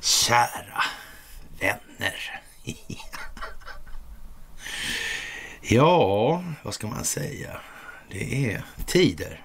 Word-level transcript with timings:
Kära 0.00 0.84
vänner. 1.60 2.40
ja, 5.60 6.44
vad 6.62 6.74
ska 6.74 6.86
man 6.86 7.04
säga? 7.04 7.60
Det 8.10 8.52
är 8.52 8.64
tider. 8.86 9.40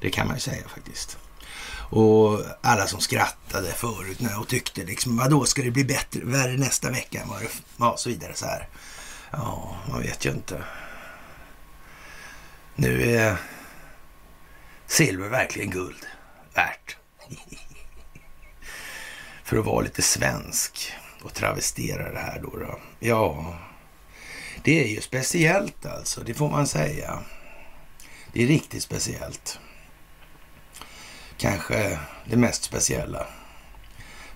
Det 0.00 0.10
kan 0.10 0.26
man 0.26 0.36
ju 0.36 0.40
säga 0.40 0.68
faktiskt. 0.68 1.18
Och 1.90 2.40
alla 2.62 2.86
som 2.86 3.00
skrattade 3.00 3.72
förut 3.72 4.18
och 4.40 4.48
tyckte 4.48 4.84
liksom, 4.84 5.16
vadå, 5.16 5.44
ska 5.44 5.62
det 5.62 5.70
bli 5.70 5.84
bättre, 5.84 6.20
värre 6.24 6.56
nästa 6.56 6.90
vecka 6.90 7.22
än 7.22 7.28
vad 7.28 7.40
det 7.40 7.48
Ja, 7.76 7.94
så 7.98 8.08
vidare 8.08 8.34
så 8.34 8.46
här. 8.46 8.68
Ja, 9.30 9.76
man 9.88 10.02
vet 10.02 10.24
ju 10.24 10.30
inte. 10.30 10.62
Nu 12.74 13.16
är 13.16 13.36
silver 14.86 15.28
verkligen 15.28 15.70
guld 15.70 16.06
värt. 16.54 16.96
För 19.44 19.58
att 19.58 19.64
vara 19.64 19.80
lite 19.80 20.02
svensk 20.02 20.92
och 21.22 21.34
travestera 21.34 22.12
det 22.12 22.18
här 22.18 22.40
då. 22.40 22.56
då. 22.56 22.78
Ja, 22.98 23.58
det 24.62 24.84
är 24.84 24.88
ju 24.88 25.00
speciellt 25.00 25.86
alltså, 25.86 26.20
det 26.20 26.34
får 26.34 26.50
man 26.50 26.66
säga. 26.66 27.22
Det 28.32 28.42
är 28.42 28.46
riktigt 28.46 28.82
speciellt. 28.82 29.58
Kanske 31.36 31.98
det 32.24 32.36
mest 32.36 32.62
speciella 32.62 33.26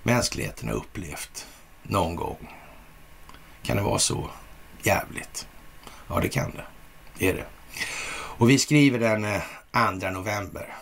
mänskligheten 0.02 0.68
har 0.68 0.76
upplevt 0.76 1.46
någon 1.82 2.16
gång. 2.16 2.54
Kan 3.62 3.76
det 3.76 3.82
vara 3.82 3.98
så 3.98 4.30
jävligt? 4.82 5.48
Ja, 6.09 6.20
det 6.20 6.28
kan 6.28 6.51
det. 6.51 6.64
Det 7.18 7.28
är 7.28 7.34
det. 7.34 7.46
Och 8.41 8.51
vi 8.51 8.59
skriver 8.59 8.99
den 8.99 9.25
eh, 9.25 9.43
2 10.01 10.11
november. 10.11 10.77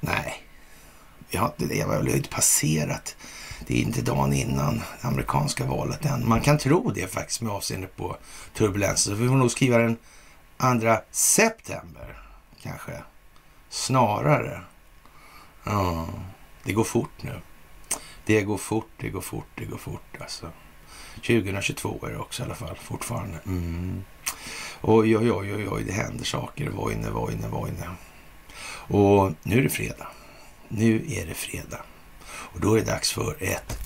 Nej, 0.00 0.42
vi 1.30 1.38
har 1.38 1.46
inte 1.46 1.64
det. 1.66 1.74
Vi 1.74 2.10
har 2.10 2.16
inte 2.16 2.28
passerat. 2.28 3.16
Det 3.66 3.74
är 3.74 3.82
inte 3.82 4.02
dagen 4.02 4.32
innan 4.32 4.82
det 5.00 5.08
amerikanska 5.08 5.64
valet 5.64 6.04
än. 6.04 6.28
Man 6.28 6.40
kan 6.40 6.58
tro 6.58 6.90
det 6.90 7.12
faktiskt 7.12 7.40
med 7.40 7.52
avseende 7.52 7.86
på 7.86 8.16
turbulensen. 8.54 9.16
Så 9.16 9.22
vi 9.22 9.28
får 9.28 9.34
nog 9.34 9.50
skriva 9.50 9.78
den 9.78 9.96
2 10.80 10.96
september 11.10 12.22
kanske. 12.62 12.92
Snarare. 13.68 14.60
Ja, 15.64 16.08
det 16.62 16.72
går 16.72 16.84
fort 16.84 17.22
nu. 17.22 17.40
Det 18.24 18.42
går 18.42 18.58
fort, 18.58 18.90
det 18.96 19.08
går 19.08 19.20
fort, 19.20 19.48
det 19.54 19.64
går 19.64 19.78
fort 19.78 20.16
alltså. 20.20 20.50
2022 21.14 22.06
är 22.06 22.10
det 22.10 22.18
också 22.18 22.42
i 22.42 22.44
alla 22.44 22.54
fall 22.54 22.76
fortfarande. 22.76 23.38
Mm. 23.46 24.04
Oj, 24.80 25.16
oj, 25.16 25.32
oj, 25.32 25.54
oj, 25.54 25.68
oj, 25.68 25.84
det 25.86 25.92
händer 25.92 26.24
saker. 26.24 26.70
Vojne, 26.70 27.10
vojne, 27.10 27.48
vojne. 27.48 27.88
Och 28.88 29.32
nu 29.42 29.58
är 29.58 29.62
det 29.62 29.68
fredag. 29.68 30.06
Nu 30.68 31.04
är 31.08 31.26
det 31.26 31.34
fredag. 31.34 31.80
Och 32.24 32.60
då 32.60 32.74
är 32.74 32.80
det 32.80 32.86
dags 32.86 33.12
för 33.12 33.36
ett 33.40 33.78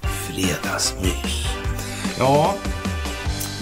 fredagsmys. 0.00 1.46
Ja, 2.18 2.54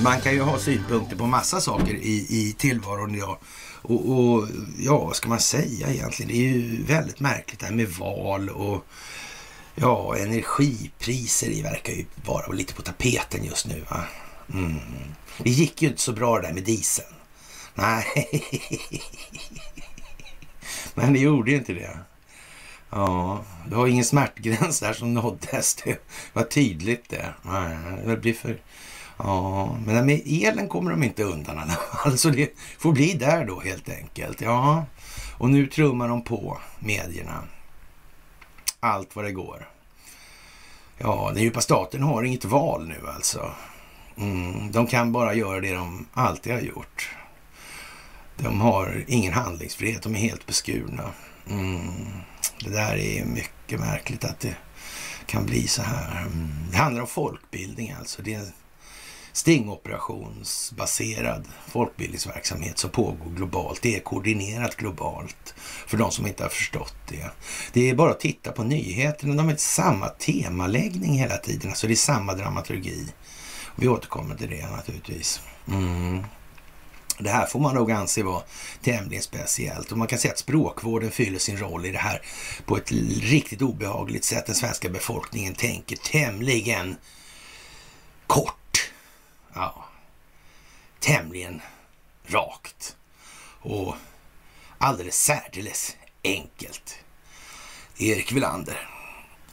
man 0.02 0.20
kan 0.20 0.32
ju 0.32 0.40
ha 0.40 0.58
synpunkter 0.58 1.16
på 1.16 1.26
massa 1.26 1.60
saker 1.60 1.94
i, 1.94 2.26
i 2.28 2.54
tillvaron. 2.58 3.14
Ja. 3.14 3.38
Och, 3.82 4.10
och 4.10 4.48
ja, 4.78 4.98
vad 4.98 5.16
ska 5.16 5.28
man 5.28 5.40
säga 5.40 5.90
egentligen? 5.90 6.32
Det 6.32 6.38
är 6.38 6.48
ju 6.48 6.82
väldigt 6.82 7.20
märkligt 7.20 7.60
det 7.60 7.66
här 7.66 7.74
med 7.74 7.88
val 7.88 8.48
och 8.48 8.86
ja, 9.74 10.16
energipriser 10.16 11.50
det 11.50 11.62
verkar 11.62 11.92
ju 11.92 12.04
vara 12.24 12.52
lite 12.52 12.74
på 12.74 12.82
tapeten 12.82 13.44
just 13.44 13.66
nu. 13.66 13.84
Va? 13.90 14.04
Mm. 14.54 14.80
Det 15.38 15.50
gick 15.50 15.82
ju 15.82 15.88
inte 15.88 16.00
så 16.00 16.12
bra 16.12 16.36
det 16.36 16.46
där 16.46 16.54
med 16.54 16.64
dieseln. 16.64 17.14
Nej, 17.74 18.04
men 20.94 21.12
det 21.12 21.18
gjorde 21.18 21.50
ju 21.50 21.56
inte 21.56 21.72
det. 21.72 21.98
Ja, 22.90 23.44
det 23.68 23.74
var 23.74 23.86
ingen 23.86 24.04
smärtgräns 24.04 24.80
där 24.80 24.92
som 24.92 25.14
nåddes. 25.14 25.74
Det 25.84 25.98
var 26.32 26.42
tydligt 26.42 27.08
det. 27.08 27.34
Nej, 27.42 27.76
det 28.06 28.16
blir 28.16 28.34
för... 28.34 28.60
Ja, 29.16 29.76
men 29.86 30.06
med 30.06 30.22
elen 30.26 30.68
kommer 30.68 30.90
de 30.90 31.02
inte 31.02 31.24
undan 31.24 31.56
i 31.56 31.60
alla 31.60 31.72
fall. 31.72 32.18
Så 32.18 32.28
det 32.28 32.54
får 32.78 32.92
bli 32.92 33.12
där 33.12 33.44
då 33.44 33.60
helt 33.60 33.88
enkelt. 33.88 34.40
Ja, 34.40 34.84
och 35.38 35.50
nu 35.50 35.66
trummar 35.66 36.08
de 36.08 36.24
på 36.24 36.58
medierna. 36.78 37.42
Allt 38.84 39.16
vad 39.16 39.24
det 39.24 39.32
går. 39.32 39.68
Ja, 40.98 41.30
den 41.34 41.42
djupa 41.42 41.60
staten 41.60 42.02
har 42.02 42.22
inget 42.22 42.44
val 42.44 42.88
nu 42.88 43.08
alltså. 43.08 43.50
Mm, 44.16 44.72
de 44.72 44.86
kan 44.86 45.12
bara 45.12 45.34
göra 45.34 45.60
det 45.60 45.72
de 45.72 46.06
alltid 46.12 46.52
har 46.52 46.60
gjort. 46.60 47.10
De 48.36 48.60
har 48.60 49.04
ingen 49.08 49.32
handlingsfrihet, 49.32 50.02
de 50.02 50.14
är 50.14 50.18
helt 50.18 50.46
beskurna. 50.46 51.10
Mm, 51.50 52.06
det 52.64 52.70
där 52.70 52.96
är 52.96 53.24
mycket 53.24 53.80
märkligt 53.80 54.24
att 54.24 54.40
det 54.40 54.56
kan 55.26 55.46
bli 55.46 55.66
så 55.66 55.82
här. 55.82 56.20
Mm, 56.20 56.50
det 56.70 56.76
handlar 56.76 57.02
om 57.02 57.08
folkbildning 57.08 57.94
alltså. 57.98 58.22
Det 58.22 58.34
är 58.34 58.46
stingoperationsbaserad 59.32 61.44
folkbildningsverksamhet 61.68 62.78
som 62.78 62.90
pågår 62.90 63.30
globalt. 63.36 63.82
Det 63.82 63.96
är 63.96 64.00
koordinerat 64.00 64.76
globalt 64.76 65.54
för 65.86 65.96
de 65.96 66.10
som 66.10 66.26
inte 66.26 66.42
har 66.42 66.50
förstått 66.50 66.96
det. 67.08 67.30
Det 67.72 67.90
är 67.90 67.94
bara 67.94 68.10
att 68.10 68.20
titta 68.20 68.52
på 68.52 68.64
nyheterna. 68.64 69.34
De 69.34 69.48
har 69.48 69.56
samma 69.56 70.08
temaläggning 70.08 71.18
hela 71.18 71.36
tiden. 71.36 71.70
Alltså 71.70 71.86
det 71.86 71.92
är 71.92 71.96
samma 71.96 72.34
dramaturgi. 72.34 73.06
Vi 73.76 73.88
återkommer 73.88 74.34
till 74.34 74.50
det 74.50 74.70
naturligtvis. 74.70 75.40
Mm. 75.68 76.24
Det 77.18 77.30
här 77.30 77.46
får 77.46 77.60
man 77.60 77.74
nog 77.74 77.92
anse 77.92 78.22
vara 78.22 78.42
tämligen 78.82 79.22
speciellt 79.22 79.92
och 79.92 79.98
man 79.98 80.08
kan 80.08 80.18
säga 80.18 80.32
att 80.32 80.38
språkvården 80.38 81.10
fyller 81.10 81.38
sin 81.38 81.58
roll 81.58 81.86
i 81.86 81.92
det 81.92 81.98
här 81.98 82.22
på 82.66 82.76
ett 82.76 82.92
riktigt 83.22 83.62
obehagligt 83.62 84.24
sätt. 84.24 84.46
Den 84.46 84.54
svenska 84.54 84.88
befolkningen 84.88 85.54
tänker 85.54 85.96
tämligen 85.96 86.96
kort. 88.26 88.61
Ja, 89.54 89.84
tämligen 91.00 91.62
rakt 92.26 92.96
och 93.60 93.96
alldeles 94.78 95.24
särdeles 95.24 95.96
enkelt. 96.24 96.98
Erik 97.98 98.32
Velander. 98.32 98.88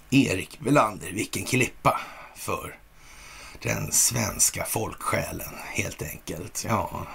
Erik 0.09 0.57
Velander, 0.61 1.11
vilken 1.11 1.45
klippa 1.45 2.01
för 2.35 2.79
den 3.61 3.91
svenska 3.91 4.65
folksjälen 4.65 5.53
helt 5.65 6.01
enkelt. 6.01 6.65
Ja, 6.67 7.05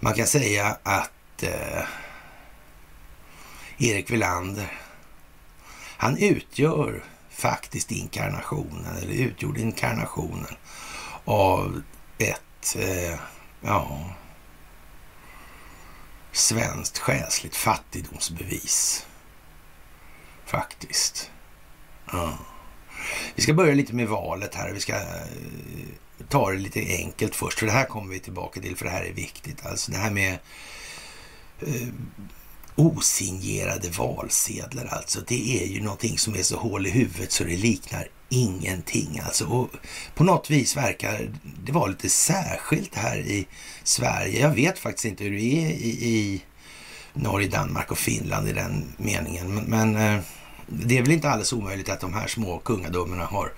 man 0.00 0.14
kan 0.14 0.26
säga 0.26 0.78
att 0.82 1.42
eh, 1.42 1.84
Erik 3.78 4.10
Velander, 4.10 4.72
han 5.96 6.16
utgör 6.16 7.04
faktiskt 7.30 7.90
inkarnationen, 7.90 8.96
eller 8.96 9.12
utgjorde 9.12 9.60
inkarnationen 9.60 10.56
av 11.28 11.82
ett, 12.18 12.76
eh, 12.78 13.18
ja, 13.60 14.14
svenskt 16.32 16.98
själsligt 16.98 17.56
fattigdomsbevis. 17.56 19.06
Faktiskt. 20.44 21.30
Ja. 22.12 22.38
Vi 23.34 23.42
ska 23.42 23.54
börja 23.54 23.74
lite 23.74 23.94
med 23.94 24.08
valet 24.08 24.54
här. 24.54 24.72
Vi 24.72 24.80
ska 24.80 24.94
eh, 24.94 25.26
ta 26.28 26.50
det 26.50 26.58
lite 26.58 26.80
enkelt 26.80 27.34
först, 27.34 27.58
för 27.58 27.66
det 27.66 27.72
här 27.72 27.84
kommer 27.84 28.12
vi 28.12 28.20
tillbaka 28.20 28.60
till, 28.60 28.76
för 28.76 28.84
det 28.84 28.90
här 28.90 29.04
är 29.04 29.12
viktigt. 29.12 29.66
Alltså 29.66 29.92
det 29.92 29.98
här 29.98 30.10
med 30.10 30.38
eh, 31.60 31.88
osignerade 32.74 33.88
valsedlar 33.88 34.86
alltså. 34.86 35.20
Det 35.26 35.62
är 35.62 35.66
ju 35.66 35.82
någonting 35.82 36.18
som 36.18 36.34
är 36.34 36.42
så 36.42 36.56
hål 36.56 36.86
i 36.86 36.90
huvudet 36.90 37.32
så 37.32 37.44
det 37.44 37.56
liknar 37.56 38.08
ingenting 38.28 39.20
alltså. 39.24 39.46
Och 39.46 39.70
på 40.14 40.24
något 40.24 40.50
vis 40.50 40.76
verkar 40.76 41.30
det 41.64 41.72
vara 41.72 41.86
lite 41.86 42.08
särskilt 42.08 42.94
här 42.94 43.18
i 43.18 43.46
Sverige. 43.82 44.40
Jag 44.40 44.54
vet 44.54 44.78
faktiskt 44.78 45.04
inte 45.04 45.24
hur 45.24 45.30
det 45.30 45.64
är 45.64 45.70
i, 45.70 46.08
i 46.08 46.42
Norge, 47.12 47.48
Danmark 47.48 47.90
och 47.90 47.98
Finland 47.98 48.48
i 48.48 48.52
den 48.52 48.84
meningen. 48.96 49.54
Men, 49.54 49.64
men 49.64 49.96
eh, 49.96 50.22
det 50.66 50.98
är 50.98 51.02
väl 51.02 51.12
inte 51.12 51.30
alldeles 51.30 51.52
omöjligt 51.52 51.88
att 51.88 52.00
de 52.00 52.14
här 52.14 52.26
små 52.26 52.58
kungadömena 52.58 53.24
har 53.24 53.52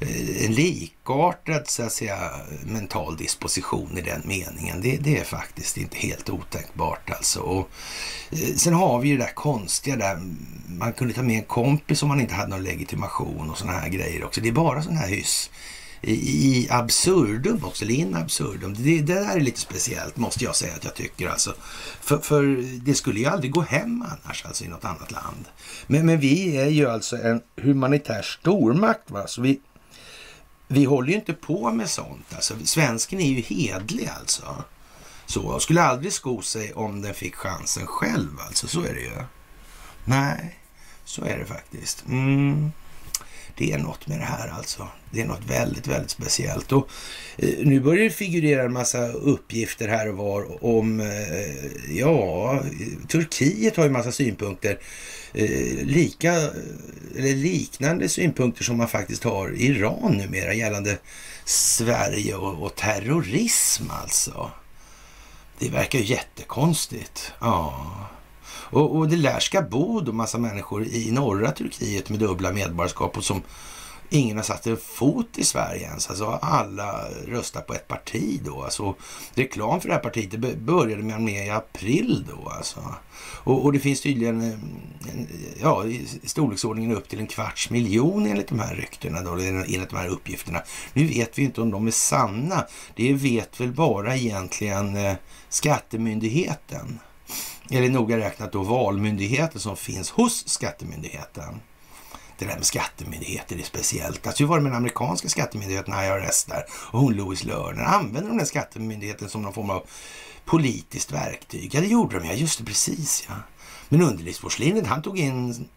Eh, 0.00 0.44
en 0.44 0.54
likartad 0.54 1.68
så 1.68 1.82
att 1.82 1.92
säga, 1.92 2.30
mental 2.66 3.16
disposition 3.16 3.98
i 3.98 4.00
den 4.00 4.22
meningen. 4.24 4.80
Det, 4.80 4.96
det 4.96 5.18
är 5.18 5.24
faktiskt 5.24 5.76
inte 5.76 5.96
helt 5.96 6.30
otänkbart 6.30 7.10
alltså. 7.10 7.40
Och, 7.40 7.70
eh, 8.30 8.54
sen 8.56 8.74
har 8.74 9.00
vi 9.00 9.08
ju 9.08 9.16
det 9.16 9.24
där 9.24 9.34
konstiga 9.34 9.96
där 9.96 10.20
man 10.68 10.92
kunde 10.92 11.14
ta 11.14 11.22
med 11.22 11.36
en 11.36 11.44
kompis 11.44 12.02
om 12.02 12.08
man 12.08 12.20
inte 12.20 12.34
hade 12.34 12.50
någon 12.50 12.62
legitimation 12.62 13.50
och 13.50 13.58
sådana 13.58 13.78
här 13.78 13.88
grejer 13.88 14.24
också. 14.24 14.40
Det 14.40 14.48
är 14.48 14.52
bara 14.52 14.82
sån 14.82 14.96
här 14.96 15.08
hyss 15.08 15.50
i, 16.00 16.12
i 16.12 16.68
absurdum 16.70 17.64
också, 17.64 17.84
eller 17.84 17.94
in 17.94 18.14
absurdum. 18.14 18.74
Det, 18.74 19.00
det 19.00 19.14
där 19.14 19.36
är 19.36 19.40
lite 19.40 19.60
speciellt 19.60 20.16
måste 20.16 20.44
jag 20.44 20.56
säga 20.56 20.74
att 20.74 20.84
jag 20.84 20.94
tycker 20.94 21.28
alltså. 21.28 21.54
För, 22.00 22.18
för 22.18 22.64
det 22.84 22.94
skulle 22.94 23.20
ju 23.20 23.26
aldrig 23.26 23.52
gå 23.52 23.60
hem 23.60 24.02
annars 24.02 24.44
alltså 24.44 24.64
i 24.64 24.68
något 24.68 24.84
annat 24.84 25.10
land. 25.10 25.44
Men, 25.86 26.06
men 26.06 26.20
vi 26.20 26.56
är 26.56 26.68
ju 26.68 26.90
alltså 26.90 27.16
en 27.16 27.40
humanitär 27.56 28.22
stormakt 28.22 29.10
va, 29.10 29.26
så 29.26 29.42
vi 29.42 29.60
vi 30.68 30.84
håller 30.84 31.08
ju 31.08 31.14
inte 31.14 31.32
på 31.32 31.70
med 31.70 31.90
sånt. 31.90 32.34
Alltså, 32.34 32.54
svensken 32.64 33.20
är 33.20 33.26
ju 33.26 33.40
hedlig 33.40 34.08
alltså. 34.20 34.64
Så 35.26 35.60
skulle 35.60 35.82
aldrig 35.82 36.12
sko 36.12 36.42
sig 36.42 36.72
om 36.72 37.02
den 37.02 37.14
fick 37.14 37.34
chansen 37.34 37.86
själv 37.86 38.40
alltså, 38.46 38.68
så 38.68 38.80
är 38.80 38.94
det 38.94 39.00
ju. 39.00 39.24
Nej, 40.04 40.58
så 41.04 41.24
är 41.24 41.38
det 41.38 41.44
faktiskt. 41.44 42.04
Mm. 42.08 42.70
Det 43.56 43.72
är 43.72 43.78
något 43.78 44.06
med 44.06 44.18
det 44.18 44.24
här 44.24 44.48
alltså. 44.48 44.88
Det 45.10 45.20
är 45.20 45.26
något 45.26 45.44
väldigt, 45.46 45.86
väldigt 45.86 46.10
speciellt. 46.10 46.72
Och 46.72 46.88
eh, 47.36 47.54
nu 47.58 47.80
börjar 47.80 48.04
det 48.04 48.10
figurera 48.10 48.62
en 48.62 48.72
massa 48.72 49.08
uppgifter 49.08 49.88
här 49.88 50.08
och 50.08 50.16
var 50.16 50.64
om, 50.64 51.00
eh, 51.00 51.96
ja, 51.96 52.62
Turkiet 53.08 53.76
har 53.76 53.84
ju 53.84 53.90
massa 53.90 54.12
synpunkter. 54.12 54.78
Eh, 55.32 55.86
lika, 55.86 56.32
eller 57.16 57.34
liknande 57.34 58.08
synpunkter 58.08 58.64
som 58.64 58.76
man 58.76 58.88
faktiskt 58.88 59.24
har 59.24 59.54
i 59.54 59.66
Iran 59.66 60.12
numera 60.12 60.54
gällande 60.54 60.98
Sverige 61.44 62.34
och, 62.34 62.62
och 62.62 62.74
terrorism 62.74 63.90
alltså. 63.90 64.50
Det 65.58 65.68
verkar 65.68 65.98
ju 65.98 66.04
jättekonstigt. 66.04 67.32
Ja. 67.40 67.90
Och, 68.70 68.96
och 68.96 69.08
det 69.08 69.16
lär 69.16 69.40
ska 69.40 69.62
bo 69.62 70.00
då 70.00 70.12
massa 70.12 70.38
människor 70.38 70.86
i 70.86 71.10
norra 71.10 71.50
Turkiet 71.50 72.08
med 72.08 72.18
dubbla 72.18 72.52
medborgarskap 72.52 73.16
och 73.16 73.24
som 73.24 73.42
ingen 74.08 74.36
har 74.36 74.44
satt 74.44 74.66
en 74.66 74.76
fot 74.76 75.38
i 75.38 75.44
Sverige 75.44 75.82
ens. 75.82 76.08
Alltså 76.10 76.26
alla 76.42 77.04
röstar 77.26 77.60
på 77.60 77.74
ett 77.74 77.88
parti 77.88 78.40
då. 78.44 78.62
Alltså, 78.62 78.94
reklam 79.34 79.80
för 79.80 79.88
det 79.88 79.94
här 79.94 80.02
partiet 80.02 80.30
det 80.30 80.56
började 80.56 81.02
man 81.02 81.24
med 81.24 81.46
i 81.46 81.50
april 81.50 82.26
då 82.28 82.48
alltså. 82.48 82.94
Och, 83.20 83.64
och 83.64 83.72
det 83.72 83.78
finns 83.78 84.00
tydligen 84.00 84.42
eh, 84.42 84.58
ja, 85.62 85.84
i 85.84 86.06
storleksordningen 86.24 86.96
upp 86.96 87.08
till 87.08 87.18
en 87.18 87.26
kvarts 87.26 87.70
miljon 87.70 88.26
enligt 88.26 88.48
de 88.48 88.58
här 88.58 88.74
ryktena 88.74 89.22
då, 89.22 89.32
enligt 89.32 89.90
de 89.90 89.96
här 89.96 90.08
uppgifterna. 90.08 90.62
Nu 90.92 91.06
vet 91.06 91.38
vi 91.38 91.42
inte 91.42 91.60
om 91.60 91.70
de 91.70 91.86
är 91.86 91.90
sanna. 91.90 92.66
Det 92.94 93.12
vet 93.12 93.60
väl 93.60 93.72
bara 93.72 94.16
egentligen 94.16 94.96
eh, 94.96 95.14
Skattemyndigheten. 95.48 96.98
Eller 97.70 97.88
noga 97.88 98.18
räknat 98.18 98.52
då 98.52 98.62
Valmyndigheten 98.62 99.60
som 99.60 99.76
finns 99.76 100.10
hos 100.10 100.48
Skattemyndigheten 100.48 101.60
det 102.38 102.44
där 102.44 102.56
med 102.56 102.66
skattemyndigheter 102.66 103.58
är 103.58 103.62
speciellt. 103.62 104.26
Alltså 104.26 104.42
hur 104.42 104.48
var 104.48 104.56
det 104.56 104.62
med 104.62 104.72
den 104.72 104.76
amerikanska 104.76 105.28
skattemyndigheten 105.28 105.94
IRS 105.94 106.44
där? 106.44 106.64
Och 106.70 107.00
hon 107.00 107.14
Louis 107.14 107.44
Lerner, 107.44 107.84
använde 107.84 108.28
de 108.28 108.36
den 108.36 108.46
skattemyndigheten 108.46 109.28
som 109.28 109.42
någon 109.42 109.52
form 109.52 109.70
av 109.70 109.86
politiskt 110.44 111.12
verktyg? 111.12 111.74
Ja, 111.74 111.80
det 111.80 111.86
gjorde 111.86 112.18
de 112.18 112.26
ja. 112.26 112.32
Just 112.32 112.58
det, 112.58 112.64
precis 112.64 113.24
ja. 113.28 113.34
Men 113.88 114.02
underlivsporslinet, 114.02 114.86
han 114.86 115.02
tog 115.02 115.18
in 115.18 115.68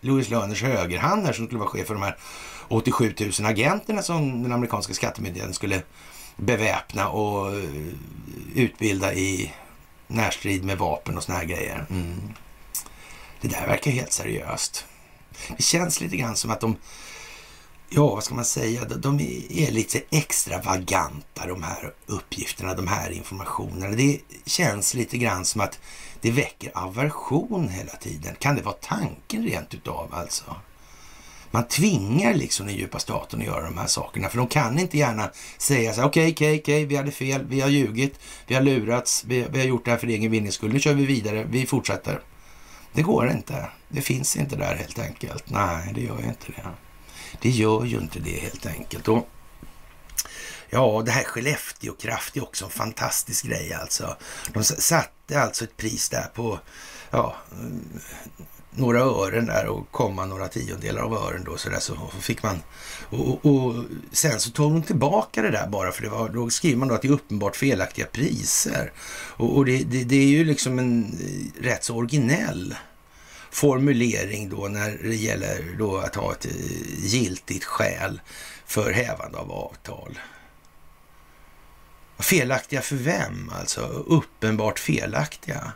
Louis 0.00 0.30
Lerners 0.30 0.62
högerhand 0.62 1.24
där 1.24 1.32
som 1.32 1.46
skulle 1.46 1.58
vara 1.58 1.68
chef 1.68 1.86
för 1.86 1.94
de 1.94 2.02
här 2.02 2.16
87 2.68 3.14
000 3.20 3.50
agenterna 3.50 4.02
som 4.02 4.42
den 4.42 4.52
amerikanska 4.52 4.94
skattemyndigheten 4.94 5.54
skulle 5.54 5.82
beväpna 6.36 7.08
och 7.08 7.54
eh, 7.54 7.70
utbilda 8.54 9.14
i 9.14 9.52
närstrid 10.06 10.64
med 10.64 10.78
vapen 10.78 11.16
och 11.16 11.22
såna 11.22 11.38
här 11.38 11.44
grejer. 11.44 11.86
Mm. 11.90 12.20
Det 13.40 13.48
där 13.48 13.66
verkar 13.66 13.90
helt 13.90 14.12
seriöst. 14.12 14.86
Det 15.56 15.62
känns 15.62 16.00
lite 16.00 16.16
grann 16.16 16.36
som 16.36 16.50
att 16.50 16.60
de, 16.60 16.76
ja 17.88 18.14
vad 18.14 18.24
ska 18.24 18.34
man 18.34 18.44
säga, 18.44 18.84
de 18.84 19.20
är 19.50 19.70
lite 19.70 20.02
extravaganta 20.10 21.46
de 21.46 21.62
här 21.62 21.94
uppgifterna, 22.06 22.74
de 22.74 22.86
här 22.86 23.10
informationerna. 23.10 23.96
Det 23.96 24.20
känns 24.46 24.94
lite 24.94 25.18
grann 25.18 25.44
som 25.44 25.60
att 25.60 25.78
det 26.20 26.30
väcker 26.30 26.70
aversion 26.74 27.68
hela 27.68 27.92
tiden. 27.92 28.34
Kan 28.38 28.56
det 28.56 28.62
vara 28.62 28.76
tanken 28.80 29.44
rent 29.44 29.74
utav 29.74 30.14
alltså? 30.14 30.56
Man 31.50 31.68
tvingar 31.68 32.34
liksom 32.34 32.66
den 32.66 32.76
djupa 32.76 32.98
staten 32.98 33.40
att 33.40 33.46
göra 33.46 33.64
de 33.64 33.78
här 33.78 33.86
sakerna, 33.86 34.28
för 34.28 34.38
de 34.38 34.46
kan 34.46 34.78
inte 34.78 34.98
gärna 34.98 35.30
säga 35.58 35.92
så 35.92 36.00
här, 36.00 36.08
okej, 36.08 36.32
okay, 36.32 36.32
okej, 36.32 36.60
okay, 36.60 36.60
okej, 36.60 36.84
okay, 36.84 36.86
vi 36.86 36.96
hade 36.96 37.10
fel, 37.10 37.46
vi 37.48 37.60
har 37.60 37.68
ljugit, 37.68 38.20
vi 38.46 38.54
har 38.54 38.62
lurats, 38.62 39.24
vi, 39.26 39.46
vi 39.50 39.58
har 39.58 39.66
gjort 39.66 39.84
det 39.84 39.90
här 39.90 39.98
för 39.98 40.06
egen 40.06 40.30
vinnings 40.30 40.54
skull, 40.54 40.72
nu 40.72 40.80
kör 40.80 40.94
vi 40.94 41.06
vidare, 41.06 41.46
vi 41.50 41.66
fortsätter. 41.66 42.20
Det 42.96 43.02
går 43.02 43.30
inte. 43.30 43.70
Det 43.88 44.00
finns 44.00 44.36
inte 44.36 44.56
där 44.56 44.74
helt 44.74 44.98
enkelt. 44.98 45.50
Nej, 45.50 45.92
det 45.94 46.00
gör 46.00 46.18
ju 46.18 46.24
inte 46.24 46.46
det. 46.46 46.68
Det 47.40 47.50
gör 47.50 47.84
ju 47.84 47.98
inte 47.98 48.18
det 48.18 48.40
helt 48.40 48.66
enkelt. 48.66 49.08
Och 49.08 49.28
Ja, 50.70 51.02
det 51.06 51.10
här 51.10 51.24
Skellefteå 51.24 51.94
Kraft 51.94 52.36
är 52.36 52.42
också 52.42 52.64
en 52.64 52.70
fantastisk 52.70 53.44
grej 53.44 53.72
alltså. 53.72 54.16
De 54.52 54.64
satte 54.64 55.40
alltså 55.40 55.64
ett 55.64 55.76
pris 55.76 56.08
där 56.08 56.26
på 56.34 56.58
ja, 57.10 57.36
några 58.76 59.00
ören 59.00 59.46
där 59.46 59.66
och 59.66 59.90
komma 59.90 60.26
några 60.26 60.48
tiondelar 60.48 61.02
av 61.02 61.14
ören 61.14 61.44
då 61.44 61.56
så 61.56 61.68
där 61.68 61.80
så 61.80 61.96
fick 62.20 62.42
man 62.42 62.62
och, 63.10 63.46
och, 63.46 63.84
sen 64.12 64.40
så 64.40 64.50
tog 64.50 64.72
de 64.72 64.82
tillbaka 64.82 65.42
det 65.42 65.50
där 65.50 65.66
bara 65.66 65.92
för 65.92 66.02
det 66.02 66.08
var, 66.08 66.28
då 66.28 66.50
skriver 66.50 66.76
man 66.76 66.88
då 66.88 66.94
att 66.94 67.02
det 67.02 67.08
är 67.08 67.12
uppenbart 67.12 67.56
felaktiga 67.56 68.06
priser 68.06 68.92
och, 69.36 69.56
och 69.56 69.64
det, 69.64 69.78
det, 69.78 70.04
det, 70.04 70.16
är 70.16 70.26
ju 70.26 70.44
liksom 70.44 70.78
en 70.78 71.04
eh, 71.04 71.62
rätt 71.62 71.84
så 71.84 71.96
originell 71.96 72.74
formulering 73.50 74.48
då 74.48 74.68
när 74.68 74.98
det 75.02 75.16
gäller 75.16 75.76
då 75.78 75.96
att 75.96 76.14
ha 76.14 76.32
ett 76.32 76.46
eh, 76.46 76.52
giltigt 76.98 77.64
skäl 77.64 78.20
för 78.66 78.92
hävande 78.92 79.38
av 79.38 79.52
avtal. 79.52 80.18
Felaktiga 82.18 82.80
för 82.82 82.96
vem 82.96 83.50
alltså? 83.60 83.80
Uppenbart 84.06 84.78
felaktiga. 84.78 85.72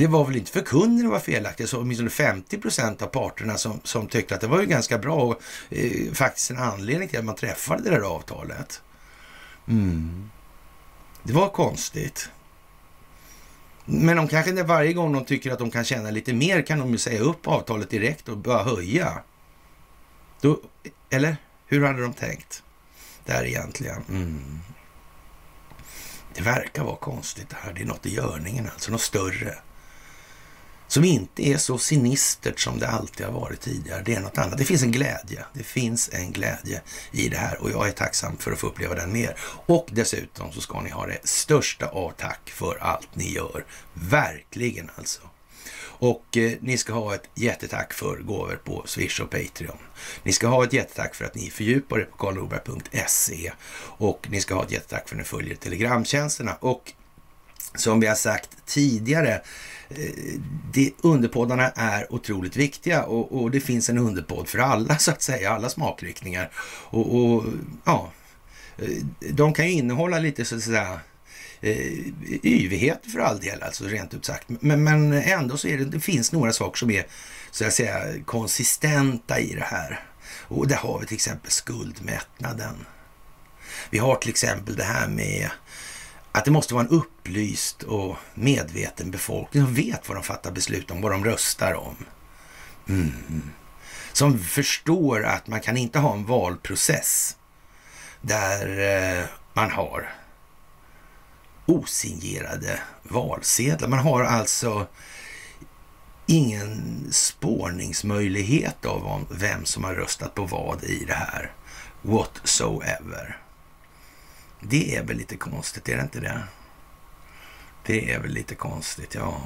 Det 0.00 0.06
var 0.06 0.24
väl 0.24 0.36
inte 0.36 0.52
för 0.52 0.60
kunden 0.60 1.04
det 1.04 1.10
var 1.10 1.20
felaktigt, 1.20 1.70
så 1.70 1.80
åtminstone 1.80 2.10
50 2.10 2.58
procent 2.58 3.02
av 3.02 3.06
parterna 3.06 3.58
som, 3.58 3.80
som 3.84 4.06
tyckte 4.06 4.34
att 4.34 4.40
det 4.40 4.46
var 4.46 4.60
ju 4.60 4.66
ganska 4.66 4.98
bra 4.98 5.14
och 5.14 5.42
eh, 5.70 6.12
faktiskt 6.12 6.50
en 6.50 6.58
anledning 6.58 7.08
till 7.08 7.18
att 7.18 7.24
man 7.24 7.34
träffade 7.34 7.82
det 7.82 7.90
där 7.90 8.00
avtalet. 8.00 8.82
Mm. 9.68 10.30
Det 11.22 11.32
var 11.32 11.48
konstigt. 11.48 12.30
Men 13.84 14.16
de 14.16 14.28
kanske 14.28 14.50
inte 14.50 14.62
varje 14.62 14.92
gång 14.92 15.12
de 15.12 15.24
tycker 15.24 15.52
att 15.52 15.58
de 15.58 15.70
kan 15.70 15.84
tjäna 15.84 16.10
lite 16.10 16.32
mer 16.32 16.62
kan 16.62 16.78
de 16.78 16.90
ju 16.90 16.98
säga 16.98 17.20
upp 17.20 17.48
avtalet 17.48 17.90
direkt 17.90 18.28
och 18.28 18.36
börja 18.36 18.62
höja. 18.62 19.22
Då, 20.40 20.60
eller 21.10 21.36
hur 21.66 21.84
hade 21.84 22.02
de 22.02 22.12
tänkt 22.12 22.62
där 23.24 23.44
egentligen? 23.44 24.02
Mm. 24.08 24.60
Det 26.34 26.42
verkar 26.42 26.84
vara 26.84 26.96
konstigt 26.96 27.48
det 27.48 27.56
här. 27.60 27.72
Det 27.72 27.82
är 27.82 27.86
något 27.86 28.06
i 28.06 28.14
görningen 28.14 28.68
alltså, 28.72 28.92
något 28.92 29.00
större. 29.00 29.54
Som 30.90 31.04
inte 31.04 31.48
är 31.48 31.56
så 31.56 31.78
sinistert 31.78 32.60
som 32.60 32.78
det 32.78 32.88
alltid 32.88 33.26
har 33.26 33.32
varit 33.32 33.60
tidigare. 33.60 34.02
Det 34.04 34.14
är 34.14 34.20
något 34.20 34.38
annat. 34.38 34.58
Det 34.58 34.64
finns 34.64 34.82
en 34.82 34.92
glädje. 34.92 35.44
Det 35.52 35.62
finns 35.62 36.10
en 36.12 36.32
glädje 36.32 36.80
i 37.12 37.28
det 37.28 37.36
här 37.36 37.62
och 37.62 37.70
jag 37.70 37.88
är 37.88 37.92
tacksam 37.92 38.36
för 38.36 38.52
att 38.52 38.58
få 38.58 38.66
uppleva 38.66 38.94
den 38.94 39.12
mer. 39.12 39.36
Och 39.66 39.88
dessutom 39.92 40.52
så 40.52 40.60
ska 40.60 40.80
ni 40.80 40.90
ha 40.90 41.06
det 41.06 41.18
största 41.24 41.86
av 41.86 42.12
tack 42.18 42.50
för 42.50 42.78
allt 42.80 43.08
ni 43.14 43.32
gör. 43.32 43.64
Verkligen 43.94 44.90
alltså. 44.96 45.20
Och 45.82 46.36
eh, 46.36 46.52
ni 46.60 46.78
ska 46.78 46.92
ha 46.92 47.14
ett 47.14 47.28
jättetack 47.34 47.92
för 47.92 48.16
gåvor 48.16 48.60
på 48.64 48.82
Swish 48.86 49.20
och 49.20 49.30
Patreon. 49.30 49.78
Ni 50.22 50.32
ska 50.32 50.46
ha 50.46 50.64
ett 50.64 50.72
jättetack 50.72 51.14
för 51.14 51.24
att 51.24 51.34
ni 51.34 51.50
fördjupar 51.50 51.98
er 51.98 52.04
på 52.04 52.16
karlnorberg.se 52.16 53.52
och 53.80 54.26
ni 54.30 54.40
ska 54.40 54.54
ha 54.54 54.64
ett 54.64 54.72
jättetack 54.72 55.08
för 55.08 55.14
att 55.14 55.18
ni 55.18 55.24
följer 55.24 55.54
telegramtjänsterna. 55.54 56.54
Och 56.60 56.92
som 57.74 58.00
vi 58.00 58.06
har 58.06 58.14
sagt 58.14 58.50
tidigare 58.66 59.42
Eh, 59.90 60.40
det, 60.72 60.92
underpoddarna 61.02 61.70
är 61.70 62.12
otroligt 62.12 62.56
viktiga 62.56 63.02
och, 63.02 63.40
och, 63.40 63.50
det 63.50 63.60
finns 63.60 63.90
en 63.90 63.98
underpodd 63.98 64.48
för 64.48 64.58
alla 64.58 64.98
så 64.98 65.10
att 65.10 65.22
säga, 65.22 65.50
alla 65.50 65.68
smakriktningar. 65.68 66.50
Och, 66.84 67.16
och 67.16 67.44
ja, 67.84 68.12
eh, 68.78 68.88
de 69.30 69.52
kan 69.52 69.66
ju 69.66 69.72
innehålla 69.72 70.18
lite 70.18 70.44
så 70.44 70.56
att 70.56 70.62
säga 70.62 71.00
yvigheter 71.62 72.48
yvighet 72.48 73.02
för 73.12 73.18
all 73.18 73.40
del, 73.40 73.62
alltså 73.62 73.84
rent 73.84 74.14
ut 74.14 74.24
sagt. 74.24 74.46
Men, 74.48 74.84
men 74.84 75.12
ändå 75.12 75.56
så 75.56 75.68
är 75.68 75.78
det, 75.78 75.84
det 75.84 76.00
finns 76.00 76.32
några 76.32 76.52
saker 76.52 76.78
som 76.78 76.90
är 76.90 77.06
så 77.50 77.66
att 77.66 77.72
säga 77.72 78.22
konsistenta 78.24 79.40
i 79.40 79.54
det 79.54 79.64
här. 79.64 80.00
Och 80.48 80.68
där 80.68 80.76
har 80.76 80.98
vi 80.98 81.06
till 81.06 81.14
exempel 81.14 81.50
skuldmättnaden. 81.50 82.86
Vi 83.90 83.98
har 83.98 84.16
till 84.16 84.30
exempel 84.30 84.76
det 84.76 84.84
här 84.84 85.08
med 85.08 85.50
att 86.32 86.44
det 86.44 86.50
måste 86.50 86.74
vara 86.74 86.84
en 86.84 86.90
upplyst 86.90 87.82
och 87.82 88.16
medveten 88.34 89.10
befolkning 89.10 89.64
som 89.64 89.74
vet 89.74 90.08
vad 90.08 90.16
de 90.16 90.22
fattar 90.22 90.50
beslut 90.52 90.90
om, 90.90 91.00
vad 91.00 91.12
de 91.12 91.24
röstar 91.24 91.74
om. 91.74 91.96
Mm. 92.88 93.50
Som 94.12 94.38
förstår 94.38 95.24
att 95.24 95.46
man 95.46 95.60
kan 95.60 95.76
inte 95.76 95.98
ha 95.98 96.12
en 96.12 96.26
valprocess 96.26 97.36
där 98.20 98.78
eh, 99.18 99.24
man 99.52 99.70
har 99.70 100.12
osignerade 101.66 102.80
valsedlar. 103.02 103.88
Man 103.88 103.98
har 103.98 104.24
alltså 104.24 104.86
ingen 106.26 107.06
spårningsmöjlighet 107.10 108.86
av 108.86 109.26
vem 109.30 109.64
som 109.64 109.84
har 109.84 109.94
röstat 109.94 110.34
på 110.34 110.44
vad 110.44 110.84
i 110.84 111.04
det 111.04 111.14
här 111.14 111.52
whatsoever. 112.02 113.38
Det 114.60 114.96
är 114.96 115.04
väl 115.04 115.16
lite 115.16 115.36
konstigt, 115.36 115.88
är 115.88 115.96
det 115.96 116.02
inte 116.02 116.20
det? 116.20 116.42
Det 117.86 118.12
är 118.12 118.20
väl 118.20 118.30
lite 118.30 118.54
konstigt, 118.54 119.14
ja. 119.14 119.42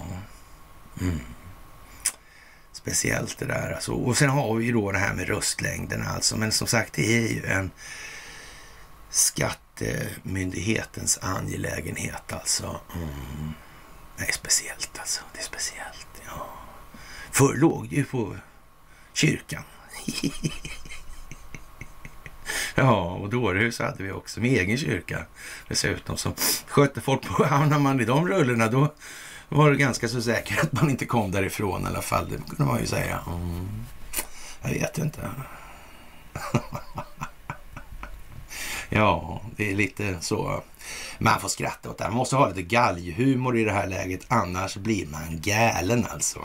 Mm. 1.00 1.21
Speciellt 2.73 3.38
det 3.38 3.47
där 3.47 3.73
alltså. 3.73 3.92
Och 3.92 4.16
sen 4.16 4.30
har 4.30 4.54
vi 4.54 4.64
ju 4.64 4.73
då 4.73 4.92
det 4.92 4.99
här 4.99 5.14
med 5.14 5.28
röstlängden 5.28 6.06
alltså. 6.06 6.37
Men 6.37 6.52
som 6.52 6.66
sagt, 6.66 6.92
det 6.92 7.16
är 7.16 7.28
ju 7.28 7.47
en 7.47 7.71
skattemyndighetens 9.11 11.18
angelägenhet 11.23 12.33
alltså. 12.33 12.80
Mm. 12.94 13.52
Det 14.16 14.25
är 14.25 14.33
speciellt 14.33 14.99
alltså. 14.99 15.23
Det 15.33 15.38
är 15.38 15.44
speciellt. 15.44 16.06
Ja. 16.26 16.47
Förr 17.30 17.54
låg 17.54 17.88
det 17.88 17.97
ju 17.97 18.04
på 18.04 18.37
kyrkan. 19.12 19.62
ja, 22.85 23.12
och 23.12 23.31
dårhus 23.31 23.78
hade 23.78 24.02
vi 24.02 24.12
också 24.12 24.40
med 24.40 24.50
egen 24.50 24.78
kyrka 24.78 25.25
dessutom 25.69 26.16
Så 26.16 26.33
skötte 26.66 27.00
folk 27.00 27.23
på. 27.23 27.45
Hamnar 27.50 27.78
man 27.78 28.00
i 28.00 28.04
de 28.04 28.28
rullorna 28.28 28.69
då 28.69 28.95
var 29.49 29.71
det 29.71 29.76
ganska 29.76 30.09
så 30.09 30.23
säkert 30.23 30.62
att 30.62 30.73
man 30.73 30.90
inte 30.90 31.07
kom 31.07 31.31
därifrån 31.31 31.83
i 31.83 31.87
alla 31.87 32.02
fall. 32.02 32.28
Det 32.28 32.57
kunde 32.57 32.73
man 32.73 32.81
ju 32.81 32.87
säga. 32.87 33.21
Mm. 33.26 33.69
Jag 34.62 34.71
vet 34.71 34.99
inte. 34.99 35.31
ja, 38.88 39.40
det 39.57 39.71
är 39.71 39.75
lite 39.75 40.16
så. 40.21 40.62
Man 41.19 41.40
får 41.40 41.49
skratta 41.49 41.90
åt 41.90 41.99
det. 41.99 42.04
Man 42.04 42.16
måste 42.16 42.37
ha 42.37 42.49
lite 42.49 42.62
galghumor 42.62 43.59
i 43.59 43.64
det 43.64 43.73
här 43.73 43.87
läget, 43.87 44.21
annars 44.28 44.76
blir 44.76 45.07
man 45.07 45.40
galen 45.40 46.07
alltså. 46.11 46.40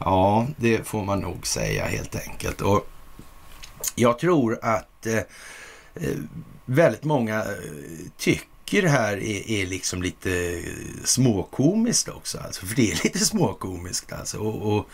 Ja, 0.00 0.46
det 0.56 0.88
får 0.88 1.04
man 1.04 1.20
nog 1.20 1.46
säga 1.46 1.86
helt 1.86 2.28
enkelt. 2.28 2.60
Och 2.60 2.88
jag 3.94 4.18
tror 4.18 4.58
att 4.62 5.06
eh, 5.06 5.16
eh 5.94 6.18
väldigt 6.66 7.04
många 7.04 7.38
eh, 7.38 7.46
tycker 8.16 8.46
tycker 8.64 8.82
det 8.82 8.88
här 8.88 9.16
är, 9.16 9.50
är 9.50 9.66
liksom 9.66 10.02
lite 10.02 10.58
eh, 10.58 11.04
småkomiskt 11.04 12.08
också. 12.08 12.38
Alltså, 12.38 12.66
för 12.66 12.76
det 12.76 12.92
är 12.92 13.00
lite 13.04 13.18
småkomiskt 13.18 14.12
alltså. 14.12 14.38
Och, 14.38 14.76
och 14.76 14.90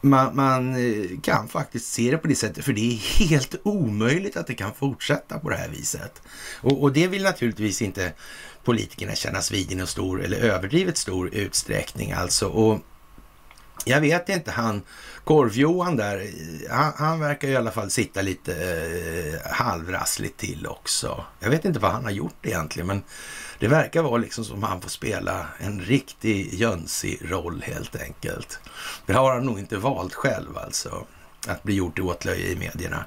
man, 0.00 0.36
man, 0.36 0.76
kan 1.22 1.48
faktiskt 1.48 1.92
se 1.92 2.10
det 2.10 2.18
på 2.18 2.28
det 2.28 2.34
sättet. 2.34 2.64
För 2.64 2.72
det 2.72 2.92
är 2.92 2.96
helt 3.28 3.54
omöjligt 3.62 4.36
att 4.36 4.46
det 4.46 4.54
kan 4.54 4.74
fortsätta 4.74 5.38
på 5.38 5.50
det 5.50 5.56
här 5.56 5.68
viset. 5.68 6.22
Och, 6.62 6.82
och 6.82 6.92
det 6.92 7.06
vill 7.06 7.22
naturligtvis 7.22 7.82
inte 7.82 8.12
politikerna 8.64 9.14
kännas 9.14 9.50
vid 9.50 9.72
i 9.72 9.74
någon 9.74 9.86
stor 9.86 10.24
eller 10.24 10.36
överdrivet 10.36 10.96
stor 10.96 11.34
utsträckning 11.34 12.12
alltså. 12.12 12.46
Och 12.46 12.80
jag 13.84 14.00
vet 14.00 14.28
inte, 14.28 14.50
han 14.50 14.82
Korv-Johan 15.24 15.96
där, 15.96 16.30
han, 16.70 16.92
han, 16.96 17.20
verkar 17.20 17.48
i 17.48 17.56
alla 17.56 17.70
fall 17.70 17.90
sitta 17.90 18.22
lite 18.22 18.54
eh, 18.54 19.52
halvrassligt 19.52 20.36
till 20.36 20.66
också. 20.66 21.24
Jag 21.40 21.50
vet 21.50 21.64
inte 21.64 21.78
vad 21.78 21.90
han 21.90 22.04
har 22.04 22.10
gjort 22.10 22.46
egentligen, 22.46 22.86
men 22.86 23.02
det 23.58 23.68
verkar 23.68 24.02
vara 24.02 24.16
liksom 24.16 24.44
som 24.44 24.62
han 24.62 24.80
får 24.80 24.88
spela 24.88 25.46
en 25.58 25.80
riktig 25.80 26.54
jönsig 26.54 27.20
roll 27.30 27.62
helt 27.66 27.96
enkelt. 28.02 28.58
Det 29.06 29.12
har 29.12 29.34
han 29.34 29.46
nog 29.46 29.58
inte 29.58 29.76
valt 29.76 30.14
själv 30.14 30.58
alltså, 30.58 31.06
att 31.46 31.62
bli 31.62 31.74
gjort 31.74 31.94
till 31.94 32.04
åtlöje 32.04 32.48
i 32.48 32.56
medierna. 32.56 33.04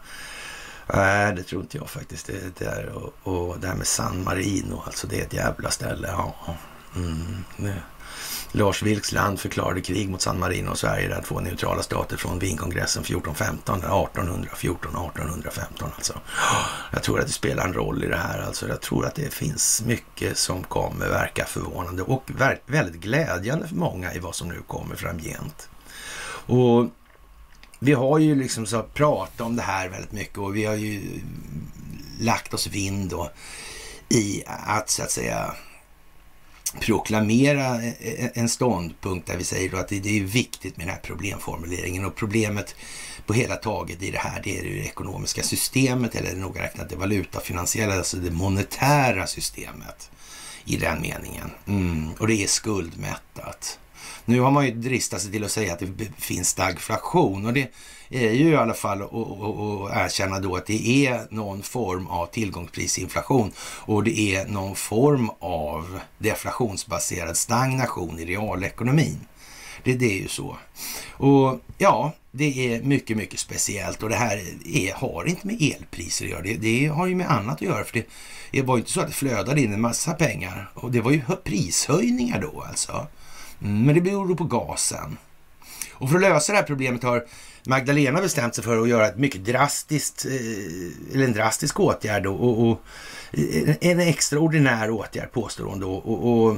Nej, 0.94 1.36
det 1.36 1.44
tror 1.44 1.62
inte 1.62 1.78
jag 1.78 1.90
faktiskt. 1.90 2.28
Det, 2.28 2.60
där, 2.60 2.90
och, 2.90 3.14
och 3.24 3.60
det 3.60 3.68
här 3.68 3.76
med 3.76 3.88
San 3.88 4.24
Marino, 4.24 4.84
alltså 4.86 5.08
det 5.08 5.20
är 5.20 5.26
ett 5.26 5.34
jävla 5.34 5.72
ställe. 5.72 6.08
Ja, 6.12 6.36
mm, 6.96 7.44
det 7.58 7.76
Lars 8.56 8.84
Vilks 8.84 9.12
land 9.12 9.40
förklarade 9.40 9.82
krig 9.82 10.10
mot 10.10 10.22
San 10.22 10.40
Marino 10.40 10.70
och 10.70 10.78
Sverige, 10.78 11.08
där 11.08 11.22
två 11.22 11.40
neutrala 11.40 11.84
stater 11.84 12.18
från 12.18 12.40
Wienkongressen 12.40 13.04
1415, 13.04 13.80
1814 13.80 14.92
1815 14.92 15.90
alltså. 15.96 16.20
Jag 16.92 17.04
tror 17.04 17.20
att 17.20 17.28
det 17.28 17.34
spelar 17.34 17.68
en 17.68 17.74
roll 17.74 18.04
i 18.04 18.08
det 18.08 18.18
här 18.18 18.40
alltså. 18.40 18.68
Jag 18.68 18.82
tror 18.82 19.06
att 19.06 19.16
det 19.16 19.34
finns 19.34 19.84
mycket 19.86 20.38
som 20.38 20.64
kommer 20.64 21.10
verka 21.10 21.46
förvånande 21.46 22.04
och 22.04 22.32
väldigt 22.66 23.02
glädjande 23.02 23.68
för 23.68 23.76
många 23.76 24.14
i 24.14 24.20
vad 24.20 24.36
som 24.36 24.48
nu 24.48 24.62
kommer 24.68 24.96
framgent. 24.96 25.70
Och 26.46 26.90
vi 27.80 27.94
har 27.94 28.20
ju 28.20 28.36
liksom 28.36 28.66
så 28.66 28.84
pratat 28.84 29.42
om 29.42 29.56
det 29.56 29.62
här 29.62 29.90
väldigt 29.90 30.12
mycket 30.12 30.38
och 30.38 30.56
vi 30.56 30.66
har 30.66 30.76
ju 30.76 31.22
lagt 32.20 32.54
oss 32.54 32.68
vind 32.68 33.10
då 33.10 33.32
i 34.10 34.44
att 34.48 34.90
så 34.90 35.04
att 35.04 35.12
säga 35.12 35.54
proklamera 36.80 37.82
en 38.34 38.50
ståndpunkt 38.50 39.28
där 39.28 39.38
vi 39.38 39.44
säger 39.44 39.76
att 39.76 39.88
det 39.88 40.20
är 40.20 40.24
viktigt 40.24 40.78
med 40.78 40.88
den 40.88 40.94
här 40.94 41.02
problemformuleringen 41.02 42.06
och 42.06 42.16
problemet 42.16 42.76
på 43.26 43.34
hela 43.34 43.56
taget 43.56 44.04
i 44.04 44.12
det 44.12 44.18
här, 44.18 44.42
det 44.44 44.60
är 44.60 44.64
det 44.64 44.86
ekonomiska 44.86 45.44
systemet 45.44 46.16
eller 46.16 46.36
noga 46.36 46.64
räknat 46.64 46.90
det 46.90 46.96
valutafinansiella, 46.96 47.98
alltså 47.98 48.18
det 48.18 48.32
monetära 48.32 49.28
systemet 49.28 50.12
i 50.66 50.78
den 50.78 51.02
meningen. 51.02 51.52
Mm. 51.68 52.12
Och 52.20 52.28
det 52.28 52.44
är 52.44 52.48
skuldmättat. 52.48 53.80
Nu 54.26 54.40
har 54.40 54.52
man 54.52 54.66
ju 54.66 54.72
dristat 54.72 55.22
sig 55.22 55.32
till 55.32 55.44
att 55.44 55.52
säga 55.52 55.74
att 55.74 55.80
det 55.80 56.08
finns 56.18 56.50
stagflation 56.50 57.46
och 57.46 57.54
det 57.54 57.72
är 58.16 58.32
ju 58.32 58.50
i 58.50 58.56
alla 58.56 58.74
fall 58.74 59.02
att 59.02 59.98
erkänna 59.98 60.40
då 60.40 60.56
att 60.56 60.66
det 60.66 61.08
är 61.08 61.28
någon 61.30 61.64
form 61.64 62.08
av 62.08 62.26
tillgångsprisinflation 62.26 63.52
och 63.60 64.04
det 64.04 64.36
är 64.36 64.46
någon 64.46 64.76
form 64.76 65.32
av 65.40 66.00
deflationsbaserad 66.18 67.38
stagnation 67.38 68.20
i 68.20 68.26
realekonomin. 68.26 69.20
Det, 69.84 69.94
det 69.94 70.06
är 70.06 70.22
ju 70.22 70.28
så. 70.28 70.58
Och 71.12 71.60
ja, 71.78 72.14
det 72.32 72.74
är 72.74 72.82
mycket, 72.82 73.18
mycket 73.18 73.40
speciellt 73.40 74.04
och 74.04 74.10
det 74.10 74.16
här 74.16 74.42
är, 74.66 74.94
har 74.94 75.26
inte 75.26 75.48
med 75.48 75.62
elpriser 75.62 76.26
att 76.26 76.32
göra. 76.32 76.42
Det, 76.42 76.54
det 76.54 76.88
har 76.88 77.08
ju 77.08 77.16
med 77.16 77.32
annat 77.32 77.56
att 77.56 77.62
göra 77.62 77.84
för 77.84 77.94
det, 77.94 78.08
det 78.52 78.62
var 78.62 78.76
ju 78.76 78.80
inte 78.80 78.92
så 78.92 79.02
att 79.02 79.08
det 79.08 79.14
flödade 79.14 79.62
in 79.62 79.74
en 79.74 79.82
massa 79.82 80.14
pengar 80.14 80.72
och 80.74 80.92
det 80.92 81.02
var 81.02 81.12
ju 81.12 81.22
prishöjningar 81.44 82.42
då 82.42 82.64
alltså. 82.68 83.08
Mm, 83.62 83.86
men 83.86 83.96
det 83.96 84.02
beror 84.02 84.36
på 84.36 84.44
gasen. 84.44 85.18
Och 85.94 86.10
för 86.10 86.16
att 86.16 86.22
lösa 86.22 86.52
det 86.52 86.58
här 86.58 86.66
problemet 86.66 87.04
har 87.04 87.26
Magdalena 87.66 88.22
bestämt 88.22 88.56
sig 88.56 88.64
för 88.64 88.82
att 88.82 88.90
göra 88.90 89.08
ett 89.08 89.18
mycket 89.18 89.46
drastiskt, 89.46 90.26
eh, 90.26 91.14
eller 91.14 91.26
en 91.26 91.34
drastisk 91.34 91.80
åtgärd 91.80 92.26
och, 92.26 92.70
och 92.70 92.82
eh, 93.32 93.76
en 93.82 94.00
extraordinär 94.00 94.90
åtgärd 94.90 95.32
påstår 95.32 95.66
hon 95.66 95.80
då. 95.80 95.94
Och, 95.94 96.48
och, 96.48 96.58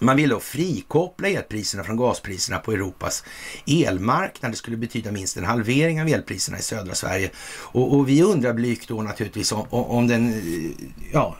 man 0.00 0.16
vill 0.16 0.28
då 0.28 0.40
frikoppla 0.40 1.28
elpriserna 1.28 1.84
från 1.84 1.96
gaspriserna 1.96 2.58
på 2.58 2.72
Europas 2.72 3.24
elmarknad. 3.66 4.52
Det 4.52 4.56
skulle 4.56 4.76
betyda 4.76 5.12
minst 5.12 5.36
en 5.36 5.44
halvering 5.44 6.02
av 6.02 6.08
elpriserna 6.08 6.58
i 6.58 6.62
södra 6.62 6.94
Sverige. 6.94 7.30
Och, 7.54 7.96
och 7.96 8.08
vi 8.08 8.22
undrar 8.22 8.52
blygt 8.52 8.88
då 8.88 9.02
naturligtvis 9.02 9.52
om, 9.52 9.66
om 9.70 10.06
den, 10.06 10.28
eh, 10.28 10.86
ja, 11.12 11.36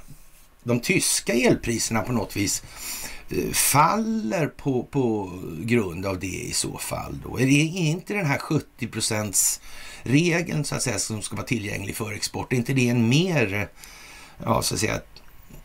de 0.63 0.81
tyska 0.81 1.33
elpriserna 1.33 2.01
på 2.01 2.13
något 2.13 2.37
vis 2.37 2.63
faller 3.53 4.47
på, 4.47 4.83
på 4.83 5.33
grund 5.59 6.07
av 6.07 6.19
det 6.19 6.27
i 6.27 6.53
så 6.53 6.79
fall 6.79 7.19
då? 7.25 7.41
Är 7.41 7.47
det 7.47 7.53
inte 7.53 8.15
den 8.15 8.27
här 8.27 8.39
70 8.39 8.87
procents 8.89 9.61
regeln 10.03 10.65
så 10.65 10.75
att 10.75 10.83
säga 10.83 10.99
som 10.99 11.23
ska 11.23 11.37
vara 11.37 11.47
tillgänglig 11.47 11.97
för 11.97 12.13
export? 12.13 12.53
Är 12.53 12.57
inte 12.57 12.73
det 12.73 12.89
en 12.89 13.09
mer, 13.09 13.69
ja 14.45 14.63
så 14.63 14.75
att 14.75 14.81
säga, 14.81 15.01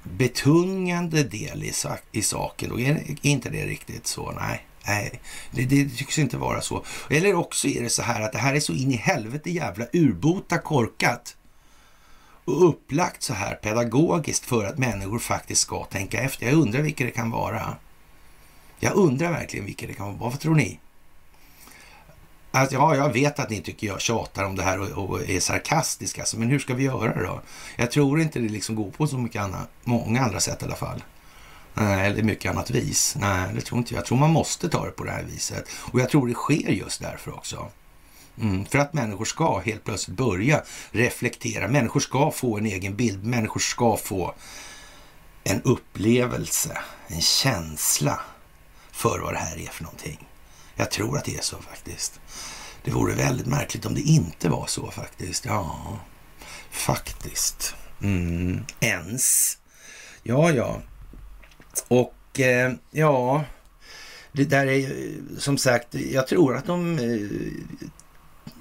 betungande 0.04 1.24
del 1.24 1.64
i, 1.64 1.74
i 2.12 2.22
saken? 2.22 2.70
Då 2.70 2.80
är 2.80 3.04
inte 3.22 3.50
det 3.50 3.66
riktigt 3.66 4.08
så? 4.08 4.32
Nej. 4.32 4.64
Nej, 4.88 5.22
det, 5.52 5.66
det, 5.66 5.90
tycks 5.90 6.20
inte 6.20 6.38
vara 6.38 6.62
så. 6.62 6.86
Eller 7.10 7.36
också 7.36 7.68
är 7.68 7.84
det 7.84 7.90
så 7.90 8.02
här 8.02 8.22
att 8.22 8.32
det 8.32 8.38
här 8.38 8.56
är 8.56 8.60
så 8.60 8.74
in 8.74 8.92
i 8.92 8.96
helvete 8.96 9.52
jävla 9.52 9.86
urbota 9.94 10.58
korkat 10.58 11.37
och 12.48 12.70
upplagt 12.70 13.24
så 13.24 13.34
här 13.34 13.56
pedagogiskt 13.56 14.46
för 14.46 14.66
att 14.66 14.78
människor 14.78 15.20
faktiskt 15.20 15.62
ska 15.62 15.84
tänka 15.84 16.22
efter. 16.22 16.46
Jag 16.46 16.56
undrar 16.56 16.82
vilka 16.82 17.06
det 17.06 17.12
kan 17.12 17.32
vara. 17.32 17.76
Jag 18.80 18.96
undrar 18.96 19.32
verkligen 19.32 19.66
vilka 19.66 19.88
det 19.88 19.94
kan 19.94 20.06
vara. 20.06 20.30
Vad 20.30 20.40
tror 20.40 20.56
ni? 20.56 20.80
Alltså, 22.52 22.76
ja, 22.76 22.96
jag 22.96 23.14
vet 23.14 23.40
att 23.40 23.50
ni 23.50 23.62
tycker 23.62 23.88
jag 23.88 24.02
tjatar 24.02 24.44
om 24.44 24.56
det 24.56 24.64
här 24.64 24.98
och, 24.98 25.10
och 25.10 25.30
är 25.30 25.40
sarkastisk, 25.40 26.20
alltså, 26.20 26.40
men 26.40 26.50
hur 26.50 26.60
ska 26.60 26.74
vi 26.74 26.84
göra 26.84 27.24
då? 27.24 27.42
Jag 27.76 27.92
tror 27.92 28.22
inte 28.22 28.40
det 28.40 28.50
liksom 28.50 28.76
går 28.76 28.92
på 28.92 29.08
så 29.08 29.18
mycket 29.18 29.42
annat, 29.42 29.70
många 29.84 30.22
andra 30.22 30.40
sätt 30.40 30.62
i 30.62 30.66
alla 30.66 30.76
fall. 30.76 31.04
Nej, 31.74 32.08
eller 32.08 32.24
mycket 32.24 32.52
annat 32.52 32.70
vis. 32.70 33.16
Nej, 33.20 33.50
det 33.56 33.62
tror 33.62 33.78
inte 33.78 33.94
jag. 33.94 34.00
Jag 34.00 34.06
tror 34.06 34.18
man 34.18 34.32
måste 34.32 34.70
ta 34.70 34.86
det 34.86 34.92
på 34.92 35.04
det 35.04 35.12
här 35.12 35.24
viset. 35.24 35.70
Och 35.72 36.00
jag 36.00 36.10
tror 36.10 36.28
det 36.28 36.34
sker 36.34 36.70
just 36.70 37.02
därför 37.02 37.36
också. 37.36 37.68
Mm, 38.42 38.66
för 38.66 38.80
att 38.80 38.94
människor 38.94 39.26
ska 39.26 39.60
helt 39.60 39.84
plötsligt 39.84 40.18
börja 40.18 40.64
reflektera. 40.92 41.68
Människor 41.68 42.00
ska 42.00 42.32
få 42.32 42.58
en 42.58 42.66
egen 42.66 42.96
bild. 42.96 43.26
Människor 43.26 43.60
ska 43.60 43.98
få 43.98 44.34
en 45.44 45.62
upplevelse, 45.62 46.78
en 47.08 47.22
känsla 47.22 48.20
för 48.92 49.20
vad 49.20 49.34
det 49.34 49.40
här 49.40 49.58
är 49.58 49.66
för 49.66 49.84
någonting. 49.84 50.28
Jag 50.76 50.92
tror 50.92 51.18
att 51.18 51.26
det 51.26 51.38
är 51.38 51.42
så 51.42 51.58
faktiskt. 51.58 52.20
Det 52.84 52.92
vore 52.92 53.16
väldigt 53.16 53.48
märkligt 53.48 53.86
om 53.86 53.94
det 53.94 54.02
inte 54.02 54.50
var 54.50 54.66
så 54.68 54.92
faktiskt. 54.92 55.46
Ja, 55.46 56.00
faktiskt. 56.72 57.76
Mm, 58.02 58.66
ens. 58.80 59.58
Ja, 60.24 60.52
ja. 60.52 60.82
Och 61.88 62.40
eh, 62.40 62.74
ja, 62.92 63.44
det 64.32 64.46
där 64.46 64.68
är 64.68 64.92
som 65.38 65.58
sagt, 65.58 65.96
jag 65.96 66.28
tror 66.28 66.56
att 66.56 66.66
de 66.66 67.00
eh, 67.00 67.88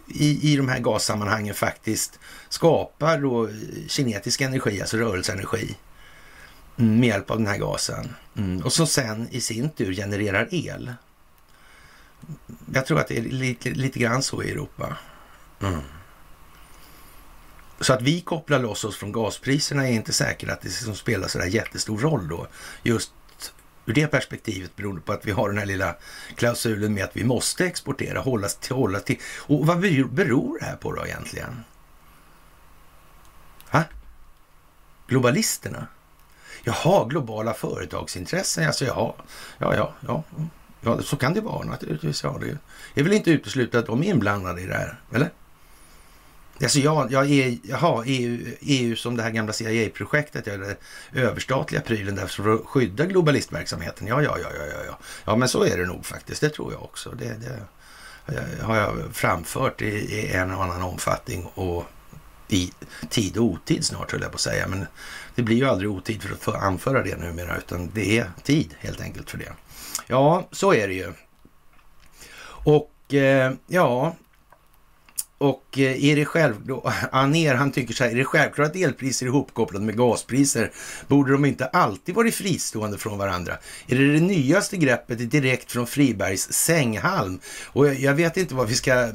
i, 0.09 0.53
i 0.53 0.57
de 0.57 0.69
här 0.69 0.79
gassammanhangen 0.79 1.55
faktiskt 1.55 2.19
skapar 2.49 3.19
då 3.19 3.49
kinetisk 3.89 4.41
energi, 4.41 4.81
alltså 4.81 4.97
rörelseenergi, 4.97 5.77
med 6.77 7.09
hjälp 7.09 7.31
av 7.31 7.39
den 7.39 7.47
här 7.47 7.59
gasen. 7.59 8.15
Mm. 8.37 8.63
Och 8.63 8.73
som 8.73 8.87
sen 8.87 9.29
i 9.31 9.41
sin 9.41 9.71
tur 9.71 9.95
genererar 9.95 10.49
el. 10.51 10.95
Jag 12.73 12.87
tror 12.87 13.01
att 13.01 13.09
det 13.09 13.19
är 13.19 13.23
lite, 13.23 13.71
lite 13.71 13.99
grann 13.99 14.23
så 14.23 14.43
i 14.43 14.51
Europa. 14.51 14.97
Mm. 15.63 15.81
Så 17.81 17.93
att 17.93 18.03
vi 18.03 18.21
kopplar 18.21 18.59
loss 18.59 18.85
oss 18.85 18.97
från 18.97 19.13
gaspriserna 19.13 19.89
är 19.89 19.93
inte 19.93 20.13
säkert 20.13 20.51
att 20.51 20.61
det 20.61 20.71
som 20.71 20.95
spelar 20.95 21.29
så 21.29 21.39
där 21.39 21.47
jättestor 21.47 21.99
roll 21.99 22.29
då. 22.29 22.47
Just 22.83 23.13
ur 23.87 23.95
det 23.95 24.07
perspektivet 24.07 24.77
beroende 24.77 25.01
på 25.01 25.13
att 25.13 25.27
vi 25.27 25.31
har 25.31 25.49
den 25.49 25.59
här 25.59 25.67
lilla 25.67 25.97
klausulen 26.35 26.95
med 26.95 27.05
att 27.05 27.17
vi 27.17 27.25
måste 27.25 27.67
exportera, 27.67 28.21
hålla 28.21 28.49
till, 28.49 28.75
hålla 28.75 29.01
till. 29.01 29.19
Och 29.37 29.67
vad 29.67 29.81
beror 30.11 30.59
det 30.59 30.65
här 30.65 30.77
på 30.77 30.93
då 30.93 31.07
egentligen? 31.07 31.65
Ha? 33.69 33.83
Globalisterna? 35.07 35.87
Jaha, 36.65 37.05
globala 37.05 37.55
företagsintressen. 37.55 38.67
Alltså, 38.67 38.85
jaha, 38.85 39.13
ja, 39.59 39.75
ja, 39.75 39.95
ja. 40.01 40.23
Ja, 40.81 41.03
så 41.03 41.17
kan 41.17 41.35
det 41.35 41.41
vara 41.41 41.65
naturligtvis. 41.65 42.23
Ja, 42.23 42.41
det 42.95 43.01
är 43.01 43.05
väl 43.05 43.13
inte 43.13 43.31
uteslutet 43.31 43.75
att 43.75 43.87
de 43.87 44.03
är 44.03 44.07
inblandade 44.07 44.61
i 44.61 44.67
det 44.67 44.75
här, 44.75 45.01
eller? 45.15 45.31
Alltså 46.63 46.79
jag, 46.79 47.13
jag 47.13 47.31
är, 47.31 47.59
jaha, 47.63 48.03
EU, 48.07 48.57
EU 48.61 48.97
som 48.97 49.17
det 49.17 49.23
här 49.23 49.31
gamla 49.31 49.53
CIA-projektet, 49.53 50.45
den 50.45 50.77
överstatliga 51.13 51.81
prylen 51.81 52.15
där 52.15 52.27
för 52.27 52.55
att 52.55 52.67
skydda 52.67 53.07
globalistverksamheten. 53.07 54.07
Ja, 54.07 54.23
ja, 54.23 54.39
ja, 54.43 54.49
ja, 54.59 54.65
ja, 54.67 54.85
ja. 54.87 54.99
Ja, 55.25 55.37
men 55.37 55.49
så 55.49 55.65
är 55.65 55.77
det 55.77 55.87
nog 55.87 56.07
faktiskt. 56.07 56.41
Det 56.41 56.49
tror 56.49 56.73
jag 56.73 56.83
också. 56.83 57.11
Det, 57.11 57.35
det 57.35 58.63
har 58.63 58.77
jag 58.77 58.97
framfört 59.13 59.83
i, 59.83 59.87
i 59.87 60.33
en 60.33 60.55
och 60.55 60.65
annan 60.65 60.83
omfattning 60.83 61.47
och 61.55 61.85
i 62.49 62.73
tid 63.11 63.37
och 63.37 63.45
otid 63.45 63.85
snart 63.85 64.13
höll 64.13 64.23
jag 64.23 64.31
på 64.31 64.35
att 64.35 64.41
säga. 64.41 64.69
Men 64.69 64.87
det 65.35 65.43
blir 65.43 65.57
ju 65.57 65.69
aldrig 65.69 65.91
otid 65.91 66.23
för 66.23 66.33
att 66.33 66.43
få 66.43 66.53
anföra 66.53 67.03
det 67.03 67.17
numera, 67.17 67.57
utan 67.57 67.91
det 67.95 68.19
är 68.19 68.31
tid 68.43 68.75
helt 68.79 69.01
enkelt 69.01 69.31
för 69.31 69.39
det. 69.39 69.53
Ja, 70.07 70.49
så 70.53 70.75
är 70.75 70.89
det 70.89 70.95
ju. 70.95 71.13
Och 72.47 73.15
eh, 73.15 73.53
ja, 73.67 74.17
och 75.39 75.79
eh, 75.79 76.05
är 76.05 76.17
det 76.17 76.25
själv, 76.25 76.55
då, 76.67 76.93
Aner 77.13 77.55
han 77.55 77.73
tycker 77.73 77.95
så 77.95 78.05
här, 78.05 78.11
är 78.11 78.15
det 78.15 78.25
självklart 78.25 78.69
att 78.69 78.77
elpriser 78.77 79.27
är 79.27 79.31
ihopkopplade 79.31 79.85
med 79.85 79.97
gaspriser? 79.97 80.73
Borde 81.09 81.33
de 81.33 81.45
inte 81.45 81.67
alltid 81.67 82.15
varit 82.15 82.35
fristående 82.35 82.99
från 82.99 83.19
varandra? 83.19 83.59
Är 83.87 83.97
det 83.97 84.13
det 84.13 84.21
nyaste 84.21 84.77
greppet 84.77 85.31
direkt 85.31 85.73
från 85.73 85.87
Fribergs 85.87 86.53
sänghalm? 86.53 87.41
Och 87.65 87.87
jag, 87.87 87.95
jag 87.95 88.15
vet 88.15 88.37
inte 88.37 88.55
vad 88.55 88.69
vi 88.69 88.75
ska 88.75 88.93
eh, 89.03 89.13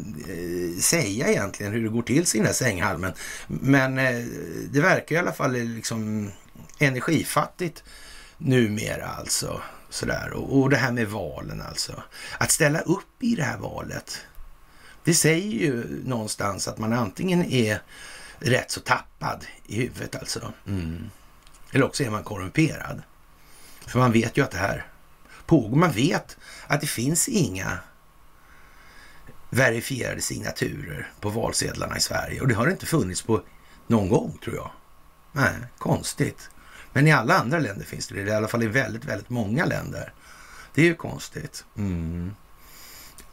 säga 0.80 1.28
egentligen, 1.28 1.72
hur 1.72 1.84
det 1.84 1.90
går 1.90 2.02
till 2.02 2.22
i 2.22 2.38
den 2.38 2.46
här 2.46 2.54
sänghalmen. 2.54 3.14
Men 3.48 3.98
eh, 3.98 4.26
det 4.72 4.82
verkar 4.82 5.16
i 5.16 5.20
alla 5.20 5.34
fall 5.34 5.56
eh, 5.56 5.64
liksom 5.64 6.32
energifattigt 6.80 7.84
numera 8.38 9.08
alltså. 9.08 9.62
Sådär. 9.90 10.34
Och, 10.34 10.60
och 10.60 10.70
det 10.70 10.78
här 10.78 10.92
med 10.92 11.08
valen 11.08 11.62
alltså. 11.62 12.04
Att 12.38 12.52
ställa 12.52 12.80
upp 12.80 13.24
i 13.24 13.36
det 13.36 13.44
här 13.44 13.58
valet 13.58 14.22
det 15.04 15.14
säger 15.14 15.52
ju 15.52 16.02
någonstans 16.06 16.68
att 16.68 16.78
man 16.78 16.94
antingen 16.94 17.44
är 17.44 17.82
rätt 18.40 18.72
så 18.72 18.80
tappad 18.80 19.46
i 19.66 19.76
huvudet 19.76 20.16
alltså. 20.16 20.54
Mm. 20.68 21.10
Eller 21.72 21.86
också 21.86 22.04
är 22.04 22.10
man 22.10 22.24
korrumperad. 22.24 23.02
För 23.88 24.00
man 24.00 24.12
vet 24.12 24.38
ju 24.38 24.44
att 24.44 24.52
det 24.52 24.58
här 24.58 24.86
pågår. 25.46 25.78
Man 25.78 25.92
vet 25.92 26.38
att 26.68 26.82
det 26.82 26.88
finns 26.88 27.30
inga 27.30 27.78
verifierade 29.50 30.22
signaturer 30.22 31.12
på 31.20 31.30
valsedlarna 31.30 31.98
i 31.98 32.00
Sverige. 32.00 32.42
Och 32.42 32.48
det 32.48 32.54
har 32.54 32.66
det 32.66 32.72
inte 32.72 32.86
funnits 32.86 33.22
på 33.22 33.42
någon 33.88 34.10
gång 34.10 34.38
tror 34.44 34.56
jag. 34.56 34.72
Nej, 35.32 35.54
konstigt. 35.78 36.50
Men 36.94 37.08
i 37.08 37.12
alla 37.12 37.40
andra 37.40 37.60
länder 37.60 37.86
finns 37.86 38.08
det 38.08 38.24
det. 38.24 38.32
I 38.32 38.34
alla 38.34 38.48
fall 38.48 38.64
i 38.64 38.68
väldigt, 38.68 39.06
väldigt 39.06 39.30
många 39.30 39.66
länder. 39.66 40.14
Det 40.74 40.82
är 40.82 40.86
ju 40.86 40.96
konstigt. 40.96 41.66
Mm. 41.78 42.36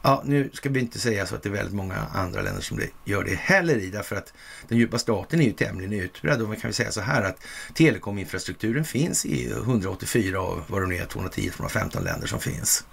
Ja, 0.01 0.21
nu 0.25 0.49
ska 0.53 0.69
vi 0.69 0.79
inte 0.79 0.99
säga 0.99 1.25
så 1.25 1.35
att 1.35 1.43
det 1.43 1.49
är 1.49 1.53
väldigt 1.53 1.75
många 1.75 1.95
andra 1.95 2.41
länder 2.41 2.61
som 2.61 2.81
gör 3.05 3.23
det 3.23 3.35
heller 3.35 3.77
i, 3.77 3.89
därför 3.89 4.15
att 4.15 4.33
den 4.67 4.77
djupa 4.77 4.99
staten 4.99 5.41
är 5.41 5.45
ju 5.45 5.51
tämligen 5.51 5.93
utbredd 5.93 6.41
och 6.41 6.47
man 6.47 6.57
kan 6.57 6.67
väl 6.67 6.73
säga 6.73 6.91
så 6.91 7.01
här 7.01 7.21
att 7.21 7.37
telekominfrastrukturen 7.73 8.85
finns 8.85 9.25
i 9.25 9.51
184 9.51 10.39
av 10.39 10.63
vad 10.67 10.81
det 10.81 10.87
nu 10.87 10.95
är, 10.95 11.05
210 11.05 11.49
215 11.49 12.03
länder 12.03 12.27
som 12.27 12.39
finns. 12.39 12.85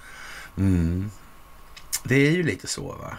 Mm. 0.57 1.11
Det 2.05 2.27
är 2.27 2.31
ju 2.31 2.43
lite 2.43 2.67
så 2.67 2.83
va. 2.83 3.19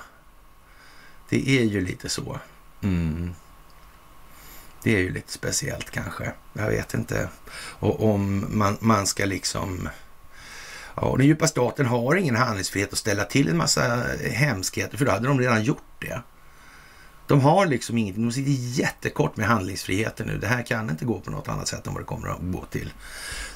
Det 1.30 1.50
är 1.50 1.64
ju 1.64 1.82
lite 1.82 2.10
så. 2.10 2.40
Mm. 2.82 3.34
Det 4.84 4.96
är 4.96 5.00
ju 5.00 5.14
lite 5.14 5.32
speciellt 5.32 5.92
kanske. 5.92 6.34
Jag 6.54 6.68
vet 6.70 6.94
inte. 6.94 7.30
Och 7.80 8.14
om 8.14 8.46
man, 8.50 8.78
man 8.80 9.08
ska 9.08 9.26
liksom 9.26 9.90
Ja, 11.02 11.16
den 11.18 11.28
djupa 11.28 11.48
staten 11.48 11.86
har 11.86 12.16
ingen 12.16 12.36
handlingsfrihet 12.36 12.94
att 12.94 13.00
ställa 13.00 13.24
till 13.24 13.50
en 13.50 13.58
massa 13.58 14.04
hemskheter, 14.32 14.98
för 14.98 15.06
då 15.06 15.12
hade 15.12 15.28
de 15.28 15.40
redan 15.40 15.64
gjort 15.64 15.84
det. 16.00 16.22
De 17.28 17.42
har 17.42 17.66
liksom 17.66 17.98
ingenting, 17.98 18.24
de 18.24 18.32
sitter 18.32 18.52
jättekort 18.52 19.38
med 19.38 19.48
handlingsfriheten 19.48 20.28
nu. 20.28 20.38
Det 20.38 20.48
här 20.48 20.64
kan 20.64 20.90
inte 20.90 21.06
gå 21.06 21.20
på 21.20 21.32
något 21.32 21.48
annat 21.48 21.68
sätt 21.68 21.88
än 21.88 21.94
vad 21.94 22.02
det 22.02 22.06
kommer 22.06 22.28
att 22.28 22.38
gå 22.42 22.66
till. 22.66 22.94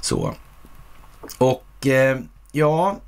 Så. 0.02 0.36
Och 1.38 1.88
eh, 1.88 2.20
ja, 2.52 3.00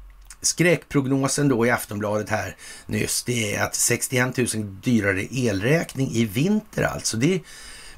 skräckprognosen 0.41 1.47
då 1.47 1.65
i 1.65 1.71
Aftonbladet 1.71 2.29
här 2.29 2.55
nyss, 2.85 3.23
det 3.23 3.55
är 3.55 3.63
att 3.63 3.75
61 3.75 4.37
000 4.37 4.47
dyrare 4.83 5.27
elräkning 5.31 6.11
i 6.11 6.25
vinter 6.25 6.83
alltså. 6.83 7.17
Det 7.17 7.41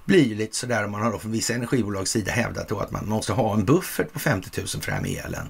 blir 0.06 0.24
ju 0.24 0.36
lite 0.36 0.56
sådär 0.56 0.86
om 0.86 0.92
man 0.92 1.02
har 1.02 1.12
då 1.12 1.20
från 1.20 1.32
vissa 1.32 1.54
energibolags 1.54 2.12
sida 2.12 2.32
hävdat 2.32 2.68
då 2.68 2.80
att 2.80 2.92
man 2.92 3.10
måste 3.10 3.34
ha 3.34 3.54
en 3.54 3.66
buffert 3.66 4.14
på 4.14 4.20
50 4.20 4.62
000 4.62 4.68
för 4.68 4.80
det 4.86 4.92
här 4.92 5.02
med 5.02 5.26
elen. 5.26 5.50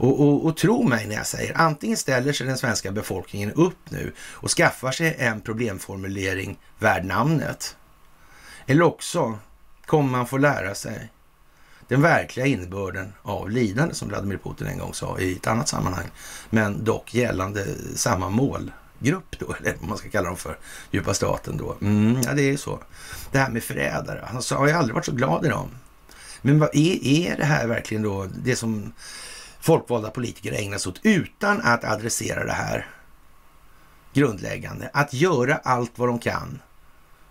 Och, 0.00 0.20
och, 0.20 0.44
och 0.46 0.56
tro 0.56 0.82
mig 0.82 1.06
när 1.06 1.14
jag 1.14 1.26
säger, 1.26 1.58
antingen 1.58 1.96
ställer 1.96 2.32
sig 2.32 2.46
den 2.46 2.58
svenska 2.58 2.92
befolkningen 2.92 3.52
upp 3.52 3.90
nu 3.90 4.12
och 4.32 4.50
skaffar 4.50 4.92
sig 4.92 5.16
en 5.18 5.40
problemformulering 5.40 6.58
värd 6.78 7.04
namnet. 7.04 7.76
Eller 8.66 8.82
också 8.82 9.38
kommer 9.86 10.10
man 10.10 10.26
få 10.26 10.38
lära 10.38 10.74
sig 10.74 11.10
den 11.88 12.02
verkliga 12.02 12.46
innebörden 12.46 13.12
av 13.22 13.50
lidande 13.50 13.94
som 13.94 14.08
Vladimir 14.08 14.36
Putin 14.36 14.66
en 14.66 14.78
gång 14.78 14.94
sa 14.94 15.18
i 15.18 15.36
ett 15.36 15.46
annat 15.46 15.68
sammanhang, 15.68 16.06
men 16.50 16.84
dock 16.84 17.14
gällande 17.14 17.66
samma 17.94 18.30
målgrupp 18.30 19.38
då, 19.38 19.54
eller 19.60 19.76
vad 19.80 19.88
man 19.88 19.98
ska 19.98 20.10
kalla 20.10 20.28
dem 20.28 20.36
för, 20.36 20.58
djupa 20.90 21.14
staten 21.14 21.56
då. 21.56 21.76
Mm, 21.80 22.20
ja, 22.24 22.32
det 22.32 22.42
är 22.42 22.50
ju 22.50 22.56
så. 22.56 22.82
Det 23.32 23.38
här 23.38 23.50
med 23.50 23.62
förrädare, 23.62 24.28
alltså, 24.34 24.54
har 24.54 24.68
jag 24.68 24.78
aldrig 24.78 24.94
varit 24.94 25.06
så 25.06 25.12
glad 25.12 25.46
i 25.46 25.48
dem. 25.48 25.68
Men 26.42 26.58
vad 26.58 26.68
är, 26.72 27.06
är 27.06 27.36
det 27.36 27.44
här 27.44 27.66
verkligen 27.66 28.02
då 28.02 28.26
det 28.44 28.56
som 28.56 28.92
folkvalda 29.60 30.10
politiker 30.10 30.52
ägnar 30.52 30.78
sig 30.78 30.90
åt 30.90 31.00
utan 31.02 31.60
att 31.60 31.84
adressera 31.84 32.44
det 32.44 32.52
här 32.52 32.86
grundläggande. 34.12 34.90
Att 34.92 35.12
göra 35.14 35.56
allt 35.56 35.92
vad 35.98 36.08
de 36.08 36.18
kan 36.18 36.58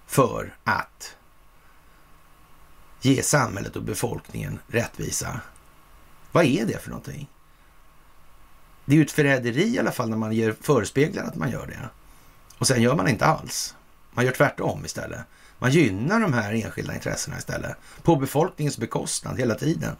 för 0.07 0.55
att 0.63 1.15
ge 3.01 3.23
samhället 3.23 3.75
och 3.75 3.83
befolkningen 3.83 4.59
rättvisa. 4.67 5.41
Vad 6.31 6.45
är 6.45 6.65
det 6.65 6.83
för 6.83 6.89
någonting? 6.89 7.29
Det 8.85 8.93
är 8.93 8.97
ju 8.97 9.03
ett 9.03 9.11
förräderi 9.11 9.75
i 9.75 9.79
alla 9.79 9.91
fall 9.91 10.09
när 10.09 10.17
man 10.17 10.33
ger 10.33 10.55
förespeglar 10.61 11.23
att 11.23 11.35
man 11.35 11.51
gör 11.51 11.67
det. 11.67 11.89
Och 12.57 12.67
sen 12.67 12.81
gör 12.81 12.95
man 12.95 13.07
inte 13.07 13.25
alls. 13.25 13.75
Man 14.11 14.25
gör 14.25 14.31
tvärtom 14.31 14.85
istället. 14.85 15.19
Man 15.59 15.71
gynnar 15.71 16.19
de 16.19 16.33
här 16.33 16.53
enskilda 16.53 16.93
intressena 16.93 17.37
istället. 17.37 17.75
På 18.03 18.15
befolkningens 18.15 18.77
bekostnad 18.77 19.39
hela 19.39 19.55
tiden 19.55 19.95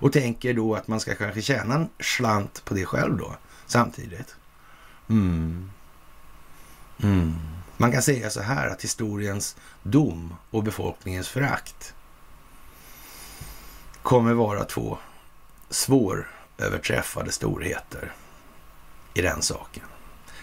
och 0.00 0.12
tänker 0.12 0.54
då 0.54 0.74
att 0.74 0.88
man 0.88 1.00
ska 1.00 1.14
kanske 1.14 1.42
tjäna 1.42 1.74
en 1.74 1.88
slant 2.00 2.64
på 2.64 2.74
det 2.74 2.84
själv 2.84 3.16
då 3.16 3.36
samtidigt. 3.66 4.36
Mm. 5.08 5.70
Mm. 7.02 7.34
Man 7.76 7.92
kan 7.92 8.02
säga 8.02 8.30
så 8.30 8.40
här 8.40 8.68
att 8.68 8.84
historiens 8.84 9.56
dom 9.82 10.34
och 10.50 10.62
befolkningens 10.62 11.28
förakt 11.28 11.94
kommer 14.02 14.32
vara 14.32 14.64
två 14.64 14.98
svåröverträffade 15.70 17.32
storheter 17.32 18.12
i 19.14 19.22
den 19.22 19.42
saken. 19.42 19.84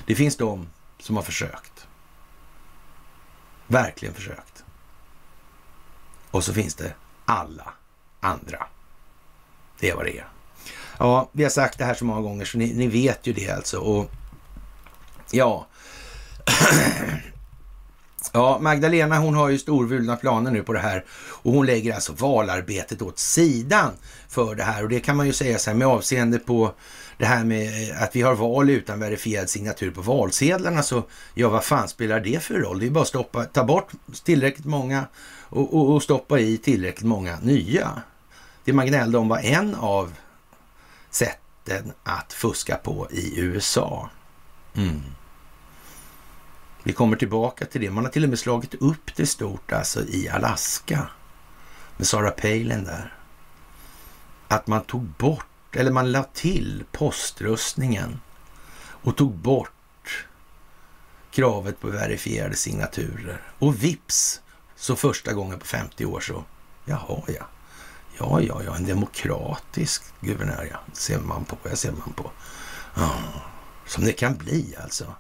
Det 0.06 0.16
finns 0.16 0.38
de 0.38 0.68
som 1.00 1.16
har 1.16 1.24
försökt. 1.24 1.88
Verkligen 3.68 4.16
försökt. 4.16 4.64
Och 6.32 6.44
så 6.44 6.54
finns 6.54 6.76
det 6.76 6.94
alla 7.26 7.74
andra. 8.20 8.68
Det 9.80 9.90
är 9.90 9.96
vad 9.96 10.06
det 10.06 10.18
är. 10.18 10.28
Ja, 11.00 11.30
vi 11.32 11.44
har 11.44 11.50
sagt 11.50 11.78
det 11.78 11.86
här 11.86 11.94
så 11.94 12.06
många 12.06 12.22
gånger 12.22 12.46
så 12.46 12.58
ni, 12.58 12.74
ni 12.74 12.88
vet 12.88 13.28
ju 13.28 13.34
det 13.34 13.50
alltså. 13.50 13.78
Och 13.78 14.12
ja. 15.32 15.68
Ja, 18.34 18.60
Magdalena 18.62 19.20
hon 19.20 19.36
har 19.36 19.50
ju 19.50 19.58
storvulna 19.58 20.16
planer 20.16 20.52
nu 20.52 20.64
på 20.64 20.74
det 20.74 20.80
här 20.80 21.06
och 21.10 21.54
hon 21.54 21.66
lägger 21.66 21.94
alltså 21.94 22.14
valarbetet 22.14 23.02
åt 23.02 23.20
sidan 23.20 23.92
för 24.28 24.56
det 24.56 24.64
här 24.64 24.84
och 24.84 24.90
det 24.90 25.00
kan 25.00 25.18
man 25.18 25.26
ju 25.26 25.34
säga 25.34 25.58
så 25.58 25.70
här 25.70 25.78
med 25.78 25.88
avseende 25.88 26.40
på 26.40 26.72
det 27.18 27.26
här 27.26 27.44
med 27.44 27.90
eh, 27.90 28.04
att 28.04 28.16
vi 28.16 28.22
har 28.22 28.36
val 28.36 28.70
utan 28.70 29.00
verifierad 29.00 29.50
signatur 29.50 29.92
på 29.92 30.02
valsedlarna 30.02 30.84
så 30.84 31.04
ja, 31.34 31.50
vad 31.50 31.64
fan 31.64 31.88
spelar 31.88 32.20
det 32.20 32.44
för 32.44 32.54
roll? 32.54 32.80
Det 32.80 32.86
är 32.86 32.90
bara 32.90 33.02
att 33.02 33.08
stoppa, 33.08 33.44
ta 33.44 33.64
bort 33.64 33.92
tillräckligt 34.24 34.66
många 34.66 35.06
och, 35.42 35.74
och, 35.74 35.94
och 35.94 36.04
stoppa 36.04 36.40
i 36.40 36.58
tillräckligt 36.58 37.08
många 37.08 37.38
nya. 37.40 38.02
Det 38.66 38.74
man 38.74 38.88
gnällde 38.88 39.18
om 39.18 39.28
var 39.28 39.40
en 39.40 39.76
av 39.76 40.14
sätten 41.10 41.94
att 42.04 42.34
fuska 42.34 42.76
på 42.76 43.08
i 43.12 43.40
USA. 43.40 44.10
Mm. 44.74 45.02
Vi 46.84 46.94
kommer 46.94 47.18
tillbaka 47.18 47.66
till 47.66 47.82
det. 47.82 47.90
Man 47.90 48.06
har 48.06 48.12
till 48.12 48.24
och 48.24 48.30
med 48.30 48.40
slagit 48.40 48.74
upp 48.74 49.16
det 49.16 49.26
stort 49.26 49.72
alltså 49.72 50.08
i 50.08 50.30
Alaska 50.30 51.08
med 51.98 52.08
Sarah 52.08 52.32
Palin 52.32 52.84
där. 52.84 53.14
Att 54.48 54.68
man 54.68 54.84
tog 54.84 55.02
bort, 55.02 55.76
eller 55.76 55.92
man 55.92 56.12
la 56.12 56.24
till 56.24 56.84
poströstningen 56.92 58.20
och 58.78 59.18
tog 59.18 59.32
bort 59.32 60.26
kravet 61.32 61.80
på 61.80 61.88
verifierade 61.88 62.56
signaturer. 62.56 63.42
Och 63.60 63.84
vips, 63.84 64.42
så 64.76 64.96
första 64.96 65.34
gången 65.34 65.60
på 65.60 65.66
50 65.66 66.06
år 66.06 66.20
så, 66.20 66.44
jaha 66.86 67.22
ja. 67.28 67.48
Ja, 68.20 68.42
ja, 68.42 68.62
ja, 68.66 68.76
en 68.76 68.86
demokratisk 68.86 70.04
guvernör, 70.22 70.68
ja. 70.72 70.78
Ser 70.94 71.20
man 71.20 71.46
på, 71.46 71.58
jag 71.64 71.78
ser 71.78 71.92
man 71.92 72.14
på. 72.14 72.32
Ja, 72.96 73.12
som 73.86 74.04
det 74.04 74.14
kan 74.14 74.36
bli 74.36 74.76
alltså. 74.84 75.16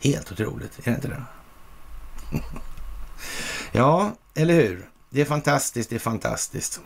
Helt 0.00 0.32
otroligt, 0.32 0.78
är 0.78 0.82
det 0.84 0.90
inte 0.90 1.08
det? 1.08 1.22
ja, 3.72 4.12
eller 4.34 4.54
hur? 4.54 4.90
Det 5.10 5.20
är 5.20 5.24
fantastiskt, 5.24 5.90
det 5.90 5.96
är 5.96 6.00
fantastiskt. 6.00 6.80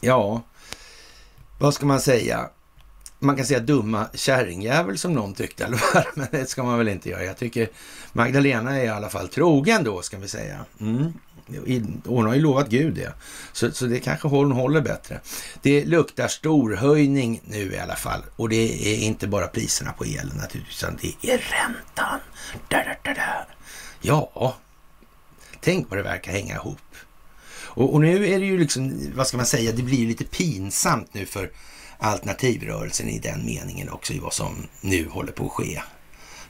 Ja, 0.00 0.42
vad 1.58 1.74
ska 1.74 1.86
man 1.86 2.00
säga? 2.00 2.48
Man 3.18 3.36
kan 3.36 3.46
säga 3.46 3.60
dumma 3.60 4.06
kärringjävel 4.14 4.98
som 4.98 5.12
någon 5.12 5.34
tyckte, 5.34 5.64
eller 5.64 5.80
vad? 5.94 6.04
Men 6.14 6.28
det 6.30 6.50
ska 6.50 6.62
man 6.62 6.78
väl 6.78 6.88
inte 6.88 7.08
göra. 7.08 7.24
Jag 7.24 7.36
tycker 7.36 7.68
Magdalena 8.12 8.78
är 8.78 8.84
i 8.84 8.88
alla 8.88 9.08
fall 9.08 9.28
trogen 9.28 9.84
då, 9.84 10.02
ska 10.02 10.18
vi 10.18 10.28
säga. 10.28 10.64
Mm. 10.80 11.12
Hon 12.04 12.26
har 12.26 12.34
ju 12.34 12.40
lovat 12.40 12.68
Gud 12.68 12.94
det. 12.94 13.12
Så, 13.52 13.72
så 13.72 13.86
det 13.86 14.00
kanske 14.00 14.28
hon 14.28 14.52
håller 14.52 14.80
bättre. 14.80 15.20
Det 15.62 15.84
luktar 15.84 16.28
storhöjning 16.28 17.40
nu 17.44 17.72
i 17.72 17.78
alla 17.78 17.96
fall. 17.96 18.22
Och 18.36 18.48
det 18.48 18.94
är 18.94 18.98
inte 18.98 19.26
bara 19.26 19.46
priserna 19.46 19.92
på 19.92 20.04
elen 20.04 20.36
naturligtvis, 20.36 20.82
utan 20.82 20.98
det 21.02 21.32
är 21.32 21.38
räntan. 21.38 22.20
Da, 22.68 22.76
da, 22.76 22.94
da, 23.04 23.14
da. 23.14 23.46
Ja, 24.00 24.56
tänk 25.60 25.90
vad 25.90 25.98
det 25.98 26.02
verkar 26.02 26.32
hänga 26.32 26.54
ihop. 26.54 26.78
Och, 27.74 27.94
och, 27.94 28.00
nu 28.00 28.28
är 28.28 28.40
det 28.40 28.46
ju 28.46 28.58
liksom, 28.58 29.12
vad 29.14 29.26
ska 29.26 29.36
man 29.36 29.46
säga, 29.46 29.72
det 29.72 29.82
blir 29.82 29.98
ju 29.98 30.08
lite 30.08 30.24
pinsamt 30.24 31.14
nu 31.14 31.26
för 31.26 31.50
alternativrörelsen 31.98 33.08
i 33.08 33.18
den 33.18 33.46
meningen 33.46 33.88
också 33.88 34.12
i 34.12 34.18
vad 34.18 34.32
som 34.32 34.66
nu 34.80 35.08
håller 35.08 35.32
på 35.32 35.46
att 35.46 35.52
ske 35.52 35.82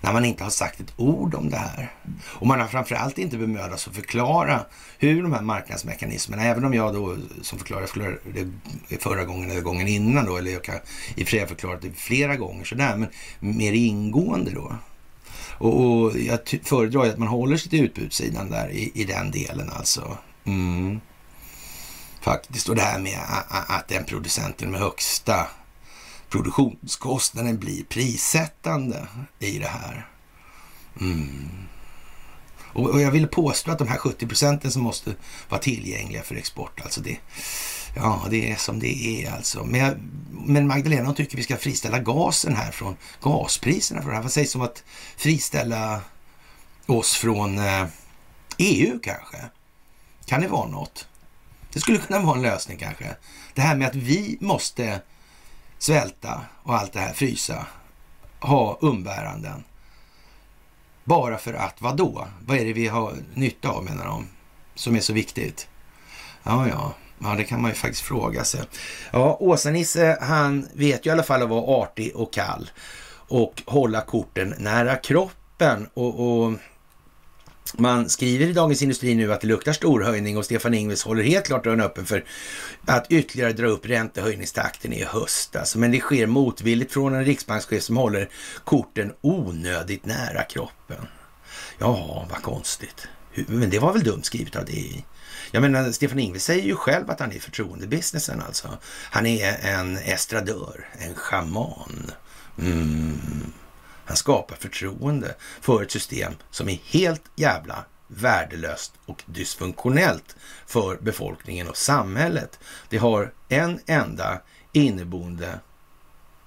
när 0.02 0.12
man 0.12 0.24
inte 0.24 0.44
har 0.44 0.50
sagt 0.50 0.80
ett 0.80 0.92
ord 0.96 1.34
om 1.34 1.50
det 1.50 1.56
här. 1.56 1.92
Och 2.24 2.46
man 2.46 2.60
har 2.60 2.68
framförallt 2.68 3.18
inte 3.18 3.36
bemödat 3.36 3.80
sig 3.80 3.90
att 3.90 3.96
förklara 3.96 4.60
hur 4.98 5.22
de 5.22 5.32
här 5.32 5.42
marknadsmekanismerna, 5.42 6.42
även 6.42 6.64
om 6.64 6.74
jag 6.74 6.94
då 6.94 7.16
som 7.42 7.58
förklarade, 7.58 7.86
förklarade 7.86 8.18
det 8.88 9.02
förra 9.02 9.24
gången 9.24 9.50
eller 9.50 9.60
gången 9.60 9.88
innan 9.88 10.24
då, 10.24 10.36
eller 10.36 10.50
jag 10.50 10.64
kan 10.64 10.78
i 11.14 11.22
och 11.22 11.28
för 11.28 11.36
sig 11.36 11.46
förklarat 11.46 11.82
det 11.82 11.92
flera 11.92 12.36
gånger 12.36 12.64
sådär, 12.64 12.96
men 12.96 13.08
mer 13.54 13.72
ingående 13.72 14.50
då. 14.50 14.76
Och, 15.58 15.80
och 15.80 16.18
jag 16.18 16.38
föredrar 16.62 17.04
ju 17.04 17.10
att 17.10 17.18
man 17.18 17.28
håller 17.28 17.56
sig 17.56 17.70
till 17.70 17.84
utbudssidan 17.84 18.50
där 18.50 18.70
i, 18.70 18.92
i 18.94 19.04
den 19.04 19.30
delen 19.30 19.70
alltså. 19.70 20.18
Mm. 20.44 21.00
Faktiskt. 22.20 22.68
Och 22.68 22.76
det 22.76 22.82
här 22.82 22.98
med 22.98 23.18
att 23.68 23.88
den 23.88 24.04
producenten 24.04 24.70
med 24.70 24.80
högsta 24.80 25.46
produktionskostnaden 26.32 27.58
blir 27.58 27.84
prissättande 27.84 29.06
i 29.38 29.58
det 29.58 29.68
här. 29.68 30.06
Mm. 31.00 31.48
Och, 32.72 32.90
och, 32.90 33.00
jag 33.00 33.10
vill 33.10 33.26
påstå 33.26 33.70
att 33.70 33.78
de 33.78 33.88
här 33.88 33.98
70 33.98 34.26
procenten 34.26 34.70
som 34.70 34.82
måste 34.82 35.14
vara 35.48 35.60
tillgängliga 35.60 36.22
för 36.22 36.34
export, 36.34 36.80
alltså 36.80 37.00
det, 37.00 37.18
ja, 37.96 38.26
det 38.30 38.52
är 38.52 38.56
som 38.56 38.78
det 38.78 39.24
är 39.24 39.32
alltså. 39.32 39.64
Men, 39.64 40.10
men 40.30 40.66
Magdalena 40.66 41.06
hon 41.06 41.14
tycker 41.14 41.36
vi 41.36 41.42
ska 41.42 41.56
friställa 41.56 41.98
gasen 41.98 42.56
här 42.56 42.72
från 42.72 42.96
gaspriserna. 43.20 44.02
För 44.02 44.08
det 44.08 44.14
här. 44.14 44.22
Vad 44.22 44.32
sägs 44.32 44.54
om 44.54 44.62
att 44.62 44.84
friställa 45.16 46.00
oss 46.86 47.14
från 47.14 47.58
eh, 47.58 47.86
EU 48.58 48.98
kanske? 49.02 49.38
Kan 50.26 50.40
det 50.40 50.48
vara 50.48 50.68
något? 50.68 51.08
Det 51.72 51.80
skulle 51.80 51.98
kunna 51.98 52.20
vara 52.20 52.36
en 52.36 52.42
lösning 52.42 52.78
kanske. 52.78 53.16
Det 53.54 53.60
här 53.60 53.76
med 53.76 53.88
att 53.88 53.94
vi 53.94 54.38
måste 54.40 55.00
svälta 55.82 56.40
och 56.62 56.74
allt 56.74 56.92
det 56.92 57.00
här, 57.00 57.12
frysa, 57.12 57.66
ha 58.40 58.78
umbäranden. 58.80 59.64
Bara 61.04 61.38
för 61.38 61.54
att, 61.54 61.82
vad 61.82 61.96
då? 61.96 62.28
Vad 62.46 62.56
är 62.56 62.64
det 62.64 62.72
vi 62.72 62.86
har 62.88 63.14
nytta 63.34 63.68
av 63.68 63.84
menar 63.84 64.04
de, 64.04 64.28
som 64.74 64.96
är 64.96 65.00
så 65.00 65.12
viktigt? 65.12 65.68
Ja, 66.42 66.68
ja, 66.68 66.94
ja, 67.18 67.34
det 67.34 67.44
kan 67.44 67.62
man 67.62 67.70
ju 67.70 67.74
faktiskt 67.74 68.02
fråga 68.02 68.44
sig. 68.44 68.60
Ja, 69.10 69.36
Åsa-Nisse, 69.40 70.18
han 70.20 70.68
vet 70.74 71.06
ju 71.06 71.10
i 71.10 71.12
alla 71.12 71.22
fall 71.22 71.42
att 71.42 71.48
vara 71.48 71.82
artig 71.82 72.16
och 72.16 72.32
kall 72.32 72.70
och 73.28 73.62
hålla 73.66 74.00
korten 74.00 74.54
nära 74.58 74.96
kroppen 74.96 75.88
och, 75.94 76.42
och 76.44 76.52
man 77.74 78.08
skriver 78.08 78.46
i 78.46 78.52
Dagens 78.52 78.82
Industri 78.82 79.14
nu 79.14 79.32
att 79.32 79.40
det 79.40 79.46
luktar 79.46 79.72
storhöjning 79.72 80.36
och 80.36 80.44
Stefan 80.44 80.74
Ingves 80.74 81.02
håller 81.02 81.22
helt 81.22 81.46
klart 81.46 81.64
dörren 81.64 81.80
öppen 81.80 82.06
för 82.06 82.24
att 82.86 83.06
ytterligare 83.10 83.52
dra 83.52 83.66
upp 83.66 83.86
räntehöjningstakten 83.86 84.92
i 84.92 85.04
höst. 85.04 85.56
Alltså, 85.56 85.78
men 85.78 85.90
det 85.90 86.00
sker 86.00 86.26
motvilligt 86.26 86.92
från 86.92 87.14
en 87.14 87.24
riksbankschef 87.24 87.82
som 87.82 87.96
håller 87.96 88.28
korten 88.64 89.12
onödigt 89.20 90.06
nära 90.06 90.42
kroppen. 90.42 91.06
Ja, 91.78 92.26
vad 92.30 92.42
konstigt. 92.42 93.08
Men 93.34 93.70
det 93.70 93.78
var 93.78 93.92
väl 93.92 94.04
dumt 94.04 94.22
skrivet 94.22 94.56
av 94.56 94.64
DI. 94.64 95.04
Jag 95.50 95.60
menar, 95.60 95.92
Stefan 95.92 96.18
Ingves 96.18 96.44
säger 96.44 96.64
ju 96.64 96.76
själv 96.76 97.10
att 97.10 97.20
han 97.20 97.30
är 97.30 97.36
i 97.36 97.40
förtroendebusinessen 97.40 98.42
alltså. 98.46 98.68
Han 99.10 99.26
är 99.26 99.66
en 99.66 99.96
estradör, 99.96 100.88
en 100.98 101.14
schaman. 101.14 102.10
Mm. 102.58 103.52
Han 104.12 104.16
skapar 104.16 104.56
förtroende 104.56 105.34
för 105.60 105.82
ett 105.82 105.90
system 105.90 106.32
som 106.50 106.68
är 106.68 106.80
helt 106.84 107.22
jävla 107.36 107.84
värdelöst 108.06 108.92
och 109.06 109.22
dysfunktionellt 109.26 110.36
för 110.66 110.96
befolkningen 110.96 111.68
och 111.68 111.76
samhället. 111.76 112.58
Det 112.88 112.96
har 112.96 113.32
en 113.48 113.80
enda 113.86 114.40
inneboende 114.72 115.60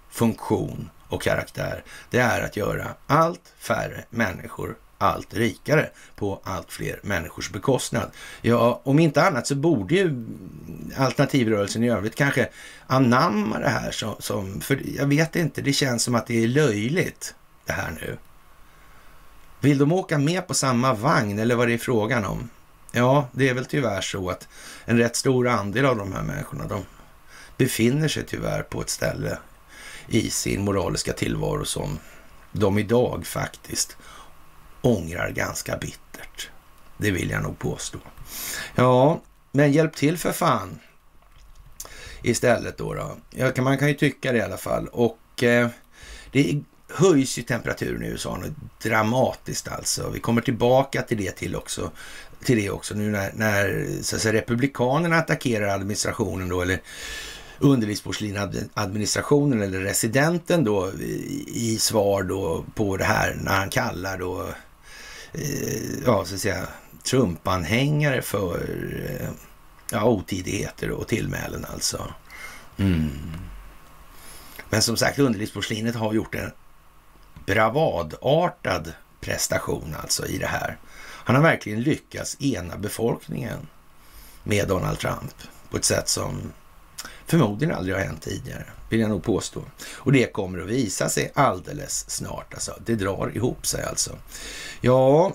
funktion 0.09 0.89
och 1.07 1.21
karaktär. 1.21 1.83
Det 2.09 2.19
är 2.19 2.41
att 2.41 2.57
göra 2.57 2.87
allt 3.07 3.53
färre 3.57 4.05
människor 4.09 4.75
allt 4.97 5.33
rikare 5.33 5.89
på 6.15 6.41
allt 6.43 6.71
fler 6.71 6.99
människors 7.03 7.51
bekostnad. 7.51 8.11
Ja, 8.41 8.81
om 8.83 8.99
inte 8.99 9.23
annat 9.23 9.47
så 9.47 9.55
borde 9.55 9.95
ju 9.95 10.25
alternativrörelsen 10.97 11.83
i 11.83 11.89
övrigt 11.89 12.15
kanske 12.15 12.49
anamma 12.87 13.59
det 13.59 13.69
här 13.69 13.91
som, 13.91 14.15
som 14.19 14.61
för 14.61 14.81
jag 14.97 15.07
vet 15.07 15.35
inte, 15.35 15.61
det 15.61 15.73
känns 15.73 16.03
som 16.03 16.15
att 16.15 16.27
det 16.27 16.43
är 16.43 16.47
löjligt 16.47 17.35
det 17.65 17.73
här 17.73 17.91
nu. 17.91 18.17
Vill 19.59 19.77
de 19.77 19.91
åka 19.91 20.17
med 20.17 20.47
på 20.47 20.53
samma 20.53 20.93
vagn 20.93 21.39
eller 21.39 21.55
vad 21.55 21.67
det 21.67 21.73
är 21.73 21.77
frågan 21.77 22.25
om? 22.25 22.49
Ja, 22.91 23.27
det 23.31 23.49
är 23.49 23.53
väl 23.53 23.65
tyvärr 23.65 24.01
så 24.01 24.29
att 24.29 24.47
en 24.85 24.97
rätt 24.97 25.15
stor 25.15 25.47
andel 25.47 25.85
av 25.85 25.97
de 25.97 26.13
här 26.13 26.23
människorna, 26.23 26.67
de 26.67 26.85
befinner 27.57 28.07
sig 28.07 28.25
tyvärr 28.25 28.61
på 28.61 28.81
ett 28.81 28.89
ställe 28.89 29.37
i 30.07 30.29
sin 30.29 30.61
moraliska 30.61 31.13
tillvaro 31.13 31.65
som 31.65 31.99
de 32.51 32.79
idag 32.79 33.25
faktiskt 33.25 33.97
ångrar 34.81 35.29
ganska 35.29 35.77
bittert. 35.77 36.49
Det 36.97 37.11
vill 37.11 37.29
jag 37.29 37.43
nog 37.43 37.59
påstå. 37.59 37.99
Ja, 38.75 39.21
men 39.51 39.71
hjälp 39.71 39.95
till 39.95 40.17
för 40.17 40.31
fan 40.31 40.79
istället 42.21 42.77
då. 42.77 42.93
då. 42.93 43.17
Ja, 43.29 43.51
man 43.61 43.77
kan 43.77 43.87
ju 43.87 43.93
tycka 43.93 44.31
det 44.31 44.37
i 44.37 44.41
alla 44.41 44.57
fall. 44.57 44.87
Och 44.87 45.43
eh, 45.43 45.69
det 46.31 46.49
är 46.49 46.63
höjs 46.95 47.37
ju 47.37 47.43
temperaturen 47.43 48.03
i 48.03 48.07
USA 48.07 48.37
nu 48.41 48.53
dramatiskt 48.83 49.67
alltså. 49.67 50.09
Vi 50.09 50.19
kommer 50.19 50.41
tillbaka 50.41 51.01
till 51.01 51.17
det 51.17 51.31
till 51.31 51.55
också, 51.55 51.91
till 52.43 52.57
det 52.57 52.69
också 52.69 52.95
nu 52.95 53.11
när, 53.11 53.31
när 53.33 53.87
så 54.01 54.15
att 54.15 54.21
säga, 54.21 54.33
republikanerna 54.33 55.17
attackerar 55.17 55.67
administrationen 55.67 56.49
då, 56.49 56.61
eller 56.61 56.81
underlivsporslinadministrationen 57.59 59.61
eller 59.61 59.79
residenten 59.79 60.63
då 60.63 60.91
i 61.47 61.77
svar 61.79 62.23
då 62.23 62.65
på 62.75 62.97
det 62.97 63.03
här 63.03 63.37
när 63.41 63.55
han 63.55 63.69
kallar 63.69 64.17
då, 64.17 64.41
eh, 65.33 65.99
ja 66.05 66.25
så 66.25 66.35
att 66.35 66.41
säga, 66.41 66.67
Trump-anhängare 67.03 68.21
för 68.21 68.69
eh, 69.19 69.29
ja, 69.91 70.05
otidigheter 70.05 70.91
och 70.91 71.07
tillmälen 71.07 71.65
alltså. 71.73 72.13
Mm. 72.77 73.09
Men 74.69 74.81
som 74.81 74.97
sagt, 74.97 75.19
underlivsporslinet 75.19 75.95
har 75.95 76.13
gjort 76.13 76.35
en 76.35 76.51
bravadartad 77.45 78.93
prestation 79.21 79.95
alltså 80.01 80.27
i 80.27 80.37
det 80.37 80.47
här. 80.47 80.77
Han 81.25 81.35
har 81.35 81.43
verkligen 81.43 81.81
lyckats 81.81 82.41
ena 82.41 82.77
befolkningen 82.77 83.67
med 84.43 84.67
Donald 84.67 84.99
Trump 84.99 85.33
på 85.69 85.77
ett 85.77 85.85
sätt 85.85 86.09
som 86.09 86.51
förmodligen 87.25 87.75
aldrig 87.75 87.95
har 87.95 88.03
hänt 88.03 88.21
tidigare, 88.21 88.65
vill 88.89 88.99
jag 88.99 89.09
nog 89.09 89.23
påstå. 89.23 89.61
Och 89.93 90.11
det 90.11 90.33
kommer 90.33 90.59
att 90.59 90.67
visa 90.67 91.09
sig 91.09 91.31
alldeles 91.35 92.09
snart. 92.09 92.53
Alltså. 92.53 92.73
Det 92.85 92.95
drar 92.95 93.31
ihop 93.35 93.67
sig 93.67 93.83
alltså. 93.83 94.15
Ja, 94.81 95.33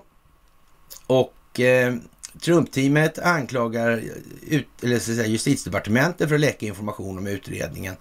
och 1.07 1.61
eh, 1.61 1.95
Trump-teamet 2.41 3.19
anklagar 3.19 4.03
ut, 4.43 4.69
eller 4.83 4.99
så 4.99 5.05
säga, 5.05 5.27
justitiedepartementet 5.27 6.29
för 6.29 6.35
att 6.35 6.41
läcka 6.41 6.67
information 6.67 7.19
om 7.19 7.27
utredningen. 7.27 7.97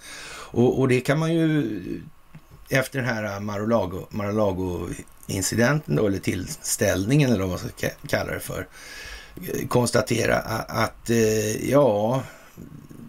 Och, 0.52 0.80
och 0.80 0.88
det 0.88 1.02
kan 1.02 1.20
man 1.20 1.34
ju 1.34 2.02
efter 2.70 3.00
den 3.00 3.08
här 3.08 3.24
äh, 3.24 3.40
Mar-a-Lago, 3.40 4.90
incidenten 5.28 5.96
då, 5.96 6.08
eller 6.08 6.20
tillställningen 6.20 7.30
eller 7.30 7.40
vad 7.40 7.50
man 7.50 7.60
ska 7.60 7.90
kalla 8.08 8.32
det 8.32 8.40
för, 8.40 8.68
eh, 9.54 9.68
konstatera 9.68 10.38
att 10.38 11.10
eh, 11.10 11.70
ja, 11.70 12.24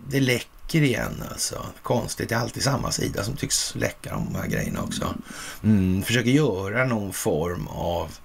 det 0.08 0.20
läcker 0.20 0.82
igen 0.82 1.24
alltså. 1.30 1.66
Konstigt, 1.82 2.28
det 2.28 2.34
är 2.34 2.38
alltid 2.38 2.62
samma 2.62 2.90
sida 2.90 3.24
som 3.24 3.36
tycks 3.36 3.74
läcka 3.74 4.10
de 4.10 4.34
här 4.34 4.46
grejerna 4.46 4.82
också. 4.82 5.14
Mm, 5.62 6.02
försöker 6.02 6.30
göra 6.30 6.84
någon 6.84 7.12
form 7.12 7.66
av 7.68 8.18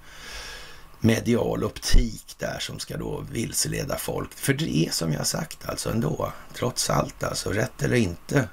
medial 0.99 1.63
optik 1.63 2.35
där 2.39 2.57
som 2.59 2.79
ska 2.79 2.97
då 2.97 3.23
vilseleda 3.31 3.97
folk. 3.97 4.33
För 4.33 4.53
det 4.53 4.77
är 4.77 4.91
som 4.91 5.13
jag 5.13 5.27
sagt 5.27 5.69
alltså 5.69 5.89
ändå, 5.89 6.33
trots 6.53 6.89
allt 6.89 7.23
alltså, 7.23 7.49
rätt 7.49 7.83
eller 7.83 7.95
inte 7.95 8.47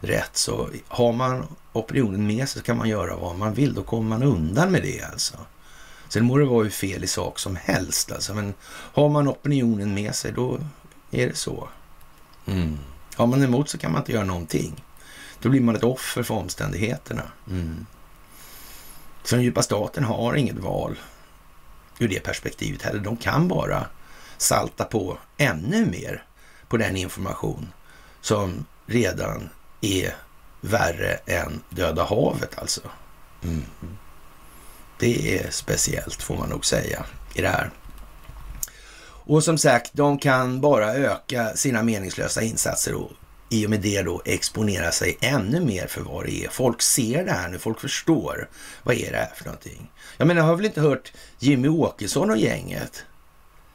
rätt 0.00 0.36
så 0.36 0.68
har 0.88 1.12
man 1.12 1.46
opinionen 1.72 2.26
med 2.26 2.48
sig 2.48 2.60
så 2.60 2.66
kan 2.66 2.76
man 2.76 2.88
göra 2.88 3.16
vad 3.16 3.36
man 3.36 3.54
vill. 3.54 3.74
Då 3.74 3.82
kommer 3.82 4.08
man 4.08 4.22
undan 4.22 4.72
med 4.72 4.82
det 4.82 5.02
alltså. 5.02 5.36
Sen 6.08 6.24
må 6.24 6.38
det 6.38 6.44
vara 6.44 6.62
hur 6.62 6.70
fel 6.70 7.04
i 7.04 7.06
sak 7.06 7.38
som 7.38 7.56
helst 7.56 8.12
alltså, 8.12 8.34
men 8.34 8.54
har 8.68 9.08
man 9.08 9.28
opinionen 9.28 9.94
med 9.94 10.14
sig 10.14 10.32
då 10.32 10.58
är 11.10 11.26
det 11.26 11.36
så. 11.36 11.68
Mm. 12.46 12.78
Har 13.14 13.26
man 13.26 13.42
emot 13.42 13.68
så 13.68 13.78
kan 13.78 13.92
man 13.92 14.00
inte 14.00 14.12
göra 14.12 14.24
någonting. 14.24 14.84
Då 15.42 15.48
blir 15.48 15.60
man 15.60 15.76
ett 15.76 15.84
offer 15.84 16.22
för 16.22 16.34
omständigheterna. 16.34 17.22
Mm. 17.50 17.86
Så 19.24 19.34
den 19.34 19.44
djupa 19.44 19.62
staten 19.62 20.04
har 20.04 20.34
inget 20.34 20.58
val 20.58 20.98
ur 21.98 22.08
det 22.08 22.20
perspektivet 22.20 22.82
heller. 22.82 23.00
De 23.00 23.16
kan 23.16 23.48
bara 23.48 23.86
salta 24.38 24.84
på 24.84 25.18
ännu 25.36 25.86
mer 25.86 26.24
på 26.68 26.76
den 26.76 26.96
information 26.96 27.72
som 28.20 28.64
redan 28.86 29.48
är 29.80 30.14
värre 30.60 31.14
än 31.26 31.62
Döda 31.70 32.04
havet 32.04 32.58
alltså. 32.58 32.80
Mm. 33.42 33.64
Det 34.98 35.38
är 35.38 35.50
speciellt 35.50 36.22
får 36.22 36.36
man 36.36 36.48
nog 36.48 36.66
säga 36.66 37.04
i 37.34 37.42
det 37.42 37.48
här. 37.48 37.70
Och 39.02 39.44
som 39.44 39.58
sagt, 39.58 39.90
de 39.92 40.18
kan 40.18 40.60
bara 40.60 40.94
öka 40.94 41.56
sina 41.56 41.82
meningslösa 41.82 42.42
insatser 42.42 42.94
och 42.94 43.10
i 43.48 43.66
och 43.66 43.70
med 43.70 43.80
det 43.80 44.02
då 44.02 44.22
exponera 44.24 44.92
sig 44.92 45.18
ännu 45.20 45.60
mer 45.60 45.86
för 45.86 46.00
vad 46.00 46.26
det 46.26 46.44
är. 46.44 46.48
Folk 46.48 46.82
ser 46.82 47.24
det 47.24 47.32
här 47.32 47.48
nu, 47.48 47.58
folk 47.58 47.80
förstår. 47.80 48.48
Vad 48.82 48.94
är 48.94 49.10
det 49.10 49.16
här 49.16 49.32
för 49.34 49.44
någonting? 49.44 49.90
Jag 50.16 50.28
menar, 50.28 50.40
jag 50.40 50.46
har 50.46 50.56
väl 50.56 50.66
inte 50.66 50.80
hört 50.80 51.12
Jimmy 51.38 51.68
Åkesson 51.68 52.30
och 52.30 52.36
gänget 52.36 53.04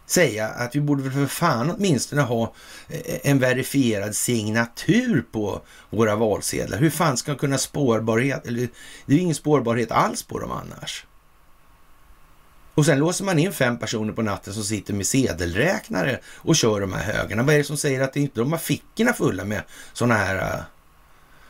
säga 0.05 0.47
att 0.47 0.75
vi 0.75 0.81
borde 0.81 1.03
väl 1.03 1.11
för 1.11 1.25
fan 1.25 1.71
åtminstone 1.71 2.21
ha 2.21 2.53
eh, 2.87 3.17
en 3.23 3.39
verifierad 3.39 4.15
signatur 4.15 5.25
på 5.31 5.61
våra 5.89 6.15
valsedlar. 6.15 6.77
Hur 6.77 6.89
fan 6.89 7.17
ska 7.17 7.35
kunna 7.35 7.57
spårbarhet, 7.57 8.47
eller 8.47 8.69
det 9.05 9.13
är 9.13 9.17
ju 9.17 9.21
ingen 9.21 9.35
spårbarhet 9.35 9.91
alls 9.91 10.23
på 10.23 10.39
dem 10.39 10.51
annars. 10.51 11.05
Och 12.75 12.85
sen 12.85 12.99
låser 12.99 13.25
man 13.25 13.39
in 13.39 13.53
fem 13.53 13.79
personer 13.79 14.13
på 14.13 14.21
natten 14.21 14.53
som 14.53 14.63
sitter 14.63 14.93
med 14.93 15.07
sedelräknare 15.07 16.19
och 16.25 16.55
kör 16.55 16.81
de 16.81 16.93
här 16.93 17.13
högarna. 17.13 17.43
Vad 17.43 17.53
är 17.55 17.57
det 17.57 17.63
som 17.63 17.77
säger 17.77 18.01
att 18.01 18.15
inte 18.15 18.39
de 18.39 18.51
har 18.51 18.59
fickorna 18.59 19.13
fulla 19.13 19.45
med 19.45 19.63
sådana 19.93 20.15
här 20.15 20.57
eh, 20.57 20.63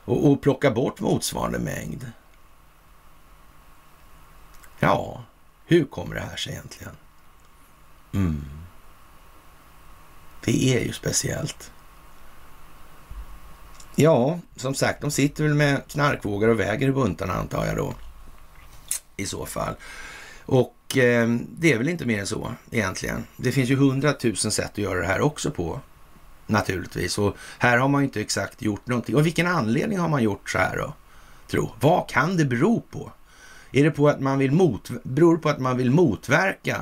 och, 0.05 0.31
och 0.31 0.41
plocka 0.41 0.71
bort 0.71 0.99
motsvarande 0.99 1.59
mängd? 1.59 2.11
Ja, 4.79 5.23
hur 5.65 5.85
kommer 5.85 6.15
det 6.15 6.21
här 6.21 6.37
sig 6.37 6.53
egentligen? 6.53 6.93
Mm. 8.15 8.45
Det 10.43 10.75
är 10.75 10.86
ju 10.86 10.93
speciellt. 10.93 11.71
Ja, 13.95 14.39
som 14.56 14.75
sagt, 14.75 15.01
de 15.01 15.12
sitter 15.12 15.43
väl 15.43 15.54
med 15.54 15.82
knarkvågar 15.88 16.47
och 16.47 16.60
väger 16.60 16.88
i 16.88 16.91
buntarna 16.91 17.34
antar 17.34 17.65
jag 17.65 17.78
då. 17.78 17.93
I 19.17 19.25
så 19.25 19.45
fall. 19.45 19.75
Och 20.45 20.97
eh, 20.97 21.30
det 21.58 21.73
är 21.73 21.78
väl 21.78 21.89
inte 21.89 22.06
mer 22.06 22.19
än 22.19 22.28
så 22.28 22.54
egentligen. 22.71 23.25
Det 23.38 23.51
finns 23.51 23.69
ju 23.69 23.75
hundratusen 23.75 24.51
sätt 24.51 24.71
att 24.71 24.78
göra 24.78 24.99
det 24.99 25.08
här 25.08 25.21
också 25.21 25.51
på. 25.51 25.80
Naturligtvis. 26.47 27.17
Och 27.17 27.36
här 27.60 27.78
har 27.78 27.88
man 27.88 28.01
ju 28.01 28.06
inte 28.06 28.21
exakt 28.21 28.62
gjort 28.62 28.88
någonting. 28.88 29.15
Och 29.15 29.25
vilken 29.25 29.47
anledning 29.47 29.99
har 29.99 30.10
man 30.10 30.23
gjort 30.23 30.49
så 30.49 30.58
här 30.58 30.78
då? 30.78 30.93
Tro. 31.47 31.71
Vad 31.80 32.10
kan 32.10 32.38
det 32.38 32.45
bero 32.45 32.82
på? 32.82 33.12
Är 33.71 33.84
det 33.84 33.91
på 33.91 34.10
att 34.10 34.19
man 34.19 34.39
vill 34.39 34.51
mot, 34.51 34.89
beror 35.04 35.38
på 35.38 35.49
att 35.49 35.60
man 35.60 35.78
vill 35.78 35.91
motverka 35.91 36.82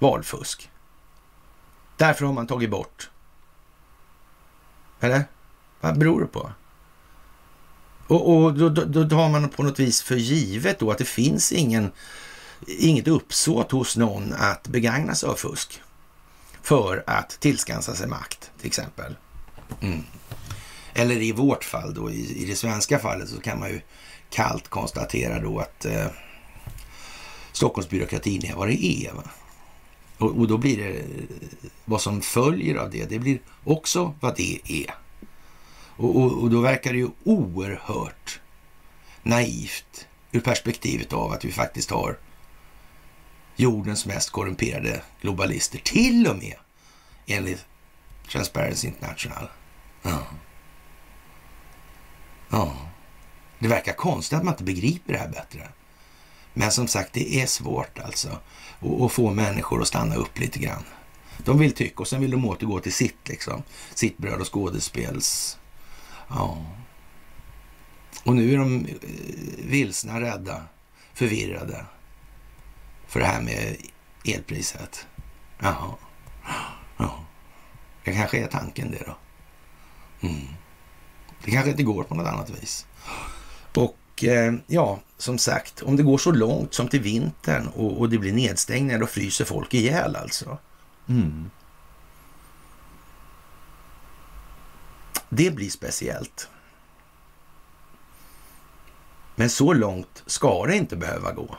valfusk? 0.00 0.70
Därför 1.96 2.26
har 2.26 2.32
man 2.32 2.46
tagit 2.46 2.70
bort. 2.70 3.10
Eller? 5.00 5.24
Vad 5.80 5.98
beror 5.98 6.20
det 6.20 6.26
på? 6.26 6.52
Och, 8.06 8.36
och 8.36 8.54
då, 8.54 8.68
då, 8.68 9.04
då 9.04 9.16
har 9.16 9.28
man 9.28 9.48
på 9.48 9.62
något 9.62 9.78
vis 9.78 10.02
för 10.02 10.16
givet 10.16 10.78
då 10.78 10.90
att 10.90 10.98
det 10.98 11.04
finns 11.04 11.52
ingen, 11.52 11.90
inget 12.66 13.08
uppsåt 13.08 13.72
hos 13.72 13.96
någon 13.96 14.32
att 14.32 14.68
begagna 14.68 15.14
sig 15.14 15.28
av 15.28 15.34
fusk 15.34 15.82
för 16.62 17.04
att 17.06 17.30
tillskansa 17.40 17.94
sig 17.94 18.08
makt, 18.08 18.50
till 18.58 18.66
exempel. 18.66 19.16
Mm. 19.80 20.04
Eller 20.94 21.22
i 21.22 21.32
vårt 21.32 21.64
fall 21.64 21.94
då, 21.94 22.10
i, 22.10 22.42
i 22.42 22.46
det 22.46 22.56
svenska 22.56 22.98
fallet, 22.98 23.28
så 23.28 23.40
kan 23.40 23.60
man 23.60 23.68
ju 23.68 23.80
kallt 24.30 24.68
konstatera 24.68 25.40
då 25.40 25.58
att 25.58 25.84
eh, 25.84 26.06
Stockholmsbyråkratin 27.52 28.44
är 28.44 28.54
vad 28.54 28.68
det 28.68 28.84
är. 28.84 29.12
Och, 30.20 30.38
och, 30.38 30.48
då 30.48 30.58
blir 30.58 30.78
det 30.78 31.04
vad 31.84 32.00
som 32.00 32.22
följer 32.22 32.76
av 32.76 32.90
det, 32.90 33.04
det 33.04 33.18
blir 33.18 33.40
också 33.64 34.14
vad 34.20 34.36
det 34.36 34.60
är. 34.64 34.94
Och, 35.96 36.16
och, 36.16 36.42
och 36.42 36.50
då 36.50 36.60
verkar 36.60 36.92
det 36.92 36.98
ju 36.98 37.08
oerhört 37.24 38.40
naivt 39.22 40.06
ur 40.32 40.40
perspektivet 40.40 41.12
av 41.12 41.32
att 41.32 41.44
vi 41.44 41.52
faktiskt 41.52 41.90
har 41.90 42.18
jordens 43.56 44.06
mest 44.06 44.30
korrumperade 44.30 45.02
globalister, 45.20 45.78
till 45.78 46.26
och 46.26 46.36
med 46.36 46.56
enligt 47.26 47.66
Transparency 48.28 48.88
International. 48.88 49.48
Ja. 50.02 50.26
ja. 52.50 52.76
Det 53.58 53.68
verkar 53.68 53.92
konstigt 53.92 54.38
att 54.38 54.44
man 54.44 54.54
inte 54.54 54.64
begriper 54.64 55.12
det 55.12 55.18
här 55.18 55.28
bättre. 55.28 55.68
Men 56.54 56.72
som 56.72 56.88
sagt, 56.88 57.12
det 57.12 57.40
är 57.40 57.46
svårt 57.46 57.98
alltså 57.98 58.38
och 58.80 59.12
få 59.12 59.30
människor 59.30 59.82
att 59.82 59.88
stanna 59.88 60.14
upp 60.14 60.38
lite 60.38 60.58
grann. 60.58 60.84
De 61.44 61.58
vill 61.58 61.72
tycka 61.72 61.98
och 61.98 62.08
sen 62.08 62.20
vill 62.20 62.30
de 62.30 62.44
återgå 62.44 62.80
till 62.80 62.92
sitt, 62.92 63.28
liksom. 63.28 63.62
sitt 63.94 64.18
bröd 64.18 64.40
och 64.40 64.54
skådespels 64.54 65.58
Ja. 66.30 66.66
Och 68.24 68.36
nu 68.36 68.52
är 68.52 68.58
de 68.58 68.86
eh, 68.86 68.94
vilsna, 69.58 70.20
rädda, 70.20 70.62
förvirrade 71.12 71.84
för 73.06 73.20
det 73.20 73.26
här 73.26 73.42
med 73.42 73.76
elpriset. 74.24 75.06
Jaha. 75.58 75.94
Ja. 76.96 77.24
Det 78.04 78.12
kanske 78.12 78.38
är 78.38 78.46
tanken 78.46 78.90
det 78.90 79.02
då. 79.06 79.16
Mm. 80.28 80.46
Det 81.44 81.50
kanske 81.50 81.70
inte 81.70 81.82
går 81.82 82.04
på 82.04 82.14
något 82.14 82.26
annat 82.26 82.50
vis. 82.50 82.86
Och 83.74 83.96
eh, 84.24 84.54
ja, 84.66 85.00
som 85.16 85.38
sagt, 85.38 85.82
om 85.82 85.96
det 85.96 86.02
går 86.02 86.18
så 86.18 86.32
långt 86.32 86.74
som 86.74 86.88
till 86.88 87.00
vintern 87.00 87.66
och, 87.66 88.00
och 88.00 88.10
det 88.10 88.18
blir 88.18 88.32
nedstängningar, 88.32 88.98
då 88.98 89.06
fryser 89.06 89.44
folk 89.44 89.74
ihjäl 89.74 90.16
alltså. 90.16 90.58
Mm. 91.08 91.50
Det 95.28 95.50
blir 95.50 95.70
speciellt. 95.70 96.48
Men 99.36 99.50
så 99.50 99.72
långt 99.72 100.22
ska 100.26 100.66
det 100.66 100.76
inte 100.76 100.96
behöva 100.96 101.32
gå. 101.32 101.56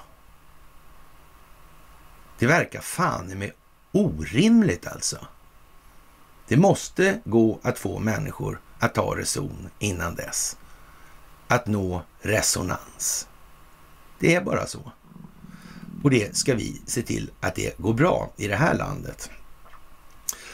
Det 2.40 2.48
verkar 2.48 2.82
fan 2.82 3.28
med 3.28 3.52
orimligt 3.92 4.88
alltså. 4.88 5.28
Det 6.48 6.58
måste 6.58 7.22
gå 7.26 7.60
att 7.64 7.80
få 7.80 8.00
människor 8.00 8.62
att 8.80 8.96
ta 8.96 9.16
reson 9.18 9.70
innan 9.80 10.16
dess. 10.16 10.58
Att 11.52 11.68
nå 11.68 12.04
resonans. 12.22 13.28
Det 14.20 14.36
är 14.36 14.42
bara 14.42 14.68
så. 14.68 14.92
Och 16.04 16.10
det 16.10 16.36
ska 16.36 16.56
vi 16.56 16.82
se 16.86 17.02
till 17.02 17.32
att 17.40 17.56
det 17.56 17.78
går 17.78 17.94
bra 17.94 18.34
i 18.38 18.48
det 18.48 18.56
här 18.56 18.78
landet. 18.78 19.30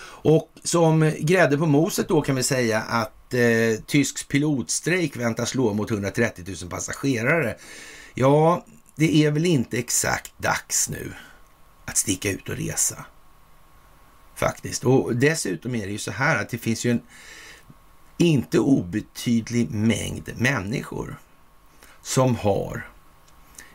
Och 0.05 0.51
som 0.63 1.13
grädde 1.19 1.57
på 1.57 1.65
moset 1.65 2.07
då 2.07 2.21
kan 2.21 2.35
vi 2.35 2.43
säga 2.43 2.81
att 2.81 3.33
eh, 3.33 3.81
tysk 3.85 4.27
pilotstrejk 4.27 5.17
väntas 5.17 5.49
slå 5.49 5.73
mot 5.73 5.91
130 5.91 6.45
000 6.61 6.69
passagerare. 6.69 7.55
Ja, 8.13 8.65
det 8.95 9.25
är 9.25 9.31
väl 9.31 9.45
inte 9.45 9.77
exakt 9.77 10.33
dags 10.37 10.89
nu 10.89 11.13
att 11.85 11.97
sticka 11.97 12.31
ut 12.31 12.49
och 12.49 12.57
resa. 12.57 13.05
Faktiskt. 14.35 14.83
Och 14.83 15.15
dessutom 15.15 15.75
är 15.75 15.85
det 15.85 15.91
ju 15.91 15.97
så 15.97 16.11
här 16.11 16.41
att 16.41 16.49
det 16.49 16.57
finns 16.57 16.85
ju 16.85 16.91
en 16.91 17.01
inte 18.17 18.59
obetydlig 18.59 19.71
mängd 19.71 20.31
människor 20.37 21.19
som 22.01 22.35
har 22.35 22.89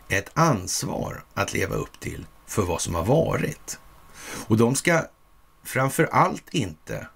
ett 0.09 0.31
ansvar 0.35 1.25
att 1.35 1.53
leva 1.53 1.75
upp 1.75 2.01
till 2.01 2.27
för 2.47 2.63
vad 2.63 2.81
som 2.81 2.95
har 2.95 3.05
varit. 3.05 3.79
Och 4.47 4.57
de 4.57 4.75
ska 4.75 5.05
framför 5.65 6.05
allt 6.05 6.55
inte 6.55 7.07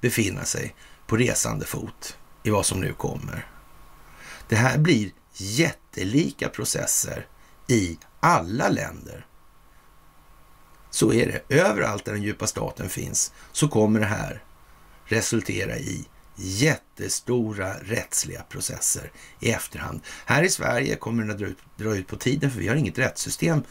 befinna 0.00 0.44
sig 0.44 0.74
på 1.06 1.16
resande 1.16 1.66
fot 1.66 2.16
i 2.42 2.50
vad 2.50 2.66
som 2.66 2.80
nu 2.80 2.92
kommer. 2.92 3.46
Det 4.48 4.56
här 4.56 4.78
blir 4.78 5.10
jättelika 5.34 6.48
processer 6.48 7.26
i 7.66 7.98
alla 8.20 8.68
länder. 8.68 9.26
Så 10.90 11.12
är 11.12 11.26
det. 11.26 11.56
Överallt 11.56 12.04
där 12.04 12.12
den 12.12 12.22
djupa 12.22 12.46
staten 12.46 12.88
finns 12.88 13.32
så 13.52 13.68
kommer 13.68 14.00
det 14.00 14.06
här 14.06 14.42
resultera 15.04 15.76
i 15.76 16.06
jättestora 16.40 17.74
rättsliga 17.74 18.42
processer 18.42 19.10
i 19.40 19.50
efterhand. 19.50 20.00
Här 20.26 20.42
i 20.42 20.48
Sverige 20.48 20.96
kommer 20.96 21.24
det 21.24 21.32
att 21.32 21.38
dra 21.38 21.46
ut, 21.46 21.58
dra 21.76 21.96
ut 21.96 22.06
på 22.06 22.16
tiden 22.16 22.50
för 22.50 22.58
vi 22.58 22.68
har 22.68 22.76
inget 22.76 22.98
rättssystem 22.98 23.62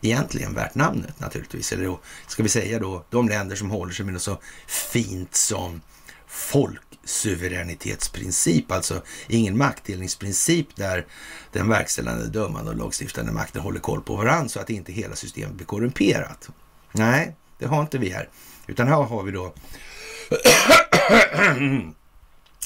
egentligen 0.00 0.54
värt 0.54 0.74
namnet 0.74 1.20
naturligtvis. 1.20 1.72
Eller 1.72 1.84
då, 1.84 2.00
ska 2.26 2.42
vi 2.42 2.48
säga 2.48 2.78
då 2.78 3.04
de 3.10 3.28
länder 3.28 3.56
som 3.56 3.70
håller 3.70 3.92
sig 3.92 4.04
med 4.04 4.14
något 4.14 4.22
så 4.22 4.40
fint 4.66 5.34
som 5.34 5.80
folksuveränitetsprincip, 6.26 8.72
alltså 8.72 9.02
ingen 9.28 9.58
maktdelningsprincip 9.58 10.76
där 10.76 11.06
den 11.52 11.68
verkställande, 11.68 12.26
dömande 12.26 12.70
och 12.70 12.76
lagstiftande 12.76 13.32
makten 13.32 13.62
håller 13.62 13.80
koll 13.80 14.00
på 14.00 14.16
varandra 14.16 14.48
så 14.48 14.60
att 14.60 14.70
inte 14.70 14.92
hela 14.92 15.14
systemet 15.14 15.54
blir 15.54 15.66
korrumperat. 15.66 16.48
Nej, 16.92 17.36
det 17.58 17.66
har 17.66 17.80
inte 17.80 17.98
vi 17.98 18.10
här, 18.10 18.28
utan 18.66 18.88
här 18.88 19.02
har 19.02 19.22
vi 19.22 19.32
då 19.32 19.54
mm. 21.38 21.94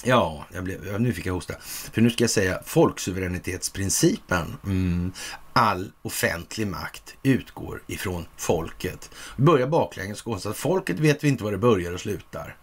Ja, 0.04 0.46
jag 0.52 0.64
blev, 0.64 1.00
nu 1.00 1.12
fick 1.12 1.26
jag 1.26 1.34
hosta. 1.34 1.54
För 1.92 2.00
nu 2.00 2.10
ska 2.10 2.24
jag 2.24 2.30
säga 2.30 2.60
folksuveränitetsprincipen. 2.64 4.56
Mm. 4.64 5.12
All 5.52 5.92
offentlig 6.02 6.66
makt 6.66 7.16
utgår 7.22 7.82
ifrån 7.86 8.26
folket. 8.36 9.10
Vi 9.36 9.44
börjar 9.44 9.66
baklänges 9.66 10.22
och 10.22 10.46
att 10.46 10.56
folket 10.56 10.98
vet 10.98 11.24
vi 11.24 11.28
inte 11.28 11.44
var 11.44 11.52
det 11.52 11.58
börjar 11.58 11.92
och 11.92 12.00
slutar. 12.00 12.56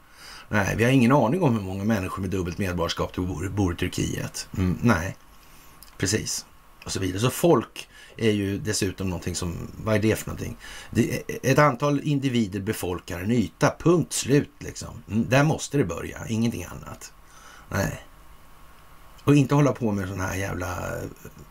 Nej, 0.49 0.75
vi 0.77 0.83
har 0.83 0.91
ingen 0.91 1.11
aning 1.11 1.41
om 1.41 1.53
hur 1.55 1.61
många 1.61 1.83
människor 1.83 2.21
med 2.21 2.29
dubbelt 2.29 2.57
medborgarskap 2.57 3.15
bor, 3.15 3.49
bor 3.49 3.73
i 3.73 3.77
Turkiet. 3.77 4.47
Mm, 4.57 4.77
nej, 4.81 5.17
precis. 5.97 6.45
Och 6.85 6.91
så 6.91 6.99
vidare. 6.99 7.19
Så 7.19 7.29
folk 7.29 7.89
är 8.17 8.31
ju 8.31 8.57
dessutom 8.57 9.09
någonting 9.09 9.35
som, 9.35 9.71
vad 9.83 9.95
är 9.95 9.99
det 9.99 10.15
för 10.15 10.27
någonting? 10.27 10.57
Det, 10.91 11.23
ett 11.43 11.59
antal 11.59 12.01
individer 12.03 12.59
befolkar 12.59 13.19
en 13.19 13.31
yta, 13.31 13.75
punkt 13.79 14.13
slut 14.13 14.51
liksom. 14.59 15.03
Mm, 15.11 15.29
där 15.29 15.43
måste 15.43 15.77
det 15.77 15.85
börja, 15.85 16.27
ingenting 16.27 16.63
annat. 16.63 17.13
Nej. 17.69 18.03
Och 19.23 19.35
inte 19.35 19.55
hålla 19.55 19.71
på 19.71 19.91
med 19.91 20.07
sådana 20.07 20.27
här 20.27 20.35
jävla, 20.35 20.91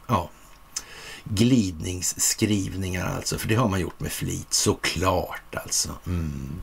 ja, 0.07 0.31
glidningsskrivningar 1.24 3.07
alltså, 3.07 3.38
för 3.38 3.48
det 3.48 3.55
har 3.55 3.68
man 3.68 3.81
gjort 3.81 4.00
med 4.00 4.12
flit, 4.12 4.52
såklart 4.52 5.55
alltså. 5.55 5.88
Mm. 6.07 6.61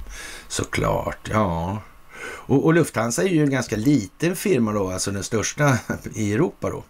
Såklart, 0.47 1.29
ja. 1.31 1.81
Och, 2.25 2.65
och 2.65 2.73
Lufthansa 2.73 3.23
är 3.23 3.27
ju 3.27 3.43
en 3.43 3.49
ganska 3.49 3.75
liten 3.75 4.35
firma 4.35 4.73
då, 4.73 4.91
alltså 4.91 5.11
den 5.11 5.23
största 5.23 5.77
i 6.15 6.33
Europa 6.33 6.69
då. 6.69 6.83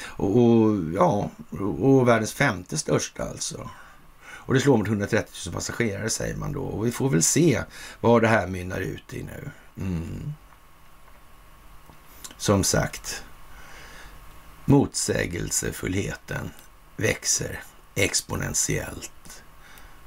Och, 0.00 0.38
och 0.38 0.78
ja, 0.94 1.30
och 1.80 2.08
världens 2.08 2.32
femte 2.32 2.78
största 2.78 3.22
alltså. 3.22 3.70
Och 4.46 4.54
det 4.54 4.60
slår 4.60 4.76
mot 4.76 4.88
130 4.88 5.32
000 5.46 5.54
passagerare 5.54 6.10
säger 6.10 6.36
man 6.36 6.52
då. 6.52 6.62
Och 6.62 6.86
vi 6.86 6.92
får 6.92 7.10
väl 7.10 7.22
se 7.22 7.62
vad 8.00 8.22
det 8.22 8.28
här 8.28 8.46
mynnar 8.46 8.80
ut 8.80 9.14
i 9.14 9.22
nu. 9.22 9.50
Mm. 9.80 10.34
Som 12.44 12.64
sagt, 12.64 13.24
motsägelsefullheten 14.64 16.50
växer 16.96 17.60
exponentiellt. 17.94 19.42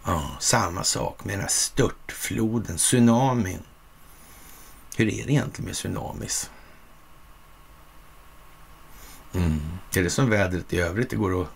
Ja, 0.03 0.31
samma 0.39 0.83
sak 0.83 1.25
med 1.25 1.33
den 1.33 1.41
här 1.41 1.47
störtfloden, 1.47 2.77
tsunamin. 2.77 3.63
Hur 4.95 5.07
är 5.07 5.25
det 5.25 5.31
egentligen 5.31 5.65
med 5.65 5.75
tsunamis? 5.75 6.51
Mm. 9.33 9.59
Är 9.95 10.03
det 10.03 10.09
som 10.09 10.29
vädret 10.29 10.73
i 10.73 10.79
övrigt? 10.79 11.09
Det 11.09 11.15
går 11.15 11.41
att 11.41 11.49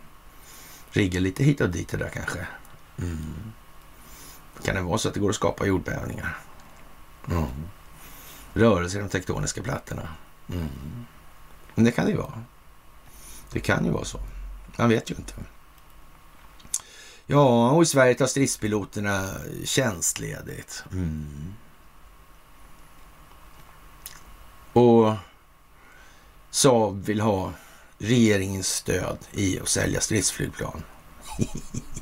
rigga 0.92 1.20
lite 1.20 1.44
hit 1.44 1.62
och 1.62 1.70
dit 1.70 1.90
det 1.90 1.98
där 1.98 2.10
kanske. 2.10 2.48
Mm. 2.98 3.54
Kan 4.64 4.76
det 4.76 4.82
vara 4.82 4.98
så 4.98 5.08
att 5.08 5.14
det 5.14 5.20
går 5.20 5.30
att 5.30 5.36
skapa 5.36 5.66
jordbävningar? 5.66 6.38
Mm. 7.28 7.46
Rörelser 8.54 9.00
i 9.00 9.02
de 9.02 9.10
tektoniska 9.10 9.64
plattorna. 9.64 10.08
Mm. 10.50 11.06
Men 11.76 11.86
det 11.86 11.92
kan 11.92 12.06
det 12.06 12.12
ju 12.12 12.18
vara. 12.18 12.44
Det 13.52 13.60
kan 13.60 13.86
ju 13.86 13.92
vara 13.92 14.06
så. 14.06 14.20
Man 14.78 14.90
vet 14.90 15.12
ju 15.12 15.16
inte. 15.16 15.34
Ja, 17.26 17.70
och 17.70 17.84
i 17.84 17.86
Sverige 17.86 18.16
tar 18.16 18.28
stridspiloterna 18.28 19.30
tjänstledigt. 19.64 20.84
Mm. 20.92 21.54
Och 24.74 25.14
Saab 26.50 27.06
vill 27.06 27.22
ha 27.22 27.54
regeringens 27.98 28.68
stöd 28.68 29.18
i 29.32 29.60
att 29.60 29.68
sälja 29.70 30.02
stridsflygplan. 30.02 30.84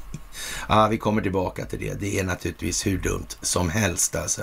Ah, 0.71 0.87
vi 0.87 0.97
kommer 0.97 1.21
tillbaka 1.21 1.65
till 1.65 1.79
det. 1.79 1.99
Det 1.99 2.19
är 2.19 2.23
naturligtvis 2.23 2.87
hur 2.87 2.97
dumt 2.97 3.27
som 3.41 3.69
helst 3.69 4.15
alltså. 4.15 4.41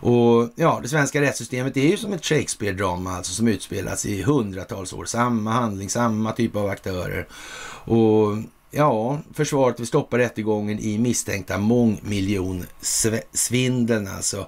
Och 0.00 0.50
ja, 0.54 0.80
det 0.82 0.88
svenska 0.88 1.20
rättssystemet 1.20 1.76
är 1.76 1.88
ju 1.88 1.96
som 1.96 2.12
ett 2.12 2.24
Shakespeare-drama 2.24 3.16
alltså 3.16 3.32
som 3.32 3.48
utspelas 3.48 4.06
i 4.06 4.22
hundratals 4.22 4.92
år. 4.92 5.04
Samma 5.04 5.50
handling, 5.50 5.90
samma 5.90 6.32
typ 6.32 6.56
av 6.56 6.66
aktörer. 6.66 7.28
Och 7.84 8.36
ja, 8.70 9.18
försvaret 9.34 9.80
vill 9.80 9.86
stoppa 9.86 10.18
rättegången 10.18 10.78
i 10.78 10.98
misstänkta 10.98 11.58
mångmiljonsvindeln 11.58 14.08
alltså. 14.08 14.46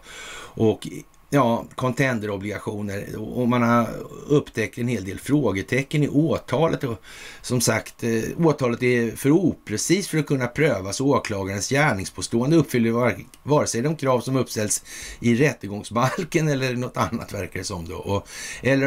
Och 0.54 0.88
ja, 1.30 1.64
contenderobligationer 1.74 3.16
och 3.16 3.48
man 3.48 3.62
har 3.62 3.88
upptäckt 4.28 4.78
en 4.78 4.88
hel 4.88 5.04
del 5.04 5.18
frågetecken 5.18 6.02
i 6.02 6.08
åtalet. 6.08 6.84
Och 6.84 7.02
som 7.42 7.60
sagt, 7.60 8.04
eh, 8.04 8.46
åtalet 8.46 8.82
är 8.82 9.16
för 9.16 9.30
oprecis 9.30 10.08
för 10.08 10.18
att 10.18 10.26
kunna 10.26 10.46
prövas 10.46 11.00
och 11.00 11.06
åklagarens 11.06 11.68
gärningspåstående 11.68 12.56
uppfyller 12.56 12.90
var, 12.90 13.16
vare 13.42 13.66
sig 13.66 13.82
de 13.82 13.96
krav 13.96 14.20
som 14.20 14.36
uppställs 14.36 14.84
i 15.20 15.34
rättegångsbalken 15.34 16.48
eller 16.48 16.74
något 16.74 16.96
annat 16.96 17.34
verkar 17.34 17.58
det 17.58 17.64
som 17.64 17.88
då. 17.88 17.96
Och, 17.96 18.28
eller 18.62 18.86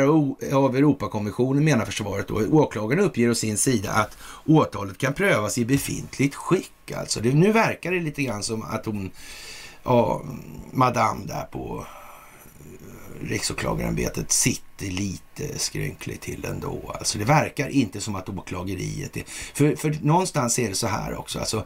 av 0.55 0.75
Europakommissionen 0.75 1.63
menar 1.63 1.85
försvaret 1.85 2.27
då. 2.27 2.45
Åklagaren 2.51 3.03
uppger 3.03 3.29
å 3.29 3.35
sin 3.35 3.57
sida 3.57 3.91
att 3.91 4.17
åtalet 4.45 4.97
kan 4.97 5.13
prövas 5.13 5.57
i 5.57 5.65
befintligt 5.65 6.35
skick. 6.35 6.91
Alltså 6.95 7.19
det, 7.21 7.33
nu 7.33 7.51
verkar 7.51 7.91
det 7.91 7.99
lite 7.99 8.23
grann 8.23 8.43
som 8.43 8.63
att 8.63 8.85
hon, 8.85 9.11
ja, 9.83 10.21
madame 10.71 11.25
där 11.25 11.43
på 11.51 11.85
riksåklagarämbetet 13.23 14.31
sitter 14.31 14.85
lite 14.85 15.59
skrynkligt 15.59 16.21
till 16.21 16.45
ändå. 16.45 16.95
Alltså 16.99 17.17
det 17.17 17.25
verkar 17.25 17.67
inte 17.67 18.01
som 18.01 18.15
att 18.15 18.29
åklageriet 18.29 19.17
är... 19.17 19.23
För, 19.53 19.75
för 19.75 19.97
någonstans 20.01 20.59
är 20.59 20.69
det 20.69 20.75
så 20.75 20.87
här 20.87 21.19
också. 21.19 21.39
Alltså, 21.39 21.65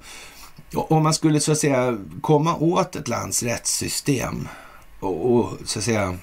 om 0.74 1.04
man 1.04 1.14
skulle 1.14 1.40
så 1.40 1.52
att 1.52 1.58
säga 1.58 1.98
komma 2.22 2.56
åt 2.56 2.96
ett 2.96 3.08
lands 3.08 3.44
rättssystem 3.44 4.48
och, 5.00 5.36
och 5.36 5.54
så 5.66 5.80
att 5.80 5.86
säga 5.86 6.18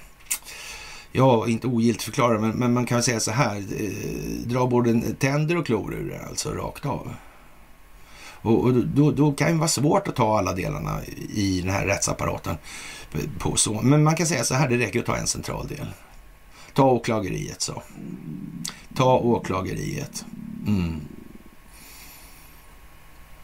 ja, 1.13 1.49
inte 1.49 1.67
ogiltigt 1.67 2.03
förklara, 2.03 2.39
men, 2.39 2.51
men 2.51 2.73
man 2.73 2.87
kan 2.87 3.03
säga 3.03 3.21
så 3.21 3.31
här, 3.31 3.57
eh, 3.57 4.47
dra 4.47 4.67
både 4.67 5.01
tänder 5.19 5.57
och 5.57 5.67
klor 5.67 5.95
ur 5.95 6.11
det, 6.11 6.29
alltså 6.29 6.51
rakt 6.51 6.87
av. 6.87 7.15
Och, 8.43 8.65
och 8.65 8.75
då, 8.75 9.11
då, 9.11 9.33
kan 9.33 9.53
det 9.53 9.59
vara 9.59 9.69
svårt 9.69 10.09
att 10.09 10.17
ta 10.17 10.39
alla 10.39 10.53
delarna 10.53 11.01
i 11.35 11.61
den 11.61 11.71
här 11.71 11.87
rättsapparaten 11.87 12.57
på 13.39 13.57
så. 13.57 13.83
Men 13.83 14.03
man 14.03 14.17
kan 14.17 14.27
säga 14.27 14.45
så 14.45 14.55
här, 14.55 14.69
det 14.69 14.79
räcker 14.79 15.01
att 15.01 15.07
ta 15.07 15.17
en 15.17 15.27
central 15.27 15.67
del. 15.69 15.87
Ta 16.75 16.91
åklageriet 16.91 17.63
så. 17.63 17.83
Ta 18.95 19.19
åklageriet. 19.19 20.25
Mm. 20.67 21.01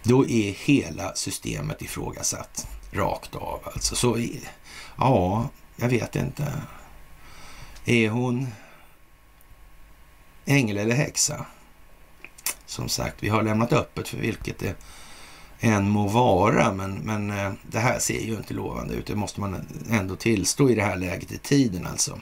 Då 0.03 0.29
är 0.29 0.53
hela 0.53 1.15
systemet 1.15 1.83
ifrågasatt 1.83 2.69
rakt 2.93 3.35
av 3.35 3.61
alltså. 3.65 3.97
Så 3.97 4.19
ja, 4.97 5.49
jag 5.77 5.89
vet 5.89 6.17
inte. 6.17 6.53
Är 7.85 8.09
hon 8.09 8.49
ängel 10.47 10.79
eller 10.79 10.95
häxa? 10.95 11.47
Som 12.67 12.89
sagt, 12.89 13.23
vi 13.23 13.29
har 13.29 13.43
lämnat 13.43 13.73
öppet 13.73 14.09
för 14.09 14.17
vilket 14.17 14.59
det 14.59 14.77
än 15.61 15.91
må 15.91 16.07
vara. 16.09 16.73
Men, 16.73 16.95
men 16.95 17.31
eh, 17.31 17.53
det 17.71 17.79
här 17.79 17.99
ser 17.99 18.21
ju 18.21 18.37
inte 18.37 18.55
lovande 18.55 18.95
ut. 18.95 19.07
Det 19.07 19.15
måste 19.15 19.41
man 19.41 19.67
ändå 19.91 20.17
tillstå 20.17 20.71
i 20.71 20.75
det 20.75 20.83
här 20.83 20.97
läget 20.97 21.33
i 21.33 21.39
tiden 21.39 21.87
alltså. 21.87 22.19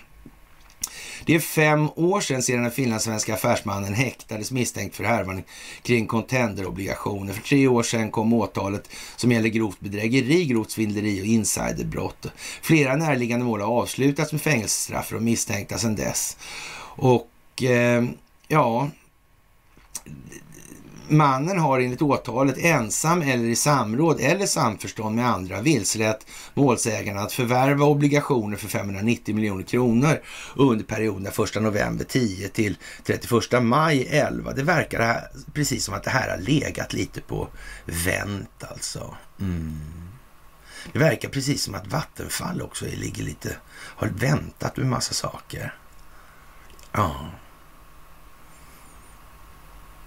Det 1.26 1.34
är 1.34 1.40
fem 1.40 1.88
år 1.96 2.20
sedan 2.20 2.42
sedan 2.42 2.62
den 2.62 2.70
finlandssvenska 2.70 3.34
affärsmannen 3.34 3.94
häktades 3.94 4.52
misstänkt 4.52 4.96
för 4.96 5.04
härvan 5.04 5.42
kring 5.82 6.06
contenderobligationer. 6.06 7.32
För 7.32 7.42
tre 7.42 7.68
år 7.68 7.82
sedan 7.82 8.10
kom 8.10 8.32
åtalet 8.32 8.90
som 9.16 9.32
gäller 9.32 9.48
grovt 9.48 9.80
bedrägeri, 9.80 10.44
grovt 10.44 10.70
svindleri 10.70 11.22
och 11.22 11.26
insiderbrott. 11.26 12.26
Flera 12.62 12.96
närliggande 12.96 13.44
mål 13.44 13.60
har 13.60 13.82
avslutats 13.82 14.32
med 14.32 14.42
fängelsestraff 14.42 15.06
för 15.06 15.14
de 15.14 15.24
misstänkta 15.24 15.78
sedan 15.78 15.96
dess. 15.96 16.36
Och 16.96 17.62
eh, 17.62 18.04
ja, 18.48 18.90
Mannen 21.08 21.58
har 21.58 21.80
enligt 21.80 22.02
åtalet 22.02 22.58
ensam 22.58 23.22
eller 23.22 23.44
i 23.44 23.56
samråd 23.56 24.20
eller 24.20 24.46
samförstånd 24.46 25.16
med 25.16 25.28
andra 25.28 25.60
vilselett 25.60 26.26
målsägarna 26.54 27.20
att 27.20 27.32
förvärva 27.32 27.84
obligationer 27.84 28.56
för 28.56 28.68
590 28.68 29.34
miljoner 29.34 29.62
kronor 29.62 30.20
under 30.56 30.84
perioden 30.84 31.26
1 31.26 31.62
november 31.62 32.04
10 32.04 32.48
till 32.48 32.76
31 33.04 33.62
maj 33.62 34.06
11. 34.10 34.52
Det 34.52 34.62
verkar 34.62 35.00
här, 35.00 35.28
precis 35.52 35.84
som 35.84 35.94
att 35.94 36.02
det 36.02 36.10
här 36.10 36.30
har 36.30 36.38
legat 36.38 36.92
lite 36.92 37.20
på 37.20 37.48
vänt 37.84 38.64
alltså. 38.70 39.14
Mm. 39.40 39.80
Det 40.92 40.98
verkar 40.98 41.28
precis 41.28 41.62
som 41.62 41.74
att 41.74 41.86
Vattenfall 41.86 42.62
också 42.62 42.84
ligger 42.84 43.24
lite, 43.24 43.56
har 43.72 44.08
väntat 44.08 44.76
med 44.76 44.86
massa 44.86 45.14
saker. 45.14 45.74
Ja. 46.92 47.30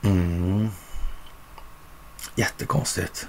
Mm. 0.01 0.69
Jättekonstigt. 2.35 3.27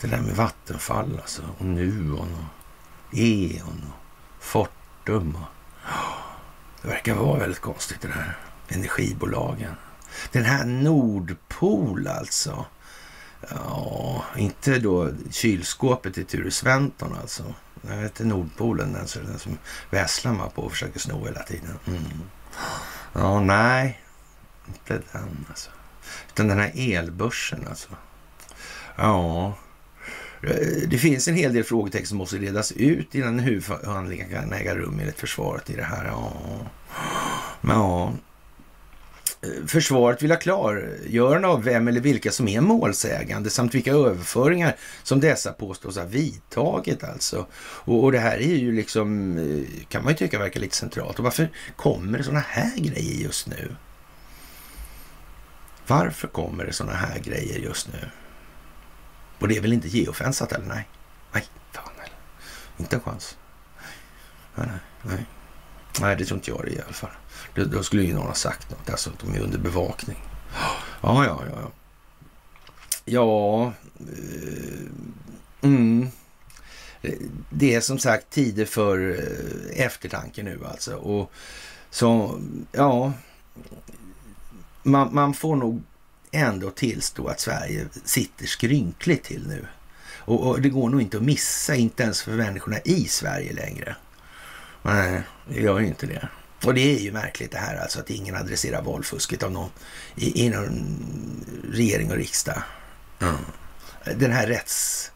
Det 0.00 0.06
där 0.06 0.20
med 0.20 0.36
Vattenfall 0.36 1.18
alltså. 1.22 1.42
Och 1.58 1.64
Nuon 1.64 2.18
och 2.34 3.18
Eon 3.18 3.84
och 3.88 4.44
Fortum. 4.44 5.36
Och... 5.36 5.46
Det 6.82 6.88
verkar 6.88 7.14
vara 7.14 7.38
väldigt 7.38 7.60
konstigt 7.60 8.00
det 8.00 8.08
där. 8.08 8.38
Energibolagen. 8.68 9.74
Den 10.32 10.44
här 10.44 10.64
Nordpol 10.64 12.06
alltså. 12.06 12.66
Ja, 13.50 14.24
inte 14.36 14.78
då 14.78 15.10
kylskåpet 15.30 16.18
i 16.18 16.24
Ture 16.24 16.50
Sventon 16.50 17.16
alltså. 17.20 17.54
Jag 17.82 17.96
vet 17.96 18.20
inte 18.20 18.24
Nordpolen, 18.24 18.92
den, 18.92 19.26
den 19.26 19.38
som 19.38 19.58
Vesslan 19.90 20.38
var 20.38 20.48
på 20.48 20.62
och 20.62 20.72
försöker 20.72 21.00
sno 21.00 21.26
hela 21.26 21.42
tiden. 21.42 21.78
Mm. 21.86 22.02
Ja, 23.12 23.40
nej. 23.40 24.02
Inte 24.66 25.02
den 25.12 25.46
alltså. 25.48 25.70
Utan 26.28 26.48
den 26.48 26.58
här 26.58 26.72
elbörsen 26.74 27.66
alltså. 27.68 27.88
Ja, 28.96 29.54
det 30.88 30.98
finns 30.98 31.28
en 31.28 31.34
hel 31.34 31.52
del 31.52 31.64
frågetecken 31.64 32.06
som 32.06 32.18
måste 32.18 32.36
redas 32.36 32.72
ut 32.72 33.14
innan 33.14 33.38
huvudförhandlingen 33.38 34.28
kan 34.28 34.52
äga 34.52 34.74
rum 34.74 34.98
enligt 35.00 35.20
försvaret 35.20 35.70
i 35.70 35.76
det 35.76 35.82
här. 35.82 36.04
Ja, 36.04 36.32
ja. 37.60 38.12
Försvaret 39.66 40.22
vill 40.22 40.30
ha 40.30 40.38
klargörande 40.38 41.48
av 41.48 41.64
vem 41.64 41.88
eller 41.88 42.00
vilka 42.00 42.30
som 42.30 42.48
är 42.48 42.60
målsägande 42.60 43.50
samt 43.50 43.74
vilka 43.74 43.92
överföringar 43.92 44.76
som 45.02 45.20
dessa 45.20 45.52
påstås 45.52 45.96
ha 45.96 46.04
vidtagit 46.04 47.04
alltså. 47.04 47.46
Och, 47.56 48.04
och 48.04 48.12
det 48.12 48.18
här 48.18 48.36
är 48.36 48.56
ju 48.56 48.72
liksom, 48.72 49.38
eh, 49.38 49.84
kan 49.88 50.04
man 50.04 50.12
ju 50.12 50.16
tycka 50.16 50.38
verkar 50.38 50.60
lite 50.60 50.76
centralt. 50.76 51.18
Och 51.18 51.24
varför 51.24 51.50
kommer 51.76 52.18
det 52.18 52.24
sådana 52.24 52.44
här 52.48 52.76
grejer 52.76 53.22
just 53.22 53.46
nu? 53.46 53.76
Varför 55.86 56.28
kommer 56.28 56.64
det 56.64 56.72
sådana 56.72 56.96
här 56.96 57.18
grejer 57.18 57.58
just 57.58 57.88
nu? 57.92 58.10
Och 59.38 59.48
det 59.48 59.56
är 59.56 59.60
väl 59.60 59.72
inte 59.72 59.88
geofensat 59.88 60.52
eller? 60.52 60.66
Nej. 60.66 60.88
Nej, 61.32 61.44
fan 61.72 61.92
eller. 61.94 62.14
Inte 62.76 62.96
en 62.96 63.02
chans. 63.02 63.36
Nej, 64.54 64.66
nej, 64.68 64.78
nej. 65.02 65.26
Nej, 66.00 66.16
det 66.16 66.24
tror 66.24 66.38
inte 66.38 66.50
jag 66.50 66.64
det 66.64 66.70
i 66.70 66.80
alla 66.80 66.92
fall. 66.92 67.10
Då, 67.54 67.64
då 67.64 67.82
skulle 67.82 68.02
ju 68.02 68.14
någon 68.14 68.26
ha 68.26 68.34
sagt 68.34 68.70
något, 68.70 68.90
alltså 68.90 69.10
de 69.20 69.34
är 69.34 69.40
under 69.40 69.58
bevakning. 69.58 70.18
Ja, 71.02 71.24
ja, 71.24 71.42
ja. 71.50 71.70
Ja, 73.04 73.72
eh, 73.98 74.86
mm. 75.62 76.08
Det 77.50 77.74
är 77.74 77.80
som 77.80 77.98
sagt 77.98 78.30
tider 78.30 78.64
för 78.64 79.10
eh, 79.10 79.84
eftertanke 79.86 80.42
nu 80.42 80.60
alltså. 80.66 80.94
Och 80.96 81.32
så, 81.90 82.40
ja, 82.72 83.12
man, 84.82 85.14
man 85.14 85.34
får 85.34 85.56
nog 85.56 85.82
ändå 86.30 86.70
tillstå 86.70 87.28
att 87.28 87.40
Sverige 87.40 87.86
sitter 88.04 88.46
skrynkligt 88.46 89.24
till 89.24 89.48
nu. 89.48 89.66
Och, 90.18 90.48
och, 90.48 90.60
det 90.60 90.68
går 90.68 90.88
nog 90.88 91.02
inte 91.02 91.16
att 91.16 91.22
missa, 91.22 91.74
inte 91.74 92.02
ens 92.02 92.22
för 92.22 92.32
människorna 92.32 92.78
i 92.84 93.04
Sverige 93.04 93.52
längre. 93.52 93.96
Nej, 94.82 95.22
det 95.48 95.60
gör 95.60 95.78
ju 95.78 95.86
inte 95.86 96.06
det. 96.06 96.28
Och 96.64 96.74
det 96.74 96.96
är 96.96 96.98
ju 96.98 97.12
märkligt 97.12 97.50
det 97.50 97.58
här 97.58 97.76
alltså 97.76 98.00
att 98.00 98.10
ingen 98.10 98.36
adresserar 98.36 98.82
valfusket 98.82 99.42
av 99.42 99.52
någon 99.52 99.70
i, 100.14 100.44
inom 100.44 100.96
regering 101.72 102.10
och 102.10 102.16
riksdag. 102.16 102.62
Mm. 103.20 103.36
Den 104.16 104.32
här 104.32 104.46
rätts... 104.46 105.12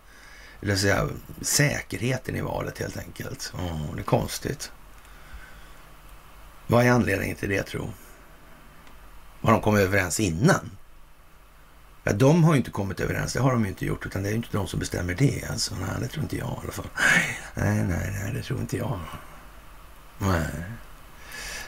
Eller 0.62 0.77
säga, 0.77 1.09
säkerheten 1.43 2.37
i 2.37 2.41
valet 2.41 2.79
helt 2.79 2.97
enkelt. 2.97 3.53
Mm, 3.59 3.95
det 3.95 4.01
är 4.01 4.05
konstigt. 4.05 4.73
Vad 6.67 6.87
är 6.87 6.91
anledningen 6.91 7.37
till 7.37 7.49
det 7.49 7.62
tro? 7.62 7.91
Har 9.45 9.53
de 9.53 9.61
kommit 9.61 9.82
överens 9.82 10.20
innan? 10.20 10.70
Ja, 12.05 12.12
de 12.12 12.45
har 12.45 12.53
ju 12.53 12.59
inte 12.59 12.70
kommit 12.70 13.01
överens, 13.01 13.32
det 13.32 13.40
har 13.40 13.53
de 13.53 13.62
ju 13.62 13.68
inte 13.68 13.86
gjort, 13.86 14.07
utan 14.07 14.22
det 14.22 14.28
är 14.28 14.30
ju 14.30 14.36
inte 14.36 14.49
de 14.53 14.66
som 14.66 14.80
bestämmer 14.80 15.14
det. 15.14 15.45
Alltså, 15.51 15.74
nej, 15.74 15.88
det 16.01 16.09
tror 16.09 16.22
inte 16.22 16.36
jag 16.36 16.49
i 16.49 16.61
alla 16.62 16.72
fall. 16.72 16.88
Nej, 17.55 17.84
nej, 17.84 18.18
nej, 18.22 18.32
det 18.34 18.42
tror 18.42 18.61
inte 18.61 18.76
jag. 18.76 19.01
Nej, 20.18 20.47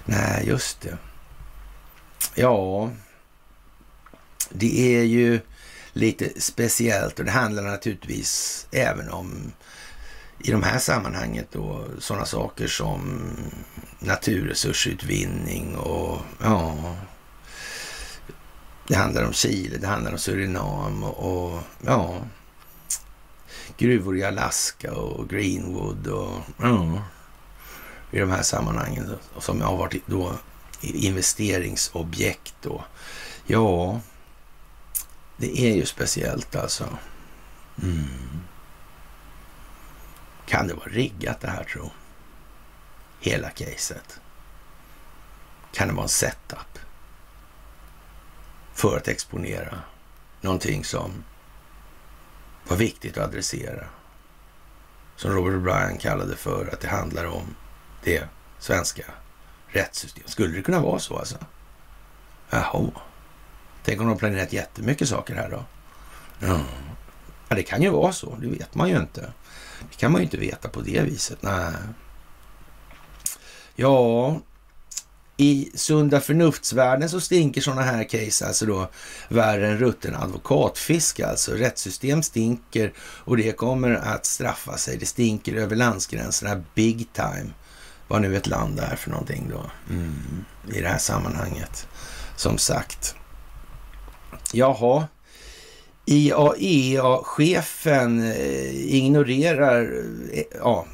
nej 0.05 0.47
just 0.47 0.81
det. 0.81 0.99
Ja, 2.35 2.91
det 4.51 4.97
är 4.97 5.03
ju 5.03 5.41
lite 5.93 6.41
speciellt 6.41 7.19
och 7.19 7.25
det 7.25 7.31
handlar 7.31 7.63
naturligtvis 7.63 8.67
även 8.71 9.11
om 9.11 9.53
i 10.39 10.51
de 10.51 10.63
här 10.63 10.79
sammanhanget 10.79 11.47
då 11.53 11.85
sådana 11.99 12.27
saker 12.27 12.67
som 12.67 13.31
naturresursutvinning 13.99 15.77
och 15.77 16.21
ja, 16.43 16.97
det 18.89 18.97
handlar 18.97 19.25
om 19.25 19.33
Chile, 19.33 19.79
det 19.79 19.87
handlar 19.87 20.13
om 20.13 20.19
Surinam 20.19 21.03
och, 21.03 21.55
och 21.55 21.63
ja, 21.87 22.15
gruvor 23.77 24.17
i 24.17 24.25
Alaska 24.25 24.95
och 24.95 25.29
Greenwood 25.29 26.07
och 26.07 26.41
ja, 26.59 27.03
i 28.11 28.19
de 28.19 28.31
här 28.31 28.43
sammanhangen 28.43 29.17
som 29.39 29.61
har 29.61 29.77
varit 29.77 30.07
då 30.07 30.33
investeringsobjekt 30.81 32.55
då. 32.63 32.85
Ja, 33.47 34.01
det 35.37 35.61
är 35.61 35.75
ju 35.75 35.87
speciellt 35.87 36.57
alltså. 36.57 36.99
Mm. 37.83 38.41
Kan 40.47 40.67
det 40.67 40.75
vara 40.75 40.89
riggat 40.89 41.41
det 41.41 41.49
här 41.49 41.65
tro? 41.65 41.91
Hela 43.21 43.51
caset. 43.51 44.21
Kan 45.73 45.89
det 45.89 45.95
vara 45.95 46.03
en 46.03 46.09
setup? 46.09 46.79
För 48.77 48.97
att 48.97 49.09
exponera 49.09 49.79
någonting 50.41 50.85
som 50.85 51.25
var 52.69 52.77
viktigt 52.77 53.19
att 53.19 53.25
adressera. 53.25 53.87
Som 55.17 55.31
Robert 55.31 55.55
O'Brien 55.55 55.99
kallade 55.99 56.37
för 56.37 56.71
att 56.73 56.81
det 56.81 56.89
handlar 56.89 57.25
om 57.25 57.55
det 58.05 58.25
svenska 58.59 59.03
rättssystemet. 59.69 60.31
Skulle 60.31 60.57
det 60.57 60.63
kunna 60.63 60.81
vara 60.81 60.99
så 60.99 61.19
alltså? 61.19 61.37
Jaha. 62.51 62.91
Tänk 63.85 64.01
om 64.01 64.07
de 64.07 64.13
har 64.13 64.19
planerat 64.19 64.53
jättemycket 64.53 65.09
saker 65.09 65.35
här 65.35 65.51
då? 65.51 65.65
Ja, 67.49 67.57
det 67.57 67.63
kan 67.63 67.83
ju 67.83 67.91
vara 67.91 68.13
så. 68.13 68.37
Det 68.41 68.47
vet 68.47 68.75
man 68.75 68.89
ju 68.89 68.97
inte. 68.97 69.33
Det 69.91 69.97
kan 69.97 70.13
man 70.13 70.21
ju 70.21 70.25
inte 70.25 70.37
veta 70.37 70.69
på 70.69 70.81
det 70.81 71.01
viset. 71.01 71.43
Nej. 71.43 71.73
Ja, 73.75 74.41
i 75.37 75.71
sunda 75.75 76.21
förnuftsvärlden 76.21 77.09
så 77.09 77.21
stinker 77.21 77.61
sådana 77.61 77.83
här 77.83 78.05
case 78.05 78.47
alltså 78.47 78.67
då 78.67 78.89
värre 79.29 79.69
än 79.69 79.79
rutten 79.79 80.15
advokatfisk 80.15 81.21
alltså. 81.21 81.53
Rättssystem 81.53 82.23
stinker 82.23 82.93
och 82.99 83.37
det 83.37 83.53
kommer 83.53 83.95
att 83.95 84.27
straffa 84.27 84.77
sig. 84.77 84.97
Det 84.97 85.07
stinker 85.07 85.55
över 85.55 85.77
landsgränserna 85.77 86.63
big 86.75 87.09
time. 87.13 87.51
Vad 88.09 88.23
nu 88.23 88.37
ett 88.37 88.47
land 88.47 88.81
är 88.81 88.97
för 88.97 89.11
någonting 89.11 89.49
då 89.51 89.71
mm. 89.91 90.45
i 90.73 90.81
det 90.81 90.89
här 90.89 90.99
sammanhanget. 90.99 91.89
Som 92.37 92.59
sagt. 92.59 93.15
Jaha. 94.53 95.07
IAEA-chefen 96.07 97.53
eh, 98.33 98.95
ignorerar 98.95 100.03
eh, 100.33 100.45
ja, 100.59 100.87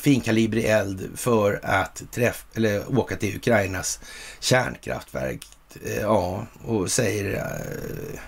finkalibrig 0.00 0.64
eld 0.64 1.08
för 1.14 1.60
att 1.62 2.02
träff, 2.10 2.46
eller 2.54 2.98
åka 2.98 3.16
till 3.16 3.36
Ukrainas 3.36 4.00
kärnkraftverk. 4.40 5.46
Eh, 5.84 6.00
ja, 6.00 6.46
och 6.64 6.90
säger 6.90 7.36
eh, 7.36 8.20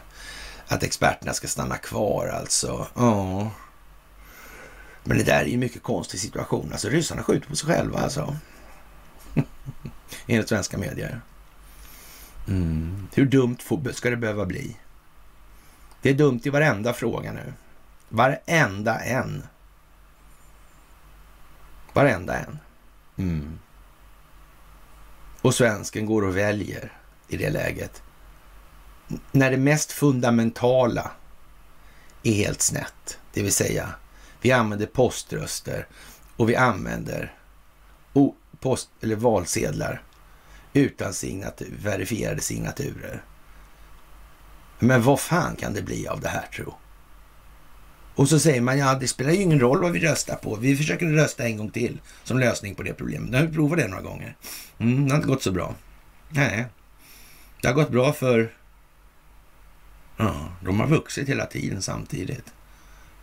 att 0.66 0.82
experterna 0.82 1.32
ska 1.32 1.48
stanna 1.48 1.76
kvar 1.76 2.28
alltså. 2.28 2.86
Ja. 2.94 3.50
Men 5.04 5.18
det 5.18 5.24
där 5.24 5.40
är 5.40 5.46
ju 5.46 5.54
en 5.54 5.60
mycket 5.60 5.82
konstig 5.82 6.20
situation. 6.20 6.68
Alltså 6.72 6.88
ryssarna 6.88 7.22
skjuter 7.22 7.48
på 7.48 7.56
sig 7.56 7.68
själva 7.68 7.98
alltså. 7.98 8.36
Enligt 10.26 10.48
svenska 10.48 10.78
medier. 10.78 11.20
Mm. 12.48 13.08
Hur 13.14 13.26
dumt 13.26 13.56
ska 13.92 14.10
det 14.10 14.16
behöva 14.16 14.46
bli? 14.46 14.76
Det 16.02 16.10
är 16.10 16.14
dumt 16.14 16.40
i 16.44 16.50
varenda 16.50 16.92
fråga 16.92 17.32
nu. 17.32 17.52
Varenda 18.08 18.98
en. 18.98 19.42
Varenda 21.92 22.38
en. 22.38 22.58
Mm. 23.16 23.58
Och 25.42 25.54
svensken 25.54 26.06
går 26.06 26.24
och 26.24 26.36
väljer 26.36 26.92
i 27.28 27.36
det 27.36 27.50
läget 27.50 28.02
när 29.32 29.50
det 29.50 29.56
mest 29.56 29.92
fundamentala 29.92 31.10
är 32.22 32.32
helt 32.32 32.62
snett. 32.62 33.18
Det 33.32 33.42
vill 33.42 33.52
säga, 33.52 33.94
vi 34.40 34.52
använder 34.52 34.86
poströster 34.86 35.86
och 36.36 36.48
vi 36.48 36.56
använder 36.56 37.34
post 38.60 38.90
eller 39.00 39.16
valsedlar 39.16 40.02
utan 40.72 41.14
signatur, 41.14 41.74
verifierade 41.82 42.40
signaturer. 42.40 43.24
Men 44.78 45.02
vad 45.02 45.20
fan 45.20 45.56
kan 45.56 45.74
det 45.74 45.82
bli 45.82 46.08
av 46.08 46.20
det 46.20 46.28
här 46.28 46.46
tro? 46.46 46.74
Och 48.14 48.28
så 48.28 48.38
säger 48.38 48.60
man, 48.60 48.78
ja 48.78 48.94
det 48.94 49.08
spelar 49.08 49.30
ju 49.30 49.42
ingen 49.42 49.60
roll 49.60 49.82
vad 49.82 49.92
vi 49.92 50.00
röstar 50.00 50.36
på. 50.36 50.56
Vi 50.56 50.76
försöker 50.76 51.06
rösta 51.06 51.44
en 51.44 51.56
gång 51.56 51.70
till 51.70 52.00
som 52.24 52.38
lösning 52.38 52.74
på 52.74 52.82
det 52.82 52.94
problemet. 52.94 53.30
Nu 53.30 53.36
har 53.36 53.46
vi 53.46 53.54
provat 53.54 53.78
det 53.78 53.88
några 53.88 54.02
gånger. 54.02 54.36
Mm, 54.78 55.04
det 55.04 55.10
har 55.10 55.16
inte 55.16 55.28
gått 55.28 55.42
så 55.42 55.52
bra. 55.52 55.74
Nej, 56.28 56.66
det 57.60 57.68
har 57.68 57.74
gått 57.74 57.90
bra 57.90 58.12
för... 58.12 58.54
Ja, 60.16 60.48
de 60.64 60.80
har 60.80 60.86
vuxit 60.86 61.28
hela 61.28 61.46
tiden 61.46 61.82
samtidigt. 61.82 62.52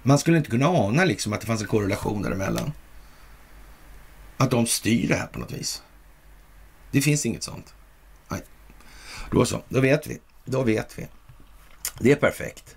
Man 0.03 0.19
skulle 0.19 0.37
inte 0.37 0.49
kunna 0.49 0.67
ana 0.67 1.05
liksom 1.05 1.33
att 1.33 1.41
det 1.41 1.47
fanns 1.47 1.61
en 1.61 1.67
korrelation 1.67 2.21
däremellan. 2.21 2.71
Att 4.37 4.51
de 4.51 4.65
styr 4.65 5.07
det 5.07 5.15
här 5.15 5.27
på 5.27 5.39
något 5.39 5.51
vis. 5.51 5.83
Det 6.91 7.01
finns 7.01 7.25
inget 7.25 7.43
sånt. 7.43 7.73
Nej. 8.29 8.41
Då 9.31 9.45
så, 9.45 9.61
då 9.69 9.79
vet 9.79 10.07
vi. 10.07 10.19
Då 10.45 10.63
vet 10.63 10.99
vi. 10.99 11.07
Det 11.99 12.11
är 12.11 12.15
perfekt. 12.15 12.75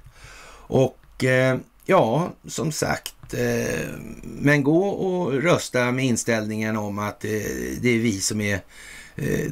Och 0.67 1.25
eh, 1.25 1.59
ja, 1.85 2.33
som 2.47 2.73
sagt, 2.73 3.35
eh, 3.35 3.89
men 4.23 4.63
gå 4.63 4.89
och 4.89 5.33
rösta 5.33 5.93
med 5.93 6.05
inställningen 6.05 6.77
om 6.77 6.99
att 6.99 7.25
eh, 7.25 7.31
det 7.81 7.89
är 7.89 7.99
vi 7.99 8.21
som 8.21 8.41
är 8.41 8.61
eh, 9.17 9.51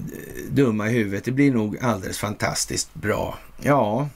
dumma 0.51 0.89
i 0.89 0.93
huvudet. 0.93 1.25
Det 1.25 1.31
blir 1.31 1.53
nog 1.53 1.79
alldeles 1.81 2.19
fantastiskt 2.19 2.95
bra. 2.95 3.39
Ja, 3.63 4.09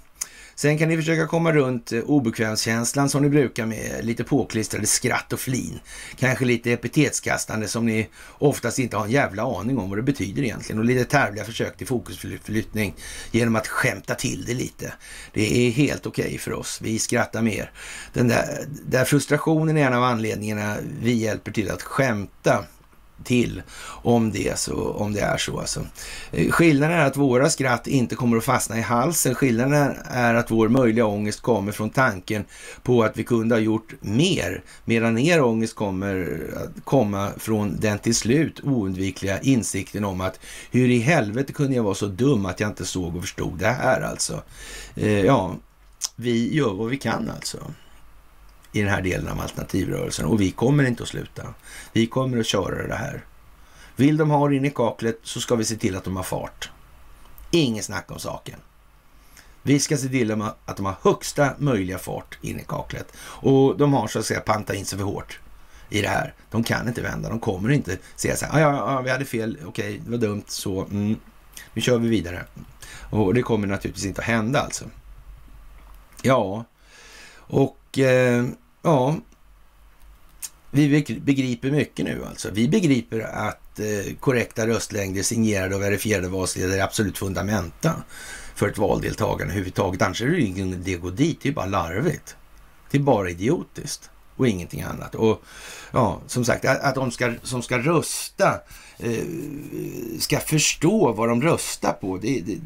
Sen 0.56 0.78
kan 0.78 0.88
ni 0.88 0.96
försöka 0.96 1.26
komma 1.26 1.52
runt 1.52 1.92
eh, 1.92 2.00
obekvämskänslan 2.00 3.08
som 3.08 3.22
ni 3.22 3.28
brukar 3.28 3.66
med 3.66 4.04
lite 4.04 4.24
påklistrade 4.24 4.86
skratt 4.86 5.32
och 5.32 5.40
flin. 5.40 5.80
Kanske 6.16 6.44
lite 6.44 6.72
epitetskastande 6.72 7.68
som 7.68 7.86
ni 7.86 8.08
oftast 8.38 8.78
inte 8.78 8.96
har 8.96 9.04
en 9.04 9.10
jävla 9.10 9.42
aning 9.42 9.78
om 9.78 9.88
vad 9.88 9.98
det 9.98 10.02
betyder 10.02 10.42
egentligen 10.42 10.78
och 10.78 10.84
lite 10.84 11.04
tävliga 11.04 11.44
försök 11.44 11.76
till 11.76 11.86
fokusförflyttning 11.86 12.94
genom 13.30 13.56
att 13.56 13.68
skämta 13.68 14.14
till 14.14 14.44
det 14.44 14.54
lite. 14.54 14.92
Det 15.32 15.66
är 15.66 15.70
helt 15.70 16.06
okej 16.06 16.24
okay 16.24 16.38
för 16.38 16.52
oss. 16.52 16.80
Vi 16.82 16.98
skrattar 16.98 17.42
mer. 17.42 17.70
Den 18.12 18.28
där, 18.28 18.66
där 18.86 19.04
frustrationen 19.04 19.76
är 19.76 19.86
en 19.86 19.94
av 19.94 20.02
anledningarna 20.02 20.76
vi 21.00 21.12
hjälper 21.12 21.52
till 21.52 21.70
att 21.70 21.82
skämta 21.82 22.64
till 23.24 23.62
om 23.86 24.32
det, 24.32 24.58
så, 24.58 24.74
om 24.74 25.12
det 25.12 25.20
är 25.20 25.36
så. 25.36 25.60
Alltså. 25.60 25.86
Eh, 26.32 26.50
skillnaden 26.50 26.98
är 26.98 27.04
att 27.04 27.16
våra 27.16 27.50
skratt 27.50 27.86
inte 27.86 28.14
kommer 28.14 28.36
att 28.36 28.44
fastna 28.44 28.78
i 28.78 28.80
halsen. 28.80 29.34
Skillnaden 29.34 29.96
är 30.04 30.34
att 30.34 30.50
vår 30.50 30.68
möjliga 30.68 31.06
ångest 31.06 31.40
kommer 31.40 31.72
från 31.72 31.90
tanken 31.90 32.44
på 32.82 33.02
att 33.02 33.16
vi 33.16 33.24
kunde 33.24 33.54
ha 33.54 33.60
gjort 33.60 33.94
mer, 34.00 34.62
medan 34.84 35.18
er 35.18 35.42
ångest 35.42 35.74
kommer 35.74 36.38
att 36.56 36.84
komma 36.84 37.30
från 37.36 37.76
den 37.80 37.98
till 37.98 38.14
slut 38.14 38.60
oundvikliga 38.62 39.40
insikten 39.40 40.04
om 40.04 40.20
att 40.20 40.40
hur 40.70 40.88
i 40.88 40.98
helvete 40.98 41.52
kunde 41.52 41.76
jag 41.76 41.82
vara 41.82 41.94
så 41.94 42.06
dum 42.06 42.46
att 42.46 42.60
jag 42.60 42.70
inte 42.70 42.84
såg 42.84 43.16
och 43.16 43.22
förstod 43.22 43.58
det 43.58 43.66
här 43.66 44.00
alltså. 44.00 44.42
Eh, 44.94 45.20
ja, 45.20 45.56
vi 46.16 46.54
gör 46.54 46.74
vad 46.74 46.90
vi 46.90 46.96
kan 46.96 47.30
alltså 47.30 47.58
i 48.74 48.80
den 48.80 48.90
här 48.90 49.02
delen 49.02 49.28
av 49.28 49.40
alternativrörelsen 49.40 50.26
och 50.26 50.40
vi 50.40 50.50
kommer 50.50 50.84
inte 50.84 51.02
att 51.02 51.08
sluta. 51.08 51.54
Vi 51.92 52.06
kommer 52.06 52.38
att 52.38 52.46
köra 52.46 52.86
det 52.86 52.94
här. 52.94 53.24
Vill 53.96 54.16
de 54.16 54.30
ha 54.30 54.48
det 54.48 54.56
in 54.56 54.64
i 54.64 54.70
kaklet 54.70 55.18
så 55.22 55.40
ska 55.40 55.54
vi 55.54 55.64
se 55.64 55.76
till 55.76 55.96
att 55.96 56.04
de 56.04 56.16
har 56.16 56.22
fart. 56.22 56.70
Inget 57.50 57.84
snack 57.84 58.10
om 58.10 58.18
saken. 58.18 58.58
Vi 59.62 59.80
ska 59.80 59.96
se 59.96 60.08
till 60.08 60.30
att 60.64 60.76
de 60.76 60.86
har 60.86 60.94
högsta 61.02 61.54
möjliga 61.58 61.98
fart 61.98 62.38
in 62.40 62.60
i 62.60 62.64
kaklet. 62.68 63.12
Och 63.20 63.78
de 63.78 63.92
har 63.92 64.06
så 64.06 64.18
att 64.18 64.26
säga 64.26 64.40
pantat 64.40 64.76
in 64.76 64.84
sig 64.84 64.98
för 64.98 65.04
hårt 65.04 65.40
i 65.88 66.02
det 66.02 66.08
här. 66.08 66.34
De 66.50 66.64
kan 66.64 66.88
inte 66.88 67.02
vända. 67.02 67.28
De 67.28 67.40
kommer 67.40 67.70
inte 67.70 67.98
säga 68.16 68.36
så 68.36 68.46
här, 68.46 68.52
ah, 68.52 68.60
ja, 68.60 68.76
ja, 68.76 68.92
ja, 68.92 69.00
vi 69.00 69.10
hade 69.10 69.24
fel, 69.24 69.58
okej, 69.66 70.00
det 70.04 70.10
var 70.10 70.18
dumt, 70.18 70.44
så 70.46 70.84
mm, 70.84 71.16
nu 71.74 71.82
kör 71.82 71.98
vi 71.98 72.08
vidare. 72.08 72.44
Och 73.10 73.34
det 73.34 73.42
kommer 73.42 73.66
naturligtvis 73.66 74.06
inte 74.06 74.20
att 74.20 74.26
hända 74.26 74.60
alltså. 74.60 74.84
Ja, 76.22 76.64
och 77.36 77.98
eh, 77.98 78.44
Ja, 78.84 79.16
vi 80.70 81.04
begriper 81.20 81.70
mycket 81.70 82.04
nu 82.04 82.24
alltså. 82.24 82.50
Vi 82.50 82.68
begriper 82.68 83.20
att 83.20 83.80
eh, 83.80 84.14
korrekta 84.20 84.66
röstlängder 84.66 85.22
signerade 85.22 85.74
och 85.74 85.82
verifierade 85.82 86.28
valsedlar 86.28 86.76
är 86.76 86.82
absolut 86.82 87.18
fundamenta 87.18 87.94
för 88.54 88.68
ett 88.68 88.78
valdeltagande 88.78 89.44
överhuvudtaget. 89.44 90.02
Annars 90.02 90.22
är 90.22 90.26
det 90.26 90.40
ingen 90.40 90.72
idé 90.72 90.94
att 90.94 91.00
gå 91.00 91.10
dit. 91.10 91.38
Det 91.42 91.48
är 91.48 91.52
bara 91.52 91.66
larvigt. 91.66 92.36
Det 92.90 92.98
är 92.98 93.02
bara 93.02 93.30
idiotiskt 93.30 94.10
och 94.36 94.48
ingenting 94.48 94.82
annat. 94.82 95.14
Och 95.14 95.42
ja, 95.92 96.20
som 96.26 96.44
sagt, 96.44 96.64
att 96.64 96.94
de 96.94 97.10
ska, 97.10 97.34
som 97.42 97.62
ska 97.62 97.78
rösta 97.78 98.60
eh, 98.98 99.24
ska 100.18 100.40
förstå 100.40 101.12
vad 101.12 101.28
de 101.28 101.42
röstar 101.42 101.92
på. 101.92 102.18
Det, 102.18 102.40
det, 102.40 102.58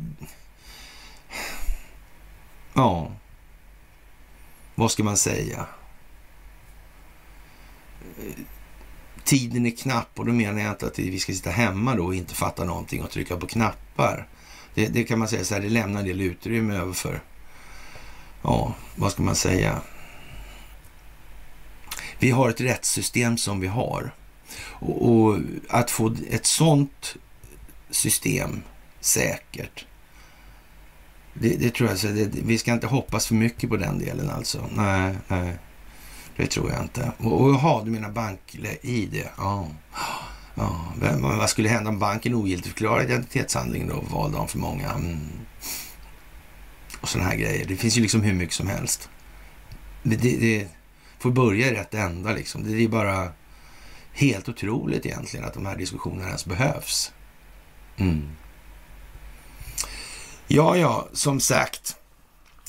ja, 2.74 3.12
vad 4.74 4.90
ska 4.90 5.04
man 5.04 5.16
säga? 5.16 5.66
Tiden 9.24 9.66
är 9.66 9.70
knapp 9.70 10.18
och 10.18 10.26
då 10.26 10.32
menar 10.32 10.60
jag 10.60 10.70
inte 10.70 10.86
att 10.86 10.98
vi 10.98 11.18
ska 11.18 11.32
sitta 11.32 11.50
hemma 11.50 11.94
då 11.94 12.04
och 12.04 12.14
inte 12.14 12.34
fatta 12.34 12.64
någonting 12.64 13.02
och 13.02 13.10
trycka 13.10 13.36
på 13.36 13.46
knappar. 13.46 14.26
Det, 14.74 14.86
det 14.86 15.04
kan 15.04 15.18
man 15.18 15.28
säga 15.28 15.44
så 15.44 15.54
här, 15.54 15.60
det 15.60 15.68
lämnar 15.68 16.00
en 16.00 16.06
del 16.06 16.20
utrymme 16.20 16.74
över 16.74 16.92
för, 16.92 17.20
ja, 18.42 18.74
vad 18.96 19.12
ska 19.12 19.22
man 19.22 19.34
säga? 19.34 19.80
Vi 22.18 22.30
har 22.30 22.50
ett 22.50 22.60
rättssystem 22.60 23.38
som 23.38 23.60
vi 23.60 23.66
har. 23.66 24.14
Och, 24.60 25.10
och 25.10 25.38
att 25.68 25.90
få 25.90 26.14
ett 26.30 26.46
sånt 26.46 27.16
system 27.90 28.62
säkert, 29.00 29.86
det, 31.34 31.56
det 31.56 31.70
tror 31.70 31.88
jag, 31.88 31.98
så 31.98 32.06
det, 32.06 32.28
vi 32.44 32.58
ska 32.58 32.72
inte 32.72 32.86
hoppas 32.86 33.26
för 33.26 33.34
mycket 33.34 33.70
på 33.70 33.76
den 33.76 33.98
delen 33.98 34.30
alltså. 34.30 34.64
Nej, 34.74 35.14
nej. 35.28 35.58
Det 36.38 36.46
tror 36.46 36.70
jag 36.70 36.82
inte. 36.82 37.12
Och, 37.18 37.50
jaha, 37.50 37.84
du 37.84 37.90
menar 37.90 38.10
bank-id? 38.10 39.24
Ja. 39.36 39.68
ja. 40.54 40.92
Men 40.96 41.22
vad 41.22 41.50
skulle 41.50 41.68
hända 41.68 41.90
om 41.90 41.98
banken 41.98 42.34
ogiltigförklarar 42.34 43.02
identitetshandlingen 43.02 43.88
då? 43.88 44.04
Valdagen 44.10 44.48
för 44.48 44.58
många? 44.58 44.90
Mm. 44.90 45.18
Och 47.00 47.08
sådana 47.08 47.30
här 47.30 47.36
grejer. 47.36 47.66
Det 47.66 47.76
finns 47.76 47.98
ju 47.98 48.02
liksom 48.02 48.22
hur 48.22 48.32
mycket 48.32 48.54
som 48.54 48.66
helst. 48.66 49.08
Det, 50.02 50.16
det, 50.16 50.36
det 50.36 50.68
får 51.18 51.30
börja 51.30 51.66
i 51.66 51.74
rätt 51.74 51.94
ända 51.94 52.32
liksom. 52.32 52.64
Det 52.64 52.84
är 52.84 52.88
bara 52.88 53.28
helt 54.12 54.48
otroligt 54.48 55.06
egentligen 55.06 55.46
att 55.46 55.54
de 55.54 55.66
här 55.66 55.76
diskussionerna 55.76 56.26
ens 56.26 56.46
behövs. 56.46 57.12
Mm. 57.96 58.28
Ja, 60.46 60.76
ja, 60.76 61.08
som 61.12 61.40
sagt. 61.40 61.96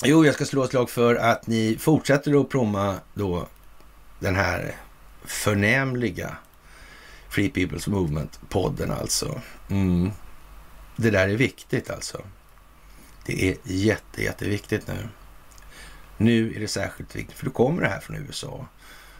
Jo, 0.04 0.26
jag 0.26 0.36
ska 0.36 0.46
slå 0.46 0.64
ett 0.64 0.70
slag 0.70 0.90
för 0.90 1.16
att 1.16 1.48
ni 1.48 1.78
fortsätter 1.80 2.42
att 2.42 2.50
promma 2.50 2.96
då 3.14 3.48
den 4.20 4.36
här 4.36 4.76
förnämliga 5.26 6.38
Free 7.30 7.50
People's 7.50 7.90
Movement-podden 7.90 8.92
alltså. 9.00 9.42
Mm. 9.70 10.12
Det 10.96 11.10
där 11.10 11.28
är 11.28 11.36
viktigt 11.36 11.90
alltså. 11.90 12.22
Det 13.26 13.50
är 13.50 13.58
jätte, 13.64 14.24
jätteviktigt 14.24 14.88
nu. 14.88 15.08
Nu 16.18 16.56
är 16.56 16.60
det 16.60 16.68
särskilt 16.68 17.16
viktigt, 17.16 17.38
för 17.38 17.46
då 17.46 17.52
kommer 17.52 17.82
det 17.82 17.90
här 17.90 18.00
från 18.00 18.16
USA. 18.16 18.66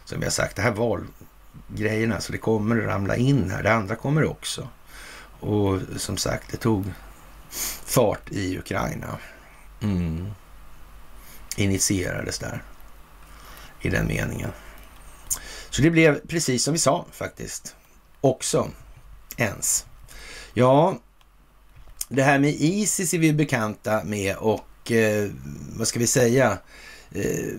Som 0.04 0.20
vi 0.20 0.26
har 0.26 0.30
sagt, 0.30 0.56
det 0.56 0.62
här 0.62 0.70
valgrejerna, 0.70 2.20
så 2.20 2.32
det 2.32 2.38
kommer 2.38 2.78
att 2.78 2.86
ramla 2.86 3.16
in 3.16 3.50
här. 3.50 3.62
Det 3.62 3.72
andra 3.72 3.96
kommer 3.96 4.24
också. 4.24 4.68
Och 5.40 5.80
som 5.96 6.16
sagt, 6.16 6.50
det 6.50 6.56
tog 6.56 6.84
fart 7.84 8.30
i 8.30 8.58
Ukraina. 8.58 9.18
Mm. 9.80 10.30
Initierades 11.56 12.38
där, 12.38 12.62
i 13.80 13.90
den 13.90 14.06
meningen. 14.06 14.50
Så 15.70 15.82
det 15.82 15.90
blev 15.90 16.26
precis 16.26 16.64
som 16.64 16.72
vi 16.72 16.78
sa 16.78 17.06
faktiskt. 17.12 17.76
Också 18.20 18.70
ens. 19.36 19.86
Ja, 20.54 20.98
det 22.08 22.22
här 22.22 22.38
med 22.38 22.50
Isis 22.50 23.14
är 23.14 23.18
vi 23.18 23.32
bekanta 23.32 24.04
med 24.04 24.36
och 24.36 24.92
eh, 24.92 25.30
vad 25.76 25.88
ska 25.88 25.98
vi 25.98 26.06
säga? 26.06 26.58
Eh, 27.10 27.54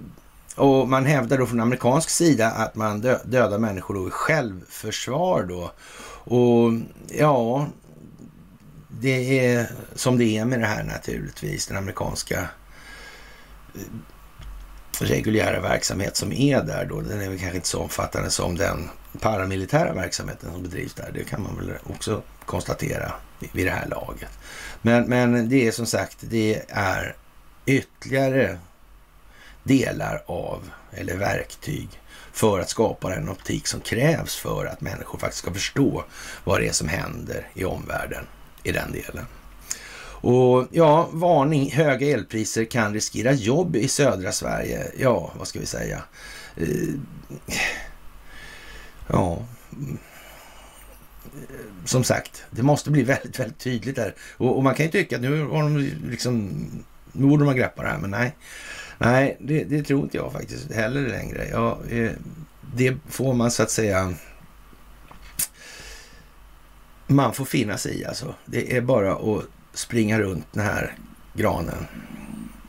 och 0.55 0.89
man 0.89 1.05
hävdar 1.05 1.38
då 1.38 1.45
från 1.45 1.59
amerikansk 1.59 2.09
sida 2.09 2.51
att 2.51 2.76
man 2.76 3.01
dö 3.01 3.20
dödar 3.26 3.59
människor 3.59 3.93
då 3.93 4.07
i 4.07 4.12
självförsvar 4.12 5.43
då. 5.43 5.72
Och 6.24 6.74
ja, 7.07 7.68
det 8.88 9.39
är 9.39 9.72
som 9.95 10.18
det 10.18 10.38
är 10.38 10.45
med 10.45 10.59
det 10.59 10.66
här 10.66 10.84
naturligtvis, 10.84 11.68
den 11.68 11.78
amerikanska 11.78 12.39
eh, 13.76 13.82
reguljära 15.02 15.60
verksamhet 15.60 16.16
som 16.16 16.34
är 16.34 16.62
där 16.64 16.86
då, 16.86 17.02
den 17.02 17.22
är 17.22 17.30
väl 17.30 17.39
kanske 17.39 17.56
inte 17.56 17.68
så 17.68 17.80
omfattande 17.80 18.30
som 18.30 18.56
den 18.56 18.89
paramilitära 19.20 19.93
verksamheten 19.93 20.52
som 20.52 20.64
bedrivs 20.64 20.93
där. 20.93 21.12
Det 21.14 21.24
kan 21.24 21.41
man 21.41 21.58
väl 21.58 21.78
också 21.84 22.22
konstatera 22.45 23.12
vid 23.54 23.66
det 23.66 23.72
här 23.72 23.88
laget. 23.88 24.30
Men, 24.82 25.04
men 25.04 25.49
det 25.49 25.68
är 25.68 25.72
som 25.72 25.86
sagt, 25.86 26.18
det 26.20 26.62
är 26.70 27.16
ytterligare 27.66 28.58
delar 29.64 30.24
av, 30.26 30.72
eller 30.91 31.18
verktyg, 31.18 31.89
för 32.32 32.60
att 32.60 32.70
skapa 32.70 33.10
den 33.10 33.30
optik 33.30 33.68
som 33.68 33.82
krävs 33.82 34.36
för 34.36 34.66
att 34.66 34.82
människor 34.82 35.20
faktiskt 35.20 35.43
ska 35.43 35.54
förstå 35.54 36.04
vad 36.43 36.60
det 36.60 36.68
är 36.68 36.72
som 36.72 36.88
händer 36.88 37.47
i 37.54 37.66
omvärlden 37.66 38.26
i 38.64 38.72
den 38.72 38.91
delen. 38.91 39.26
Och 40.22 40.67
ja, 40.72 41.09
varning, 41.11 41.72
höga 41.72 42.07
elpriser 42.07 42.65
kan 42.65 42.93
riskera 42.93 43.34
jobb 43.34 43.76
i 43.76 43.88
södra 43.88 44.32
Sverige. 44.32 44.91
Ja, 44.97 45.32
vad 45.38 45.47
ska 45.47 45.59
vi 45.59 45.65
säga? 45.65 46.03
Eh, 46.55 46.67
ja, 49.07 49.45
som 51.86 52.03
sagt, 52.03 52.43
det 52.51 52.63
måste 52.63 52.91
bli 52.91 53.03
väldigt, 53.03 53.39
väldigt 53.39 53.59
tydligt 53.59 53.95
där. 53.95 54.15
Och, 54.38 54.57
och 54.57 54.63
man 54.63 54.76
kan 54.76 54.86
ju 54.86 54.91
tycka 54.91 55.15
att 55.15 55.22
nu 55.22 55.45
har 55.45 55.63
de 55.63 55.78
liksom, 56.09 56.65
nu 57.11 57.28
borde 57.28 57.45
man 57.45 57.55
greppa 57.55 57.82
det 57.82 57.89
här, 57.89 57.97
men 57.97 58.11
nej. 58.11 58.36
Nej, 58.97 59.38
det, 59.39 59.63
det 59.63 59.84
tror 59.84 60.03
inte 60.03 60.17
jag 60.17 60.32
faktiskt 60.32 60.72
heller 60.72 61.09
längre. 61.09 61.47
Ja, 61.51 61.80
eh, 61.89 62.11
det 62.76 62.95
får 63.09 63.34
man 63.34 63.51
så 63.51 63.63
att 63.63 63.72
säga 63.72 64.13
man 67.07 67.34
får 67.34 67.45
finna 67.45 67.78
sig 67.78 67.99
i 67.99 68.05
alltså. 68.05 68.36
Det 68.45 68.78
är 68.78 68.82
bara 68.82 69.13
att 69.13 69.43
springa 69.74 70.19
runt 70.19 70.45
den 70.51 70.65
här 70.65 70.95
granen 71.34 71.88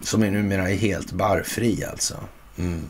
som 0.01 0.23
är 0.23 0.31
numera 0.31 0.71
är 0.71 0.77
helt 0.77 1.13
barrfri 1.13 1.85
alltså. 1.85 2.17
Mm. 2.59 2.85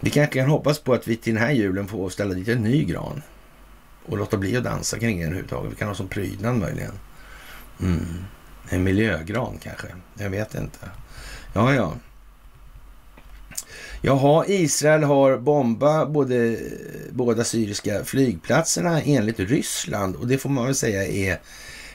Vi 0.00 0.10
kanske 0.10 0.40
kan 0.40 0.50
hoppas 0.50 0.78
på 0.78 0.94
att 0.94 1.08
vi 1.08 1.16
till 1.16 1.34
den 1.34 1.42
här 1.42 1.52
julen 1.52 1.88
får 1.88 2.10
ställa 2.10 2.34
dit 2.34 2.48
en 2.48 2.62
ny 2.62 2.84
gran 2.84 3.22
och 4.06 4.18
låta 4.18 4.36
bli 4.36 4.56
att 4.56 4.64
dansa 4.64 4.98
kring 4.98 5.18
den 5.18 5.26
överhuvudtaget. 5.26 5.72
Vi 5.72 5.76
kan 5.76 5.88
ha 5.88 5.94
som 5.94 6.08
prydnad 6.08 6.56
möjligen. 6.56 6.92
Mm. 7.80 8.24
En 8.68 8.82
miljögran 8.82 9.58
kanske. 9.62 9.86
Jag 10.18 10.30
vet 10.30 10.54
inte. 10.54 10.90
Ja, 11.52 11.74
ja. 11.74 11.94
Jaha, 14.04 14.44
Israel 14.46 15.02
har 15.02 15.38
bombat 15.38 16.10
både, 16.10 16.58
båda 17.10 17.44
syriska 17.44 18.04
flygplatserna 18.04 19.02
enligt 19.02 19.40
Ryssland 19.40 20.16
och 20.16 20.26
det 20.26 20.38
får 20.38 20.50
man 20.50 20.64
väl 20.64 20.74
säga 20.74 21.06
är 21.06 21.40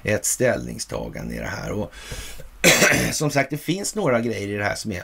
ett 0.03 0.25
ställningstagande 0.25 1.35
i 1.35 1.37
det 1.37 1.45
här. 1.45 1.71
Och 1.71 1.93
som 3.11 3.31
sagt, 3.31 3.49
det 3.49 3.57
finns 3.57 3.95
några 3.95 4.21
grejer 4.21 4.47
i 4.47 4.57
det 4.57 4.63
här 4.63 4.75
som 4.75 4.91
är 4.91 5.03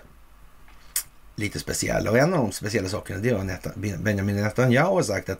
lite 1.35 1.59
speciella. 1.59 2.11
Och 2.11 2.17
en 2.17 2.33
av 2.33 2.39
de 2.39 2.51
speciella 2.51 2.89
sakerna 2.89 3.19
det 3.19 3.29
är 3.29 3.53
att 3.53 3.75
Benjamin 3.75 4.35
Netanyahu 4.35 4.95
har 4.95 5.03
sagt 5.03 5.29
att 5.29 5.39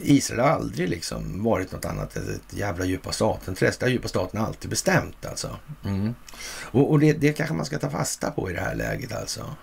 Israel 0.00 0.40
har 0.40 0.48
aldrig 0.48 0.88
liksom 0.88 1.42
varit 1.44 1.72
något 1.72 1.84
annat 1.84 2.16
än 2.16 2.34
ett 2.34 2.58
jävla 2.58 2.84
djupa 2.84 3.12
staten. 3.12 3.56
Det 3.58 3.82
har 3.82 3.88
djupa 3.88 4.08
staten 4.08 4.40
alltid 4.40 4.70
bestämt 4.70 5.26
alltså. 5.26 5.56
Mm. 5.84 6.14
Och, 6.62 6.90
och 6.90 7.00
det, 7.00 7.12
det 7.12 7.32
kanske 7.32 7.54
man 7.54 7.66
ska 7.66 7.78
ta 7.78 7.90
fasta 7.90 8.30
på 8.30 8.50
i 8.50 8.54
det 8.54 8.60
här 8.60 8.74
läget 8.74 9.12
alltså. 9.12 9.54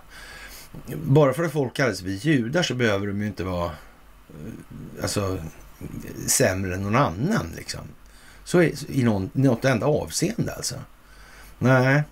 Bara 0.96 1.34
för 1.34 1.44
att 1.44 1.52
folk 1.52 1.76
kallas 1.76 2.02
för 2.02 2.08
judar 2.08 2.64
så 2.64 2.74
behöver 2.74 3.08
de 3.08 3.22
ju 3.22 3.28
inte 3.28 3.44
vara 3.44 3.66
eh, 3.66 3.72
alltså, 5.02 5.38
sämre 6.28 6.76
än 6.76 6.84
någon 6.84 6.96
annan 6.96 7.52
liksom. 7.56 7.82
Så 8.52 8.62
är, 8.62 8.92
i 8.92 9.04
någon, 9.04 9.30
något 9.34 9.66
enda 9.66 9.86
avseende 9.86 10.54
alltså. 10.54 10.76
Nej, 11.60 12.04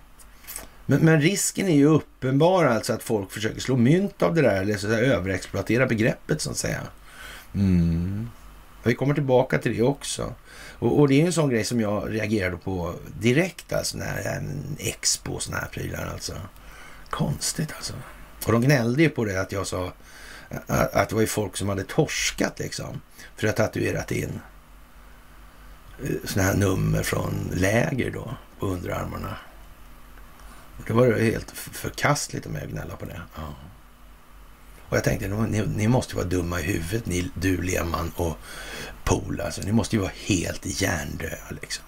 men, 0.86 1.00
men, 1.00 1.20
risken 1.20 1.68
är 1.68 1.74
ju 1.74 1.86
uppenbar 1.86 2.64
alltså 2.64 2.92
att 2.92 3.02
folk 3.02 3.32
försöker 3.32 3.60
slå 3.60 3.76
mynt 3.76 4.22
av 4.22 4.34
det 4.34 4.42
där 4.42 4.62
eller 4.62 4.76
så 4.76 4.86
att 4.86 4.92
säga, 4.92 5.14
överexploatera 5.14 5.86
begreppet 5.86 6.40
så 6.40 6.50
att 6.50 6.56
säga. 6.56 6.80
Mm. 7.54 8.30
Vi 8.82 8.94
kommer 8.94 9.14
tillbaka 9.14 9.58
till 9.58 9.76
det 9.76 9.82
också. 9.82 10.34
Och, 10.78 11.00
och, 11.00 11.08
det 11.08 11.22
är 11.22 11.26
en 11.26 11.32
sån 11.32 11.50
grej 11.50 11.64
som 11.64 11.80
jag 11.80 12.14
reagerade 12.14 12.56
på 12.56 12.94
direkt 13.20 13.72
alltså 13.72 13.98
när 13.98 14.36
en 14.36 14.76
expo 14.78 15.32
och 15.32 15.42
såna 15.42 15.56
här 15.56 15.68
prylar 15.68 16.10
alltså. 16.12 16.34
Konstigt 17.10 17.72
alltså. 17.76 17.94
Och 18.46 18.52
de 18.52 18.62
gnällde 18.62 19.02
ju 19.02 19.08
på 19.08 19.24
det 19.24 19.40
att 19.40 19.52
jag 19.52 19.66
sa 19.66 19.92
att, 20.66 20.94
att 20.94 21.08
det 21.08 21.14
var 21.14 21.22
ju 21.22 21.28
folk 21.28 21.56
som 21.56 21.68
hade 21.68 21.84
torskat 21.84 22.58
liksom. 22.58 23.00
För 23.36 23.48
att 23.48 23.56
tatuerat 23.56 24.12
in 24.12 24.40
sådana 26.00 26.18
såna 26.24 26.42
här 26.42 26.54
nummer 26.54 27.02
från 27.02 27.50
läger 27.54 28.10
då 28.10 28.34
på 28.58 28.66
underarmarna. 28.66 29.36
Det 30.86 30.92
var 30.92 31.12
helt 31.12 31.50
förkastligt 31.50 32.46
om 32.46 32.54
jag 32.54 32.70
gnälla 32.70 32.96
på 32.96 33.04
det. 33.04 33.20
Ja. 33.36 33.54
Och 34.88 34.96
jag 34.96 35.04
tänkte, 35.04 35.28
ni, 35.28 35.66
ni, 35.66 35.88
måste 35.88 36.16
vara 36.16 36.26
dumma 36.26 36.60
i 36.60 36.62
huvudet, 36.62 37.06
ni, 37.06 37.30
du 37.34 37.62
Lehmann 37.62 38.12
och 38.16 38.38
Pol. 39.04 39.40
Alltså, 39.40 39.62
ni 39.62 39.72
måste 39.72 39.96
ju 39.96 40.02
vara 40.02 40.12
helt 40.26 40.82
hjärndöda 40.82 41.50
liksom. 41.62 41.84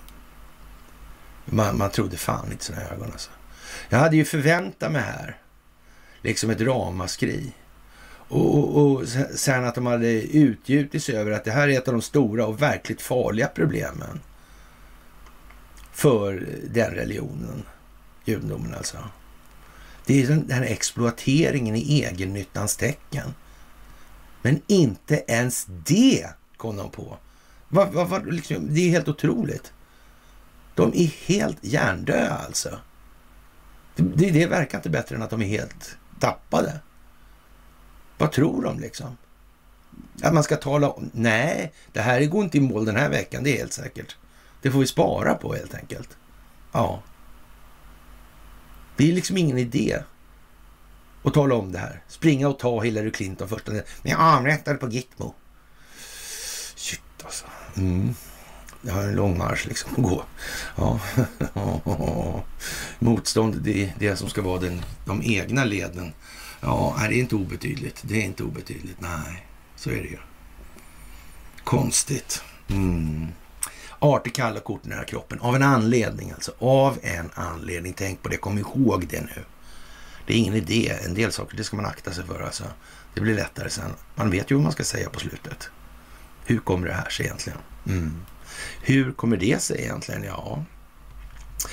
Man, 1.44 1.78
man 1.78 1.90
trodde 1.90 2.16
fan 2.16 2.52
inte 2.52 2.64
sina 2.64 2.82
ögon 2.82 3.12
alltså. 3.12 3.30
Jag 3.88 3.98
hade 3.98 4.16
ju 4.16 4.24
förväntat 4.24 4.92
mig 4.92 5.02
här, 5.02 5.36
liksom 6.22 6.50
ett 6.50 6.60
ramaskri. 6.60 7.52
Och, 8.32 8.54
och, 8.54 8.86
och 8.86 9.08
sen 9.34 9.64
att 9.64 9.74
de 9.74 9.86
hade 9.86 10.22
utgjutit 10.22 11.04
sig 11.04 11.16
över 11.16 11.30
att 11.30 11.44
det 11.44 11.50
här 11.50 11.68
är 11.68 11.78
ett 11.78 11.88
av 11.88 11.94
de 11.94 12.02
stora 12.02 12.46
och 12.46 12.62
verkligt 12.62 13.02
farliga 13.02 13.46
problemen 13.46 14.20
för 15.92 16.48
den 16.70 16.90
religionen 16.90 17.62
judendomen 18.24 18.74
alltså. 18.74 18.98
Det 20.06 20.22
är 20.22 20.26
den 20.26 20.50
här 20.50 20.62
exploateringen 20.62 21.76
i 21.76 22.02
egennyttans 22.02 22.76
tecken. 22.76 23.34
Men 24.42 24.60
inte 24.66 25.24
ens 25.28 25.66
det 25.86 26.28
kom 26.56 26.76
de 26.76 26.90
på. 26.90 27.18
Va, 27.68 27.84
va, 27.92 28.04
va, 28.04 28.18
liksom, 28.18 28.74
det 28.74 28.80
är 28.80 28.90
helt 28.90 29.08
otroligt. 29.08 29.72
De 30.74 30.92
är 30.94 31.26
helt 31.26 31.58
hjärndöda 31.60 32.38
alltså. 32.46 32.78
Det, 33.96 34.02
det, 34.02 34.30
det 34.30 34.46
verkar 34.46 34.78
inte 34.78 34.90
bättre 34.90 35.16
än 35.16 35.22
att 35.22 35.30
de 35.30 35.42
är 35.42 35.46
helt 35.46 35.96
tappade. 36.20 36.80
Vad 38.22 38.32
tror 38.32 38.62
de 38.62 38.80
liksom? 38.80 39.16
Att 40.22 40.34
man 40.34 40.42
ska 40.42 40.56
tala 40.56 40.90
om... 40.90 41.10
Nej, 41.12 41.72
det 41.92 42.00
här 42.00 42.24
går 42.24 42.44
inte 42.44 42.56
i 42.56 42.60
mål 42.60 42.84
den 42.84 42.96
här 42.96 43.08
veckan, 43.08 43.44
det 43.44 43.54
är 43.54 43.58
helt 43.58 43.72
säkert. 43.72 44.16
Det 44.62 44.70
får 44.70 44.78
vi 44.78 44.86
spara 44.86 45.34
på 45.34 45.54
helt 45.54 45.74
enkelt. 45.74 46.16
Ja. 46.72 47.02
Det 48.96 49.08
är 49.08 49.12
liksom 49.12 49.36
ingen 49.36 49.58
idé 49.58 49.98
att 51.22 51.34
tala 51.34 51.54
om 51.54 51.72
det 51.72 51.78
här. 51.78 52.02
Springa 52.08 52.48
och 52.48 52.58
ta 52.58 52.80
Hillary 52.80 53.10
Clinton 53.10 53.48
första 53.48 53.72
Men 53.72 53.82
jag 54.02 54.20
avrättade 54.20 54.78
på 54.78 54.88
Gitmo. 54.88 55.34
Shit 56.76 57.00
alltså. 57.24 57.44
Mm. 57.76 58.14
Jag 58.82 58.94
har 58.94 59.02
en 59.02 59.14
lång 59.14 59.38
marsch 59.38 59.66
liksom 59.66 59.90
att 59.96 60.02
gå. 60.02 60.24
Ja. 60.76 61.00
Motstånd, 62.98 63.60
det 63.62 63.84
är 63.84 63.94
det 63.98 64.16
som 64.16 64.28
ska 64.28 64.42
vara 64.42 64.60
den, 64.60 64.82
de 65.06 65.22
egna 65.22 65.64
leden. 65.64 66.12
Ja, 66.64 66.96
det 67.08 67.14
är 67.14 67.18
inte 67.18 67.34
obetydligt. 67.34 68.02
Det 68.02 68.14
är 68.14 68.24
inte 68.24 68.42
obetydligt. 68.42 69.00
Nej, 69.00 69.46
så 69.76 69.90
är 69.90 69.96
det 69.96 70.08
ju. 70.08 70.18
Konstigt. 71.64 72.44
Mm. 72.68 73.26
Artig 73.98 74.34
kalla 74.34 74.60
kort 74.60 74.84
nära 74.84 75.04
kroppen. 75.04 75.40
Av 75.40 75.56
en 75.56 75.62
anledning 75.62 76.30
alltså. 76.30 76.52
Av 76.58 76.98
en 77.02 77.30
anledning. 77.34 77.92
Tänk 77.92 78.22
på 78.22 78.28
det. 78.28 78.36
Kom 78.36 78.58
ihåg 78.58 79.06
det 79.06 79.20
nu. 79.20 79.44
Det 80.26 80.34
är 80.34 80.38
ingen 80.38 80.54
idé. 80.54 80.98
En 81.04 81.14
del 81.14 81.32
saker 81.32 81.56
det 81.56 81.64
ska 81.64 81.76
man 81.76 81.86
akta 81.86 82.12
sig 82.12 82.24
för. 82.24 82.42
Alltså. 82.42 82.64
Det 83.14 83.20
blir 83.20 83.34
lättare 83.34 83.70
sen. 83.70 83.90
Man 84.14 84.30
vet 84.30 84.50
ju 84.50 84.54
vad 84.54 84.62
man 84.62 84.72
ska 84.72 84.84
säga 84.84 85.10
på 85.10 85.20
slutet. 85.20 85.70
Hur 86.44 86.58
kommer 86.58 86.86
det 86.86 86.94
här 86.94 87.10
sig 87.10 87.26
egentligen? 87.26 87.58
Mm. 87.86 88.22
Hur 88.82 89.12
kommer 89.12 89.36
det 89.36 89.62
sig 89.62 89.80
egentligen? 89.80 90.22
Ja, 90.22 90.64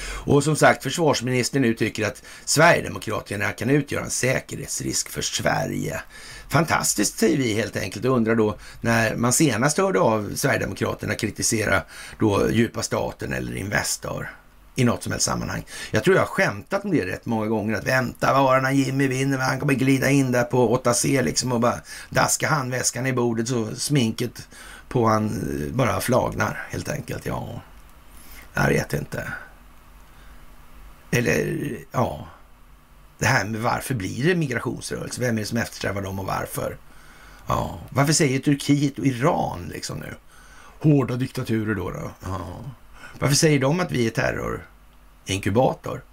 och 0.02 0.44
som 0.44 0.56
sagt, 0.56 0.84
försvarsministern 0.84 1.62
nu 1.62 1.74
tycker 1.74 2.08
att 2.08 2.24
Sverigedemokraterna 2.46 3.52
kan 3.52 3.70
utgöra 3.70 4.04
en 4.04 4.10
säkerhetsrisk 4.10 5.10
för 5.10 5.22
Sverige. 5.22 6.02
Fantastiskt 6.50 7.20
säger 7.20 7.38
vi 7.38 7.54
helt 7.54 7.78
enkelt 7.78 8.06
och 8.06 8.16
undrar 8.16 8.36
då 8.36 8.58
när 8.82 9.16
man 9.16 9.34
senast 9.34 9.78
hörde 9.78 10.00
av 10.00 10.32
Sverigedemokraterna 10.36 11.16
kritisera 11.16 11.82
då 12.20 12.52
djupa 12.52 12.84
staten 12.84 13.34
eller 13.34 13.56
Investor 13.56 14.30
i 14.76 14.84
något 14.84 15.04
som 15.04 15.12
helst 15.12 15.26
sammanhang. 15.26 15.66
Jag 15.92 16.04
tror 16.04 16.16
jag 16.16 16.22
har 16.22 16.28
skämtat 16.28 16.86
om 16.86 16.92
det 16.92 17.06
rätt 17.06 17.26
många 17.26 17.48
gånger 17.48 17.76
att 17.76 17.88
vänta, 17.88 18.34
vad 18.34 18.44
var 18.44 18.62
när 18.62 18.72
Jimmy 18.72 19.08
vinner? 19.08 19.38
Han 19.38 19.60
kommer 19.60 19.74
glida 19.74 20.10
in 20.10 20.32
där 20.32 20.44
på 20.44 20.78
8C 20.84 21.22
liksom 21.22 21.52
och 21.52 21.60
bara 21.60 21.80
daska 22.10 22.48
handväskan 22.48 23.06
i 23.06 23.14
bordet 23.14 23.48
så 23.48 23.76
sminket 23.76 24.48
på 24.90 25.08
han 25.08 25.26
eh, 25.26 25.76
bara 25.76 26.02
flagnar 26.02 26.68
helt 26.70 26.90
enkelt. 26.90 27.26
Ja, 27.26 27.62
jag 28.54 28.68
vet 28.68 28.94
inte. 28.94 29.28
Eller 31.12 31.78
ja, 31.92 32.28
det 33.20 33.26
här 33.26 33.46
med 33.46 33.62
varför 33.62 33.96
blir 33.96 34.28
det 34.28 34.36
migrationsrörelse? 34.36 35.22
Vem 35.22 35.36
är 35.36 35.40
det 35.40 35.46
som 35.46 35.58
eftersträvar 35.58 36.02
dem 36.02 36.20
och 36.20 36.26
varför? 36.26 36.78
Ja, 37.48 37.80
varför 37.90 38.14
säger 38.14 38.40
Turkiet 38.40 39.00
och 39.00 39.06
Iran 39.06 39.68
liksom 39.74 40.00
nu? 40.00 40.16
Hårda 40.80 41.16
diktaturer 41.16 41.76
då. 41.76 41.92
då? 41.92 42.12
Ja. 42.24 42.42
Varför 43.20 43.36
säger 43.36 43.60
de 43.60 43.80
att 43.80 43.92
vi 43.92 44.08
är 44.08 44.12
terrorinkubator? 44.12 46.04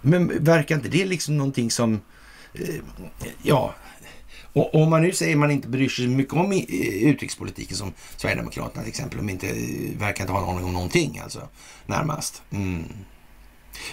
Men 0.00 0.44
verkar 0.44 0.74
inte 0.74 0.88
det 0.88 1.04
liksom 1.04 1.36
någonting 1.36 1.70
som, 1.70 2.00
eh, 2.54 2.74
ja, 3.42 3.74
och 4.52 4.74
om 4.74 4.90
man 4.90 5.02
nu 5.02 5.12
säger 5.12 5.32
att 5.32 5.38
man 5.38 5.50
inte 5.50 5.68
bryr 5.68 5.88
sig 5.88 6.06
mycket 6.06 6.34
om 6.34 6.52
utrikespolitiken 6.78 7.76
som 7.76 7.92
Sverigedemokraterna 8.16 8.82
till 8.82 8.90
exempel, 8.90 9.18
de 9.18 9.28
inte 9.28 9.48
eh, 9.48 9.98
verkar 9.98 10.24
inte 10.24 10.32
ha 10.32 10.42
en 10.42 10.48
aning 10.48 10.64
om 10.64 10.72
någonting 10.72 11.18
alltså, 11.18 11.48
närmast. 11.86 12.42
Mm. 12.50 12.84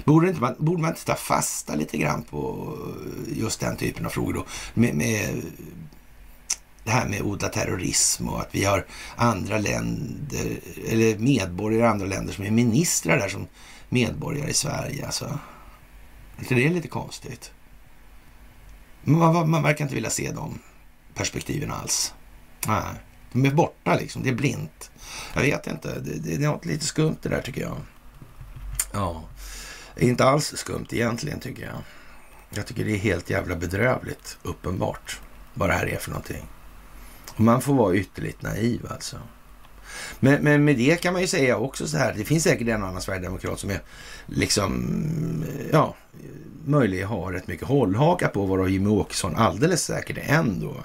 Borde, 0.03 0.27
inte 0.27 0.41
man, 0.41 0.55
borde 0.59 0.81
man 0.81 0.91
inte 0.91 1.05
ta 1.05 1.15
fasta 1.15 1.75
lite 1.75 1.97
grann 1.97 2.23
på 2.23 2.73
just 3.27 3.59
den 3.59 3.77
typen 3.77 4.05
av 4.05 4.09
frågor 4.09 4.33
då? 4.33 4.45
Med, 4.73 4.95
med 4.95 5.41
det 6.83 6.91
här 6.91 7.07
med 7.07 7.21
odla 7.21 7.49
terrorism 7.49 8.29
och 8.29 8.41
att 8.41 8.55
vi 8.55 8.63
har 8.63 8.85
andra 9.15 9.57
länder, 9.57 10.59
eller 10.87 11.17
medborgare 11.17 11.83
i 11.83 11.87
andra 11.87 12.05
länder 12.05 12.33
som 12.33 12.45
är 12.45 12.51
ministrar 12.51 13.17
där 13.17 13.29
som 13.29 13.47
medborgare 13.89 14.49
i 14.49 14.53
Sverige. 14.53 15.05
Alltså. 15.05 15.39
Är 16.49 16.69
lite 16.69 16.87
konstigt? 16.87 17.51
Man, 19.03 19.49
man 19.49 19.63
verkar 19.63 19.85
inte 19.85 19.95
vilja 19.95 20.09
se 20.09 20.31
de 20.31 20.59
perspektiven 21.13 21.71
alls. 21.71 22.13
Nej, 22.67 22.83
de 23.31 23.45
är 23.45 23.51
borta 23.51 23.95
liksom. 23.95 24.23
Det 24.23 24.29
är 24.29 24.35
blint. 24.35 24.91
Jag 25.33 25.41
vet 25.41 25.67
inte. 25.67 25.99
Det, 25.99 26.19
det, 26.19 26.37
det 26.37 26.45
är 26.45 26.49
något 26.49 26.65
lite 26.65 26.85
skumt 26.85 27.17
det 27.21 27.29
där 27.29 27.41
tycker 27.41 27.61
jag. 27.61 27.77
Ja, 28.93 29.23
inte 29.97 30.25
alls 30.25 30.53
skumt 30.57 30.87
egentligen 30.89 31.39
tycker 31.39 31.63
jag. 31.63 31.75
Jag 32.49 32.65
tycker 32.65 32.85
det 32.85 32.91
är 32.91 32.97
helt 32.97 33.29
jävla 33.29 33.55
bedrövligt, 33.55 34.37
uppenbart, 34.43 35.19
vad 35.53 35.69
det 35.69 35.73
här 35.73 35.87
är 35.87 35.97
för 35.97 36.09
någonting. 36.09 36.47
Och 37.29 37.39
man 37.39 37.61
får 37.61 37.73
vara 37.73 37.95
ytterligt 37.95 38.41
naiv 38.41 38.87
alltså. 38.89 39.17
Men, 40.19 40.43
men 40.43 40.65
med 40.65 40.77
det 40.77 41.01
kan 41.01 41.13
man 41.13 41.21
ju 41.21 41.27
säga 41.27 41.57
också 41.57 41.87
så 41.87 41.97
här, 41.97 42.13
det 42.17 42.23
finns 42.23 42.43
säkert 42.43 42.67
en 42.67 42.83
och 42.83 42.89
annan 42.89 43.01
sverigedemokrat 43.01 43.59
som 43.59 43.69
är 43.69 43.81
liksom, 44.25 45.45
ja, 45.71 45.95
möjligen 46.65 47.07
har 47.07 47.31
rätt 47.31 47.47
mycket 47.47 47.67
hållhaka 47.67 48.27
på 48.27 48.45
varav 48.45 48.69
Jimmie 48.69 48.93
Åkesson 48.93 49.35
alldeles 49.35 49.83
säkert 49.83 50.17
är 50.17 50.33
en 50.33 50.59
då 50.59 50.75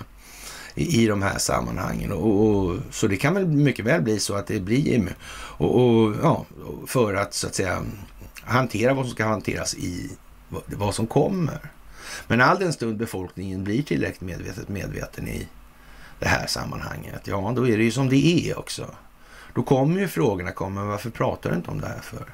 i, 0.74 1.02
i 1.02 1.06
de 1.06 1.22
här 1.22 1.38
sammanhangen. 1.38 2.12
Och, 2.12 2.46
och, 2.46 2.76
så 2.90 3.06
det 3.06 3.16
kan 3.16 3.34
väl 3.34 3.46
mycket 3.46 3.84
väl 3.84 4.02
bli 4.02 4.20
så 4.20 4.34
att 4.34 4.46
det 4.46 4.60
blir 4.60 4.78
Jimmy. 4.78 5.10
Och, 5.32 5.80
och, 5.80 6.14
ja, 6.22 6.46
för 6.86 7.14
att 7.14 7.34
så 7.34 7.46
att 7.46 7.54
säga 7.54 7.82
hantera 8.50 8.94
vad 8.94 9.04
som 9.04 9.14
ska 9.14 9.26
hanteras 9.26 9.74
i 9.74 10.10
vad, 10.48 10.94
som 10.94 11.06
kommer. 11.06 11.58
Men 12.26 12.40
all 12.40 12.58
den 12.58 12.72
stund 12.72 12.96
befolkningen 12.96 13.64
blir 13.64 13.82
tillräckligt 13.82 14.20
medvetet 14.20 14.68
medveten 14.68 15.28
i 15.28 15.48
det 16.18 16.28
här 16.28 16.46
sammanhanget, 16.46 17.26
ja 17.26 17.52
då 17.56 17.68
är 17.68 17.78
det 17.78 17.84
ju 17.84 17.90
som 17.90 18.08
det 18.08 18.50
är 18.50 18.58
också. 18.58 18.94
Då 19.54 19.62
kommer 19.62 20.00
ju 20.00 20.08
frågorna 20.08 20.52
komma, 20.52 20.84
varför 20.84 21.10
pratar 21.10 21.50
du 21.50 21.56
inte 21.56 21.70
om 21.70 21.80
det 21.80 21.86
här 21.86 22.00
för? 22.00 22.24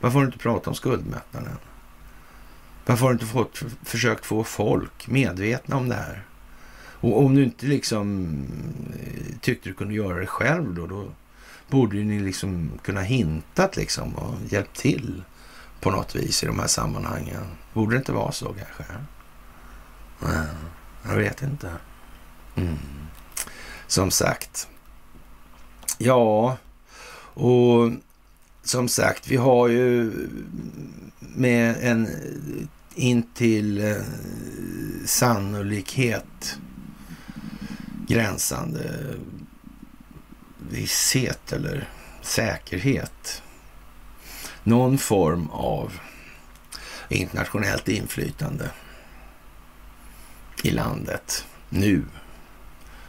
Varför 0.00 0.14
har 0.14 0.20
du 0.20 0.26
inte 0.26 0.38
pratat 0.38 0.68
om 0.68 0.74
skuldmättnaden? 0.74 1.58
Varför 2.86 3.02
har 3.02 3.10
du 3.10 3.14
inte 3.14 3.26
fått, 3.26 3.62
försökt 3.82 4.26
få 4.26 4.44
folk 4.44 5.08
medvetna 5.08 5.76
om 5.76 5.88
det 5.88 5.94
här? 5.94 6.24
Och 7.02 7.24
om 7.24 7.34
du 7.34 7.44
inte 7.44 7.66
liksom 7.66 8.28
eh, 9.00 9.38
tyckte 9.40 9.68
du 9.68 9.74
kunde 9.74 9.94
göra 9.94 10.20
det 10.20 10.26
själv 10.26 10.74
då, 10.74 10.86
då 10.86 11.08
borde 11.70 11.96
ni 11.96 12.20
liksom 12.20 12.70
kunna 12.82 13.00
hintat 13.00 13.76
liksom 13.76 14.14
och 14.14 14.34
hjälpt 14.48 14.76
till 14.76 15.22
på 15.82 15.90
något 15.90 16.14
vis 16.14 16.42
i 16.42 16.46
de 16.46 16.58
här 16.58 16.66
sammanhangen. 16.66 17.44
Borde 17.72 17.94
det 17.94 17.98
inte 17.98 18.12
vara 18.12 18.32
så 18.32 18.44
kanske? 18.46 18.84
Nej, 20.18 20.46
jag 21.04 21.16
vet 21.16 21.42
inte. 21.42 21.72
Mm. 22.54 22.76
Som 23.86 24.10
sagt. 24.10 24.68
Ja, 25.98 26.56
och 27.34 27.90
som 28.62 28.88
sagt, 28.88 29.28
vi 29.28 29.36
har 29.36 29.68
ju 29.68 30.12
med 31.18 31.76
en 31.80 32.08
intill 32.94 33.78
eh, 33.78 33.96
sannolikhet 35.04 36.58
gränsande 38.08 39.14
visshet 40.70 41.52
eller 41.52 41.88
säkerhet. 42.22 43.42
Någon 44.64 44.98
form 44.98 45.50
av 45.50 45.92
internationellt 47.08 47.88
inflytande 47.88 48.70
i 50.62 50.70
landet 50.70 51.46
nu 51.68 52.04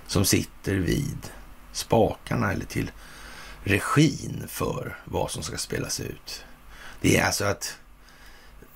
som 0.07 0.25
sitter 0.25 0.75
vid 0.75 1.17
spakarna 1.71 2.51
eller 2.51 2.65
till 2.65 2.91
regin 3.63 4.43
för 4.47 4.97
vad 5.05 5.31
som 5.31 5.43
ska 5.43 5.57
spelas 5.57 5.99
ut. 5.99 6.45
Det 7.01 7.17
är 7.17 7.25
alltså 7.25 7.45
att 7.45 7.77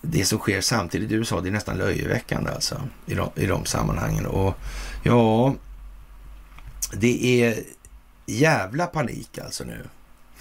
det 0.01 0.25
som 0.25 0.39
sker 0.39 0.61
samtidigt 0.61 1.11
i 1.11 1.15
USA, 1.15 1.41
det 1.41 1.49
är 1.49 1.51
nästan 1.51 1.78
löjeväckande 1.78 2.51
alltså 2.51 2.82
i 3.05 3.15
de, 3.15 3.30
i 3.36 3.45
de 3.45 3.65
sammanhangen. 3.65 4.25
Och 4.25 4.55
ja, 5.03 5.55
det 6.93 7.43
är 7.43 7.63
jävla 8.25 8.86
panik 8.86 9.38
alltså 9.38 9.63
nu. 9.63 9.86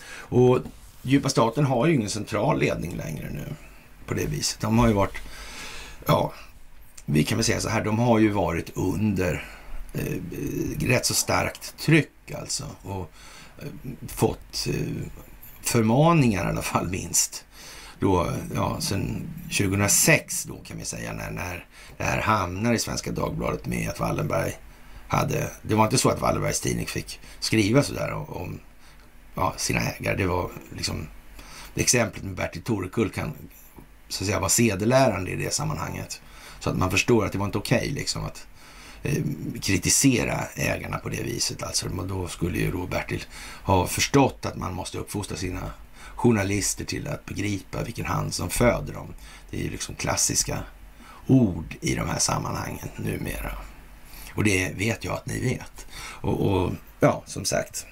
Och 0.09 0.61
djupa 1.07 1.29
staten 1.29 1.65
har 1.65 1.87
ju 1.87 1.95
ingen 1.95 2.11
central 2.11 2.59
ledning 2.59 2.97
längre 2.97 3.31
nu 3.31 3.47
på 4.07 4.15
det 4.15 4.27
viset. 4.27 4.61
De 4.61 4.79
har 4.79 4.89
ju 4.89 4.93
varit, 4.93 5.19
ja, 6.07 6.33
vi 7.05 7.25
kan 7.25 7.39
väl 7.39 7.45
säga 7.45 7.61
så 7.61 7.69
här, 7.69 7.85
de 7.85 7.99
har 7.99 8.19
ju 8.19 8.29
varit 8.29 8.71
under 8.75 9.45
eh, 9.95 10.87
rätt 10.87 11.07
så 11.07 11.15
starkt 11.15 11.75
tryck 11.79 12.31
alltså. 12.39 12.65
Och 12.83 13.11
eh, 13.59 13.69
fått 14.09 14.67
eh, 14.69 15.09
förmaningar 15.63 16.45
i 16.47 16.49
alla 16.49 16.63
fall 16.63 16.89
minst. 16.89 17.45
Då, 18.01 18.33
ja, 18.55 18.77
sen 18.81 19.29
2006 19.43 20.45
då 20.45 20.57
kan 20.57 20.79
vi 20.79 20.85
säga 20.85 21.13
när, 21.13 21.31
när 21.31 21.67
det 21.97 22.05
här 22.05 22.21
hamnar 22.21 22.75
i 22.75 22.79
Svenska 22.79 23.13
Dagbladet 23.13 23.67
med 23.67 23.91
att 23.91 24.01
Wallenberg 24.01 24.53
hade... 25.09 25.51
Det 25.63 25.75
var 25.75 25.85
inte 25.85 25.99
så 25.99 26.09
att 26.09 26.21
Wallenbergs 26.21 26.61
tidning 26.61 26.87
fick 26.87 27.21
skriva 27.41 27.83
sådär 27.83 28.13
om, 28.13 28.25
om 28.29 28.61
ja, 29.37 29.55
sina 29.57 29.81
ägare. 29.81 30.17
Det 30.17 30.27
var 30.27 30.51
liksom... 30.77 31.07
Exemplet 31.75 32.25
med 32.25 32.35
Bertil 32.35 32.63
Torekull 32.63 33.11
kan 33.11 33.33
så 34.09 34.25
att 34.25 34.27
säga 34.27 34.41
vara 34.41 34.49
sedelärande 34.49 35.31
i 35.31 35.37
det 35.37 35.55
sammanhanget. 35.55 36.21
Så 36.61 36.71
att 36.71 36.77
man 36.77 36.91
förstår 36.91 37.25
att 37.25 37.33
det 37.33 37.39
var 37.39 37.47
inte 37.47 37.59
okej 37.59 37.79
okay, 37.79 37.91
liksom 37.91 38.25
att 38.25 38.47
eh, 39.03 39.23
kritisera 39.63 40.45
ägarna 40.55 40.99
på 40.99 41.09
det 41.09 41.23
viset. 41.23 41.63
Alltså, 41.63 41.89
då 41.89 42.29
skulle 42.29 42.59
ju 42.59 42.71
då 42.71 42.87
Bertil 42.87 43.25
ha 43.63 43.87
förstått 43.87 44.47
att 44.47 44.57
man 44.57 44.75
måste 44.75 44.99
uppfostra 44.99 45.37
sina 45.37 45.71
journalister 46.15 46.85
till 46.85 47.09
att 47.09 47.25
begripa 47.25 47.83
vilken 47.83 48.07
hand 48.07 48.35
som 48.35 48.51
föder 48.51 48.93
dem. 48.93 49.15
Det 49.51 49.57
är 49.57 49.63
ju 49.63 49.71
liksom 49.71 49.95
klassiska 49.95 50.59
ord 51.27 51.77
i 51.81 51.95
de 51.95 52.09
här 52.09 52.19
sammanhangen 52.19 52.89
numera. 52.97 53.53
Och 54.35 54.45
det 54.45 54.73
vet 54.77 55.05
jag 55.05 55.15
att 55.15 55.27
ni 55.27 55.41
vet. 55.41 55.87
Och, 56.21 56.47
och 56.47 56.73
ja, 57.01 57.23
som 57.27 57.45
sagt. 57.45 57.87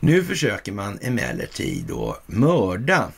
Nu 0.00 0.24
försöker 0.24 0.72
man 0.72 0.98
emellertid 1.02 1.84
då 1.88 2.18
mörda 2.26 3.12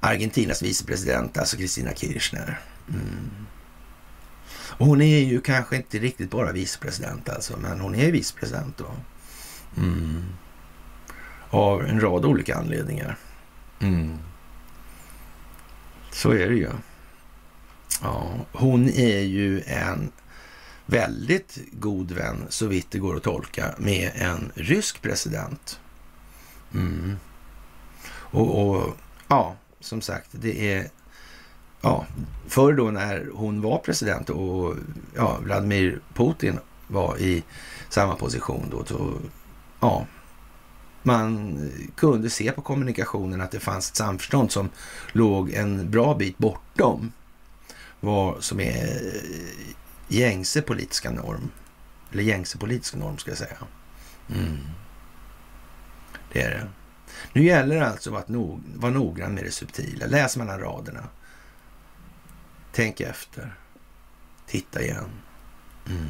Argentinas 0.00 0.62
vicepresident, 0.62 1.38
alltså 1.38 1.56
Kristina 1.56 1.94
Kirchner. 1.94 2.60
Mm. 2.88 3.30
Och 4.76 4.86
hon 4.86 5.00
är 5.00 5.18
ju 5.18 5.40
kanske 5.40 5.76
inte 5.76 5.98
riktigt 5.98 6.30
bara 6.30 6.52
vicepresident 6.52 7.28
alltså, 7.28 7.56
men 7.56 7.80
hon 7.80 7.94
är 7.94 8.12
vicepresident 8.12 8.76
då. 8.76 8.90
Mm. 9.76 10.24
Av 11.50 11.84
en 11.84 12.00
rad 12.00 12.24
olika 12.24 12.56
anledningar. 12.56 13.16
Mm. 13.80 14.18
Så 16.12 16.30
är 16.30 16.48
det 16.48 16.56
ju. 16.56 16.70
Ja, 18.02 18.34
hon 18.52 18.88
är 18.88 19.20
ju 19.20 19.62
en 19.62 20.12
väldigt 20.86 21.58
god 21.72 22.12
vän, 22.12 22.46
så 22.48 22.66
vitt 22.66 22.90
det 22.90 22.98
går 22.98 23.16
att 23.16 23.22
tolka, 23.22 23.74
med 23.78 24.10
en 24.14 24.52
rysk 24.54 25.02
president. 25.02 25.80
Mm. 26.74 27.16
Och, 28.06 28.68
och, 28.68 28.96
ja, 29.28 29.56
som 29.80 30.00
sagt, 30.00 30.28
det 30.30 30.72
är... 30.72 30.90
Ja, 31.80 32.06
förr 32.48 32.72
då 32.72 32.90
när 32.90 33.28
hon 33.34 33.60
var 33.60 33.78
president 33.78 34.30
och 34.30 34.76
ja, 35.14 35.38
Vladimir 35.42 36.00
Putin 36.14 36.58
var 36.86 37.18
i 37.18 37.42
samma 37.88 38.16
position 38.16 38.68
då, 38.70 38.84
så 38.84 39.12
ja, 39.80 40.06
man 41.02 41.58
kunde 41.96 42.30
se 42.30 42.52
på 42.52 42.62
kommunikationen 42.62 43.40
att 43.40 43.50
det 43.50 43.60
fanns 43.60 43.90
ett 43.90 43.96
samförstånd 43.96 44.52
som 44.52 44.70
låg 45.12 45.50
en 45.50 45.90
bra 45.90 46.14
bit 46.14 46.38
bortom 46.38 47.12
vad 48.00 48.44
som 48.44 48.60
är 48.60 49.12
gängse 50.08 50.62
politiska 50.62 51.10
norm. 51.10 51.50
Eller 52.12 52.22
gängse 52.22 52.58
politiska 52.58 52.96
norm 52.96 53.18
ska 53.18 53.30
jag 53.30 53.38
säga. 53.38 53.56
Mm. 54.28 54.58
Det 56.34 56.42
är 56.42 56.50
det. 56.50 56.68
Nu 57.32 57.44
gäller 57.44 57.76
det 57.76 57.86
alltså 57.86 58.14
att 58.14 58.28
no 58.28 58.60
vara 58.74 58.92
noggrann 58.92 59.34
med 59.34 59.44
det 59.44 59.50
subtila. 59.50 60.06
Läs 60.06 60.36
mellan 60.36 60.60
raderna. 60.60 61.08
Tänk 62.72 63.00
efter. 63.00 63.54
Titta 64.46 64.82
igen. 64.82 65.10
Mm. 65.86 66.08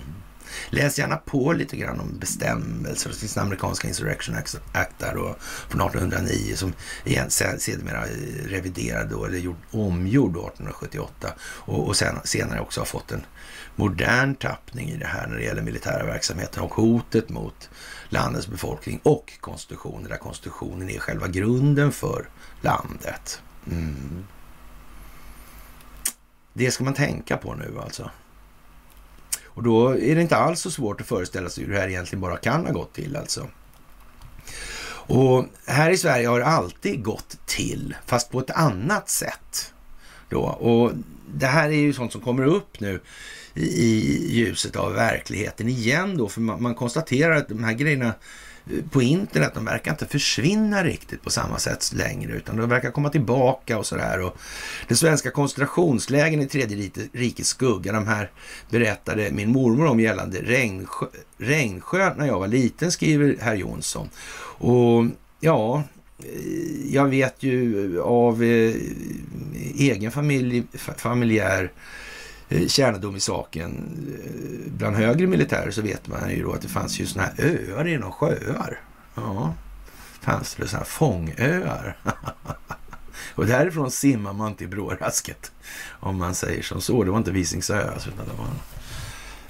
Läs 0.71 0.99
gärna 0.99 1.17
på 1.17 1.53
lite 1.53 1.77
grann 1.77 2.01
om 2.01 2.19
bestämmelser. 2.19 3.11
Det 3.11 3.17
finns 3.17 3.35
den 3.35 3.45
amerikanska 3.45 3.89
Insurrection 3.89 4.37
Act 4.73 4.99
där 4.99 5.15
då, 5.15 5.37
från 5.69 5.81
1809 5.81 6.57
som 6.57 6.73
igen, 7.05 7.31
sedermera 7.31 8.07
eh, 8.07 8.49
reviderad 8.49 9.09
då, 9.09 9.25
eller 9.25 9.39
gjord, 9.39 9.57
omgjord 9.71 10.31
1878 10.31 11.33
och, 11.41 11.87
och 11.87 11.97
sen, 11.97 12.17
senare 12.25 12.61
också 12.61 12.81
har 12.81 12.87
fått 12.87 13.13
en 13.13 13.27
modern 13.77 14.35
tappning 14.35 14.89
i 14.89 14.97
det 14.97 15.07
här 15.07 15.27
när 15.27 15.37
det 15.37 15.45
gäller 15.45 15.63
militära 15.63 16.07
verksamheten 16.07 16.63
och 16.63 16.75
hotet 16.75 17.29
mot 17.29 17.71
landets 18.09 18.49
befolkning 18.49 19.01
och 19.03 19.33
konstitutionen, 19.41 20.09
där 20.09 20.17
konstitutionen 20.17 20.91
är 20.91 20.99
själva 20.99 21.29
grunden 21.29 21.93
för 21.93 22.29
landet. 22.61 23.43
Mm. 23.71 24.25
Det 26.53 26.71
ska 26.71 26.85
man 26.85 26.95
tänka 26.95 27.37
på 27.37 27.55
nu 27.55 27.79
alltså. 27.81 28.11
Och 29.55 29.63
då 29.63 29.89
är 29.89 30.15
det 30.15 30.23
inte 30.23 30.37
alls 30.37 30.61
så 30.61 30.71
svårt 30.71 31.01
att 31.01 31.07
föreställa 31.07 31.49
sig 31.49 31.65
hur 31.65 31.73
det 31.73 31.81
här 31.81 31.89
egentligen 31.89 32.21
bara 32.21 32.37
kan 32.37 32.67
ha 32.67 32.73
gått 32.73 32.93
till 32.95 33.17
alltså. 33.17 33.49
Och 35.07 35.47
här 35.67 35.91
i 35.91 35.97
Sverige 35.97 36.29
har 36.29 36.39
det 36.39 36.47
alltid 36.47 37.03
gått 37.03 37.37
till, 37.47 37.97
fast 38.07 38.31
på 38.31 38.41
ett 38.41 38.51
annat 38.51 39.09
sätt. 39.09 39.73
Då. 40.29 40.41
Och 40.41 40.93
det 41.35 41.47
här 41.47 41.69
är 41.69 41.77
ju 41.77 41.93
sånt 41.93 42.13
som 42.13 42.21
kommer 42.21 42.45
upp 42.45 42.81
nu 42.81 43.01
i 43.55 44.35
ljuset 44.35 44.77
av 44.77 44.93
verkligheten 44.93 45.69
igen 45.69 46.17
då, 46.17 46.29
för 46.29 46.41
man, 46.41 46.63
man 46.63 46.75
konstaterar 46.75 47.37
att 47.37 47.49
de 47.49 47.65
här 47.65 47.73
grejerna 47.73 48.15
på 48.91 49.03
internet, 49.03 49.53
de 49.55 49.65
verkar 49.65 49.91
inte 49.91 50.07
försvinna 50.07 50.85
riktigt 50.85 51.23
på 51.23 51.31
samma 51.31 51.59
sätt 51.59 51.93
längre, 51.93 52.33
utan 52.33 52.57
de 52.57 52.69
verkar 52.69 52.91
komma 52.91 53.11
tillbaka 53.11 53.79
och 53.79 53.87
sådär. 53.87 54.33
Det 54.89 54.97
svenska 54.97 55.31
koncentrationslägen 55.31 56.41
i 56.41 56.47
tredje 56.47 56.91
rikets 57.13 57.49
skugga, 57.49 57.93
de 57.93 58.07
här 58.07 58.31
berättade 58.71 59.31
min 59.33 59.53
mormor 59.53 59.87
om 59.87 60.01
gällande 60.01 60.39
Regnsjö, 60.43 61.07
Regnsjö 61.39 62.15
när 62.17 62.27
jag 62.27 62.39
var 62.41 62.49
liten, 62.49 62.93
skriver 62.93 63.37
herr 63.41 63.55
Jonsson. 63.55 64.09
Och 64.59 65.05
ja, 65.41 65.83
eh, 66.19 66.95
jag 66.95 67.09
vet 67.09 67.43
ju 67.43 68.01
av 68.01 68.43
eh, 68.43 68.75
egen 69.75 70.11
familj, 70.11 70.65
familjär 70.97 71.63
Eh, 71.65 71.71
Eh, 72.49 72.67
kännedom 72.69 73.17
i 73.17 73.21
saken 73.21 73.73
eh, 74.25 74.73
bland 74.73 74.97
högre 74.97 75.27
militärer 75.27 75.71
så 75.71 75.83
vet 75.83 76.09
man 76.09 76.31
ju 76.31 76.43
då 76.43 76.53
att 76.53 76.63
det 76.63 76.69
fanns 76.69 77.01
ju 77.01 77.07
sådana 77.07 77.29
här 77.29 77.45
öar 77.45 77.87
inom 77.87 78.13
sjöar. 78.13 78.81
Ja, 79.15 79.55
fanns 80.21 80.55
det 80.55 80.67
sådana 80.67 80.79
här 80.79 80.85
fångöar. 80.85 81.97
och 83.35 83.47
därifrån 83.47 83.91
simmar 83.91 84.33
man 84.33 84.55
till 84.55 84.69
Brårasket. 84.69 85.53
Om 85.89 86.19
man 86.19 86.35
säger 86.35 86.63
som 86.63 86.81
så. 86.81 87.05
Det 87.05 87.11
var 87.11 87.19
inte 87.19 87.31
Visingsö 87.31 87.91
alltså, 87.93 88.09
utan 88.09 88.27
det 88.27 88.35
var 88.39 88.49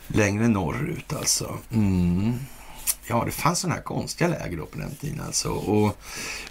längre 0.07 0.49
norrut 0.49 1.13
alltså. 1.13 1.59
Mm. 1.71 2.35
Ja, 3.07 3.23
det 3.25 3.31
fanns 3.31 3.59
sådana 3.59 3.75
här 3.75 3.83
konstiga 3.83 4.29
läger 4.29 4.57
då 4.57 4.67
på 4.67 4.79
den 4.79 4.95
tiden 4.95 5.21
alltså. 5.27 5.49
Och 5.49 5.97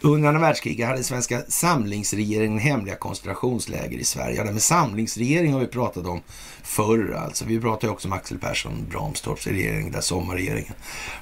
under 0.01 0.27
andra 0.27 0.41
världskriget 0.41 0.87
hade 0.87 1.03
svenska 1.03 1.41
samlingsregeringen 1.47 2.59
hemliga 2.59 2.95
koncentrationsläger 2.95 3.97
i 3.97 4.03
Sverige. 4.03 4.37
Ja, 4.37 4.43
det 4.43 4.51
med 4.51 4.61
samlingsregering 4.61 5.53
har 5.53 5.59
vi 5.59 5.67
pratat 5.67 6.05
om 6.05 6.21
förr 6.63 7.13
alltså. 7.13 7.45
Vi 7.45 7.59
pratade 7.59 7.93
också 7.93 8.07
om 8.07 8.13
Axel 8.13 8.39
Persson 8.39 8.85
Bramstorps 8.89 9.47
regering, 9.47 9.91
där 9.91 10.01
sommarregeringen. 10.01 10.73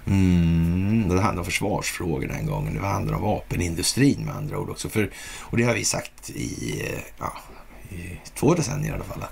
Mm, 0.08 1.10
det 1.10 1.16
handlade 1.16 1.40
om 1.40 1.46
försvarsfrågor 1.46 2.28
den 2.28 2.46
gången. 2.46 2.74
Det 2.74 2.88
handlade 2.88 3.18
om 3.18 3.24
vapenindustrin 3.24 4.26
med 4.26 4.36
andra 4.36 4.60
ord 4.60 4.70
också. 4.70 4.90
För, 4.90 5.12
och 5.40 5.58
det 5.58 5.64
har 5.64 5.74
vi 5.74 5.86
sagt 5.86 6.30
i, 6.30 6.84
ja, 7.20 7.34
i 7.90 8.20
två 8.36 8.54
decennier 8.54 8.92
i 8.92 8.96
alla 8.96 9.04
fall. 9.04 9.24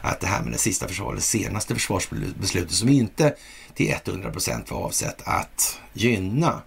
Att 0.00 0.20
det 0.20 0.26
här 0.26 0.42
med 0.42 0.52
det 0.52 0.58
sista 0.58 0.88
försvaret, 0.88 1.18
det 1.18 1.22
senaste 1.22 1.74
försvarsbeslutet 1.74 2.70
som 2.70 2.88
inte 2.88 3.34
till 3.74 3.94
100 4.06 4.30
procent 4.30 4.70
var 4.70 4.78
avsett 4.78 5.22
att 5.24 5.78
gynna 5.92 6.62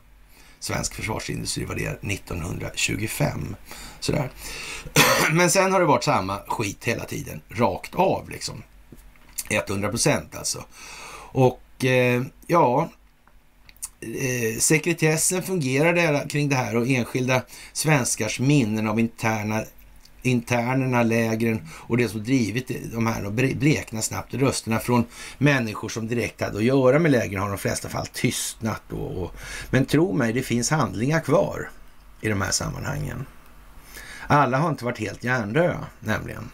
svensk 0.59 0.93
försvarsindustri 0.93 1.65
var 1.65 1.75
det 1.75 2.13
1925. 2.13 3.55
Sådär. 3.99 4.29
Men 5.31 5.49
sen 5.49 5.71
har 5.71 5.79
det 5.79 5.85
varit 5.85 6.03
samma 6.03 6.39
skit 6.47 6.83
hela 6.83 7.05
tiden, 7.05 7.41
rakt 7.49 7.95
av 7.95 8.29
liksom. 8.29 8.63
100 9.49 9.89
procent 9.89 10.35
alltså. 10.35 10.63
Och 11.31 11.85
eh, 11.85 12.23
ja, 12.47 12.89
eh, 14.01 14.59
sekretessen 14.59 15.43
fungerar 15.43 16.29
kring 16.29 16.49
det 16.49 16.55
här 16.55 16.77
och 16.77 16.87
enskilda 16.87 17.41
svenskars 17.73 18.39
minnen 18.39 18.87
av 18.87 18.99
interna 18.99 19.63
internerna, 20.27 21.03
lägren 21.03 21.67
och 21.71 21.97
det 21.97 22.09
som 22.09 22.23
drivit 22.23 22.91
de 22.93 23.07
här 23.07 23.25
och 23.25 23.31
bleknar 23.33 24.01
snabbt. 24.01 24.33
Rösterna 24.33 24.79
från 24.79 25.05
människor 25.37 25.89
som 25.89 26.07
direkt 26.07 26.41
hade 26.41 26.57
att 26.57 26.63
göra 26.63 26.99
med 26.99 27.11
lägren 27.11 27.41
har 27.41 27.49
de 27.49 27.57
flesta 27.57 27.89
fall 27.89 28.07
tystnat. 28.07 28.81
Då, 28.89 28.97
och, 28.97 29.35
men 29.69 29.85
tro 29.85 30.13
mig, 30.13 30.33
det 30.33 30.43
finns 30.43 30.69
handlingar 30.69 31.19
kvar 31.19 31.69
i 32.21 32.29
de 32.29 32.41
här 32.41 32.51
sammanhangen. 32.51 33.25
Alla 34.27 34.57
har 34.57 34.69
inte 34.69 34.85
varit 34.85 34.99
helt 34.99 35.23
hjärndöda, 35.23 35.85
nämligen. 35.99 36.49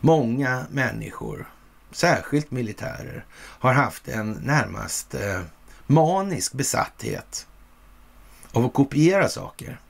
Många 0.00 0.66
människor, 0.70 1.48
särskilt 1.92 2.50
militärer, 2.50 3.24
har 3.32 3.72
haft 3.72 4.08
en 4.08 4.32
närmast 4.32 5.14
eh, 5.14 5.40
manisk 5.86 6.52
besatthet 6.52 7.46
av 8.52 8.64
att 8.64 8.72
kopiera 8.72 9.28
saker. 9.28 9.80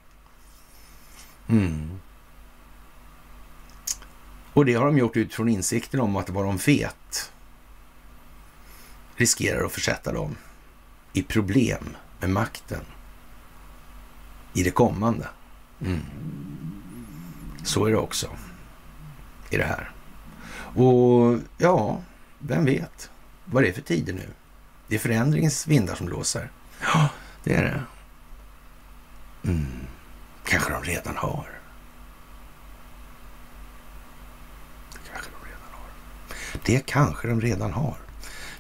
Mm. 1.49 2.01
Och 4.53 4.65
det 4.65 4.75
har 4.75 4.87
de 4.87 4.99
gjort 4.99 5.17
utifrån 5.17 5.49
insikten 5.49 6.01
om 6.01 6.17
att 6.17 6.31
vad 6.31 6.45
de 6.45 6.57
vet 6.57 7.33
riskerar 9.17 9.65
att 9.65 9.73
försätta 9.73 10.13
dem 10.13 10.37
i 11.13 11.23
problem 11.23 11.97
med 12.21 12.31
makten 12.31 12.85
i 14.53 14.63
det 14.63 14.71
kommande. 14.71 15.29
Mm. 15.81 16.01
Så 17.65 17.87
är 17.87 17.91
det 17.91 17.97
också 17.97 18.31
i 19.51 19.57
det 19.57 19.65
här. 19.65 19.91
Och 20.75 21.39
ja, 21.59 22.03
vem 22.39 22.65
vet 22.65 23.11
vad 23.45 23.63
det 23.63 23.69
är 23.69 23.73
för 23.73 23.83
tider 23.83 24.13
nu? 24.13 24.29
Det 24.89 24.95
är 24.95 24.99
förändringens 24.99 25.67
vindar 25.67 25.95
som 25.95 26.07
blåser. 26.07 26.51
Ja, 26.83 27.09
det 27.45 27.55
är 27.55 27.63
det. 27.63 27.83
Mm. 29.51 29.67
Kanske 30.45 30.73
de 30.73 30.83
redan 30.83 31.17
har. 31.17 31.60
Det 36.65 36.87
kanske 36.87 37.29
de 37.29 37.41
redan 37.41 37.73
har. 37.73 37.97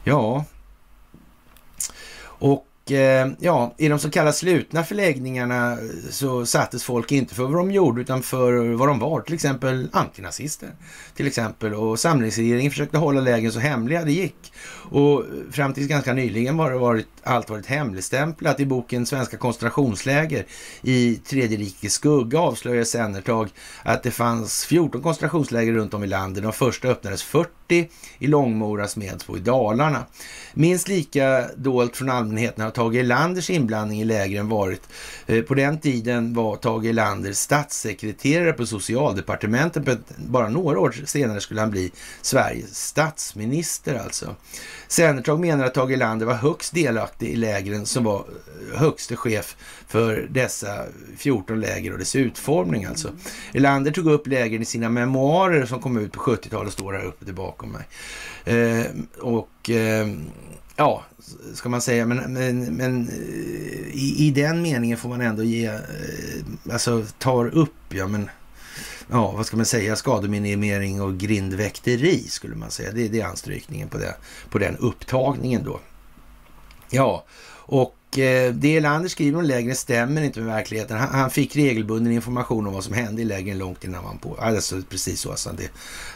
Ja, 0.05 0.45
och 2.23 2.67
Eh, 2.91 3.29
ja, 3.39 3.75
i 3.77 3.89
de 3.89 3.99
så 3.99 4.11
kallade 4.11 4.33
slutna 4.33 4.85
förläggningarna 4.85 5.73
eh, 5.73 5.79
så 6.11 6.47
sattes 6.47 6.85
folk 6.85 7.13
inte 7.13 7.35
för 7.35 7.43
vad 7.43 7.53
de 7.53 7.71
gjorde 7.71 8.01
utan 8.01 8.23
för 8.23 8.75
vad 8.75 8.89
de 8.89 8.99
var, 8.99 9.21
till 9.21 9.35
exempel 9.35 9.89
antinazister. 9.93 10.71
Till 11.17 11.27
exempel. 11.27 11.75
Och 11.75 12.01
samlingsregeringen 12.01 12.71
försökte 12.71 12.99
hålla 12.99 13.21
lägren 13.21 13.53
så 13.53 13.61
hemliga 13.61 14.05
det 14.05 14.13
gick. 14.13 14.53
Och 14.91 15.25
fram 15.51 15.73
tills 15.73 15.89
ganska 15.89 16.13
nyligen 16.13 16.59
har 16.59 16.73
varit, 16.73 17.07
allt 17.23 17.51
varit 17.51 17.67
hemligstämplat. 17.67 18.61
I 18.61 18.67
boken 18.67 19.07
Svenska 19.07 19.37
koncentrationsläger 19.37 20.47
i 20.83 21.17
Tredje 21.17 21.59
rikets 21.59 21.95
skugga 21.95 22.39
avslöjar 22.39 22.85
Sennertag 22.85 23.49
att 23.83 24.03
det 24.03 24.11
fanns 24.11 24.65
14 24.65 25.03
koncentrationsläger 25.03 25.73
runt 25.73 25.95
om 25.95 26.05
i 26.05 26.07
landet. 26.07 26.43
De 26.43 26.53
första 26.53 26.89
öppnades 26.89 27.23
40 27.23 27.51
i 28.19 28.27
Långmora, 28.27 28.89
Smedsbo 28.89 29.37
i 29.37 29.41
Dalarna. 29.41 30.05
Minst 30.55 30.89
lika 30.89 31.49
dolt 31.57 31.97
från 31.97 32.11
allmänheten 32.11 32.65
har 32.65 32.71
Tage 32.81 32.99
Erlanders 32.99 33.51
inblandning 33.51 34.01
i 34.01 34.05
lägren 34.05 34.49
varit. 34.49 34.83
Eh, 35.27 35.43
på 35.43 35.55
den 35.55 35.79
tiden 35.79 36.35
var 36.35 36.57
Tage 36.57 36.87
Erlander 36.89 37.33
statssekreterare 37.33 38.53
på 38.53 38.67
socialdepartementet. 38.67 39.99
Bara 40.17 40.49
några 40.49 40.79
år 40.79 40.95
senare 41.05 41.41
skulle 41.41 41.61
han 41.61 41.71
bli 41.71 41.93
Sveriges 42.23 42.87
statsminister 42.87 43.95
alltså. 43.95 44.37
Sennertag 44.89 45.41
menar 45.41 45.65
att 45.65 45.75
Tage 45.75 45.91
Erlander 45.91 46.27
var 46.27 46.35
högst 46.35 46.75
delaktig 46.75 47.29
i 47.29 47.37
lägren 47.37 47.87
som 47.87 48.05
var 48.05 48.19
eh, 48.19 48.79
högste 48.79 49.17
chef 49.17 49.57
för 49.89 50.27
dessa 50.31 50.85
14 51.17 51.61
läger 51.61 51.93
och 51.93 51.99
dess 51.99 52.17
utformning 52.17 52.85
alltså. 52.85 53.11
Erlander 53.55 53.91
tog 53.91 54.07
upp 54.07 54.27
lägren 54.27 54.63
i 54.63 54.65
sina 54.65 54.89
memoarer 54.89 55.67
som 55.67 55.81
kom 55.81 55.99
ut 55.99 56.13
på 56.13 56.21
70-talet, 56.21 56.73
står 56.73 56.93
här 56.93 57.05
uppe 57.05 57.33
bakom 57.33 57.73
mig. 57.73 57.87
Eh, 58.45 58.87
och 59.21 59.71
eh, 59.71 60.07
ja, 60.77 61.05
ska 61.55 61.69
man 61.69 61.81
säga, 61.81 62.07
men, 62.07 62.33
men, 62.33 62.77
men 62.77 63.09
eh, 63.09 63.15
i, 63.95 64.15
i, 64.19 64.31
den 64.31 64.63
meningen 64.63 64.99
får 64.99 65.09
man 65.09 65.21
ändå 65.21 65.43
ge, 65.43 65.67
eh, 65.67 65.81
alltså 66.73 67.05
tar 67.19 67.47
upp, 67.47 67.75
ja 67.89 68.07
men, 68.07 68.31
ja 69.11 69.31
vad 69.31 69.47
ska 69.47 69.57
man 69.57 69.67
säga, 69.67 69.97
skademinimering 69.97 71.03
och 71.03 71.19
grindväkteri 71.19 72.19
skulle 72.19 72.57
man 72.57 72.71
säga. 72.71 72.93
Det, 72.93 73.09
det 73.09 73.21
är 73.21 73.27
anstrykningen 73.27 73.89
på, 73.89 73.99
det, 73.99 74.17
på 74.51 74.59
den 74.59 74.77
upptagningen 74.77 75.65
då. 75.65 75.81
Ja, 76.91 77.25
och 77.53 77.97
Eh, 78.19 78.53
det 78.53 78.77
Erlander 78.77 79.09
skriver 79.09 79.39
om 79.39 79.45
lägren 79.45 79.77
stämmer 79.77 80.23
inte 80.23 80.41
med 80.41 80.55
verkligheten. 80.55 80.97
Han, 80.97 81.31
fick 81.31 81.57
regelbunden 81.57 82.13
information 82.13 82.67
om 82.67 82.73
vad 82.73 82.85
som 82.85 82.95
hände 82.95 83.23
i 83.23 83.25
lägren 83.25 83.59
långt 83.59 83.85
innan 83.85 84.05
han 84.05 84.19
på. 84.19 84.37
Alltså 84.41 84.83
precis 84.89 85.21
så. 85.21 85.31
Alltså, 85.31 85.51
det, 85.53 85.65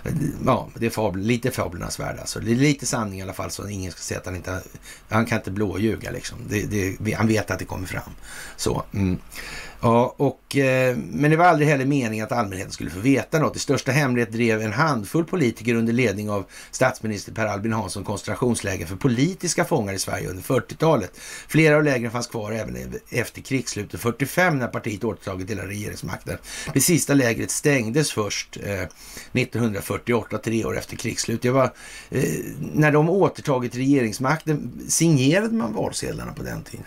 eh, 0.09 0.15
ja, 0.47 0.69
det 0.75 0.87
är 0.87 0.91
fabel, 0.91 1.23
lite 1.23 1.51
fablernas 1.51 2.01
värld. 2.01 2.17
Alltså. 2.19 2.41
Det 2.41 2.51
är 2.51 2.57
lite 2.57 2.87
sanning 2.87 3.19
i 3.19 3.23
alla 3.23 3.33
fall 3.33 3.51
så 3.51 3.69
ingen 3.69 3.93
ska 3.93 4.01
säga 4.01 4.21
att 4.21 4.27
han 4.27 4.37
inte... 4.37 4.63
Han 5.09 5.27
kan 5.27 5.39
inte 5.39 5.51
blåljuga 5.51 6.11
liksom. 6.11 6.39
Det, 6.49 6.97
det, 6.99 7.13
han 7.13 7.27
vet 7.27 7.51
att 7.51 7.59
det 7.59 7.65
kommer 7.65 7.87
fram. 7.87 8.13
Så. 8.57 8.85
Mm. 8.95 9.19
Ja, 9.85 10.15
och, 10.17 10.57
eh, 10.57 10.97
men 10.97 11.31
det 11.31 11.37
var 11.37 11.45
aldrig 11.45 11.69
heller 11.69 11.85
meningen 11.85 12.25
att 12.25 12.33
allmänheten 12.33 12.73
skulle 12.73 12.91
få 12.91 12.99
veta 13.01 13.39
något. 13.39 13.57
I 13.57 13.59
största 13.59 13.93
hemlighet 13.93 14.33
drev 14.33 14.63
en 14.63 14.73
handfull 14.73 15.25
politiker 15.25 15.75
under 15.75 15.93
ledning 15.93 16.31
av 16.31 16.45
statsminister 16.71 17.33
Per 17.33 17.47
Albin 17.47 17.73
Hansson 17.73 18.05
koncentrationsläger 18.05 18.87
för 18.87 18.97
politiska 18.97 19.65
fångar 19.65 19.93
i 19.93 19.99
Sverige 19.99 20.29
under 20.29 20.43
40-talet. 20.43 21.11
Flera 21.49 21.77
av 21.77 21.85
lägren 21.85 22.11
fanns 22.11 22.27
kvar 22.27 22.53
även 22.53 22.77
efter 23.11 23.41
krigsslutet 23.41 24.01
45 24.01 24.59
när 24.59 24.69
partiet 24.69 25.05
återtagit 25.05 25.51
hela 25.51 25.67
regeringsmakten. 25.67 26.39
Det 26.75 26.81
sista 26.81 27.15
lägret 27.15 27.51
stängdes 27.51 28.13
först 28.13 28.57
eh, 28.57 28.83
1948, 29.33 30.39
tre 30.39 30.65
år 30.65 30.79
efter 30.79 30.97
krigsslutet. 30.97 31.55
Eh, 31.55 32.23
när 32.75 32.93
de 32.93 33.11
återtagit 33.11 33.77
regeringsmakten 33.77 34.73
signerade 34.89 35.55
man 35.55 35.73
valsedlarna 35.73 36.33
på 36.33 36.43
den 36.43 36.63
tiden. 36.63 36.87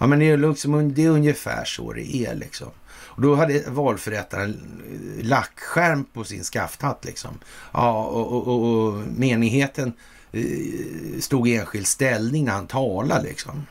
Ja, 0.00 0.06
men 0.06 0.18
det 0.18 0.30
är, 0.30 0.36
liksom, 0.36 0.94
det 0.94 1.04
är 1.04 1.08
ungefär 1.08 1.64
så 1.64 1.92
det 1.92 2.16
är 2.16 2.34
liksom. 2.34 2.68
Och 2.90 3.22
då 3.22 3.34
hade 3.34 3.64
valförrättaren 3.68 4.50
eh, 4.50 5.26
lackskärm 5.26 6.04
på 6.04 6.24
sin 6.24 6.44
skafthatt 6.44 7.04
liksom. 7.04 7.38
Ja, 7.72 8.04
och, 8.04 8.32
och, 8.32 8.48
och, 8.48 8.86
och 8.86 8.92
menigheten 9.16 9.92
eh, 10.32 11.20
stod 11.20 11.48
i 11.48 11.56
enskild 11.56 11.86
ställning 11.86 12.44
när 12.44 12.52
han 12.52 12.66
talade 12.66 13.22
liksom. 13.22 13.66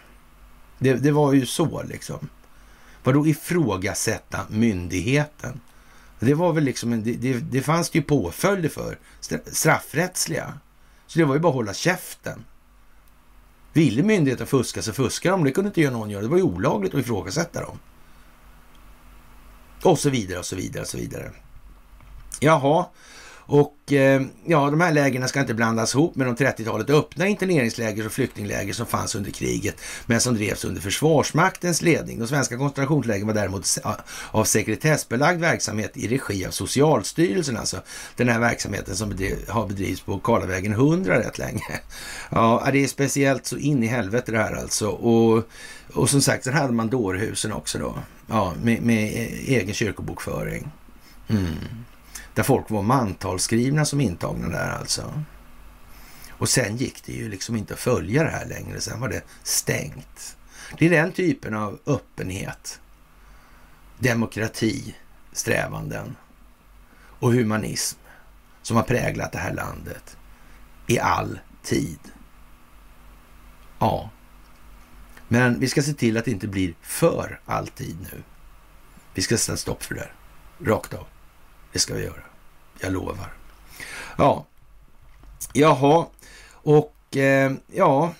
Det, 0.79 0.93
det 0.93 1.11
var 1.11 1.33
ju 1.33 1.45
så 1.45 1.83
liksom. 1.83 2.29
Vadå 3.03 3.27
ifrågasätta 3.27 4.39
myndigheten? 4.49 5.59
Det 6.19 6.33
var 6.33 6.53
väl 6.53 6.63
liksom, 6.63 7.03
det, 7.03 7.13
det, 7.13 7.33
det 7.33 7.61
fanns 7.61 7.95
ju 7.95 8.01
påföljder 8.01 8.69
för, 8.69 8.97
straffrättsliga. 9.51 10.53
Så 11.07 11.19
det 11.19 11.25
var 11.25 11.35
ju 11.35 11.41
bara 11.41 11.49
att 11.49 11.55
hålla 11.55 11.73
käften. 11.73 12.45
Ville 13.73 14.03
myndigheten 14.03 14.47
fuska 14.47 14.81
så 14.81 14.93
fuskade 14.93 15.33
de, 15.33 15.43
det 15.43 15.51
kunde 15.51 15.67
inte 15.67 15.81
göra 15.81 15.93
någon 15.93 16.09
göra. 16.09 16.21
Det 16.21 16.27
var 16.27 16.37
ju 16.37 16.43
olagligt 16.43 16.93
att 16.93 17.01
ifrågasätta 17.01 17.61
dem. 17.61 17.79
Och 19.83 19.99
så 19.99 20.09
vidare 20.09 20.39
och 20.39 20.45
så 20.45 20.55
vidare 20.55 20.81
och 20.81 20.87
så 20.87 20.97
vidare. 20.97 21.31
Jaha, 22.39 22.85
och 23.49 23.93
eh, 23.93 24.21
ja, 24.45 24.69
de 24.69 24.81
här 24.81 24.91
lägren 24.91 25.27
ska 25.27 25.39
inte 25.39 25.53
blandas 25.53 25.95
ihop 25.95 26.15
med 26.15 26.27
de 26.27 26.35
30-talet 26.35 26.89
öppna 26.89 27.27
interneringsläger 27.27 28.05
och 28.05 28.11
flyktingläger 28.11 28.73
som 28.73 28.85
fanns 28.85 29.15
under 29.15 29.31
kriget, 29.31 29.75
men 30.05 30.21
som 30.21 30.35
drevs 30.35 30.65
under 30.65 30.81
Försvarsmaktens 30.81 31.81
ledning. 31.81 32.19
De 32.19 32.27
svenska 32.27 32.57
koncentrationslägren 32.57 33.27
var 33.27 33.33
däremot 33.33 33.77
av 34.31 34.43
sekretessbelagd 34.43 35.41
verksamhet 35.41 35.97
i 35.97 36.07
regi 36.07 36.45
av 36.45 36.51
Socialstyrelsen, 36.51 37.57
alltså 37.57 37.77
den 38.15 38.29
här 38.29 38.39
verksamheten 38.39 38.95
som 38.95 39.09
bedriv, 39.09 39.49
har 39.49 39.67
bedrivits 39.67 40.01
på 40.01 40.19
Karlavägen 40.19 40.73
100 40.73 41.19
rätt 41.19 41.37
länge. 41.37 41.63
Ja, 42.31 42.69
det 42.71 42.83
är 42.83 42.87
speciellt 42.87 43.45
så 43.45 43.57
in 43.57 43.83
i 43.83 43.87
helvete 43.87 44.31
det 44.31 44.37
här 44.37 44.55
alltså. 44.55 44.89
Och, 44.89 45.43
och 45.93 46.09
som 46.09 46.21
sagt, 46.21 46.43
så 46.43 46.51
hade 46.51 46.73
man 46.73 46.89
dårhusen 46.89 47.53
också 47.53 47.79
då, 47.79 47.95
ja, 48.27 48.53
med, 48.63 48.81
med 48.81 49.03
eh, 49.03 49.55
egen 49.55 49.73
kyrkobokföring. 49.73 50.71
Mm. 51.27 51.55
Där 52.39 52.43
folk 52.43 52.69
var 52.69 52.81
mantalsskrivna 52.81 53.85
som 53.85 54.01
intagna 54.01 54.49
där 54.49 54.69
alltså. 54.69 55.23
Och 56.29 56.49
sen 56.49 56.77
gick 56.77 57.03
det 57.05 57.13
ju 57.13 57.29
liksom 57.29 57.55
inte 57.55 57.73
att 57.73 57.79
följa 57.79 58.23
det 58.23 58.29
här 58.29 58.45
längre. 58.45 58.81
Sen 58.81 58.99
var 58.99 59.09
det 59.09 59.23
stängt. 59.43 60.37
Det 60.77 60.85
är 60.85 60.89
den 60.89 61.11
typen 61.11 61.53
av 61.53 61.79
öppenhet, 61.85 62.81
demokrati, 63.97 64.95
strävanden 65.31 66.15
och 67.19 67.33
humanism 67.33 67.99
som 68.61 68.77
har 68.77 68.83
präglat 68.83 69.31
det 69.31 69.39
här 69.39 69.53
landet 69.53 70.17
i 70.87 70.99
all 70.99 71.39
tid. 71.63 71.99
Ja, 73.79 74.09
men 75.27 75.59
vi 75.59 75.67
ska 75.67 75.81
se 75.81 75.93
till 75.93 76.17
att 76.17 76.25
det 76.25 76.31
inte 76.31 76.47
blir 76.47 76.73
för 76.81 77.39
alltid 77.45 77.97
nu. 78.01 78.23
Vi 79.13 79.21
ska 79.21 79.37
sätta 79.37 79.57
stopp 79.57 79.83
för 79.83 79.95
det 79.95 80.01
där, 80.01 80.13
rakt 80.71 80.93
av. 80.93 81.07
Det 81.71 81.79
ska 81.79 81.93
vi 81.93 82.03
göra. 82.03 82.28
Jag 82.79 82.93
lovar. 82.93 83.33
Ja, 84.17 84.45
jaha, 85.53 86.05
och 86.51 87.17
eh, 87.17 87.51
ja, 87.67 88.13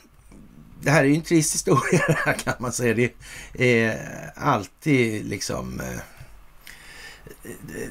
det 0.81 0.91
här 0.91 1.03
är 1.03 1.07
ju 1.07 1.15
en 1.15 1.21
trist 1.21 1.53
historia 1.53 2.33
kan 2.43 2.53
man 2.59 2.71
säga. 2.71 3.09
Det 3.53 3.83
är 3.83 4.31
alltid 4.35 5.25
liksom 5.25 5.79
eh, 5.79 5.99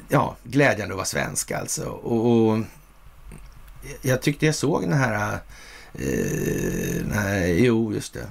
ja, 0.07 0.35
glädjande 0.43 0.93
att 0.93 0.97
vara 0.97 1.05
svensk 1.05 1.51
alltså. 1.51 1.85
Och, 1.85 2.49
och 2.49 2.59
jag 4.01 4.21
tyckte 4.21 4.45
jag 4.45 4.55
såg 4.55 4.81
den 4.81 4.93
här, 4.93 5.39
eh, 5.93 7.05
nej, 7.05 7.65
jo 7.65 7.93
just 7.93 8.13
det, 8.13 8.27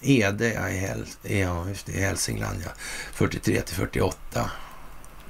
Ede 0.00 0.52
ja, 0.52 0.68
i, 0.68 0.78
Hel 0.78 1.06
ja, 1.22 1.68
just 1.68 1.86
det, 1.86 1.92
i 1.92 2.00
Hälsingland 2.00 2.62
ja, 2.64 2.70
43 3.12 3.60
till 3.60 3.76
48. 3.76 4.50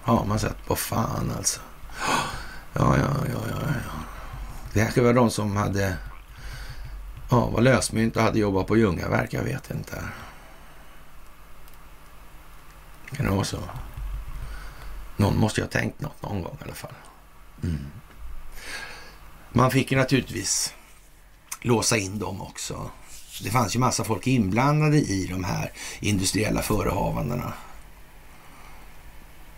Har 0.03 0.25
man 0.25 0.39
sett 0.39 0.67
på 0.67 0.77
fan 0.77 1.33
alltså. 1.37 1.61
Ja, 1.99 2.96
ja, 2.96 2.96
ja, 2.99 3.40
ja. 3.51 3.59
ja. 3.61 3.90
Det 4.72 4.80
kanske 4.80 5.01
var 5.01 5.12
de 5.12 5.30
som 5.30 5.57
hade, 5.57 5.96
ja, 7.30 7.46
var 7.46 7.61
lösmynt 7.61 8.16
och 8.16 8.22
hade 8.22 8.38
jobbat 8.38 8.66
på 8.66 8.76
Ljungaverk. 8.76 9.32
Jag 9.32 9.42
vet 9.42 9.70
inte. 9.70 10.05
Kan 13.11 13.26
det 13.26 13.32
vara 13.32 13.44
så? 13.44 13.59
Någon 15.16 15.38
måste 15.38 15.61
ju 15.61 15.64
ha 15.64 15.70
tänkt 15.70 16.01
något 16.01 16.22
någon 16.22 16.42
gång 16.42 16.57
i 16.61 16.64
alla 16.64 16.74
fall. 16.74 16.94
Mm. 17.62 17.86
Man 19.53 19.70
fick 19.70 19.92
ju 19.92 19.99
naturligtvis 19.99 20.74
låsa 21.61 21.96
in 21.96 22.18
dem 22.18 22.42
också. 22.42 22.90
Det 23.42 23.51
fanns 23.51 23.76
ju 23.76 23.78
massa 23.78 24.05
folk 24.05 24.26
inblandade 24.26 24.96
i 24.96 25.26
de 25.26 25.44
här 25.44 25.72
industriella 26.01 26.62
förehavandena 26.62 27.53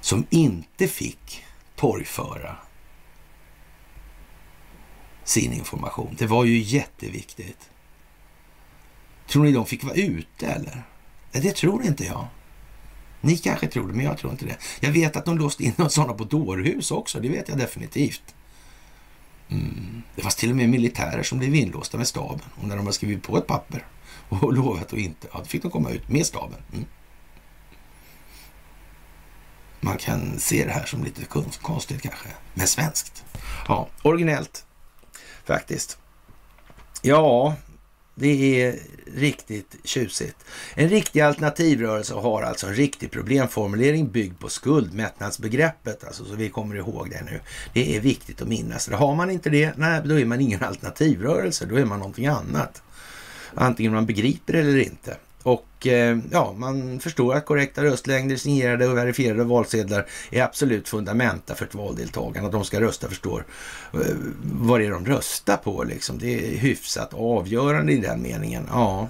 som 0.01 0.26
inte 0.30 0.88
fick 0.88 1.45
torgföra 1.81 2.57
sin 5.24 5.53
information. 5.53 6.16
Det 6.18 6.26
var 6.26 6.45
ju 6.45 6.59
jätteviktigt. 6.59 7.70
Tror 9.26 9.45
ni 9.45 9.53
de 9.53 9.66
fick 9.66 9.85
vara 9.85 9.95
ute 9.95 10.47
eller? 10.47 10.83
Det 11.33 11.57
tror 11.57 11.85
inte 11.85 12.05
jag. 12.05 12.26
Ni 13.20 13.37
kanske 13.37 13.66
tror 13.66 13.89
det, 13.89 13.95
men 13.95 14.05
jag 14.05 14.18
tror 14.18 14.33
inte 14.33 14.45
det. 14.45 14.57
Jag 14.81 14.91
vet 14.91 15.16
att 15.16 15.24
de 15.24 15.39
låste 15.39 15.64
in 15.64 15.72
sådana 15.89 16.12
på 16.12 16.24
dårhus 16.24 16.91
också, 16.91 17.20
det 17.20 17.28
vet 17.28 17.49
jag 17.49 17.59
definitivt. 17.59 18.35
Mm. 19.49 20.03
Det 20.14 20.22
fanns 20.22 20.37
till 20.37 20.51
och 20.51 20.57
med 20.57 20.68
militärer 20.68 21.22
som 21.22 21.39
blev 21.39 21.55
inlåsta 21.55 21.99
med 21.99 22.09
staben. 22.09 22.47
Och 22.61 22.68
när 22.68 22.76
de 22.76 22.81
hade 22.87 22.93
skrivit 22.93 23.22
på 23.22 23.39
ett 23.39 23.47
papper 23.47 23.87
och 24.28 24.53
lovat 24.55 24.93
att 24.93 24.99
inte, 24.99 25.28
ja, 25.33 25.39
då 25.39 25.45
fick 25.45 25.62
de 25.62 25.70
komma 25.70 25.91
ut 25.91 26.09
med 26.09 26.26
staben. 26.26 26.59
Mm 26.72 26.85
man 29.81 29.99
kan 29.99 30.39
se 30.39 30.64
det 30.64 30.70
här 30.70 30.87
som 30.87 31.05
lite 31.05 31.24
konstigt 31.62 32.03
kanske, 32.03 32.28
men 32.55 32.66
svenskt. 32.66 33.24
Ja, 33.68 33.89
originellt 34.03 34.64
faktiskt. 35.45 35.99
Ja, 37.03 37.57
det 38.14 38.62
är 38.62 38.78
riktigt 39.14 39.76
tjusigt. 39.85 40.37
En 40.74 40.89
riktig 40.89 41.20
alternativrörelse 41.20 42.14
har 42.14 42.43
alltså 42.43 42.66
en 42.66 42.74
riktig 42.74 43.11
problemformulering 43.11 44.11
byggd 44.11 44.39
på 44.39 44.49
skuldmättnadsbegreppet, 44.49 46.05
alltså 46.05 46.24
så 46.24 46.35
vi 46.35 46.49
kommer 46.49 46.76
ihåg 46.76 47.11
det 47.11 47.22
nu. 47.24 47.41
Det 47.72 47.97
är 47.97 48.01
viktigt 48.01 48.43
att 48.43 48.49
minnas. 48.49 48.89
Har 48.89 49.14
man 49.14 49.31
inte 49.31 49.51
det, 49.51 49.72
nej, 49.76 50.01
då 50.05 50.20
är 50.20 50.24
man 50.24 50.41
ingen 50.41 50.62
alternativrörelse, 50.64 51.66
då 51.66 51.76
är 51.76 51.85
man 51.85 51.99
någonting 51.99 52.26
annat. 52.26 52.83
Antingen 53.55 53.93
man 53.93 54.07
begriper 54.07 54.53
det 54.53 54.59
eller 54.59 54.78
inte. 54.78 55.16
Och 55.43 55.86
eh, 55.86 56.18
ja, 56.30 56.55
man 56.57 57.01
förstår 57.01 57.34
att 57.34 57.47
korrekta 57.47 57.84
röstlängder, 57.84 58.36
signerade 58.36 58.88
och 58.88 58.97
verifierade 58.97 59.45
valsedlar 59.45 60.07
är 60.30 60.43
absolut 60.43 60.88
fundamenta 60.88 61.55
för 61.55 61.64
ett 61.64 61.74
valdeltagande. 61.74 62.47
Att 62.47 62.53
de 62.53 62.64
ska 62.64 62.80
rösta 62.80 63.09
förstår 63.09 63.47
eh, 63.93 64.01
vad 64.43 64.80
det 64.80 64.86
är 64.86 64.91
de 64.91 65.07
röstar 65.07 65.57
på 65.57 65.84
liksom. 65.84 66.18
Det 66.18 66.55
är 66.55 66.59
hyfsat 66.59 67.14
avgörande 67.14 67.93
i 67.93 67.97
den 67.97 68.22
meningen. 68.22 68.66
Ja, 68.70 69.09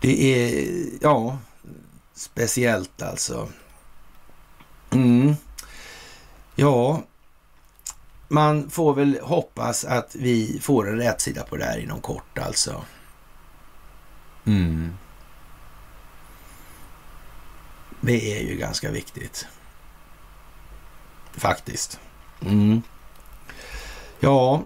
det 0.00 0.34
är, 0.34 0.68
ja, 1.00 1.38
speciellt 2.14 3.02
alltså. 3.02 3.48
Mm. 4.90 5.34
Ja, 6.54 7.02
man 8.28 8.70
får 8.70 8.94
väl 8.94 9.18
hoppas 9.22 9.84
att 9.84 10.14
vi 10.14 10.58
får 10.62 10.88
en 10.88 10.96
rätsida 10.96 11.42
på 11.42 11.56
det 11.56 11.64
här 11.64 11.78
inom 11.78 12.00
kort 12.00 12.38
alltså. 12.38 12.84
Mm. 14.44 14.96
Det 18.00 18.38
är 18.38 18.42
ju 18.42 18.56
ganska 18.56 18.90
viktigt. 18.90 19.46
Faktiskt. 21.32 22.00
Mm. 22.40 22.82
Ja, 24.20 24.62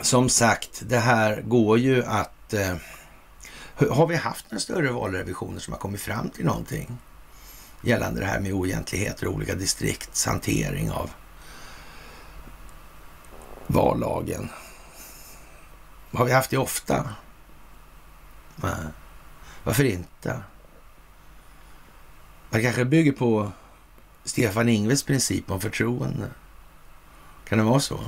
som 0.00 0.28
sagt, 0.28 0.82
det 0.86 0.98
här 0.98 1.42
går 1.42 1.78
ju 1.78 2.04
att... 2.04 2.52
Eh, 2.54 2.76
har 3.90 4.06
vi 4.06 4.16
haft 4.16 4.50
några 4.50 4.60
större 4.60 4.92
valrevisioner 4.92 5.60
som 5.60 5.72
har 5.72 5.80
kommit 5.80 6.00
fram 6.00 6.28
till 6.30 6.44
någonting 6.44 6.98
gällande 7.82 8.20
det 8.20 8.26
här 8.26 8.40
med 8.40 8.52
oegentligheter 8.52 9.26
och 9.26 9.34
olika 9.34 9.54
distrikts 9.54 10.26
hantering 10.26 10.90
av 10.90 11.10
vallagen? 13.66 14.48
Har 16.12 16.24
vi 16.24 16.32
haft 16.32 16.50
det 16.50 16.58
ofta? 16.58 17.08
Nej. 18.56 18.86
Varför 19.64 19.84
inte? 19.84 20.42
Det 22.50 22.62
kanske 22.62 22.84
bygger 22.84 23.12
på 23.12 23.52
Stefan 24.24 24.68
Ingves 24.68 25.02
princip 25.02 25.50
om 25.50 25.60
förtroende. 25.60 26.30
Kan 27.48 27.58
det 27.58 27.64
vara 27.64 27.80
så? 27.80 28.00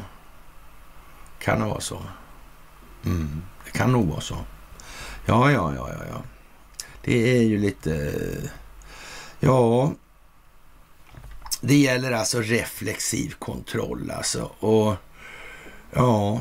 Kan 1.39 1.61
det 1.61 1.67
vara 1.67 1.81
så? 1.81 2.03
Mm, 3.05 3.43
det 3.65 3.71
kan 3.71 3.93
nog 3.93 4.09
vara 4.09 4.21
så. 4.21 4.37
Ja, 5.27 5.51
ja, 5.51 5.75
ja, 5.75 5.91
ja, 5.93 6.05
ja. 6.11 6.23
Det 7.03 7.39
är 7.39 7.43
ju 7.43 7.59
lite... 7.59 8.13
Ja, 9.41 9.93
det 11.61 11.77
gäller 11.77 12.13
alltså 12.13 12.41
reflexiv 12.41 13.35
kontroll 13.39 14.11
alltså. 14.11 14.51
Och 14.59 14.97
ja, 15.91 16.41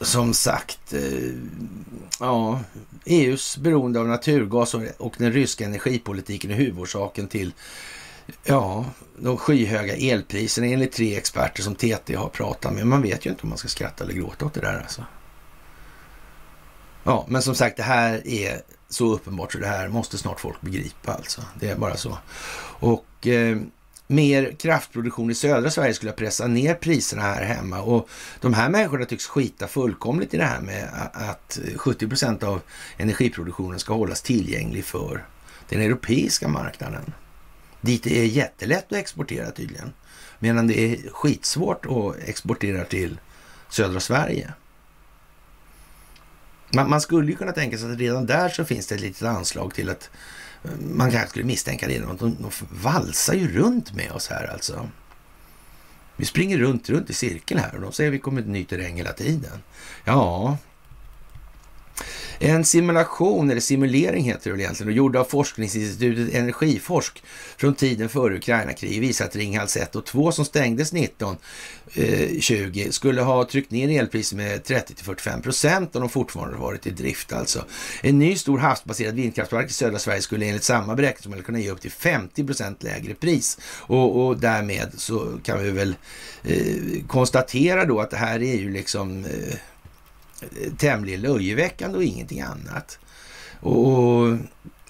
som 0.00 0.34
sagt, 0.34 0.92
eh, 0.92 1.30
ja, 2.20 2.60
EUs 3.04 3.56
beroende 3.56 4.00
av 4.00 4.08
naturgas 4.08 4.74
och 4.98 5.14
den 5.18 5.32
ryska 5.32 5.64
energipolitiken 5.64 6.50
är 6.50 6.54
huvudorsaken 6.54 7.28
till 7.28 7.52
ja, 8.44 8.84
de 9.18 9.36
skyhöga 9.36 9.96
elpriserna 9.96 10.66
enligt 10.66 10.92
tre 10.92 11.16
experter 11.16 11.62
som 11.62 11.74
TT 11.74 12.14
har 12.14 12.28
pratat 12.28 12.72
med. 12.72 12.86
Man 12.86 13.02
vet 13.02 13.26
ju 13.26 13.30
inte 13.30 13.42
om 13.42 13.48
man 13.48 13.58
ska 13.58 13.68
skratta 13.68 14.04
eller 14.04 14.14
gråta 14.14 14.46
åt 14.46 14.54
det 14.54 14.60
där 14.60 14.80
alltså. 14.80 15.04
Ja, 17.04 17.26
men 17.28 17.42
som 17.42 17.54
sagt, 17.54 17.76
det 17.76 17.82
här 17.82 18.28
är 18.28 18.60
så 18.88 19.12
uppenbart 19.12 19.52
så 19.52 19.58
det 19.58 19.66
här 19.66 19.88
måste 19.88 20.18
snart 20.18 20.40
folk 20.40 20.60
begripa 20.60 21.12
alltså. 21.12 21.42
Det 21.60 21.70
är 21.70 21.76
bara 21.76 21.96
så. 21.96 22.18
Och 22.80 23.26
eh, 23.26 23.58
mer 24.06 24.52
kraftproduktion 24.58 25.30
i 25.30 25.34
södra 25.34 25.70
Sverige 25.70 25.94
skulle 25.94 26.12
pressa 26.12 26.46
ner 26.46 26.74
priserna 26.74 27.22
här 27.22 27.44
hemma 27.44 27.80
och 27.80 28.08
de 28.40 28.54
här 28.54 28.68
människorna 28.68 29.04
tycks 29.04 29.26
skita 29.26 29.68
fullkomligt 29.68 30.34
i 30.34 30.36
det 30.36 30.44
här 30.44 30.60
med 30.60 30.88
att 31.12 31.58
70 31.76 32.08
procent 32.08 32.42
av 32.42 32.60
energiproduktionen 32.96 33.78
ska 33.78 33.94
hållas 33.94 34.22
tillgänglig 34.22 34.84
för 34.84 35.24
den 35.68 35.80
europeiska 35.80 36.48
marknaden. 36.48 37.12
Dit 37.80 38.02
det 38.02 38.20
är 38.20 38.24
jättelätt 38.24 38.92
att 38.92 38.98
exportera 38.98 39.50
tydligen. 39.50 39.92
Medan 40.38 40.66
det 40.66 40.78
är 40.78 41.10
skitsvårt 41.10 41.86
att 41.86 42.28
exportera 42.28 42.84
till 42.84 43.18
södra 43.68 44.00
Sverige. 44.00 44.52
Man, 46.74 46.90
man 46.90 47.00
skulle 47.00 47.30
ju 47.30 47.36
kunna 47.36 47.52
tänka 47.52 47.78
sig 47.78 47.92
att 47.92 47.98
redan 47.98 48.26
där 48.26 48.48
så 48.48 48.64
finns 48.64 48.86
det 48.86 48.94
ett 48.94 49.00
litet 49.00 49.22
anslag 49.22 49.74
till 49.74 49.90
att 49.90 50.10
man 50.78 51.10
kanske 51.10 51.28
skulle 51.28 51.44
misstänka 51.44 51.86
det. 51.86 51.98
De, 51.98 52.16
de 52.18 52.50
valsar 52.70 53.34
ju 53.34 53.52
runt 53.52 53.92
med 53.92 54.12
oss 54.12 54.28
här 54.28 54.52
alltså. 54.52 54.88
Vi 56.16 56.24
springer 56.24 56.58
runt, 56.58 56.90
runt 56.90 57.10
i 57.10 57.14
cirkel 57.14 57.58
här 57.58 57.74
och 57.74 57.80
de 57.80 57.92
säger 57.92 58.10
att 58.10 58.14
vi 58.14 58.18
kommer 58.18 58.42
till 58.42 58.50
ny 58.50 58.64
terräng 58.64 58.96
hela 58.96 59.12
tiden. 59.12 59.62
Ja, 60.04 60.58
en 62.38 62.64
simulation, 62.64 63.50
eller 63.50 63.60
simulering 63.60 64.24
heter 64.24 64.44
det 64.44 64.50
väl 64.50 64.60
egentligen, 64.60 64.88
och 64.88 64.96
gjord 64.96 65.16
av 65.16 65.24
forskningsinstitutet 65.24 66.34
Energiforsk 66.34 67.22
från 67.56 67.74
tiden 67.74 68.08
före 68.08 68.36
Ukraina-kriget 68.36 69.02
visar 69.02 69.24
att 69.24 69.36
Ringhals 69.36 69.76
1 69.76 69.96
och 69.96 70.04
2 70.04 70.32
som 70.32 70.44
stängdes 70.44 70.92
1920 70.92 72.82
eh, 72.86 72.90
skulle 72.90 73.22
ha 73.22 73.44
tryckt 73.44 73.70
ner 73.70 74.00
elpriset 74.00 74.36
med 74.36 74.64
30 74.64 74.94
45 74.94 75.42
procent 75.42 75.96
om 75.96 76.00
de 76.00 76.08
fortfarande 76.10 76.56
varit 76.56 76.86
i 76.86 76.90
drift 76.90 77.32
alltså. 77.32 77.64
En 78.02 78.18
ny 78.18 78.36
stor 78.36 78.58
havsbaserad 78.58 79.14
vindkraftpark 79.14 79.70
i 79.70 79.72
södra 79.72 79.98
Sverige 79.98 80.22
skulle 80.22 80.46
enligt 80.46 80.64
samma 80.64 80.94
beräkning 80.94 81.42
kunna 81.42 81.58
ge 81.58 81.70
upp 81.70 81.80
till 81.80 81.90
50 81.90 82.44
procent 82.44 82.82
lägre 82.82 83.14
pris 83.14 83.58
och, 83.66 84.26
och, 84.26 84.38
därmed 84.38 84.90
så 84.96 85.38
kan 85.42 85.62
vi 85.62 85.70
väl 85.70 85.96
eh, 86.42 87.06
konstatera 87.06 87.84
då 87.84 88.00
att 88.00 88.10
det 88.10 88.16
här 88.16 88.42
är 88.42 88.56
ju 88.56 88.72
liksom 88.72 89.24
eh, 89.24 89.54
tämligen 90.78 91.20
löjeväckande 91.20 91.96
och 91.96 92.04
ingenting 92.04 92.40
annat. 92.40 92.98
Och 93.60 94.38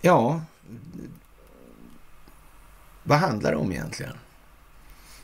ja, 0.01 0.43
vad 3.03 3.19
handlar 3.19 3.51
det 3.51 3.57
om 3.57 3.73
egentligen? 3.73 4.17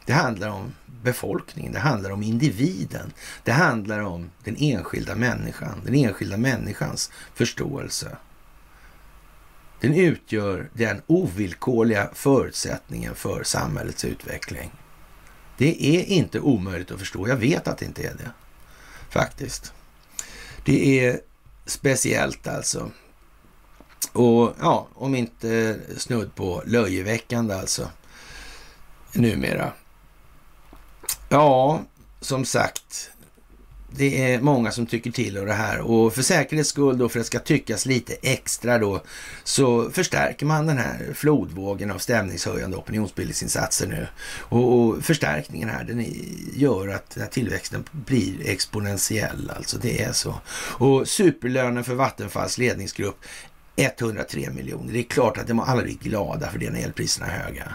Det 0.04 0.12
handlar 0.12 0.48
om 0.48 0.74
befolkningen, 1.02 1.72
det 1.72 1.78
handlar 1.78 2.10
om 2.10 2.22
individen. 2.22 3.12
Det 3.44 3.52
handlar 3.52 4.00
om 4.00 4.30
den 4.44 4.56
enskilda 4.58 5.14
människan, 5.14 5.80
den 5.84 5.94
enskilda 5.94 6.36
människans 6.36 7.10
förståelse. 7.34 8.16
Den 9.80 9.94
utgör 9.94 10.70
den 10.72 11.02
ovillkorliga 11.06 12.10
förutsättningen 12.14 13.14
för 13.14 13.42
samhällets 13.42 14.04
utveckling. 14.04 14.70
Det 15.56 15.96
är 15.96 16.04
inte 16.04 16.40
omöjligt 16.40 16.90
att 16.90 16.98
förstå. 16.98 17.28
Jag 17.28 17.36
vet 17.36 17.68
att 17.68 17.78
det 17.78 17.84
inte 17.84 18.02
är 18.02 18.14
det, 18.14 18.30
faktiskt. 19.10 19.72
Det 20.64 21.00
är 21.06 21.20
speciellt 21.66 22.46
alltså. 22.46 22.90
Och 24.12 24.54
ja, 24.60 24.88
om 24.94 25.14
inte 25.14 25.80
snudd 25.96 26.34
på 26.34 26.62
löjeväckande 26.66 27.54
alltså. 27.54 27.90
Numera. 29.12 29.72
Ja, 31.28 31.82
som 32.20 32.44
sagt 32.44 33.10
det 33.96 34.32
är 34.32 34.40
många 34.40 34.70
som 34.70 34.86
tycker 34.86 35.10
till 35.10 35.38
om 35.38 35.46
det 35.46 35.52
här 35.52 35.80
och 35.80 36.14
för 36.14 36.22
säkerhets 36.22 36.68
skull 36.68 36.98
då, 36.98 37.08
för 37.08 37.18
att 37.18 37.24
det 37.24 37.26
ska 37.26 37.38
tyckas 37.38 37.86
lite 37.86 38.14
extra 38.22 38.78
då, 38.78 39.02
så 39.44 39.90
förstärker 39.90 40.46
man 40.46 40.66
den 40.66 40.78
här 40.78 41.12
flodvågen 41.14 41.90
av 41.90 41.98
stämningshöjande 41.98 42.76
opinionsbildningsinsatser 42.76 43.86
nu. 43.86 44.06
Och, 44.38 44.78
och 44.78 45.04
förstärkningen 45.04 45.68
här, 45.68 45.84
den 45.84 46.06
gör 46.54 46.88
att 46.88 47.10
den 47.10 47.22
här 47.22 47.30
tillväxten 47.30 47.84
blir 47.92 48.48
exponentiell, 48.48 49.52
alltså 49.56 49.78
det 49.78 50.02
är 50.02 50.12
så. 50.12 50.40
Och 50.78 51.08
superlönen 51.08 51.84
för 51.84 51.94
Vattenfalls 51.94 52.58
ledningsgrupp 52.58 53.24
103 53.76 54.50
miljoner. 54.50 54.92
Det 54.92 54.98
är 54.98 55.02
klart 55.02 55.38
att 55.38 55.46
de 55.46 55.60
alla 55.60 55.82
blir 55.82 55.94
glada 55.94 56.50
för 56.50 56.58
det 56.58 56.70
när 56.70 56.80
elpriserna 56.80 57.26
är 57.26 57.44
höga. 57.44 57.74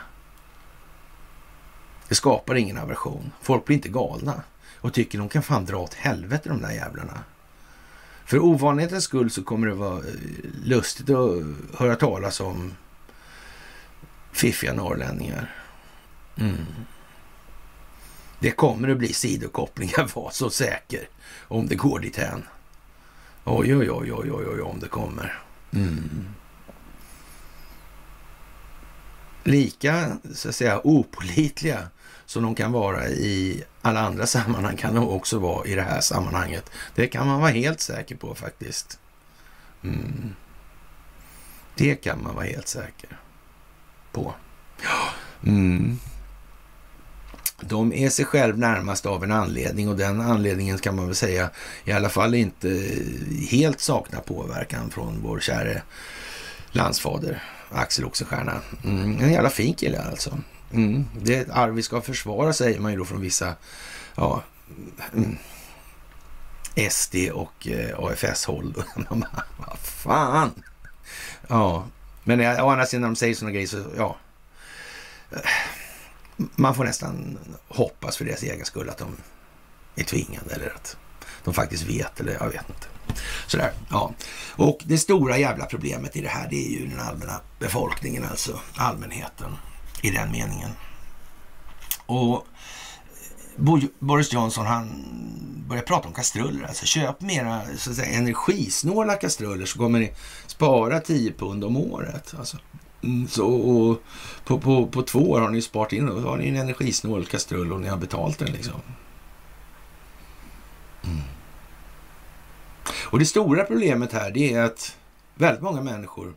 Det 2.07 2.15
skapar 2.15 2.55
ingen 2.55 2.77
aversion. 2.77 3.31
Folk 3.41 3.65
blir 3.65 3.75
inte 3.75 3.89
galna 3.89 4.43
och 4.85 4.93
tycker 4.93 5.17
de 5.17 5.29
kan 5.29 5.43
fan 5.43 5.65
dra 5.65 5.77
åt 5.77 5.93
helvete 5.93 6.49
de 6.49 6.61
där 6.61 6.71
jävlarna. 6.71 7.23
För 8.25 8.39
ovanlighetens 8.39 9.03
skull 9.03 9.31
så 9.31 9.43
kommer 9.43 9.67
det 9.67 9.73
vara 9.73 9.97
eh, 9.97 10.13
lustigt 10.63 11.09
att 11.09 11.43
höra 11.79 11.95
talas 11.95 12.39
om 12.39 12.73
fiffiga 14.31 14.73
norrlänningar. 14.73 15.55
Mm. 16.37 16.65
Det 18.39 18.51
kommer 18.51 18.89
att 18.89 18.97
bli 18.97 19.13
sidokopplingar, 19.13 20.11
var 20.15 20.29
så 20.31 20.49
säker, 20.49 21.09
om 21.39 21.67
det 21.67 21.75
går 21.75 21.99
dithän. 21.99 22.43
Oj, 23.43 23.75
oj, 23.75 23.91
oj, 23.91 24.13
oj, 24.13 24.31
oj, 24.31 24.45
oj, 24.47 24.61
om 24.61 24.79
det 24.79 24.87
kommer. 24.87 25.41
Mm. 25.71 26.27
Lika, 29.43 30.17
så 30.33 30.49
att 30.49 30.55
säga, 30.55 30.81
opolitliga 30.83 31.87
som 32.25 32.43
de 32.43 32.55
kan 32.55 32.71
vara 32.71 33.07
i 33.09 33.63
alla 33.85 33.99
andra 33.99 34.27
sammanhang 34.35 34.77
kan 34.77 34.93
nog 34.93 35.11
också 35.11 35.39
vara 35.39 35.67
i 35.67 35.75
det 35.75 35.81
här 35.81 36.01
sammanhanget. 36.01 36.71
Det 36.95 37.07
kan 37.07 37.27
man 37.27 37.41
vara 37.41 37.51
helt 37.51 37.79
säker 37.79 38.15
på 38.15 38.35
faktiskt. 38.35 38.99
Mm. 39.83 40.35
Det 41.75 41.95
kan 41.95 42.23
man 42.23 42.35
vara 42.35 42.45
helt 42.45 42.67
säker 42.67 43.19
på. 44.11 44.33
Mm. 45.43 45.99
De 47.59 47.93
är 47.93 48.09
sig 48.09 48.25
själv 48.25 48.57
närmast 48.57 49.05
av 49.05 49.23
en 49.23 49.31
anledning 49.31 49.89
och 49.89 49.97
den 49.97 50.21
anledningen 50.21 50.77
kan 50.77 50.95
man 50.95 51.05
väl 51.05 51.15
säga 51.15 51.49
i 51.85 51.91
alla 51.91 52.09
fall 52.09 52.35
inte 52.35 52.89
helt 53.49 53.79
saknar 53.79 54.21
påverkan 54.21 54.89
från 54.89 55.21
vår 55.23 55.39
käre 55.39 55.81
landsfader 56.71 57.43
Axel 57.71 58.05
Oxenstierna. 58.05 58.61
Mm, 58.83 59.19
en 59.19 59.31
jävla 59.31 59.49
fin 59.49 59.73
kille 59.73 60.01
alltså. 60.01 60.37
Mm, 60.75 61.05
det 61.21 61.35
är 61.35 61.41
ett 61.41 61.49
arv 61.49 61.73
vi 61.75 61.83
ska 61.83 62.01
försvara 62.01 62.53
säger 62.53 62.79
man 62.79 62.91
ju 62.91 62.97
då 62.97 63.05
från 63.05 63.21
vissa 63.21 63.55
ja, 64.15 64.43
mm, 65.13 65.37
SD 66.89 67.15
och 67.33 67.67
eh, 67.67 67.99
AFS-håll. 67.99 68.83
Vad 69.57 69.79
fan! 69.79 70.63
Ja, 71.47 71.87
men 72.23 72.39
eh, 72.39 72.65
å 72.65 72.69
andra 72.69 72.85
sidan 72.85 73.01
när 73.01 73.07
de 73.07 73.15
säger 73.15 73.35
sådana 73.35 73.51
grejer 73.51 73.67
så 73.67 73.83
ja. 73.97 74.15
Man 76.37 76.75
får 76.75 76.83
nästan 76.83 77.37
hoppas 77.67 78.17
för 78.17 78.25
deras 78.25 78.43
egen 78.43 78.65
skull 78.65 78.89
att 78.89 78.97
de 78.97 79.15
är 79.95 80.03
tvingade 80.03 80.55
eller 80.55 80.69
att 80.75 80.97
de 81.43 81.53
faktiskt 81.53 81.83
vet 81.83 82.19
eller 82.19 82.33
jag 82.33 82.49
vet 82.49 82.69
inte. 82.69 82.87
Sådär, 83.47 83.71
ja. 83.89 84.13
Och 84.55 84.79
det 84.85 84.97
stora 84.97 85.37
jävla 85.37 85.65
problemet 85.65 86.15
i 86.15 86.21
det 86.21 86.29
här 86.29 86.47
det 86.49 86.67
är 86.67 86.79
ju 86.79 86.87
den 86.87 86.99
allmänna 86.99 87.41
befolkningen, 87.59 88.23
alltså 88.23 88.59
allmänheten 88.75 89.51
i 90.01 90.11
den 90.11 90.31
meningen. 90.31 90.69
Och 92.05 92.47
Boris 93.99 94.33
Johnson 94.33 94.65
han 94.65 95.05
börjar 95.67 95.83
prata 95.83 96.07
om 96.07 96.13
kastruller. 96.13 96.67
Alltså 96.67 96.85
köp 96.85 97.21
mera 97.21 97.61
så 97.77 97.89
att 97.89 97.95
säga, 97.95 98.17
energisnåla 98.17 99.15
kastruller 99.15 99.65
så 99.65 99.77
kommer 99.77 99.99
ni 99.99 100.13
spara 100.47 100.99
10 100.99 101.31
pund 101.31 101.63
om 101.63 101.77
året. 101.77 102.33
Alltså. 102.37 102.57
Mm, 103.03 103.27
så, 103.27 103.47
och 103.47 104.01
på, 104.45 104.59
på, 104.59 104.87
på 104.87 105.01
två 105.01 105.31
år 105.31 105.41
har 105.41 105.49
ni 105.49 105.61
sparat 105.61 105.93
in 105.93 106.09
och 106.09 106.21
har 106.21 106.37
ni 106.37 106.47
en 106.47 106.55
energisnål 106.55 107.25
kastrull 107.25 107.73
och 107.73 107.81
ni 107.81 107.87
har 107.87 107.97
betalt 107.97 108.39
den. 108.39 108.51
liksom. 108.51 108.81
Mm. 111.03 111.21
Och 113.03 113.19
det 113.19 113.25
stora 113.25 113.63
problemet 113.63 114.13
här 114.13 114.31
det 114.31 114.53
är 114.53 114.63
att 114.63 114.97
väldigt 115.35 115.63
många 115.63 115.81
människor 115.81 116.33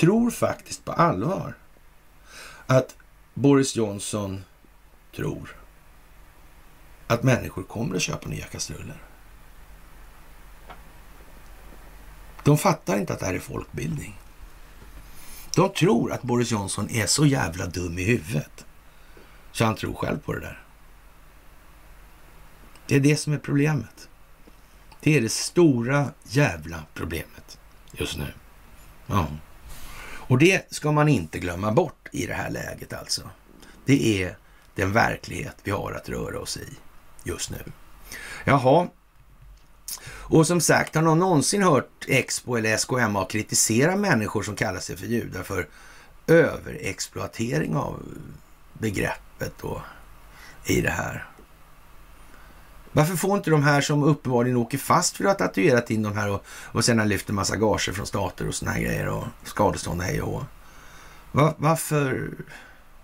tror 0.00 0.30
faktiskt 0.30 0.84
på 0.84 0.92
allvar 0.92 1.54
att 2.66 2.96
Boris 3.34 3.76
Johnson 3.76 4.44
tror 5.16 5.56
att 7.06 7.22
människor 7.22 7.62
kommer 7.62 7.96
att 7.96 8.02
köpa 8.02 8.28
nya 8.28 8.44
kastruller. 8.44 9.02
De 12.44 12.58
fattar 12.58 12.98
inte 12.98 13.12
att 13.12 13.20
det 13.20 13.26
här 13.26 13.34
är 13.34 13.38
folkbildning. 13.38 14.20
De 15.54 15.72
tror 15.72 16.12
att 16.12 16.22
Boris 16.22 16.50
Johnson 16.50 16.90
är 16.90 17.06
så 17.06 17.26
jävla 17.26 17.66
dum 17.66 17.98
i 17.98 18.04
huvudet 18.04 18.64
så 19.52 19.64
han 19.64 19.74
tror 19.74 19.94
själv 19.94 20.18
på 20.18 20.32
det 20.32 20.40
där. 20.40 20.62
Det 22.86 22.96
är 22.96 23.00
det 23.00 23.16
som 23.16 23.32
är 23.32 23.38
problemet. 23.38 24.08
Det 25.00 25.16
är 25.16 25.20
det 25.20 25.32
stora 25.32 26.10
jävla 26.24 26.82
problemet 26.94 27.58
just 27.92 28.18
nu. 28.18 28.32
Ja. 29.06 29.26
Och 30.26 30.38
det 30.38 30.72
ska 30.72 30.92
man 30.92 31.08
inte 31.08 31.38
glömma 31.38 31.72
bort 31.72 32.08
i 32.12 32.26
det 32.26 32.34
här 32.34 32.50
läget 32.50 32.92
alltså. 32.92 33.22
Det 33.84 34.22
är 34.22 34.36
den 34.74 34.92
verklighet 34.92 35.56
vi 35.62 35.70
har 35.70 35.92
att 35.92 36.08
röra 36.08 36.40
oss 36.40 36.56
i 36.56 36.68
just 37.24 37.50
nu. 37.50 37.58
Jaha, 38.44 38.88
och 40.06 40.46
som 40.46 40.60
sagt, 40.60 40.94
har 40.94 41.02
någon 41.02 41.18
någonsin 41.18 41.62
hört 41.62 42.04
Expo 42.08 42.56
eller 42.56 42.76
SKMA 42.76 43.24
kritisera 43.24 43.96
människor 43.96 44.42
som 44.42 44.56
kallar 44.56 44.80
sig 44.80 44.96
för 44.96 45.06
judar 45.06 45.42
för 45.42 45.68
överexploatering 46.26 47.76
av 47.76 48.02
begreppet 48.72 49.52
då 49.60 49.82
i 50.66 50.80
det 50.80 50.90
här? 50.90 51.28
Varför 52.96 53.16
får 53.16 53.36
inte 53.36 53.50
de 53.50 53.62
här 53.62 53.80
som 53.80 54.02
uppenbarligen 54.02 54.56
åker 54.56 54.78
fast 54.78 55.16
för 55.16 55.24
att 55.24 55.40
ha 55.40 55.46
tatuerat 55.46 55.90
in 55.90 56.02
de 56.02 56.16
här 56.16 56.30
och, 56.30 56.44
och 56.48 56.84
sen 56.84 56.98
har 56.98 57.06
lyft 57.06 57.28
en 57.28 57.34
massa 57.34 57.56
gager 57.56 57.92
från 57.92 58.06
stater 58.06 58.48
och 58.48 58.54
såna 58.54 58.70
här 58.70 58.80
grejer 58.80 59.08
och 59.08 59.24
skadestånd 59.44 60.02
hej 60.02 60.22
och 60.22 60.42
Va, 61.32 61.54
Varför? 61.58 62.30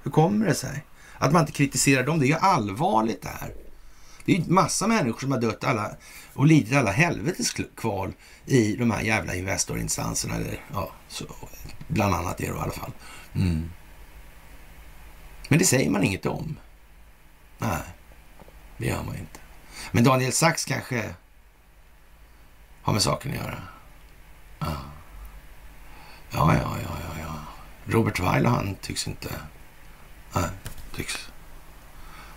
Hur 0.02 0.10
kommer 0.10 0.46
det 0.46 0.54
sig? 0.54 0.84
Att 1.18 1.32
man 1.32 1.40
inte 1.40 1.52
kritiserar 1.52 2.06
dem, 2.06 2.18
det 2.18 2.26
är 2.26 2.28
ju 2.28 2.34
allvarligt 2.34 3.22
det 3.22 3.28
här. 3.28 3.54
Det 4.24 4.32
är 4.32 4.36
ju 4.36 4.44
massa 4.52 4.86
människor 4.86 5.20
som 5.20 5.32
har 5.32 5.40
dött 5.40 5.64
alla 5.64 5.90
och 6.34 6.46
lidit 6.46 6.76
alla 6.76 6.90
helvetes 6.90 7.54
kval 7.76 8.12
i 8.46 8.76
de 8.76 8.90
här 8.90 9.02
jävla 9.02 9.34
Investorinstanserna. 9.34 10.34
Eller, 10.34 10.64
ja, 10.72 10.90
så, 11.08 11.24
bland 11.88 12.14
annat 12.14 12.38
det 12.38 12.48
då 12.48 12.56
i 12.56 12.58
alla 12.58 12.72
fall. 12.72 12.92
Mm. 13.34 13.70
Men 15.48 15.58
det 15.58 15.64
säger 15.64 15.90
man 15.90 16.02
inget 16.02 16.26
om. 16.26 16.56
Nej, 17.58 17.82
det 18.78 18.86
gör 18.86 19.02
man 19.02 19.16
inte. 19.16 19.40
Men 19.92 20.04
Daniel 20.04 20.32
Sachs 20.32 20.64
kanske 20.64 21.14
har 22.82 22.92
med 22.92 23.02
saken 23.02 23.30
att 23.30 23.36
göra. 23.36 23.62
Ja, 24.58 24.76
ja, 26.30 26.54
ja, 26.54 26.78
ja, 26.82 27.20
ja. 27.20 27.34
Robert 27.84 28.20
Weil 28.20 28.46
han 28.46 28.74
tycks 28.74 29.08
inte... 29.08 29.34
Nej, 30.34 30.50
tycks... 30.96 31.30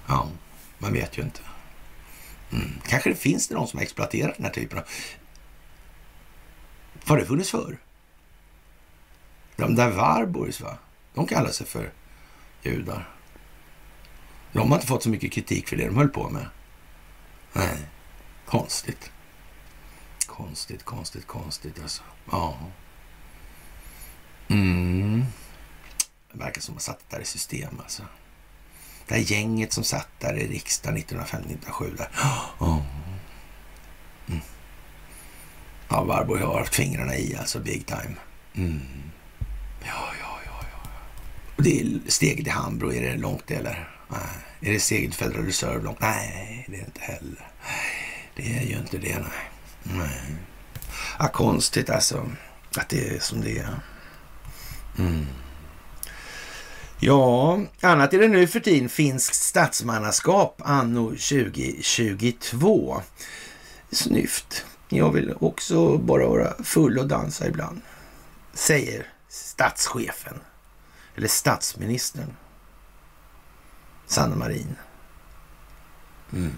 Ja, 0.08 0.28
man 0.78 0.94
vet 0.94 1.18
ju 1.18 1.22
inte. 1.22 1.42
Mm. 2.52 2.82
Kanske 2.88 3.10
det 3.10 3.16
finns 3.16 3.48
det 3.48 3.56
någon 3.56 3.68
som 3.68 3.78
har 3.78 3.84
exploaterat 3.84 4.36
den 4.36 4.46
här 4.46 4.54
typen 4.54 4.78
av... 4.78 4.84
Har 7.06 7.18
det 7.18 7.26
funnits 7.26 7.52
förr? 7.52 7.78
De 9.56 9.76
där 9.76 9.90
Warburgs, 9.90 10.62
va? 10.62 10.78
De 11.14 11.28
kallar 11.28 11.52
sig 11.52 11.68
för 11.68 11.92
judar. 12.62 13.10
De 14.52 14.70
har 14.70 14.78
inte 14.78 14.88
fått 14.88 15.04
så 15.04 15.10
mycket 15.10 15.32
kritik 15.32 15.68
för 15.68 15.76
det 15.76 15.86
de 15.86 15.98
höll 15.98 16.10
på 16.10 16.30
med. 16.30 16.46
Nej, 17.54 17.78
konstigt. 18.46 19.12
Konstigt, 20.26 20.84
konstigt, 20.84 21.28
konstigt 21.28 21.82
alltså. 21.82 22.04
Ja. 22.32 22.58
Mm. 24.48 25.26
Det 26.32 26.38
verkar 26.40 26.62
som 26.62 26.74
att 26.76 26.80
de 26.80 26.84
satt 26.84 27.10
där 27.10 27.20
i 27.20 27.26
system 27.26 27.80
alltså. 27.80 28.04
Det 29.08 29.16
här 29.16 29.22
gänget 29.22 29.74
som 29.74 29.84
satt 29.84 30.10
där 30.20 30.34
i 30.38 30.48
riksdagen 30.48 30.98
1905-1907 30.98 31.98
där. 31.98 32.10
Oh. 32.60 32.82
Mm. 34.28 34.42
Ja, 35.90 36.04
Warburg 36.04 36.42
har 36.42 36.60
haft 36.60 36.76
fingrarna 36.76 37.18
i 37.18 37.36
alltså, 37.36 37.60
big 37.60 37.86
time. 37.86 38.16
Mm. 38.54 38.82
Ja, 39.80 40.14
ja, 40.20 40.40
ja, 40.46 40.66
ja. 40.72 40.90
Och 41.56 41.64
det 41.64 41.82
är 41.82 42.00
steget 42.08 42.48
i 42.48 42.50
Hambro, 42.50 42.94
är 42.94 43.02
det 43.02 43.18
långt 43.18 43.52
eller? 43.52 43.93
Nej. 44.08 44.20
Är 44.62 44.74
det 44.74 44.80
steget 44.80 45.16
Federal 45.16 45.46
Reserve 45.46 45.84
långt? 45.84 46.02
Nej, 46.02 46.66
det 46.68 46.76
är 46.76 46.80
det 46.80 46.86
inte 46.86 47.02
heller. 47.02 47.48
Det 48.36 48.58
är 48.58 48.64
ju 48.64 48.78
inte 48.78 48.98
det, 48.98 49.20
nej. 49.20 49.52
nej. 49.84 50.36
Ja, 51.20 51.28
konstigt 51.28 51.90
alltså 51.90 52.32
att 52.78 52.90
det 52.90 53.08
är 53.08 53.20
som 53.20 53.42
det 53.42 53.58
är. 53.58 53.80
Mm. 54.98 55.26
Ja, 57.00 57.60
annat 57.82 58.14
är 58.14 58.20
det 58.20 58.28
nu 58.28 58.48
för 58.48 58.60
tiden 58.60 58.90
finskt 58.90 59.36
statsmannaskap 59.36 60.62
anno 60.66 61.10
2022. 61.10 63.02
Snyft. 63.92 64.66
Jag 64.90 65.12
vill 65.12 65.34
också 65.40 65.98
bara 65.98 66.28
vara 66.28 66.64
full 66.64 67.00
och 67.00 67.08
dansa 67.08 67.48
ibland, 67.48 67.82
säger 68.54 69.08
statschefen 69.30 70.40
eller 71.16 71.28
statsministern 71.28 72.34
Sanna 74.14 74.36
Marin. 74.36 74.76
Mm. 76.34 76.54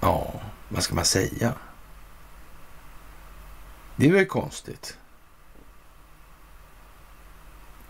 Ja, 0.00 0.40
vad 0.68 0.82
ska 0.82 0.94
man 0.94 1.04
säga? 1.04 1.54
Det 3.96 4.06
är 4.06 4.12
väl 4.12 4.26
konstigt. 4.26 4.98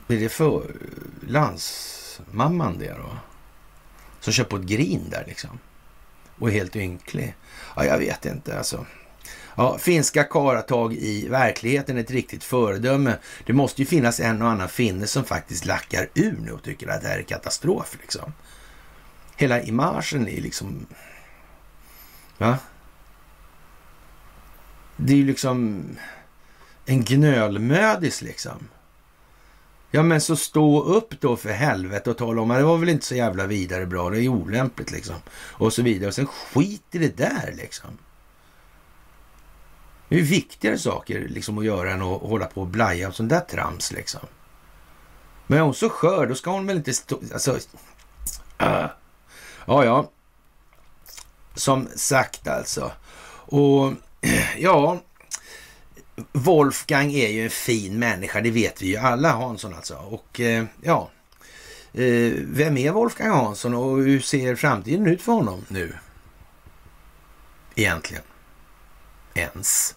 Blir 0.07 0.21
det 0.21 0.29
för 0.29 0.77
landsmamman 1.27 2.79
det 2.79 2.93
då? 2.93 3.17
Som 4.21 4.33
kör 4.33 4.45
på 4.45 4.57
ett 4.57 4.63
grin 4.63 5.11
där 5.11 5.25
liksom. 5.27 5.59
Och 6.39 6.49
är 6.49 6.53
helt 6.53 6.77
ynklig. 6.77 7.35
Ja, 7.77 7.85
jag 7.85 7.99
vet 7.99 8.25
inte 8.25 8.59
alltså. 8.59 8.87
Ja, 9.57 9.79
finska 9.79 10.25
karatag 10.25 10.95
i 10.95 11.29
verkligheten 11.29 11.97
är 11.97 12.01
ett 12.01 12.11
riktigt 12.11 12.45
föredöme. 12.45 13.19
Det 13.47 13.53
måste 13.53 13.83
ju 13.83 13.87
finnas 13.87 14.21
en 14.21 14.43
och 14.43 14.49
annan 14.49 14.69
finne 14.69 15.07
som 15.07 15.25
faktiskt 15.25 15.65
lackar 15.65 16.09
ur 16.15 16.39
nu 16.45 16.53
och 16.53 16.63
tycker 16.63 16.89
att 16.89 17.03
det 17.03 17.09
här 17.09 17.19
är 17.19 17.23
katastrof 17.23 17.97
liksom. 18.01 18.33
Hela 19.37 19.63
imagen 19.63 20.29
är 20.29 20.41
liksom... 20.41 20.87
Va? 22.39 22.59
Det 24.97 25.13
är 25.13 25.17
ju 25.17 25.27
liksom 25.27 25.85
en 26.87 27.05
gnölmödis 27.05 28.23
liksom. 28.23 28.69
Ja, 29.91 30.03
men 30.03 30.21
så 30.21 30.37
stå 30.37 30.83
upp 30.83 31.21
då 31.21 31.37
för 31.37 31.51
helvete 31.51 32.11
och 32.11 32.19
tala 32.19 32.43
om 32.43 32.51
att 32.51 32.59
det 32.59 32.65
var 32.65 32.79
väl 32.79 32.89
inte 32.89 33.07
så 33.07 33.15
jävla 33.15 33.47
vidare 33.47 33.87
bra, 33.87 34.11
det 34.11 34.23
är 34.23 34.29
olämpligt 34.29 34.91
liksom. 34.91 35.17
Och 35.33 35.73
så 35.73 35.83
vidare. 35.83 36.09
Och 36.09 36.15
sen 36.15 36.27
skit 36.27 36.85
i 36.91 36.99
det 36.99 37.17
där 37.17 37.55
liksom. 37.57 37.99
Det 40.09 40.19
är 40.19 40.23
viktigare 40.23 40.79
saker 40.79 41.29
liksom 41.29 41.59
att 41.59 41.65
göra 41.65 41.93
än 41.93 42.03
att 42.03 42.21
hålla 42.21 42.47
på 42.47 42.61
och 42.61 42.67
blaja 42.67 43.09
och 43.09 43.15
sånt 43.15 43.31
där 43.31 43.41
trams 43.41 43.93
liksom. 43.93 44.21
Men 45.47 45.59
är 45.59 45.63
hon 45.63 45.75
så 45.75 45.89
skör, 45.89 46.27
då 46.27 46.35
ska 46.35 46.51
hon 46.51 46.67
väl 46.67 46.77
inte 46.77 46.95
stå... 46.95 47.21
Alltså... 47.33 47.59
Äh. 48.59 48.87
Ja, 49.67 49.85
ja. 49.85 50.11
Som 51.55 51.89
sagt 51.97 52.49
alltså. 52.49 52.93
Och 53.49 53.93
ja, 54.59 55.01
Wolfgang 56.33 57.13
är 57.13 57.29
ju 57.29 57.45
en 57.45 57.51
fin 57.51 57.99
människa, 57.99 58.41
det 58.41 58.51
vet 58.51 58.83
vi 58.83 58.87
ju 58.87 58.97
alla, 58.97 59.33
Hansson 59.33 59.75
alltså. 59.75 59.95
Och 59.95 60.41
eh, 60.41 60.65
ja, 60.83 61.11
eh, 61.93 62.33
vem 62.37 62.77
är 62.77 62.91
Wolfgang 62.91 63.31
Hansson 63.31 63.75
och 63.75 63.97
hur 63.97 64.21
ser 64.21 64.57
framtiden 64.57 65.07
ut 65.07 65.23
för 65.23 65.33
honom 65.33 65.65
nu? 65.69 65.95
Egentligen. 67.75 68.23
Ens. 69.37 69.95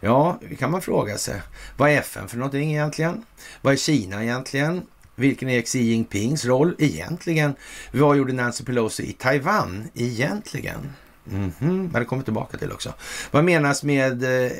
Ja, 0.00 0.38
det 0.48 0.56
kan 0.56 0.70
man 0.70 0.82
fråga 0.82 1.18
sig. 1.18 1.42
Vad 1.76 1.90
är 1.90 1.98
FN 1.98 2.28
för 2.28 2.36
någonting 2.36 2.70
egentligen? 2.70 3.24
Vad 3.62 3.72
är 3.72 3.76
Kina 3.76 4.22
egentligen? 4.22 4.82
Vilken 5.14 5.48
är 5.48 5.62
Xi 5.62 5.78
Jinpings 5.78 6.44
roll 6.44 6.74
egentligen? 6.78 7.54
Vad 7.92 8.16
gjorde 8.16 8.32
Nancy 8.32 8.64
Pelosi 8.64 9.02
i 9.02 9.12
Taiwan 9.12 9.88
egentligen? 9.94 10.92
Mm 11.30 11.52
-hmm. 11.58 11.98
Det 11.98 12.04
kommer 12.04 12.22
tillbaka 12.22 12.58
till 12.58 12.72
också. 12.72 12.94
Vad 13.30 13.44
menas 13.44 13.82
med 13.82 14.24
eh, 14.24 14.52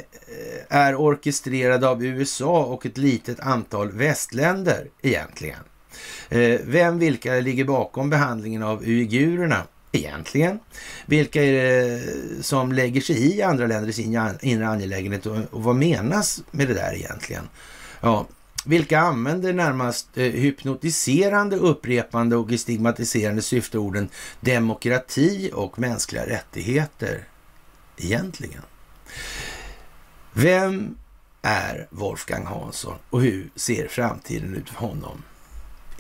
är 0.69 0.95
orkestrerad 0.95 1.85
av 1.85 2.05
USA 2.05 2.65
och 2.65 2.87
ett 2.87 2.99
litet 2.99 3.41
antal 3.41 3.93
västländer 3.93 4.89
egentligen? 5.03 5.61
Eh, 6.29 6.61
vem, 6.65 6.99
vilka 6.99 7.35
ligger 7.35 7.65
bakom 7.65 8.11
behandlingen 8.11 8.63
av 8.63 8.83
uigurerna 8.83 9.63
egentligen? 9.93 10.59
Vilka 11.07 11.43
är 11.45 11.53
det 11.53 12.03
som 12.43 12.73
lägger 12.73 13.01
sig 13.01 13.37
i 13.37 13.43
andra 13.43 13.67
länders 13.67 13.99
inre 13.99 14.69
angelägenhet 14.69 15.27
och, 15.27 15.37
vad 15.51 15.77
menas 15.77 16.43
med 16.51 16.69
det 16.69 16.75
där 16.75 16.95
egentligen? 16.95 17.49
Ja, 18.01 18.27
vilka 18.65 19.01
använder 19.01 19.53
närmast 19.53 20.09
eh, 20.15 20.25
hypnotiserande, 20.25 21.57
upprepande 21.57 22.37
och 22.37 22.61
stigmatiserande 22.61 23.43
syfteorden 23.43 24.09
demokrati 24.41 25.51
och 25.55 25.79
mänskliga 25.79 26.27
rättigheter 26.27 27.25
egentligen? 27.97 28.63
Vem 30.33 30.97
är 31.43 31.87
Wolfgang 31.91 32.47
Hansson 32.47 32.99
och 33.11 33.23
hur 33.23 33.51
ser 33.57 33.89
framtiden 33.89 34.55
ut 34.55 34.69
för 34.69 34.87
honom 34.87 35.23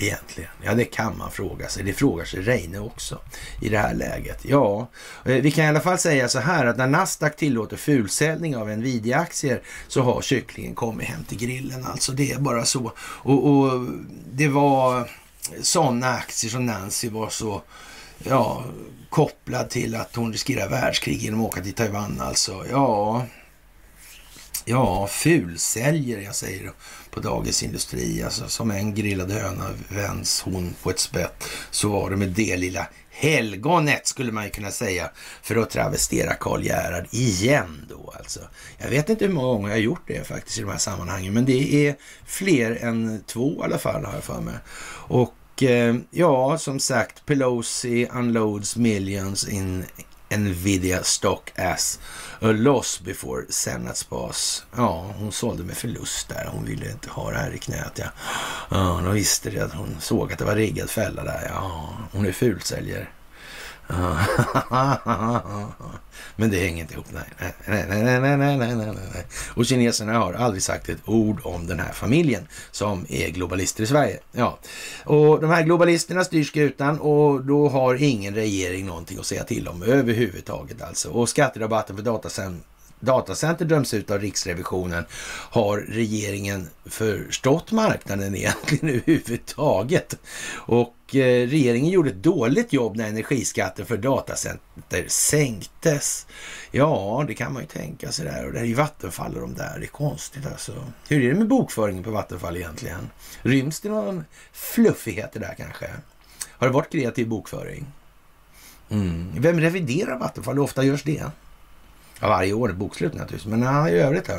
egentligen? 0.02 0.50
Ja, 0.62 0.74
det 0.74 0.84
kan 0.84 1.18
man 1.18 1.30
fråga 1.30 1.68
sig. 1.68 1.84
Det 1.84 1.92
frågar 1.92 2.24
sig 2.24 2.40
Reine 2.40 2.78
också 2.78 3.18
i 3.60 3.68
det 3.68 3.78
här 3.78 3.94
läget. 3.94 4.44
Ja, 4.44 4.88
eh, 5.24 5.34
vi 5.34 5.50
kan 5.50 5.64
i 5.64 5.68
alla 5.68 5.80
fall 5.80 5.98
säga 5.98 6.28
så 6.28 6.38
här 6.38 6.66
att 6.66 6.76
när 6.76 6.86
Nasdaq 6.86 7.36
tillåter 7.36 7.76
fulsäljning 7.76 8.56
av 8.56 8.68
Nvidia-aktier 8.68 9.62
så 9.88 10.02
har 10.02 10.22
kycklingen 10.22 10.74
kommit 10.74 11.08
hem 11.08 11.24
till 11.24 11.38
grillen. 11.38 11.86
Alltså 11.86 12.12
det 12.12 12.32
är 12.32 12.38
bara 12.38 12.64
så. 12.64 12.92
Och, 12.98 13.48
och 13.48 13.86
det 14.32 14.48
var 14.48 15.10
sådana 15.60 16.10
aktier 16.10 16.50
som 16.50 16.66
Nancy 16.66 17.08
var 17.08 17.28
så 17.30 17.62
ja, 18.18 18.64
kopplad 19.10 19.70
till 19.70 19.94
att 19.94 20.16
hon 20.16 20.32
riskerar 20.32 20.68
världskrig 20.68 21.22
genom 21.22 21.40
att 21.40 21.46
åka 21.46 21.62
till 21.62 21.74
Taiwan. 21.74 22.20
Alltså, 22.20 22.64
ja, 22.70 23.26
ja, 24.64 25.06
fulsäljer 25.06 26.20
jag 26.20 26.34
säger 26.34 26.72
på 27.12 27.20
Dagens 27.20 27.62
Industri. 27.62 28.22
Alltså 28.22 28.48
som 28.48 28.70
en 28.70 28.94
grillad 28.94 29.30
höna 29.30 29.70
vänds 29.88 30.42
hon 30.42 30.74
på 30.82 30.90
ett 30.90 30.98
spett. 30.98 31.44
Så 31.70 31.88
var 31.88 32.10
det 32.10 32.16
med 32.16 32.28
det 32.28 32.56
lilla 32.56 32.86
helgonet 33.10 34.06
skulle 34.06 34.32
man 34.32 34.44
ju 34.44 34.50
kunna 34.50 34.70
säga 34.70 35.10
för 35.42 35.56
att 35.56 35.70
travestera 35.70 36.34
Karl 36.34 36.62
Gerhard 36.62 37.06
igen 37.10 37.86
då 37.88 38.12
alltså. 38.18 38.40
Jag 38.78 38.90
vet 38.90 39.08
inte 39.08 39.24
hur 39.26 39.32
många 39.32 39.48
gånger 39.48 39.68
jag 39.68 39.76
har 39.76 39.82
gjort 39.82 40.02
det 40.06 40.26
faktiskt 40.26 40.58
i 40.58 40.60
de 40.60 40.70
här 40.70 40.78
sammanhangen, 40.78 41.34
men 41.34 41.44
det 41.44 41.86
är 41.88 41.96
fler 42.26 42.84
än 42.84 43.22
två 43.26 43.60
i 43.60 43.64
alla 43.64 43.78
fall 43.78 44.04
har 44.04 44.14
jag 44.14 44.24
för 44.24 44.40
mig. 44.40 44.54
Och 45.08 45.62
eh, 45.62 45.96
ja, 46.10 46.58
som 46.58 46.80
sagt, 46.80 47.26
Pelosi 47.26 48.08
unloads 48.12 48.76
millions 48.76 49.48
in 49.48 49.84
Nvidia 50.36 51.02
stock 51.02 51.52
as 51.56 51.98
a 52.40 52.48
eh, 52.48 52.54
loss 52.54 53.00
before 53.00 53.44
Senats 53.48 54.08
boss. 54.08 54.64
Ja, 54.76 55.14
hon 55.18 55.32
sålde 55.32 55.64
med 55.64 55.76
förlust 55.76 56.28
där. 56.28 56.48
Hon 56.52 56.64
ville 56.64 56.90
inte 56.90 57.10
ha 57.10 57.30
det 57.30 57.38
här 57.38 57.54
i 57.54 57.58
knät. 57.58 57.92
Ja, 57.98 58.06
ja 58.70 59.00
de 59.04 59.14
visste 59.14 59.50
det. 59.50 59.64
Att 59.64 59.74
hon 59.74 59.96
såg 60.00 60.32
att 60.32 60.38
det 60.38 60.44
var 60.44 60.56
riggad 60.56 60.90
fälla 60.90 61.24
där. 61.24 61.46
Ja, 61.48 61.88
hon 62.12 62.26
är 62.26 62.32
fulsäljer. 62.32 63.10
Men 66.36 66.50
det 66.50 66.58
hänger 66.58 66.82
inte 66.82 66.94
ihop. 66.94 67.06
Nej, 67.12 67.22
nej, 67.38 67.54
nej, 67.88 68.02
nej, 68.02 68.20
nej, 68.20 68.36
nej, 68.56 68.76
nej, 68.76 68.94
nej. 69.14 69.26
Och 69.54 69.66
kineserna 69.66 70.18
har 70.18 70.32
aldrig 70.32 70.62
sagt 70.62 70.88
ett 70.88 70.98
ord 71.04 71.40
om 71.44 71.66
den 71.66 71.80
här 71.80 71.92
familjen 71.92 72.48
som 72.70 73.06
är 73.08 73.28
globalister 73.28 73.82
i 73.82 73.86
Sverige. 73.86 74.18
Ja, 74.32 74.58
och 75.04 75.40
de 75.40 75.50
här 75.50 75.62
globalisterna 75.62 76.24
styr 76.24 76.44
skutan 76.44 76.98
och 76.98 77.44
då 77.44 77.68
har 77.68 77.94
ingen 77.94 78.34
regering 78.34 78.86
någonting 78.86 79.18
att 79.18 79.26
säga 79.26 79.44
till 79.44 79.68
om 79.68 79.82
överhuvudtaget 79.82 80.82
alltså. 80.82 81.08
Och 81.08 81.28
skatterabatten 81.28 81.96
för 81.96 82.02
datacenter 82.02 82.72
datacenter 83.02 83.64
döms 83.64 83.94
ut 83.94 84.10
av 84.10 84.18
Riksrevisionen. 84.18 85.04
Har 85.50 85.78
regeringen 85.78 86.68
förstått 86.86 87.72
marknaden 87.72 88.34
egentligen 88.36 88.88
överhuvudtaget? 88.88 90.18
Och 90.52 90.94
Eh, 91.14 91.48
regeringen 91.48 91.90
gjorde 91.90 92.10
ett 92.10 92.22
dåligt 92.22 92.72
jobb 92.72 92.96
när 92.96 93.08
energiskatten 93.08 93.86
för 93.86 93.96
datacenter 93.96 95.04
sänktes. 95.08 96.26
Ja, 96.70 97.24
det 97.26 97.34
kan 97.34 97.52
man 97.52 97.62
ju 97.62 97.68
tänka 97.68 98.12
sig 98.12 98.24
där. 98.24 98.46
Och 98.46 98.52
det 98.52 98.60
är 98.60 98.64
ju 98.64 98.74
Vattenfall 98.74 99.34
och 99.34 99.40
de 99.40 99.54
där. 99.54 99.78
Det 99.78 99.84
är 99.84 99.88
konstigt 99.88 100.46
alltså. 100.46 100.72
Hur 101.08 101.24
är 101.24 101.28
det 101.28 101.34
med 101.38 101.48
bokföringen 101.48 102.02
på 102.02 102.10
Vattenfall 102.10 102.56
egentligen? 102.56 103.10
Ryms 103.42 103.80
det 103.80 103.88
någon 103.88 104.24
fluffigheter 104.52 105.40
där 105.40 105.54
kanske? 105.58 105.90
Har 106.48 106.66
det 106.66 106.72
varit 106.72 106.92
kreativ 106.92 107.28
bokföring? 107.28 107.86
Mm. 108.90 109.32
Vem 109.38 109.60
reviderar 109.60 110.18
Vattenfall? 110.18 110.54
Hur 110.54 110.62
ofta 110.62 110.84
görs 110.84 111.02
det? 111.02 111.24
Ja, 112.20 112.28
varje 112.28 112.52
år 112.52 112.72
bokslut 112.72 113.14
naturligtvis, 113.14 113.50
men 113.50 113.60
nej, 113.60 113.92
i 113.92 113.98
övrigt 113.98 114.26
då. 114.26 114.38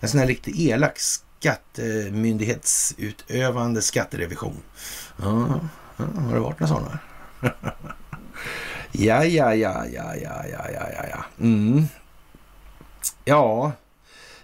En 0.00 0.08
sån 0.08 0.20
här 0.20 0.26
riktigt 0.26 0.58
elak 0.58 0.98
skattemyndighetsutövande 0.98 3.82
skatterevision. 3.82 4.56
Ja, 5.16 5.60
ja, 6.14 6.20
har 6.20 6.34
det 6.34 6.40
varit 6.40 6.60
några 6.60 6.74
sådana? 6.74 6.98
ja, 8.92 9.24
ja, 9.24 9.54
ja, 9.54 9.86
ja, 9.86 10.14
ja, 10.22 10.44
ja, 10.52 10.68
ja, 10.72 11.04
ja. 11.10 11.24
Mm. 11.40 11.84
Ja, 13.24 13.72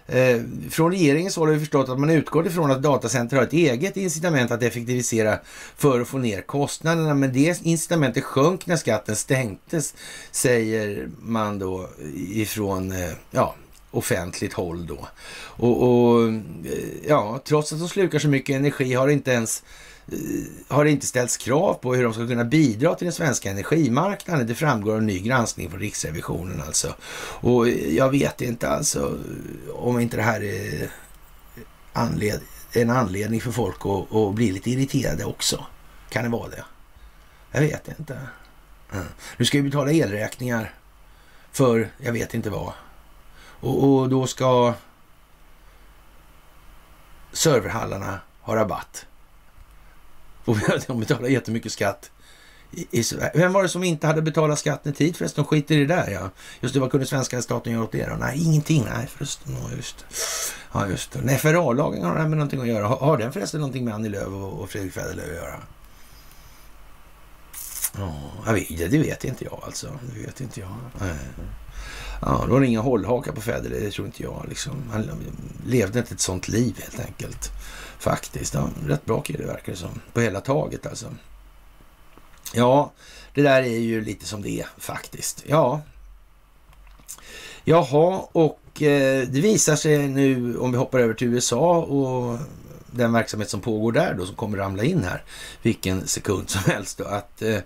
Eh, 0.05 0.41
från 0.69 0.91
regeringens 0.91 1.35
håll 1.35 1.47
har 1.47 1.53
vi 1.53 1.59
förstått 1.59 1.89
att 1.89 1.99
man 1.99 2.09
utgår 2.09 2.47
ifrån 2.47 2.71
att 2.71 2.81
datacenter 2.81 3.37
har 3.37 3.43
ett 3.43 3.53
eget 3.53 3.97
incitament 3.97 4.51
att 4.51 4.63
effektivisera 4.63 5.39
för 5.75 6.01
att 6.01 6.07
få 6.07 6.17
ner 6.17 6.41
kostnaderna. 6.41 7.13
Men 7.13 7.33
det 7.33 7.65
incitamentet 7.65 8.23
sjönk 8.23 8.67
när 8.67 8.75
skatten 8.75 9.15
stänktes, 9.15 9.93
säger 10.31 11.09
man 11.19 11.59
då 11.59 11.89
ifrån 12.15 12.91
eh, 12.91 13.11
ja, 13.31 13.55
offentligt 13.91 14.53
håll 14.53 14.87
då. 14.87 15.07
Och, 15.35 15.83
och, 15.83 16.27
eh, 16.27 16.33
ja, 17.07 17.41
trots 17.43 17.73
att 17.73 17.79
de 17.79 17.89
slukar 17.89 18.19
så 18.19 18.27
mycket 18.27 18.55
energi 18.55 18.93
har 18.93 19.07
inte 19.07 19.31
ens 19.31 19.63
Eh, 19.63 19.92
Eh, 20.11 20.17
har 20.67 20.83
det 20.83 20.91
inte 20.91 21.07
ställts 21.07 21.37
krav 21.37 21.73
på 21.73 21.95
hur 21.95 22.03
de 22.03 22.13
ska 22.13 22.27
kunna 22.27 22.43
bidra 22.43 22.95
till 22.95 23.05
den 23.05 23.13
svenska 23.13 23.49
energimarknaden. 23.49 24.47
Det 24.47 24.55
framgår 24.55 24.91
av 24.91 24.97
en 24.97 25.05
ny 25.05 25.19
granskning 25.19 25.69
från 25.69 25.79
Riksrevisionen 25.79 26.61
alltså. 26.61 26.95
Och 27.41 27.69
jag 27.69 28.09
vet 28.09 28.41
inte 28.41 28.69
alltså 28.69 29.19
om 29.73 29.99
inte 29.99 30.17
det 30.17 30.23
här 30.23 30.43
är 30.43 30.91
anled 31.93 32.41
en 32.73 32.89
anledning 32.89 33.41
för 33.41 33.51
folk 33.51 33.85
att, 33.85 34.15
att, 34.15 34.35
bli 34.35 34.51
lite 34.51 34.71
irriterade 34.71 35.25
också. 35.25 35.65
Kan 36.09 36.23
det 36.23 36.29
vara 36.29 36.49
det? 36.49 36.63
Jag 37.51 37.61
vet 37.61 37.87
inte. 37.99 38.19
Mm. 38.93 39.05
Nu 39.37 39.45
ska 39.45 39.57
vi 39.57 39.63
betala 39.63 39.91
elräkningar 39.91 40.73
för 41.51 41.89
jag 41.97 42.13
vet 42.13 42.33
inte 42.33 42.49
vad. 42.49 42.73
Och, 43.59 43.83
och 43.83 44.09
då 44.09 44.27
ska 44.27 44.73
serverhallarna 47.31 48.19
ha 48.41 48.55
rabatt. 48.55 49.05
Och 50.45 50.57
de 50.87 50.99
betalar 50.99 51.29
jättemycket 51.29 51.71
skatt 51.71 52.11
i, 52.91 53.03
Sverige. 53.03 53.31
Vem 53.33 53.53
var 53.53 53.63
det 53.63 53.69
som 53.69 53.83
inte 53.83 54.07
hade 54.07 54.21
betalat 54.21 54.59
skatten 54.59 54.91
i 54.91 54.95
tid 54.95 55.15
förresten? 55.15 55.43
De 55.43 55.47
skiter 55.47 55.75
i 55.75 55.79
det 55.85 55.95
där 55.95 56.09
ja. 56.09 56.29
Just 56.59 56.73
det, 56.73 56.79
vad 56.79 56.91
kunde 56.91 57.05
svenska 57.05 57.41
staten 57.41 57.73
göra 57.73 57.83
åt 57.83 57.91
det 57.91 58.09
då? 58.09 58.15
Nej, 58.15 58.43
ingenting. 58.43 58.85
Nej, 58.89 59.07
förresten. 59.07 59.55
Ja, 59.63 59.75
just 59.75 60.05
Ja, 60.71 60.87
just 60.87 61.11
det. 61.11 61.21
Nej, 61.21 61.37
FRA-lagen 61.37 62.03
har 62.03 62.15
det 62.15 62.21
med 62.21 62.37
någonting 62.37 62.61
att 62.61 62.67
göra. 62.67 62.87
Har, 62.87 62.97
har 62.97 63.17
den 63.17 63.33
förresten 63.33 63.59
någonting 63.59 63.85
med 63.85 63.93
Annie 63.93 64.09
Lööf 64.09 64.27
och, 64.27 64.61
och 64.61 64.69
Fredrik 64.69 64.93
Federley 64.93 65.25
att 65.25 65.35
göra? 65.35 65.59
Ja, 68.45 68.53
det, 68.53 68.87
det 68.87 68.97
vet 68.97 69.23
inte 69.23 69.43
jag 69.43 69.59
alltså. 69.63 69.99
Det 70.13 70.21
vet 70.25 70.41
inte 70.41 70.59
jag. 70.59 70.75
Nej. 70.99 71.15
Ja, 72.21 72.45
då 72.47 72.53
har 72.53 72.61
inga 72.61 72.81
hållhakar 72.81 73.31
på 73.31 73.41
Federley, 73.41 73.79
det 73.79 73.91
tror 73.91 74.07
inte 74.07 74.23
jag. 74.23 74.45
Liksom. 74.49 74.73
Han 74.91 75.09
levde 75.65 75.99
inte 75.99 76.13
ett 76.13 76.19
sånt 76.19 76.47
liv 76.47 76.75
helt 76.81 76.99
enkelt. 76.99 77.51
Faktiskt. 78.03 78.53
Ja, 78.53 78.69
rätt 78.87 79.05
bra 79.05 79.21
kille 79.21 79.45
verkar 79.45 79.71
det 79.71 79.77
som. 79.77 80.01
På 80.13 80.21
hela 80.21 80.41
taget 80.41 80.85
alltså. 80.85 81.07
Ja, 82.53 82.91
det 83.33 83.41
där 83.41 83.63
är 83.63 83.77
ju 83.77 84.01
lite 84.01 84.25
som 84.25 84.41
det 84.41 84.59
är 84.59 84.67
faktiskt. 84.77 85.43
Ja. 85.47 85.81
Jaha, 87.63 88.21
och 88.31 88.81
eh, 88.81 89.27
det 89.27 89.41
visar 89.41 89.75
sig 89.75 90.07
nu 90.07 90.57
om 90.57 90.71
vi 90.71 90.77
hoppar 90.77 90.99
över 90.99 91.13
till 91.13 91.27
USA 91.27 91.77
och 91.77 92.39
den 92.91 93.13
verksamhet 93.13 93.49
som 93.49 93.61
pågår 93.61 93.91
där 93.91 94.13
då 94.13 94.25
som 94.25 94.35
kommer 94.35 94.57
ramla 94.57 94.83
in 94.83 95.03
här 95.03 95.23
vilken 95.61 96.07
sekund 96.07 96.49
som 96.49 96.61
helst 96.71 96.97
då 96.97 97.03
att 97.03 97.41
eh, 97.41 97.59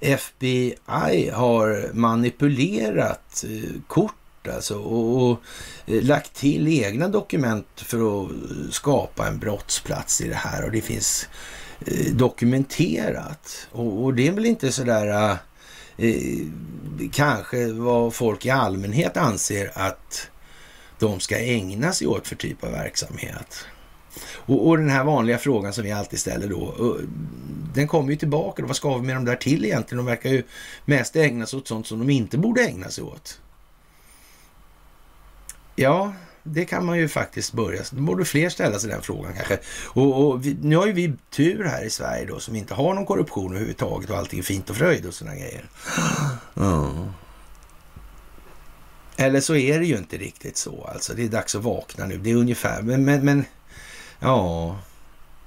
FBI 0.00 1.30
har 1.32 1.90
manipulerat 1.92 3.44
eh, 3.48 3.70
kort 3.86 4.14
alltså 4.48 4.78
och, 4.78 5.30
och, 5.30 5.40
eh, 5.86 6.02
lagt 6.02 6.34
till 6.34 6.68
egna 6.68 7.08
dokument 7.08 7.66
för 7.76 8.24
att 8.24 8.30
skapa 8.74 9.26
en 9.26 9.38
brottsplats 9.38 10.20
i 10.20 10.28
det 10.28 10.34
här 10.34 10.64
och 10.64 10.72
det 10.72 10.80
finns 10.80 11.28
eh, 11.86 12.14
dokumenterat. 12.14 13.68
Och, 13.72 14.04
och, 14.04 14.14
det 14.14 14.28
är 14.28 14.32
väl 14.32 14.46
inte 14.46 14.72
sådär 14.72 15.38
eh, 15.96 16.16
kanske 17.12 17.72
vad 17.72 18.14
folk 18.14 18.46
i 18.46 18.50
allmänhet 18.50 19.16
anser 19.16 19.70
att 19.74 20.30
de 20.98 21.20
ska 21.20 21.38
ägna 21.38 21.92
sig 21.92 22.06
åt 22.06 22.28
för 22.28 22.36
typ 22.36 22.64
av 22.64 22.70
verksamhet. 22.70 23.66
Och, 24.32 24.68
och, 24.68 24.78
den 24.78 24.90
här 24.90 25.04
vanliga 25.04 25.38
frågan 25.38 25.72
som 25.72 25.84
vi 25.84 25.92
alltid 25.92 26.18
ställer 26.18 26.48
då, 26.48 26.74
eh, 26.78 27.08
den 27.74 27.88
kommer 27.88 28.10
ju 28.10 28.16
tillbaka. 28.16 28.62
Då. 28.62 28.68
Vad 28.68 28.76
ska 28.76 28.96
vi 28.96 29.06
med 29.06 29.16
dem 29.16 29.24
där 29.24 29.36
till 29.36 29.64
egentligen? 29.64 30.04
De 30.04 30.10
verkar 30.10 30.30
ju 30.30 30.42
mest 30.84 31.16
ägna 31.16 31.46
sig 31.46 31.58
åt 31.58 31.68
sånt 31.68 31.86
som 31.86 31.98
de 31.98 32.10
inte 32.10 32.38
borde 32.38 32.64
ägna 32.64 32.88
sig 32.88 33.04
åt. 33.04 33.40
Ja, 35.80 36.12
det 36.42 36.64
kan 36.64 36.84
man 36.84 36.98
ju 36.98 37.08
faktiskt 37.08 37.52
börja. 37.52 37.82
Då 37.90 38.00
borde 38.02 38.24
fler 38.24 38.48
ställa 38.48 38.78
sig 38.78 38.90
den 38.90 39.02
frågan 39.02 39.34
kanske. 39.34 39.58
Och, 39.86 40.26
och 40.26 40.46
vi, 40.46 40.56
nu 40.62 40.76
har 40.76 40.86
ju 40.86 40.92
vi 40.92 41.12
tur 41.30 41.64
här 41.64 41.84
i 41.84 41.90
Sverige 41.90 42.26
då 42.26 42.40
som 42.40 42.56
inte 42.56 42.74
har 42.74 42.94
någon 42.94 43.06
korruption 43.06 43.50
överhuvudtaget 43.50 44.10
och 44.10 44.16
allting 44.16 44.38
är 44.38 44.42
fint 44.42 44.70
och 44.70 44.76
fröjd 44.76 45.06
och 45.06 45.14
sådana 45.14 45.36
grejer. 45.36 45.64
Mm. 46.56 47.10
Eller 49.16 49.40
så 49.40 49.56
är 49.56 49.78
det 49.78 49.86
ju 49.86 49.96
inte 49.96 50.16
riktigt 50.16 50.56
så 50.56 50.84
alltså. 50.84 51.14
Det 51.14 51.24
är 51.24 51.28
dags 51.28 51.54
att 51.54 51.62
vakna 51.62 52.06
nu. 52.06 52.18
Det 52.18 52.30
är 52.30 52.36
ungefär, 52.36 52.82
men, 52.82 53.04
men, 53.04 53.24
men 53.24 53.44
ja. 54.18 54.78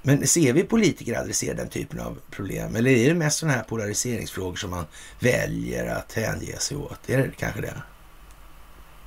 Men 0.02 0.26
ser 0.26 0.52
vi 0.52 0.62
politiker 0.62 1.20
adressera 1.20 1.54
den 1.54 1.68
typen 1.68 2.00
av 2.00 2.18
problem? 2.30 2.76
Eller 2.76 2.90
är 2.90 3.08
det 3.08 3.14
mest 3.14 3.38
sådana 3.38 3.56
här 3.56 3.64
polariseringsfrågor 3.64 4.56
som 4.56 4.70
man 4.70 4.84
väljer 5.20 5.86
att 5.86 6.12
hänge 6.12 6.58
sig 6.58 6.76
åt? 6.76 7.10
Är 7.10 7.18
det 7.18 7.30
kanske 7.36 7.60
det? 7.60 7.74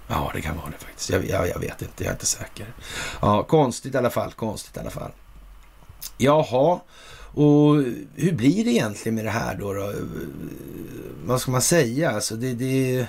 Ja, 0.07 0.31
det 0.33 0.41
kan 0.41 0.57
vara 0.57 0.69
det 0.69 0.85
faktiskt. 0.85 1.09
Jag, 1.09 1.29
jag, 1.29 1.49
jag 1.49 1.59
vet 1.59 1.81
inte, 1.81 2.03
jag 2.03 2.09
är 2.09 2.13
inte 2.13 2.25
säker. 2.25 2.73
Ja, 3.21 3.43
konstigt 3.43 3.95
i 3.95 3.97
alla 3.97 4.09
fall, 4.09 4.31
konstigt 4.31 4.77
i 4.77 4.79
alla 4.79 4.89
fall. 4.89 5.11
Jaha, 6.17 6.79
Och 7.33 7.75
hur 8.15 8.31
blir 8.31 8.65
det 8.65 8.71
egentligen 8.71 9.15
med 9.15 9.25
det 9.25 9.31
här 9.31 9.55
då? 9.55 9.73
då? 9.73 9.93
Vad 11.25 11.41
ska 11.41 11.51
man 11.51 11.61
säga? 11.61 12.11
Alltså 12.11 12.35
det, 12.35 12.53
det, 12.53 13.07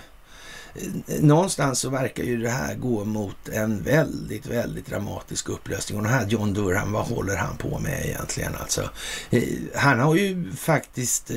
någonstans 1.20 1.80
så 1.80 1.90
verkar 1.90 2.24
ju 2.24 2.42
det 2.42 2.50
här 2.50 2.74
gå 2.74 3.04
mot 3.04 3.48
en 3.48 3.82
väldigt, 3.82 4.46
väldigt 4.46 4.86
dramatisk 4.86 5.48
upplösning. 5.48 5.98
Och 5.98 6.04
den 6.04 6.12
här 6.12 6.26
John 6.26 6.52
Durham, 6.54 6.92
vad 6.92 7.06
håller 7.06 7.36
han 7.36 7.56
på 7.56 7.78
med 7.78 8.06
egentligen? 8.06 8.54
Alltså, 8.60 8.90
eh, 9.30 9.42
han 9.74 10.00
har 10.00 10.14
ju 10.14 10.52
faktiskt 10.52 11.30
eh, 11.30 11.36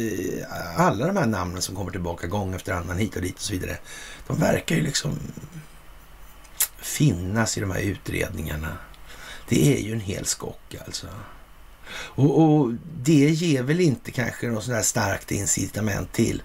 alla 0.76 1.08
de 1.08 1.18
här 1.18 1.28
namnen 1.28 1.62
som 1.62 1.76
kommer 1.76 1.92
tillbaka 1.92 2.28
gång 2.28 2.54
efter 2.54 2.74
annan 2.74 2.98
hit 2.98 3.16
och 3.16 3.22
dit 3.22 3.36
och 3.36 3.42
så 3.42 3.54
vidare. 3.54 3.78
De 4.32 4.40
verkar 4.40 4.76
ju 4.76 4.82
liksom 4.82 5.20
finnas 6.78 7.58
i 7.58 7.62
de 7.62 7.72
här 7.72 7.80
utredningarna. 7.82 8.78
Det 9.50 9.78
är 9.78 9.82
ju 9.82 9.94
en 9.94 10.00
hel 10.00 10.26
skock 10.26 10.76
alltså. 10.86 11.08
Och, 11.94 12.42
och 12.42 12.74
det 12.98 13.30
ger 13.30 13.64
väl 13.64 13.80
inte 13.80 14.12
kanske 14.12 14.48
något 14.48 14.64
sådär 14.64 14.82
starkt 14.82 15.32
incitament 15.32 16.14
till 16.14 16.44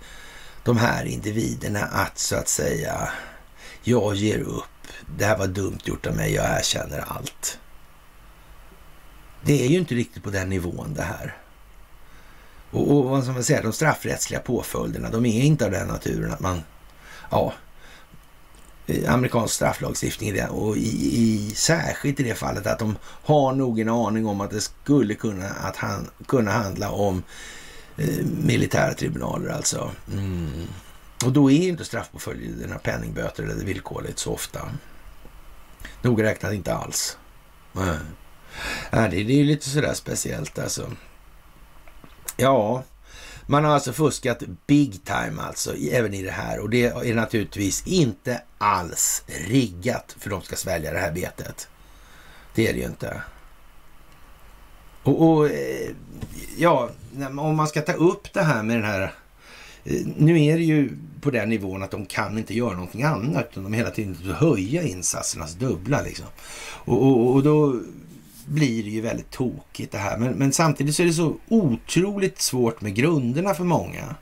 de 0.65 0.77
här 0.77 1.05
individerna 1.05 1.81
att 1.81 2.19
så 2.19 2.37
att 2.37 2.49
säga, 2.49 3.09
jag 3.83 4.15
ger 4.15 4.39
upp. 4.39 4.87
Det 5.19 5.25
här 5.25 5.39
var 5.39 5.47
dumt 5.47 5.79
gjort 5.85 6.07
av 6.07 6.17
mig, 6.17 6.35
jag 6.35 6.59
erkänner 6.59 7.05
allt. 7.09 7.59
Det 9.43 9.65
är 9.65 9.69
ju 9.69 9.79
inte 9.79 9.95
riktigt 9.95 10.23
på 10.23 10.31
den 10.31 10.49
nivån 10.49 10.95
det 10.95 11.03
här. 11.03 11.37
Och, 12.71 12.97
och 12.97 13.05
vad 13.05 13.23
ska 13.23 13.33
man 13.33 13.45
säga, 13.45 13.63
de 13.63 13.73
straffrättsliga 13.73 14.41
påföljderna, 14.41 15.11
de 15.11 15.27
är 15.27 15.43
inte 15.43 15.65
av 15.65 15.71
den 15.71 15.89
naturen 15.89 16.33
att 16.33 16.41
man, 16.41 16.63
ja, 17.31 17.53
amerikansk 19.09 19.55
strafflagstiftning 19.55 20.29
i 20.29 20.33
det 20.33 20.49
och 20.49 20.77
i, 20.77 20.81
i, 21.23 21.51
särskilt 21.55 22.21
i 22.21 22.23
det 22.23 22.35
fallet 22.35 22.67
att 22.67 22.79
de 22.79 22.97
har 23.03 23.53
nog 23.53 23.81
en 23.81 23.89
aning 23.89 24.27
om 24.27 24.41
att 24.41 24.51
det 24.51 24.61
skulle 24.61 25.15
kunna, 25.15 25.49
att 25.49 25.77
han, 25.77 26.11
kunna 26.27 26.51
handla 26.51 26.91
om 26.91 27.23
eh, 27.97 28.25
militära 28.45 28.95
tribunaler 28.95 29.51
alltså. 29.51 29.91
Mm. 30.13 30.67
Och 31.25 31.33
då 31.33 31.51
är 31.51 31.69
inte 31.69 31.85
straffpåföljderna 31.85 32.79
penningböter 32.79 33.43
eller 33.43 33.65
villkorligt 33.65 34.19
så 34.19 34.33
ofta. 34.33 34.69
Nog 36.03 36.23
räknat 36.23 36.53
inte 36.53 36.75
alls. 36.75 37.19
Mm. 37.77 37.97
Det, 38.91 39.25
det 39.25 39.41
är 39.41 39.45
lite 39.45 39.69
sådär 39.69 39.95
speciellt 39.95 40.59
alltså. 40.59 40.91
Ja, 42.37 42.85
man 43.47 43.65
har 43.65 43.73
alltså 43.73 43.93
fuskat 43.93 44.43
big 44.67 45.05
time 45.05 45.43
alltså, 45.43 45.77
även 45.77 46.15
i 46.15 46.23
det 46.23 46.31
här. 46.31 46.61
Och 46.61 46.71
det 46.71 46.85
är 46.85 47.15
naturligtvis 47.15 47.87
inte 47.87 48.43
alls 48.59 49.23
riggat 49.27 50.17
för 50.19 50.31
att 50.31 50.41
de 50.41 50.47
ska 50.47 50.57
svälja 50.57 50.93
det 50.93 50.99
här 50.99 51.13
betet. 51.13 51.69
Det 52.55 52.69
är 52.69 52.73
det 52.73 52.79
ju 52.79 52.87
inte. 52.87 53.23
Och, 55.03 55.31
och 55.31 55.51
eh, 55.51 55.91
ja, 56.57 56.91
om 57.39 57.57
man 57.57 57.69
ska 57.69 57.81
ta 57.81 57.93
upp 57.93 58.33
det 58.33 58.43
här 58.43 58.63
med 58.63 58.77
den 58.77 58.85
här 58.85 59.15
eh, 59.85 60.07
nu 60.17 60.45
är 60.45 60.57
det 60.57 60.65
ju 60.65 60.99
på 61.21 61.31
den 61.31 61.49
nivån 61.49 61.83
att 61.83 61.91
de 61.91 62.07
kan 62.07 62.39
inte 62.39 62.55
göra 62.55 62.73
någonting 62.73 63.03
annat. 63.03 63.49
Utan 63.51 63.63
de 63.63 63.73
hela 63.73 63.91
tiden 63.91 64.17
höja 64.39 64.83
insatsernas 64.83 65.55
dubbla. 65.55 66.03
Liksom. 66.03 66.27
Och, 66.85 67.03
och, 67.03 67.35
och, 67.35 67.43
då 67.43 67.81
blir 68.47 68.83
det 68.83 68.91
ju 68.91 69.01
väldigt 69.01 69.31
tokigt 69.31 69.93
det 69.93 69.99
här. 69.99 70.19
Men, 70.19 70.33
men, 70.33 70.53
samtidigt 70.53 70.95
så 70.95 71.03
är 71.03 71.07
det 71.07 71.13
så 71.13 71.37
otroligt 71.49 72.41
svårt 72.41 72.81
med 72.81 72.95
grunderna 72.95 73.55
för 73.55 73.65
många. 73.65 74.15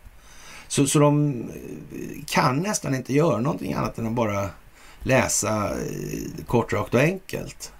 Så, 0.68 0.86
så 0.86 0.98
de 0.98 1.40
eh, 1.40 2.24
kan 2.26 2.58
nästan 2.58 2.94
inte 2.94 3.12
göra 3.12 3.40
någonting 3.40 3.72
annat 3.72 3.98
än 3.98 4.06
att 4.06 4.12
bara 4.12 4.50
läsa 5.02 5.70
eh, 5.70 6.44
kort, 6.46 6.72
rakt 6.72 6.94
och 6.94 7.00
enkelt 7.00 7.72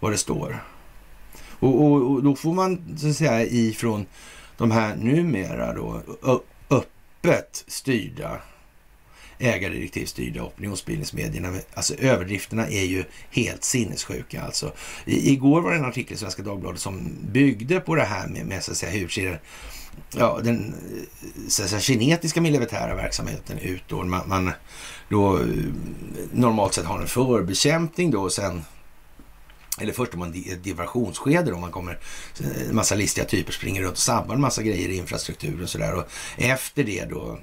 vad 0.00 0.12
det 0.12 0.18
står. 0.18 0.64
Och, 1.58 1.82
och, 1.82 2.10
och, 2.10 2.22
då 2.22 2.36
får 2.36 2.54
man 2.54 2.98
så 2.98 3.08
att 3.08 3.16
säga 3.16 3.44
ifrån 3.44 4.06
de 4.56 4.70
här 4.70 4.96
numera 4.96 5.74
då 5.74 6.02
öppet 6.70 7.64
styrda 7.66 8.40
ägardirektivstyrda 9.38 10.42
opinionsbildningsmedierna. 10.42 11.58
Alltså 11.74 11.94
överdrifterna 11.94 12.68
är 12.68 12.84
ju 12.84 13.04
helt 13.30 13.64
sinnessjuka 13.64 14.42
alltså. 14.42 14.72
I, 15.04 15.32
igår 15.32 15.60
var 15.60 15.70
det 15.70 15.76
en 15.76 15.84
artikel 15.84 16.14
i 16.14 16.18
Svenska 16.18 16.42
Dagbladet 16.42 16.80
som 16.80 17.16
byggde 17.32 17.80
på 17.80 17.94
det 17.94 18.04
här 18.04 18.28
med, 18.28 18.46
med 18.46 18.64
så 18.64 18.70
att 18.70 18.76
säga, 18.76 18.92
hur 18.92 19.08
ser 19.08 19.40
ja, 20.16 20.40
den 20.42 20.74
eh, 20.74 21.48
så 21.48 21.62
att 21.62 21.68
säga, 21.68 21.80
kinetiska 21.80 22.40
militära 22.40 22.94
verksamheten 22.94 23.58
ut 23.58 23.82
då. 23.88 24.04
Man, 24.04 24.28
man 24.28 24.52
då 25.08 25.38
eh, 25.38 25.46
normalt 26.32 26.74
sett 26.74 26.84
har 26.84 27.00
en 27.00 27.08
förbekämpning 27.08 28.10
då 28.10 28.22
och 28.22 28.32
sen 28.32 28.64
eller 29.80 29.92
först 29.92 30.14
om 30.14 30.20
man 30.20 30.44
ett 30.46 30.64
diversionsskede 30.64 31.50
då, 31.50 31.58
man 31.58 31.70
kommer, 31.70 31.98
en 32.68 32.76
massa 32.76 32.94
listiga 32.94 33.24
typer 33.24 33.52
springer 33.52 33.82
runt 33.82 33.92
och 33.92 33.98
sabbar 33.98 34.34
en 34.34 34.40
massa 34.40 34.62
grejer 34.62 34.88
i 34.88 34.96
infrastrukturen 34.96 35.62
och 35.62 35.70
sådär. 35.70 35.94
Och 35.94 36.04
efter 36.36 36.84
det 36.84 37.04
då 37.04 37.38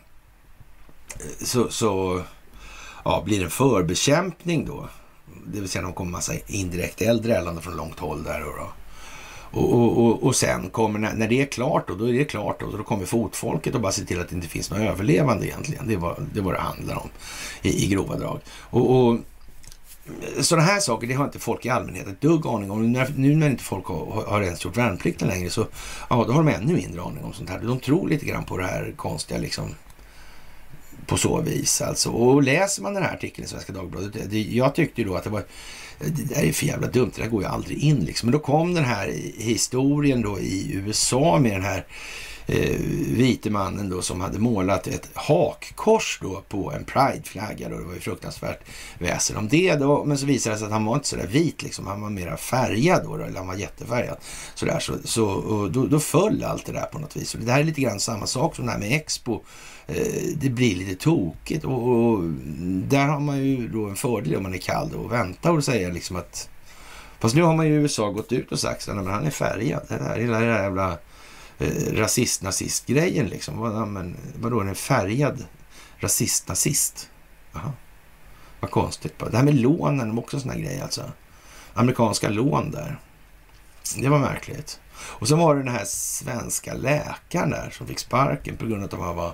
så, 1.42 1.70
så 1.70 2.22
ja, 3.06 3.22
blir 3.26 3.40
det 3.40 3.46
en 3.46 3.52
förbekämpning 3.52 4.66
då. 4.66 4.90
Det 5.46 5.60
vill 5.60 5.70
säga 5.70 5.82
de 5.82 5.94
kommer 5.94 6.12
massa 6.12 6.34
indirekt 6.48 7.02
eld 7.02 7.24
drällande 7.24 7.62
från 7.62 7.78
långt 7.78 8.00
håll 8.00 8.24
där. 8.24 8.44
Och, 8.44 8.58
då. 8.58 8.68
Och, 9.60 9.74
och, 9.74 10.06
och, 10.06 10.24
och, 10.24 10.36
sen 10.36 10.70
kommer, 10.70 11.00
när, 11.00 11.14
när, 11.14 11.28
det 11.28 11.42
är 11.42 11.46
klart 11.46 11.88
då, 11.88 11.96
då 11.96 12.10
är 12.10 12.14
det 12.14 12.26
klart 12.26 12.60
då, 12.60 12.78
då 12.78 12.84
kommer 12.84 13.06
fotfolket 13.06 13.76
och 13.76 13.82
bara 13.82 13.92
se 13.92 14.06
till 14.06 14.22
att 14.22 14.30
det 14.30 14.36
inte 14.36 14.48
finns 14.48 14.72
några 14.72 14.84
överlevande 14.84 15.48
egentligen. 15.48 15.88
Det 15.88 15.94
är 15.94 15.98
vad 15.98 16.28
det, 16.34 16.42
var 16.42 16.54
det 16.54 16.60
handlar 16.60 16.96
om 16.96 17.10
i, 17.62 17.86
i 17.86 17.88
grova 17.88 18.16
drag. 18.16 18.40
Och, 18.50 18.96
och 18.96 19.20
sådana 20.40 20.68
här 20.68 20.80
saker, 20.80 21.08
det 21.08 21.14
har 21.14 21.26
inte 21.26 21.40
folk 21.40 21.66
i 21.66 21.70
allmänhet 21.70 22.08
ett 22.08 22.22
dugg 22.22 22.48
aning 22.48 22.72
om. 22.72 22.92
När, 22.92 23.14
nu 23.16 23.36
när 23.36 23.50
inte 23.50 23.64
folk 23.64 23.86
har, 23.86 24.26
har 24.28 24.42
ens 24.42 24.66
gjort 24.66 24.78
värnplikten 24.78 25.28
längre 25.28 25.50
så 25.50 25.68
ja, 26.10 26.24
då 26.28 26.34
har 26.34 26.44
de 26.44 26.48
ännu 26.48 26.74
mindre 26.74 27.02
aning 27.02 27.24
om 27.24 27.34
sånt 27.34 27.50
här. 27.50 27.60
De 27.60 27.80
tror 27.80 28.10
lite 28.10 28.26
grann 28.26 28.44
på 28.44 28.58
det 28.58 28.66
här 28.66 28.94
konstiga 28.96 29.40
liksom 29.40 29.76
på 31.08 31.18
så 31.18 31.42
vis 31.42 31.82
alltså. 31.82 32.10
Och 32.10 32.44
läser 32.44 32.82
man 32.82 32.94
den 32.94 33.04
här 33.04 33.14
artikeln 33.14 33.46
i 33.46 33.50
Svenska 33.50 33.74
Dagbladet, 33.74 34.30
det, 34.30 34.42
jag 34.42 34.76
tyckte 34.76 35.02
ju 35.02 35.08
då 35.08 35.16
att 35.16 35.24
det 35.24 35.30
var 35.30 35.44
det 36.00 36.36
där 36.36 36.44
är 36.44 36.52
för 36.52 36.66
jävla 36.66 36.88
dumt, 36.88 37.12
det 37.16 37.22
där 37.22 37.30
går 37.30 37.42
ju 37.42 37.48
aldrig 37.48 37.78
in 37.78 38.00
liksom. 38.00 38.28
Men 38.28 38.32
då 38.32 38.40
kom 38.40 38.74
den 38.74 38.86
här 38.86 39.08
historien 39.38 40.22
då 40.22 40.40
i 40.40 40.72
USA 40.74 41.40
med 41.40 41.52
den 41.52 41.64
här 41.64 41.86
eh, 42.46 42.80
vite 43.08 43.50
mannen 43.50 43.90
då 43.90 44.02
som 44.02 44.22
hade 44.22 44.40
målat 44.40 44.88
ett 44.88 45.10
hakkors 45.14 46.20
då 46.22 46.44
på 46.50 46.72
en 46.72 46.86
prideflagga. 46.86 47.70
Då. 47.70 47.78
Det 47.78 47.84
var 47.84 47.94
ju 47.94 48.00
fruktansvärt 48.00 48.60
väsen 49.00 49.38
om 49.38 49.48
det 49.48 49.76
då. 49.76 50.06
Men 50.06 50.18
så 50.18 50.26
visade 50.26 50.56
det 50.56 50.60
sig 50.60 50.66
att 50.66 50.72
han 50.72 50.86
var 50.86 50.96
inte 50.96 51.08
sådär 51.08 51.28
vit 51.28 51.64
liksom. 51.64 51.88
Han 51.88 52.02
var 52.02 52.10
mera 52.10 52.38
färgad 52.38 53.04
då, 53.04 53.18
då 53.18 53.24
eller 53.24 53.38
han 53.38 53.48
var 53.48 53.56
jättefärgad. 53.56 54.18
Sådär, 54.56 54.80
så, 54.80 54.94
så, 55.04 55.70
då, 55.74 55.86
då 55.86 56.00
föll 56.00 56.44
allt 56.44 56.66
det 56.66 56.72
där 56.72 56.86
på 56.86 57.00
något 57.00 57.16
vis. 57.16 57.36
Och 57.36 57.42
det 57.42 57.52
här 57.52 57.60
är 57.60 57.64
lite 57.64 57.82
grann 57.82 58.00
samma 58.00 58.28
sak 58.28 58.56
som 58.56 58.66
det 58.66 58.72
här 58.72 58.80
med 58.80 58.92
Expo 58.92 59.42
Eh, 59.88 60.36
det 60.36 60.50
blir 60.50 60.76
lite 60.76 60.96
tokigt. 60.96 61.66
Och, 61.66 61.88
och, 61.88 62.24
där 62.88 63.08
har 63.08 63.20
man 63.20 63.38
ju 63.38 63.68
då 63.68 63.86
en 63.86 63.96
fördel 63.96 64.36
om 64.36 64.44
man 64.44 64.54
är 64.54 64.58
kall 64.58 64.94
och 64.94 65.12
väntar 65.12 65.52
och 65.52 65.64
säger 65.64 65.92
liksom 65.92 66.16
att... 66.16 66.50
Fast 67.20 67.36
nu 67.36 67.42
har 67.42 67.56
man 67.56 67.68
ju 67.68 67.74
i 67.74 67.76
USA 67.76 68.10
gått 68.10 68.32
ut 68.32 68.52
och 68.52 68.60
sagt 68.60 68.90
att 68.90 68.96
han 69.08 69.26
är 69.26 69.32
färgad. 69.32 69.82
Det 69.88 69.98
där, 69.98 70.20
hela 70.20 70.40
den 70.40 70.50
där 70.50 70.64
jävla 70.64 70.98
eh, 71.60 71.94
rasist-nazist-grejen 71.94 73.28
liksom. 73.28 73.58
Vad, 73.58 73.88
men, 73.88 74.18
vadå, 74.40 74.62
en 74.62 74.76
färgad 74.76 75.46
rasist-nazist? 76.00 77.10
Jaha. 77.54 77.72
Vad 78.60 78.72
konstigt. 78.72 79.20
Det 79.32 79.38
här 79.38 79.44
med 79.44 79.56
lånen 79.56 80.16
var 80.16 80.24
också 80.24 80.38
en 80.38 80.42
sån 80.42 80.52
här 80.52 80.60
grej 80.60 80.82
alltså. 80.82 81.12
Amerikanska 81.74 82.30
lån 82.30 82.72
där. 82.72 83.00
Det 83.98 84.10
var 84.10 84.20
märkligt. 84.20 84.80
Och 84.96 85.28
så 85.28 85.36
var 85.36 85.56
det 85.56 85.62
den 85.62 85.74
här 85.74 85.86
svenska 85.86 86.74
läkaren 86.74 87.50
där 87.50 87.70
som 87.70 87.88
fick 87.88 88.00
sparken 88.00 88.58
på 88.58 88.66
grund 88.66 88.84
av 88.84 89.02
att 89.02 89.08
han 89.08 89.16
var 89.16 89.34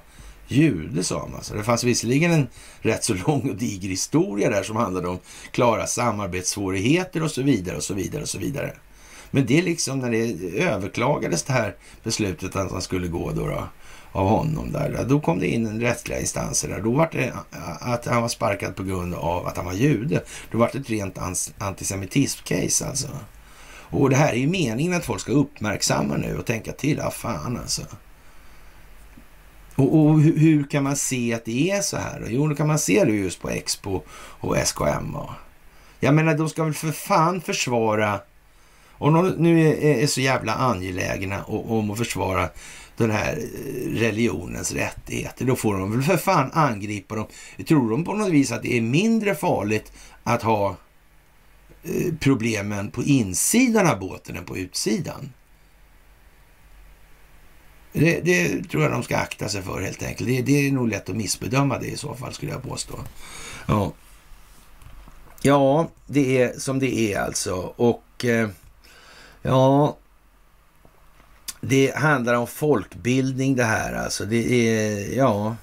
jude 0.51 1.03
sa 1.03 1.19
man. 1.19 1.35
Alltså. 1.35 1.53
det 1.53 1.63
fanns 1.63 1.83
visserligen 1.83 2.31
en 2.31 2.47
rätt 2.81 3.03
så 3.03 3.13
lång 3.13 3.49
och 3.49 3.55
diger 3.55 3.89
historia 3.89 4.49
där 4.49 4.63
som 4.63 4.75
handlade 4.75 5.07
om 5.07 5.19
klara 5.51 5.87
samarbetssvårigheter 5.87 7.23
och 7.23 7.31
så 7.31 7.41
vidare 7.41 7.77
och 7.77 7.83
så 7.83 7.93
vidare 7.93 8.21
och 8.21 8.29
så 8.29 8.39
vidare. 8.39 8.73
Men 9.31 9.45
det 9.45 9.59
är 9.59 9.63
liksom 9.63 9.99
när 9.99 10.11
det 10.11 10.59
överklagades 10.59 11.43
det 11.43 11.53
här 11.53 11.75
beslutet 12.03 12.55
att 12.55 12.71
han 12.71 12.81
skulle 12.81 13.07
gå 13.07 13.31
då, 13.31 13.47
då 13.47 13.63
av 14.11 14.27
honom 14.27 14.71
där. 14.71 15.05
Då 15.07 15.19
kom 15.19 15.39
det 15.39 15.47
in 15.47 15.67
en 15.67 15.81
rättsliga 15.81 16.19
instanser 16.19 16.69
där. 16.69 16.81
Då 16.81 16.91
var 16.91 17.09
det 17.11 17.33
att 17.79 18.05
han 18.05 18.21
var 18.21 18.29
sparkad 18.29 18.75
på 18.75 18.83
grund 18.83 19.13
av 19.13 19.47
att 19.47 19.57
han 19.57 19.65
var 19.65 19.73
jude. 19.73 20.23
Då 20.51 20.57
var 20.57 20.69
det 20.73 20.79
ett 20.79 20.89
rent 20.89 21.17
antisemitism-case 21.57 22.87
alltså. 22.87 23.07
Och 23.91 24.09
det 24.09 24.15
här 24.15 24.33
är 24.33 24.37
ju 24.37 24.47
meningen 24.47 24.93
att 24.93 25.05
folk 25.05 25.21
ska 25.21 25.31
uppmärksamma 25.31 26.17
nu 26.17 26.37
och 26.37 26.45
tänka 26.45 26.71
till. 26.71 26.97
Ja, 26.97 27.11
fan 27.11 27.57
alltså. 27.57 27.81
Och, 29.79 29.99
och 29.99 30.21
hur, 30.21 30.37
hur, 30.37 30.63
kan 30.63 30.83
man 30.83 30.95
se 30.95 31.33
att 31.33 31.45
det 31.45 31.71
är 31.71 31.81
så 31.81 31.97
här? 31.97 32.27
Jo, 32.29 32.47
då 32.47 32.55
kan 32.55 32.67
man 32.67 32.79
se 32.79 33.05
det 33.05 33.11
just 33.11 33.41
på 33.41 33.49
Expo 33.49 34.01
och 34.39 34.57
SKM. 34.57 35.15
Jag 35.99 36.13
menar, 36.13 36.37
de 36.37 36.49
ska 36.49 36.63
väl 36.63 36.73
för 36.73 36.91
fan 36.91 37.41
försvara... 37.41 38.19
Om 38.91 39.13
de 39.13 39.29
nu 39.29 39.67
är, 39.67 40.03
är 40.03 40.07
så 40.07 40.21
jävla 40.21 40.53
angelägna 40.53 41.43
om 41.43 41.91
att 41.91 41.97
försvara 41.97 42.49
den 42.97 43.11
här 43.11 43.37
eh, 43.37 43.91
religionens 43.99 44.71
rättigheter, 44.71 45.45
då 45.45 45.55
får 45.55 45.77
de 45.77 45.91
väl 45.91 46.03
för 46.03 46.17
fan 46.17 46.51
angripa 46.53 47.15
dem. 47.15 47.27
Tror 47.67 47.89
de 47.89 48.03
på 48.03 48.13
något 48.13 48.29
vis 48.29 48.51
att 48.51 48.61
det 48.61 48.77
är 48.77 48.81
mindre 48.81 49.35
farligt 49.35 49.91
att 50.23 50.43
ha 50.43 50.75
eh, 51.83 52.13
problemen 52.19 52.91
på 52.91 53.03
insidan 53.03 53.87
av 53.87 53.99
båten 53.99 54.37
än 54.37 54.45
på 54.45 54.57
utsidan? 54.57 55.29
Det, 57.93 58.21
det, 58.21 58.63
tror 58.69 58.83
jag 58.83 58.91
de 58.91 59.03
ska 59.03 59.17
akta 59.17 59.49
sig 59.49 59.61
för 59.61 59.81
helt 59.81 60.03
enkelt. 60.03 60.29
Det, 60.29 60.41
det, 60.41 60.67
är 60.67 60.71
nog 60.71 60.89
lätt 60.89 61.09
att 61.09 61.15
missbedöma 61.15 61.79
det 61.79 61.87
i 61.87 61.97
så 61.97 62.15
fall 62.15 62.33
skulle 62.33 62.51
jag 62.51 62.63
påstå. 62.63 62.99
Ja, 63.67 63.93
ja 65.41 65.89
det 66.05 66.41
är 66.41 66.59
som 66.59 66.79
det 66.79 67.13
är 67.13 67.19
alltså. 67.19 67.55
Och 67.75 68.25
eh, 68.25 68.49
ja, 69.41 69.97
det 71.61 71.95
handlar 71.95 72.33
om 72.33 72.47
folkbildning 72.47 73.55
det 73.55 73.63
här 73.63 73.93
alltså. 73.93 74.25
Det 74.25 74.53
är, 74.53 75.17
ja, 75.17 75.55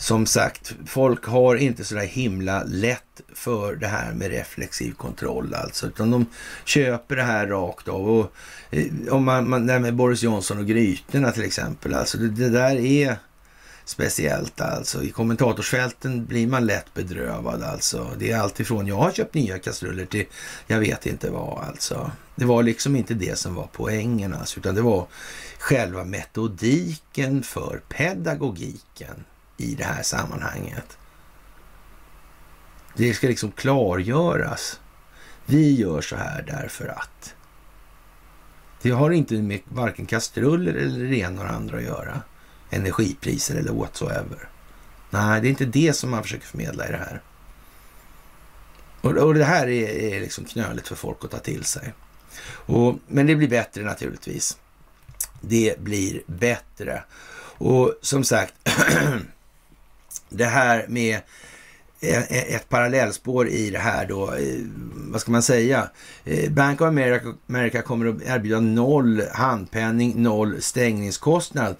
som 0.00 0.26
sagt, 0.26 0.74
folk 0.86 1.24
har 1.24 1.56
inte 1.56 1.84
så 1.84 1.94
där 1.94 2.06
himla 2.06 2.62
lätt 2.64 3.20
för 3.34 3.76
det 3.76 3.86
här 3.86 4.12
med 4.12 4.30
reflexiv 4.30 4.92
kontroll 4.92 5.54
alltså, 5.54 5.86
utan 5.86 6.10
de 6.10 6.26
köper 6.64 7.16
det 7.16 7.22
här 7.22 7.46
rakt 7.46 7.88
av. 7.88 8.10
Och, 8.10 8.32
eh, 8.70 8.86
om 9.10 9.24
man, 9.24 9.50
man, 9.50 9.66
det 9.66 9.72
här 9.72 9.80
med 9.80 9.94
Boris 9.94 10.22
Johnson 10.22 10.58
och 10.58 10.66
grytorna 10.66 11.30
till 11.30 11.42
exempel, 11.42 11.94
alltså 11.94 12.18
det, 12.18 12.28
det 12.28 12.48
där 12.48 12.76
är 12.76 13.16
speciellt 13.84 14.60
alltså. 14.60 15.02
I 15.02 15.10
kommentatorsfälten 15.10 16.26
blir 16.26 16.46
man 16.46 16.66
lätt 16.66 16.94
bedrövad 16.94 17.62
alltså. 17.62 18.10
Det 18.18 18.30
är 18.30 18.38
alltifrån 18.38 18.86
jag 18.86 18.96
har 18.96 19.12
köpt 19.12 19.34
nya 19.34 19.58
kastruller 19.58 20.04
till 20.04 20.26
jag 20.66 20.80
vet 20.80 21.06
inte 21.06 21.30
vad 21.30 21.64
alltså. 21.64 22.10
Det 22.34 22.44
var 22.44 22.62
liksom 22.62 22.96
inte 22.96 23.14
det 23.14 23.38
som 23.38 23.54
var 23.54 23.68
poängen 23.72 24.34
alltså, 24.34 24.60
utan 24.60 24.74
det 24.74 24.82
var 24.82 25.06
själva 25.58 26.04
metodiken 26.04 27.42
för 27.42 27.80
pedagogiken 27.88 29.24
i 29.60 29.74
det 29.74 29.84
här 29.84 30.02
sammanhanget. 30.02 30.98
Det 32.96 33.14
ska 33.14 33.28
liksom 33.28 33.52
klargöras. 33.52 34.80
Vi 35.46 35.74
gör 35.74 36.00
så 36.00 36.16
här 36.16 36.42
därför 36.42 36.88
att. 36.88 37.34
Det 38.82 38.90
har 38.90 39.10
inte 39.10 39.34
med 39.34 39.60
varken 39.64 40.06
kastruller 40.06 40.74
eller 40.74 41.04
det 41.04 41.16
ena 41.16 41.42
och 41.42 41.50
andra 41.50 41.76
att 41.76 41.82
göra. 41.82 42.22
Energipriser 42.70 43.56
eller 43.56 43.72
whatsoever. 43.72 44.48
Nej, 45.10 45.40
det 45.40 45.48
är 45.48 45.50
inte 45.50 45.64
det 45.64 45.92
som 45.92 46.10
man 46.10 46.22
försöker 46.22 46.46
förmedla 46.46 46.88
i 46.88 46.90
det 46.90 46.98
här. 46.98 47.22
Och, 49.00 49.10
och 49.10 49.34
det 49.34 49.44
här 49.44 49.68
är, 49.68 49.88
är 49.88 50.20
liksom 50.20 50.44
knöligt 50.44 50.88
för 50.88 50.94
folk 50.94 51.24
att 51.24 51.30
ta 51.30 51.38
till 51.38 51.64
sig. 51.64 51.94
Och, 52.50 52.98
men 53.06 53.26
det 53.26 53.36
blir 53.36 53.48
bättre 53.48 53.82
naturligtvis. 53.82 54.58
Det 55.40 55.80
blir 55.80 56.22
bättre. 56.26 57.02
Och 57.58 57.94
som 58.02 58.24
sagt, 58.24 58.54
det 60.30 60.44
här 60.44 60.86
med 60.88 61.20
eh, 62.00 62.18
eh, 62.18 62.54
ett 62.54 62.68
parallellspår 62.68 63.48
i 63.48 63.70
det 63.70 63.78
här 63.78 64.06
då, 64.06 64.32
eh, 64.32 64.60
vad 64.94 65.20
ska 65.20 65.32
man 65.32 65.42
säga? 65.42 65.90
Bank 66.50 66.80
of 66.80 66.86
America, 66.86 67.34
America 67.48 67.82
kommer 67.82 68.06
att 68.06 68.22
erbjuda 68.22 68.60
noll 68.60 69.22
handpenning, 69.32 70.22
noll 70.22 70.62
stängningskostnad 70.62 71.76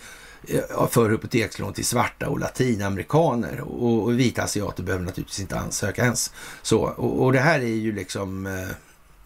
för 0.91 1.11
hypotekslån 1.11 1.73
till 1.73 1.85
svarta 1.85 2.29
och 2.29 2.39
latinamerikaner. 2.39 3.61
Och, 3.61 4.03
och 4.03 4.19
vita 4.19 4.43
asiater 4.43 4.83
behöver 4.83 5.05
naturligtvis 5.05 5.41
inte 5.41 5.59
ansöka 5.59 6.03
ens. 6.03 6.33
Så, 6.63 6.79
och, 6.79 7.25
och 7.25 7.33
det 7.33 7.39
här 7.39 7.61
är 7.61 7.65
ju 7.65 7.93
liksom, 7.93 8.49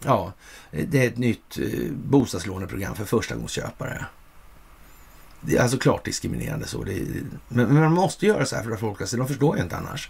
ja, 0.03 0.33
det 0.71 1.03
är 1.03 1.07
ett 1.07 1.17
nytt 1.17 1.57
bostadslåneprogram 1.91 2.95
för 2.95 3.05
förstagångsköpare. 3.05 4.05
Det 5.45 5.57
är 5.57 5.61
alltså 5.61 5.77
klart 5.77 6.05
diskriminerande 6.05 6.67
så. 6.67 6.83
Det, 6.83 6.93
men, 7.47 7.67
men, 7.67 7.75
man 7.75 7.91
måste 7.91 8.25
göra 8.25 8.45
så 8.45 8.55
här 8.55 8.63
för 8.63 8.71
att 8.71 8.79
folk 8.79 9.07
ska 9.07 9.17
de 9.17 9.27
förstår 9.27 9.57
ju 9.57 9.63
inte 9.63 9.77
annars. 9.77 10.09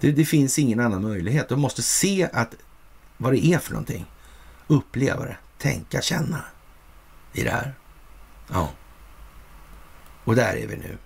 Det, 0.00 0.12
det, 0.12 0.24
finns 0.24 0.58
ingen 0.58 0.80
annan 0.80 1.02
möjlighet. 1.02 1.48
De 1.48 1.60
måste 1.60 1.82
se 1.82 2.28
att 2.32 2.54
vad 3.16 3.32
det 3.32 3.46
är 3.46 3.58
för 3.58 3.72
någonting. 3.72 4.06
Uppleva 4.66 5.24
det, 5.24 5.36
tänka, 5.58 6.00
känna 6.00 6.44
i 7.32 7.42
det 7.42 7.50
här. 7.50 7.74
Ja. 8.52 8.70
Och 10.24 10.34
där 10.34 10.56
är 10.56 10.66
vi 10.66 10.76
nu. 10.76 10.98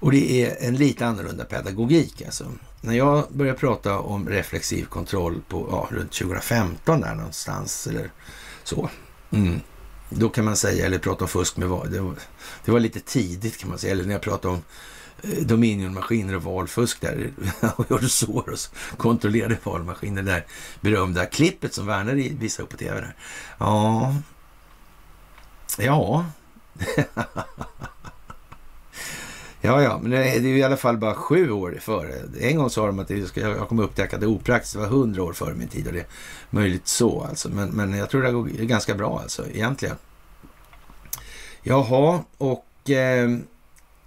Och 0.00 0.12
det 0.12 0.44
är 0.44 0.68
en 0.68 0.76
lite 0.76 1.06
annorlunda 1.06 1.44
pedagogik 1.44 2.22
alltså. 2.22 2.52
När 2.80 2.94
jag 2.94 3.26
började 3.30 3.58
prata 3.58 3.98
om 3.98 4.28
reflexiv 4.28 4.84
kontroll 4.84 5.42
på 5.48 5.68
ja, 5.70 5.88
runt 5.96 6.12
2015 6.12 7.00
där 7.00 7.14
någonstans 7.14 7.86
eller 7.86 8.10
så. 8.64 8.90
Mm. 9.30 9.60
Då 10.14 10.28
kan 10.28 10.44
man 10.44 10.56
säga, 10.56 10.86
eller 10.86 10.98
prata 10.98 11.24
om 11.24 11.28
fusk 11.28 11.56
med 11.56 11.68
val. 11.68 11.90
Det 11.90 12.00
var, 12.00 12.14
det 12.64 12.70
var 12.70 12.80
lite 12.80 13.00
tidigt 13.00 13.58
kan 13.58 13.68
man 13.68 13.78
säga. 13.78 13.92
Eller 13.92 14.04
när 14.04 14.12
jag 14.12 14.22
pratade 14.22 14.54
om 14.54 14.62
eh, 15.22 15.44
Dominion-maskiner 15.44 16.36
och 16.36 16.42
valfusk 16.42 17.00
där. 17.00 17.32
och 17.76 17.90
gjorde 17.90 18.08
Soros 18.08 18.70
kontrollerade 18.96 19.56
valmaskiner. 19.64 20.22
Det 20.22 20.30
där 20.30 20.46
berömda 20.80 21.26
klippet 21.26 21.74
som 21.74 21.86
Werner 21.86 22.14
visade 22.14 22.64
upp 22.64 22.70
på 22.70 22.76
tv 22.76 23.00
där. 23.00 23.16
Ja, 23.58 24.14
ja. 25.78 26.26
Ja, 29.64 29.82
ja, 29.82 29.98
men 30.02 30.10
det 30.10 30.28
är 30.28 30.40
ju 30.40 30.58
i 30.58 30.62
alla 30.62 30.76
fall 30.76 30.96
bara 30.96 31.14
sju 31.14 31.50
år 31.50 31.78
före. 31.80 32.14
En 32.40 32.56
gång 32.56 32.70
sa 32.70 32.86
de 32.86 32.98
att 32.98 33.08
det 33.08 33.26
ska, 33.26 33.40
jag 33.40 33.68
kommer 33.68 33.82
upptäcka 33.82 34.16
att 34.16 34.20
det 34.20 34.26
är 34.26 34.30
opraktiskt. 34.30 34.74
Det 34.74 34.80
var 34.80 34.86
hundra 34.86 35.22
år 35.22 35.32
före 35.32 35.54
min 35.54 35.68
tid 35.68 35.86
och 35.86 35.92
det 35.92 36.00
är 36.00 36.06
möjligt 36.50 36.88
så 36.88 37.20
alltså. 37.28 37.48
Men, 37.48 37.68
men 37.68 37.96
jag 37.96 38.10
tror 38.10 38.22
det 38.22 38.32
går 38.32 38.44
ganska 38.44 38.94
bra 38.94 39.20
alltså 39.20 39.46
egentligen. 39.48 39.96
Jaha, 41.62 42.24
och 42.38 42.90
eh, 42.90 43.30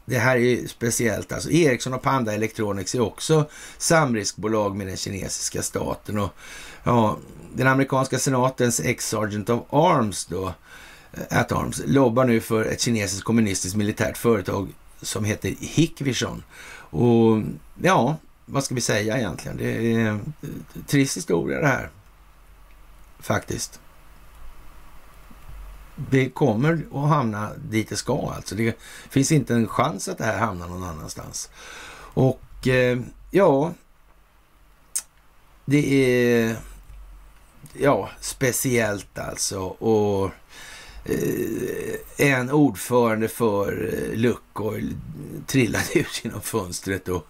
det 0.06 0.18
här 0.18 0.38
är 0.38 0.68
speciellt. 0.68 1.32
Alltså 1.32 1.52
Ericsson 1.52 1.94
och 1.94 2.02
Panda 2.02 2.34
Electronics 2.34 2.96
är 2.96 3.00
också 3.00 3.50
samriskbolag 3.78 4.76
med 4.76 4.88
den 4.88 4.98
kinesiska 4.98 5.62
staten. 5.62 6.20
Och 6.20 6.30
ja, 6.84 7.18
den 7.54 7.68
amerikanska 7.68 8.20
senatens 8.20 8.80
ex-sergeant 8.80 9.50
of 9.50 9.64
arms 9.70 10.26
då, 10.26 10.54
eh, 11.14 11.40
at 11.40 11.52
arms, 11.52 11.82
lobbar 11.86 12.26
nu 12.26 12.42
för 12.42 12.66
ett 12.66 12.82
kinesiskt 12.82 13.24
kommunistiskt 13.24 13.78
militärt 13.78 14.18
företag 14.18 14.70
som 15.02 15.26
heter 15.26 15.56
Hickvision. 15.60 16.44
Och 16.90 17.42
ja, 17.82 18.18
vad 18.46 18.64
ska 18.64 18.76
vi 18.76 18.82
säga 18.82 19.18
egentligen? 19.18 19.58
Det 19.58 19.94
är 19.94 20.00
en 20.00 20.34
trist 20.88 21.18
historia 21.18 21.60
det 21.60 21.68
här. 21.68 21.90
Faktiskt. 23.20 23.80
Det 25.96 26.30
kommer 26.30 26.86
att 26.94 27.10
hamna 27.10 27.52
dit 27.70 27.90
det 27.90 27.96
ska 27.96 28.32
alltså. 28.36 28.56
Det 28.56 28.78
finns 29.10 29.32
inte 29.32 29.54
en 29.54 29.68
chans 29.68 30.08
att 30.08 30.18
det 30.18 30.24
här 30.24 30.40
hamnar 30.40 30.68
någon 30.68 30.84
annanstans. 30.84 31.50
Och 31.98 32.68
eh, 32.68 33.00
ja, 33.32 33.74
det 35.66 36.12
är 36.14 36.58
ja, 37.74 38.10
speciellt 38.20 39.20
alltså. 39.20 39.60
Och 39.60 40.32
en 42.18 42.52
ordförande 42.52 43.28
för 43.28 43.94
eh, 43.94 44.18
Luckor 44.18 44.84
trillade 45.46 45.94
ut 46.00 46.22
genom 46.24 46.42
fönstret 46.42 47.08
och, 47.08 47.28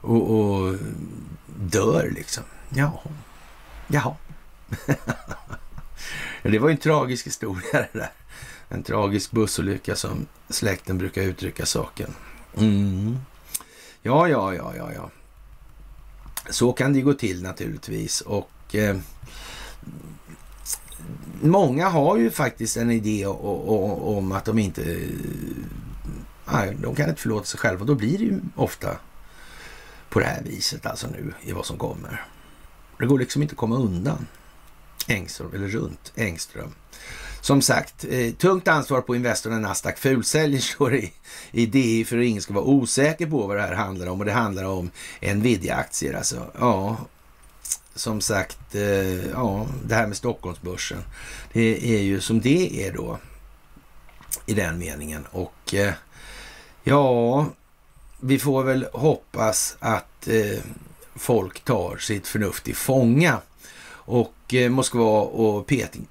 och, 0.00 0.30
och 0.30 0.76
dör 1.56 2.10
liksom. 2.14 2.44
Jaha. 2.68 3.00
Jaha. 3.88 4.14
det 6.42 6.58
var 6.58 6.68
ju 6.68 6.72
en 6.72 6.80
tragisk 6.80 7.26
historia 7.26 7.62
det 7.72 7.88
där. 7.92 8.10
En 8.68 8.82
tragisk 8.82 9.30
bussolycka 9.30 9.96
som 9.96 10.26
släkten 10.48 10.98
brukar 10.98 11.22
uttrycka 11.22 11.66
saken. 11.66 12.14
Mm. 12.56 13.18
Ja, 14.02 14.28
ja, 14.28 14.54
ja, 14.54 14.76
ja, 14.76 14.92
ja. 14.92 15.10
Så 16.50 16.72
kan 16.72 16.92
det 16.92 17.00
gå 17.00 17.14
till 17.14 17.42
naturligtvis. 17.42 18.20
Och 18.20 18.74
eh, 18.74 18.96
många 21.42 21.88
har 21.88 22.16
ju 22.16 22.30
faktiskt 22.30 22.76
en 22.76 22.90
idé 22.90 23.26
om 23.26 24.32
att 24.32 24.44
de 24.44 24.58
inte... 24.58 24.98
Nej, 26.52 26.76
de 26.82 26.94
kan 26.94 27.08
inte 27.08 27.20
förlåta 27.20 27.44
sig 27.44 27.60
själva. 27.60 27.84
Då 27.84 27.94
blir 27.94 28.18
det 28.18 28.24
ju 28.24 28.40
ofta 28.56 28.96
på 30.08 30.20
det 30.20 30.26
här 30.26 30.42
viset 30.42 30.86
alltså 30.86 31.06
nu 31.06 31.34
i 31.42 31.52
vad 31.52 31.66
som 31.66 31.78
kommer. 31.78 32.26
Det 32.98 33.06
går 33.06 33.18
liksom 33.18 33.42
inte 33.42 33.52
att 33.52 33.58
komma 33.58 33.76
undan 33.76 34.26
Engström, 35.06 35.54
eller 35.54 35.68
runt 35.68 36.12
Engström. 36.16 36.70
Som 37.40 37.62
sagt, 37.62 38.04
eh, 38.10 38.32
tungt 38.32 38.68
ansvar 38.68 39.00
på 39.00 39.16
Investor 39.16 39.50
när 39.50 39.60
Nasdaq 39.60 39.98
fulsäljer 39.98 40.60
står 40.74 40.90
det 40.90 40.98
i, 40.98 41.12
i 41.50 41.66
DI 41.66 42.04
för 42.04 42.18
att 42.18 42.24
ingen 42.24 42.42
ska 42.42 42.54
vara 42.54 42.64
osäker 42.64 43.26
på 43.26 43.46
vad 43.46 43.56
det 43.56 43.62
här 43.62 43.74
handlar 43.74 44.06
om. 44.06 44.20
Och 44.20 44.26
det 44.26 44.32
handlar 44.32 44.64
om 44.64 44.90
Nvidia-aktier 45.20 46.14
alltså. 46.16 46.50
Ja, 46.58 46.96
som 47.94 48.20
sagt, 48.20 48.74
eh, 48.74 49.30
ja, 49.30 49.66
det 49.84 49.94
här 49.94 50.06
med 50.06 50.16
Stockholmsbörsen. 50.16 51.04
Det 51.52 51.96
är 51.96 52.02
ju 52.02 52.20
som 52.20 52.40
det 52.40 52.86
är 52.86 52.92
då 52.92 53.18
i 54.46 54.54
den 54.54 54.78
meningen. 54.78 55.26
Och 55.30 55.74
eh, 55.74 55.92
ja, 56.84 57.46
vi 58.20 58.38
får 58.38 58.62
väl 58.62 58.88
hoppas 58.92 59.76
att 59.78 60.28
eh, 60.28 60.62
folk 61.14 61.64
tar 61.64 61.96
sitt 61.96 62.26
förnuft 62.26 62.68
i 62.68 62.74
fånga. 62.74 63.40
Och 64.08 64.54
Moskva 64.70 65.20
och 65.20 65.66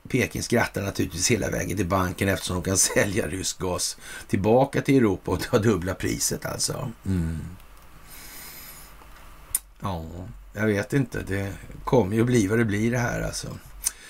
Peking 0.09 0.43
skrattar 0.43 0.81
naturligtvis 0.81 1.31
hela 1.31 1.49
vägen 1.49 1.77
till 1.77 1.85
banken 1.85 2.29
eftersom 2.29 2.55
de 2.55 2.63
kan 2.63 2.77
sälja 2.95 3.27
rysk 3.27 3.59
gas 3.59 3.97
tillbaka 4.27 4.81
till 4.81 4.97
Europa 4.97 5.31
och 5.31 5.41
ta 5.41 5.57
dubbla 5.59 5.93
priset 5.93 6.45
alltså. 6.45 6.91
Mm. 7.05 7.39
Ja, 9.79 10.05
jag 10.55 10.65
vet 10.65 10.93
inte. 10.93 11.21
Det 11.27 11.53
kommer 11.83 12.15
ju 12.15 12.21
att 12.21 12.27
bli 12.27 12.47
vad 12.47 12.59
det 12.59 12.65
blir 12.65 12.91
det 12.91 12.97
här 12.97 13.21
alltså. 13.21 13.47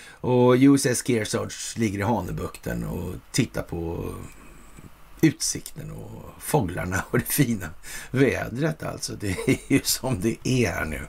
Och 0.07 0.55
USS 0.57 1.03
Kearsarge 1.07 1.79
ligger 1.79 1.99
i 1.99 2.01
Hanöbukten 2.01 2.83
och 2.83 3.13
tittar 3.31 3.61
på 3.61 4.13
utsikten 5.21 5.91
och 5.91 6.21
fåglarna 6.39 7.03
och 7.09 7.19
det 7.19 7.25
fina 7.25 7.69
vädret 8.11 8.83
alltså. 8.83 9.13
Det 9.13 9.29
är 9.47 9.73
ju 9.73 9.81
som 9.83 10.21
det 10.21 10.47
är 10.47 10.71
här 10.71 10.85
nu. 10.85 11.01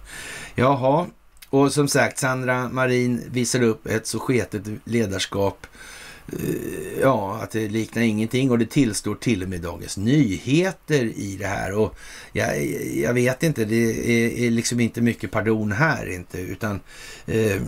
Jaha, 0.55 1.07
och 1.51 1.73
som 1.73 1.89
sagt 1.89 2.19
Sandra 2.19 2.69
Marin 2.69 3.23
visar 3.31 3.63
upp 3.63 3.87
ett 3.87 4.07
så 4.07 4.19
sketet 4.19 4.63
ledarskap 4.85 5.67
Eh, 5.67 5.96
Eh, 6.33 7.01
ja, 7.01 7.41
att 7.43 7.51
det 7.51 7.69
liknar 7.69 8.03
ingenting 8.03 8.51
och 8.51 8.59
det 8.59 8.67
tillstår 8.67 9.15
till 9.15 9.43
och 9.43 9.49
med 9.49 9.61
Dagens 9.61 9.97
Nyheter 9.97 11.05
i 11.05 11.37
det 11.37 11.47
här. 11.47 11.73
Och 11.73 11.99
jag, 12.33 12.67
jag 12.97 13.15
vet 13.15 13.43
inte, 13.43 13.65
det 13.65 13.77
är, 13.77 14.47
är, 14.47 14.51
liksom 14.51 14.81
inte 14.81 15.01
mycket 15.01 15.31
pardon 15.31 15.73
här 15.73 16.07
inte, 16.13 16.39
utan 16.39 16.81
eh, 17.27 17.63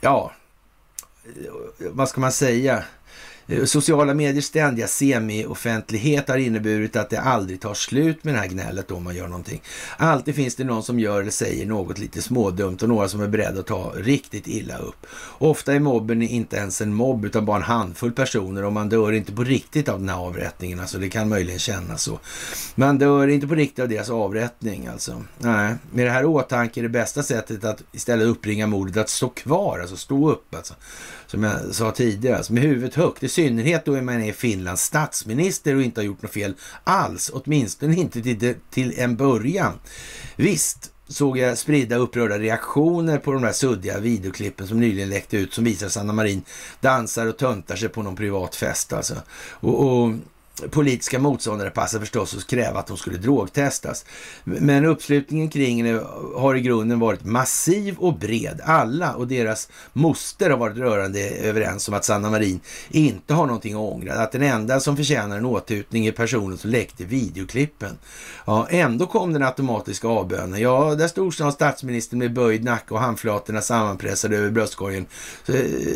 ja, 0.00 0.32
vad 1.78 2.08
ska 2.08 2.20
man 2.20 2.32
säga? 2.32 2.84
Eh, 3.52 3.64
sociala 3.64 4.14
mediers 4.14 4.44
ständiga 4.44 4.86
semi-offentlighet 4.86 6.28
har 6.28 6.36
inneburit 6.36 6.96
att 6.96 7.10
det 7.10 7.20
aldrig 7.20 7.60
tar 7.60 7.74
slut 7.74 8.24
med 8.24 8.34
det 8.34 8.40
här 8.40 8.48
gnället 8.48 8.90
om 8.90 9.04
man 9.04 9.16
gör 9.16 9.28
någonting. 9.28 9.62
Alltid 9.96 10.34
finns 10.34 10.54
det 10.54 10.64
någon 10.64 10.82
som 10.82 11.00
gör 11.00 11.20
eller 11.20 11.30
säger 11.30 11.66
något 11.66 11.98
lite 11.98 12.22
smådumt 12.22 12.82
och 12.82 12.88
några 12.88 13.08
som 13.08 13.20
är 13.20 13.28
beredda 13.28 13.60
att 13.60 13.66
ta 13.66 13.92
riktigt 13.96 14.46
illa 14.46 14.78
upp. 14.78 15.06
Ofta 15.38 15.74
är 15.74 15.80
mobben 15.80 16.22
inte 16.22 16.56
ens 16.56 16.80
en 16.80 16.94
mobb 16.94 17.24
utan 17.24 17.44
bara 17.44 17.56
en 17.56 17.62
handfull 17.62 18.12
personer 18.12 18.64
och 18.64 18.72
man 18.72 18.88
dör 18.88 19.12
inte 19.12 19.32
på 19.32 19.44
riktigt 19.44 19.88
av 19.88 19.98
den 19.98 20.08
här 20.08 20.16
avrättningen. 20.16 20.80
Alltså 20.80 20.98
det 20.98 21.08
kan 21.08 21.28
möjligen 21.28 21.58
kännas 21.58 22.02
så. 22.02 22.18
Man 22.74 22.98
dör 22.98 23.28
inte 23.28 23.46
på 23.46 23.54
riktigt 23.54 23.78
av 23.78 23.88
deras 23.88 24.10
avrättning 24.10 24.86
alltså. 24.86 25.22
Nej, 25.38 25.74
med 25.90 26.06
det 26.06 26.10
här 26.10 26.24
åtanke 26.24 26.80
är 26.80 26.82
det 26.82 26.88
bästa 26.88 27.22
sättet 27.22 27.64
att 27.64 27.82
istället 27.92 28.26
uppringa 28.26 28.66
mordet 28.66 28.96
att 28.96 29.08
stå 29.08 29.28
kvar, 29.28 29.80
alltså 29.80 29.96
stå 29.96 30.30
upp 30.30 30.54
alltså 30.54 30.74
som 31.32 31.42
jag 31.42 31.74
sa 31.74 31.90
tidigare, 31.90 32.36
alltså 32.36 32.52
med 32.52 32.62
huvudet 32.62 32.94
högt. 32.94 33.22
I 33.22 33.28
synnerhet 33.28 33.84
då 33.84 34.02
man 34.02 34.22
är 34.22 34.32
Finlands 34.32 34.82
statsminister 34.82 35.76
och 35.76 35.82
inte 35.82 36.00
har 36.00 36.06
gjort 36.06 36.22
något 36.22 36.32
fel 36.32 36.54
alls. 36.84 37.30
Åtminstone 37.34 37.96
inte 37.96 38.22
till, 38.22 38.54
till 38.70 38.94
en 38.98 39.16
början. 39.16 39.72
Visst 40.36 40.90
såg 41.08 41.38
jag 41.38 41.58
spridda 41.58 41.96
upprörda 41.96 42.38
reaktioner 42.38 43.18
på 43.18 43.32
de 43.32 43.42
där 43.42 43.52
suddiga 43.52 43.98
videoklippen 43.98 44.68
som 44.68 44.80
nyligen 44.80 45.10
läckte 45.10 45.36
ut 45.36 45.54
som 45.54 45.64
visar 45.64 45.88
Sanna 45.88 46.12
Marin 46.12 46.42
dansar 46.80 47.26
och 47.26 47.36
töntar 47.36 47.76
sig 47.76 47.88
på 47.88 48.02
någon 48.02 48.16
privat 48.16 48.54
fest 48.54 48.92
alltså. 48.92 49.14
Och, 49.50 49.86
och 49.86 50.12
politiska 50.70 51.18
motståndare 51.18 51.70
passade 51.70 52.00
förstås 52.00 52.36
att 52.36 52.46
kräva 52.46 52.80
att 52.80 52.86
de 52.86 52.96
skulle 52.96 53.18
drogtestas. 53.18 54.04
Men 54.44 54.84
uppslutningen 54.84 55.48
kring 55.48 55.84
det 55.84 56.04
har 56.36 56.54
i 56.54 56.60
grunden 56.60 57.00
varit 57.00 57.24
massiv 57.24 57.96
och 57.98 58.18
bred. 58.18 58.60
Alla 58.64 59.14
och 59.14 59.28
deras 59.28 59.68
moster 59.92 60.50
har 60.50 60.58
varit 60.58 60.76
rörande 60.76 61.20
överens 61.30 61.88
om 61.88 61.94
att 61.94 62.04
Sanna 62.04 62.30
Marin 62.30 62.60
inte 62.90 63.34
har 63.34 63.46
någonting 63.46 63.74
att 63.74 63.80
ångra. 63.80 64.14
Att 64.14 64.32
den 64.32 64.42
enda 64.42 64.80
som 64.80 64.96
förtjänar 64.96 65.36
en 65.36 65.44
åthutning 65.44 66.06
är 66.06 66.12
personen 66.12 66.58
som 66.58 66.70
läckte 66.70 67.04
videoklippen. 67.04 67.98
Ja, 68.46 68.66
ändå 68.70 69.06
kom 69.06 69.32
den 69.32 69.42
automatiska 69.42 70.08
avbönen. 70.08 70.60
Ja, 70.60 70.94
där 70.94 71.08
stod 71.08 71.34
snart 71.34 71.54
statsministern 71.54 72.18
med 72.18 72.32
böjd 72.32 72.64
nacke 72.64 72.94
och 72.94 73.00
handflatorna 73.00 73.60
sammanpressade 73.60 74.36
över 74.36 74.50
bröstkorgen. 74.50 75.06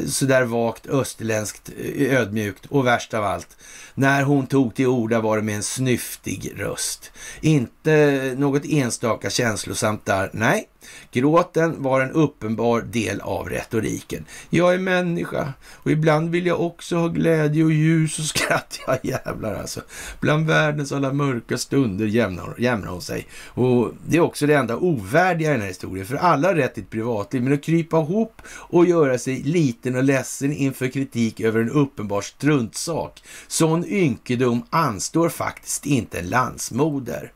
Sådär 0.09 0.43
så 0.43 0.49
vagt 0.49 0.87
österländskt 0.87 1.71
ödmjukt 1.97 2.67
och 2.67 2.87
värst 2.87 3.15
av 3.15 3.25
allt 3.25 3.57
när 3.97 4.23
hon 4.23 4.47
tog 4.47 4.75
till 4.75 4.87
orda 4.87 5.21
var 5.21 5.37
det 5.37 5.43
med 5.43 5.57
en 5.57 5.63
snyftig 5.63 6.53
röst. 6.57 7.13
Inte 7.41 8.35
något 8.39 8.65
enstaka 8.65 9.31
känslosamt 9.31 10.05
där. 10.05 10.31
Nej, 10.33 10.69
Gråten 11.13 11.83
var 11.83 12.01
en 12.01 12.11
uppenbar 12.11 12.81
del 12.81 13.21
av 13.21 13.49
retoriken. 13.49 14.25
Jag 14.51 14.75
är 14.75 14.79
människa 14.79 15.53
och 15.73 15.91
ibland 15.91 16.31
vill 16.31 16.47
jag 16.47 16.61
också 16.61 16.97
ha 16.97 17.09
glädje 17.09 17.65
och 17.65 17.73
ljus 17.73 18.19
och 18.19 18.25
skratt. 18.37 18.81
Ja, 18.87 18.97
jävlar 19.03 19.55
alltså. 19.55 19.81
Bland 20.21 20.47
världens 20.47 20.93
alla 20.93 21.13
mörka 21.13 21.59
stunder 21.59 22.07
jämnar, 22.07 22.55
jämnar 22.59 22.89
hon 22.89 23.03
sig. 23.03 23.27
Och 23.47 23.93
det 24.07 24.17
är 24.17 24.21
också 24.21 24.47
det 24.47 24.55
enda 24.55 24.77
ovärdiga 24.77 25.51
i 25.51 25.53
den 25.53 25.61
här 25.61 25.69
historien. 25.69 26.07
För 26.07 26.17
alla 26.17 26.49
har 26.49 26.55
rätt 26.55 26.75
till 26.75 26.83
ett 26.83 26.91
privatliv, 26.91 27.43
men 27.43 27.53
att 27.53 27.63
krypa 27.63 28.01
ihop 28.01 28.43
och 28.49 28.87
göra 28.87 29.19
sig 29.19 29.43
liten 29.43 29.97
och 29.97 30.05
ledsen 30.05 30.53
inför 30.53 30.89
kritik 30.89 31.41
över 31.41 31.61
en 31.61 31.71
uppenbar 31.71 32.21
struntsak. 32.21 33.23
Sån 33.49 33.85
ynkedom 33.85 34.63
anstår 34.71 35.29
faktiskt 35.29 35.87
inte 35.87 36.19
en 36.19 36.29
landsmoder. 36.29 37.33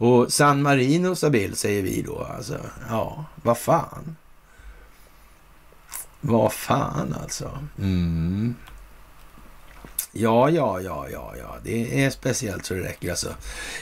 Och 0.00 0.32
San 0.32 0.62
Marino 0.62 1.14
Sabil 1.14 1.56
säger 1.56 1.82
vi 1.82 2.02
då. 2.02 2.24
Alltså, 2.36 2.58
ja, 2.88 3.24
vad 3.42 3.58
fan. 3.58 4.16
Vad 6.20 6.52
fan 6.52 7.16
alltså. 7.22 7.58
Mm. 7.78 8.54
Ja, 10.12 10.50
ja, 10.50 10.80
ja, 10.80 11.08
ja, 11.08 11.34
ja. 11.38 11.56
Det 11.62 12.04
är 12.04 12.10
speciellt 12.10 12.64
så 12.64 12.74
det 12.74 12.80
räcker 12.80 13.10
alltså. 13.10 13.34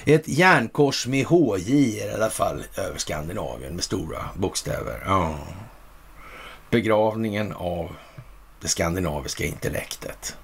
Ett 0.04 0.28
järnkors 0.28 1.06
med 1.06 1.26
HJ 1.26 1.72
i 1.72 2.10
alla 2.14 2.30
fall 2.30 2.64
över 2.76 2.98
Skandinavien 2.98 3.74
med 3.74 3.84
stora 3.84 4.24
bokstäver. 4.34 5.02
Ja. 5.06 5.38
Begravningen 6.70 7.52
av 7.52 7.96
det 8.60 8.68
skandinaviska 8.68 9.44
intellektet. 9.44 10.36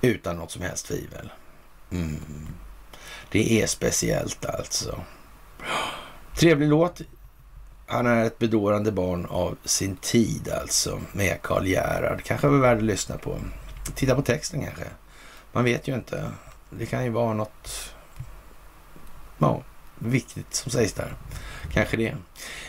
Utan 0.00 0.36
något 0.36 0.50
som 0.50 0.62
helst 0.62 0.86
tvivel. 0.86 1.32
Mm. 1.90 2.20
Det 3.32 3.62
är 3.62 3.66
speciellt 3.66 4.46
alltså. 4.46 5.00
Trevlig 6.36 6.68
låt. 6.68 7.00
Han 7.86 8.06
är 8.06 8.24
ett 8.24 8.38
bedårande 8.38 8.92
barn 8.92 9.26
av 9.26 9.56
sin 9.64 9.96
tid 9.96 10.48
alltså 10.60 11.00
med 11.12 11.42
Karl 11.42 11.66
Gerhard. 11.66 12.22
Kanske 12.24 12.48
var 12.48 12.58
värd 12.58 12.76
att 12.78 12.84
lyssna 12.84 13.18
på. 13.18 13.38
Titta 13.94 14.14
på 14.14 14.22
texten 14.22 14.64
kanske. 14.64 14.84
Man 15.52 15.64
vet 15.64 15.88
ju 15.88 15.94
inte. 15.94 16.30
Det 16.70 16.86
kan 16.86 17.04
ju 17.04 17.10
vara 17.10 17.34
något 17.34 17.94
ja, 19.38 19.62
viktigt 19.98 20.54
som 20.54 20.72
sägs 20.72 20.92
där. 20.92 21.14
Kanske 21.72 21.96
det. 21.96 22.16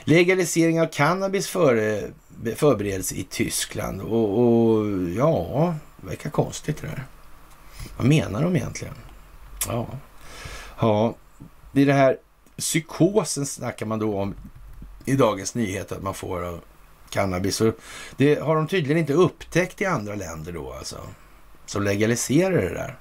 Legalisering 0.03 0.81
av 0.81 0.85
cannabis 0.85 1.47
före, 1.47 2.09
förbereds 2.55 3.13
i 3.13 3.23
Tyskland. 3.23 4.01
Och, 4.01 4.39
och 4.39 4.85
ja, 5.09 5.75
verkar 5.95 6.29
konstigt 6.29 6.81
det 6.81 6.87
där. 6.87 7.05
Vad 7.97 8.07
menar 8.07 8.43
de 8.43 8.55
egentligen? 8.55 8.95
Ja. 9.67 9.87
Ja, 10.79 11.15
i 11.73 11.85
det 11.85 11.93
här 11.93 12.17
psykosen 12.57 13.45
snackar 13.45 13.85
man 13.85 13.99
då 13.99 14.19
om 14.19 14.35
i 15.05 15.15
Dagens 15.15 15.55
Nyheter 15.55 15.95
att 15.95 16.03
man 16.03 16.13
får 16.13 16.43
av 16.43 16.61
cannabis. 17.09 17.61
Och 17.61 17.73
det 18.17 18.39
har 18.39 18.55
de 18.55 18.67
tydligen 18.67 18.97
inte 18.97 19.13
upptäckt 19.13 19.81
i 19.81 19.85
andra 19.85 20.15
länder 20.15 20.51
då 20.51 20.73
alltså. 20.73 20.97
Som 21.65 21.83
legaliserar 21.83 22.61
det 22.61 22.73
där. 22.73 22.97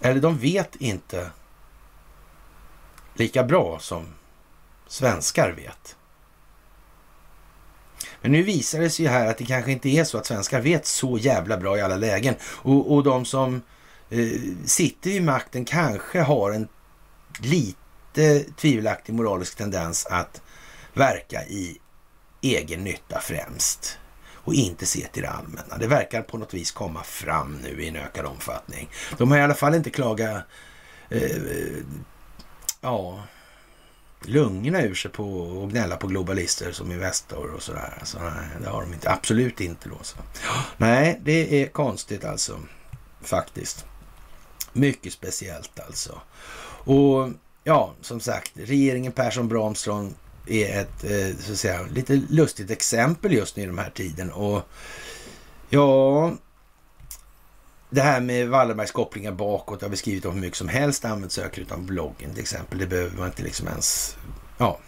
Eller 0.00 0.20
de 0.20 0.38
vet 0.38 0.76
inte 0.76 1.30
lika 3.14 3.44
bra 3.44 3.78
som 3.78 4.06
svenskar 4.86 5.50
vet. 5.50 5.96
Men 8.20 8.32
nu 8.32 8.42
visar 8.42 8.80
det 8.80 8.90
sig 8.90 9.04
ju 9.04 9.10
här 9.10 9.26
att 9.26 9.38
det 9.38 9.46
kanske 9.46 9.72
inte 9.72 9.88
är 9.88 10.04
så 10.04 10.18
att 10.18 10.26
svenskar 10.26 10.60
vet 10.60 10.86
så 10.86 11.18
jävla 11.18 11.56
bra 11.56 11.78
i 11.78 11.80
alla 11.80 11.96
lägen. 11.96 12.34
Och, 12.42 12.94
och 12.94 13.02
de 13.02 13.24
som 13.24 13.62
Eh, 13.62 13.75
Eh, 14.10 14.40
sitter 14.64 15.10
vid 15.10 15.22
makten 15.22 15.64
kanske 15.64 16.20
har 16.20 16.50
en 16.50 16.68
lite 17.40 18.44
tvivelaktig 18.56 19.14
moralisk 19.14 19.56
tendens 19.56 20.06
att 20.06 20.42
verka 20.92 21.44
i 21.44 21.78
egen 22.40 22.84
nytta 22.84 23.20
främst 23.20 23.98
och 24.34 24.54
inte 24.54 24.86
se 24.86 25.06
till 25.06 25.22
det 25.22 25.30
allmänna. 25.30 25.78
Det 25.78 25.86
verkar 25.86 26.22
på 26.22 26.38
något 26.38 26.54
vis 26.54 26.70
komma 26.70 27.02
fram 27.02 27.58
nu 27.62 27.82
i 27.82 27.88
en 27.88 27.96
ökad 27.96 28.26
omfattning. 28.26 28.88
De 29.18 29.30
har 29.30 29.38
i 29.38 29.42
alla 29.42 29.54
fall 29.54 29.74
inte 29.74 29.90
klagat 29.90 30.42
eh, 31.10 31.36
ja, 32.80 33.22
lungorna 34.24 34.82
ur 34.82 34.94
sig 34.94 35.10
på 35.10 35.40
och 35.40 35.70
gnälla 35.70 35.96
på 35.96 36.06
globalister 36.06 36.72
som 36.72 36.92
Investor 36.92 37.50
och 37.50 37.62
sådär. 37.62 38.02
Så, 38.04 38.18
nej, 38.18 38.48
det 38.62 38.68
har 38.68 38.80
de 38.80 38.92
inte. 38.92 39.10
Absolut 39.10 39.60
inte 39.60 39.88
då. 39.88 39.98
Så. 40.02 40.16
Nej, 40.76 41.20
det 41.24 41.62
är 41.62 41.68
konstigt 41.68 42.24
alltså. 42.24 42.60
Faktiskt. 43.20 43.86
Mycket 44.76 45.12
speciellt 45.12 45.80
alltså. 45.80 46.20
Och 46.84 47.30
ja, 47.64 47.94
som 48.00 48.20
sagt, 48.20 48.52
regeringen 48.54 49.12
Persson 49.12 49.48
Bramström 49.48 50.14
är 50.46 50.80
ett 50.80 51.04
eh, 51.04 51.36
så 51.38 51.52
att 51.52 51.58
säga, 51.58 51.82
lite 51.82 52.22
lustigt 52.28 52.70
exempel 52.70 53.32
just 53.32 53.56
nu 53.56 53.62
i 53.62 53.66
de 53.66 53.78
här 53.78 53.90
tiden. 53.90 54.32
Och 54.32 54.62
ja, 55.68 56.32
det 57.90 58.00
här 58.00 58.20
med 58.20 58.48
Wallenbergs 58.48 58.90
kopplingar 58.90 59.32
bakåt 59.32 59.82
har 59.82 59.88
vi 59.88 59.96
skrivit 59.96 60.24
om 60.24 60.34
hur 60.34 60.40
mycket 60.40 60.58
som 60.58 60.68
helst, 60.68 61.04
använt 61.04 61.32
sökrutan 61.32 61.86
bloggen 61.86 62.30
till 62.30 62.42
exempel. 62.42 62.78
Det 62.78 62.86
behöver 62.86 63.16
man 63.16 63.26
inte 63.26 63.42
liksom 63.42 63.68
ens, 63.68 64.16
ja, 64.58 64.78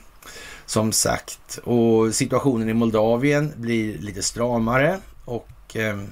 som 0.66 0.92
sagt. 0.92 1.58
Och 1.64 2.14
situationen 2.14 2.68
i 2.68 2.74
Moldavien 2.74 3.52
blir 3.56 3.98
lite 3.98 4.22
stramare 4.22 5.00
och 5.24 5.76
ehm, 5.76 6.08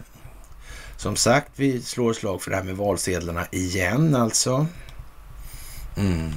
som 0.96 1.16
sagt, 1.16 1.50
vi 1.56 1.82
slår 1.82 2.12
slag 2.12 2.42
för 2.42 2.50
det 2.50 2.56
här 2.56 2.64
med 2.64 2.76
valsedlarna 2.76 3.46
igen 3.50 4.14
alltså. 4.14 4.66
Mm. 5.96 6.30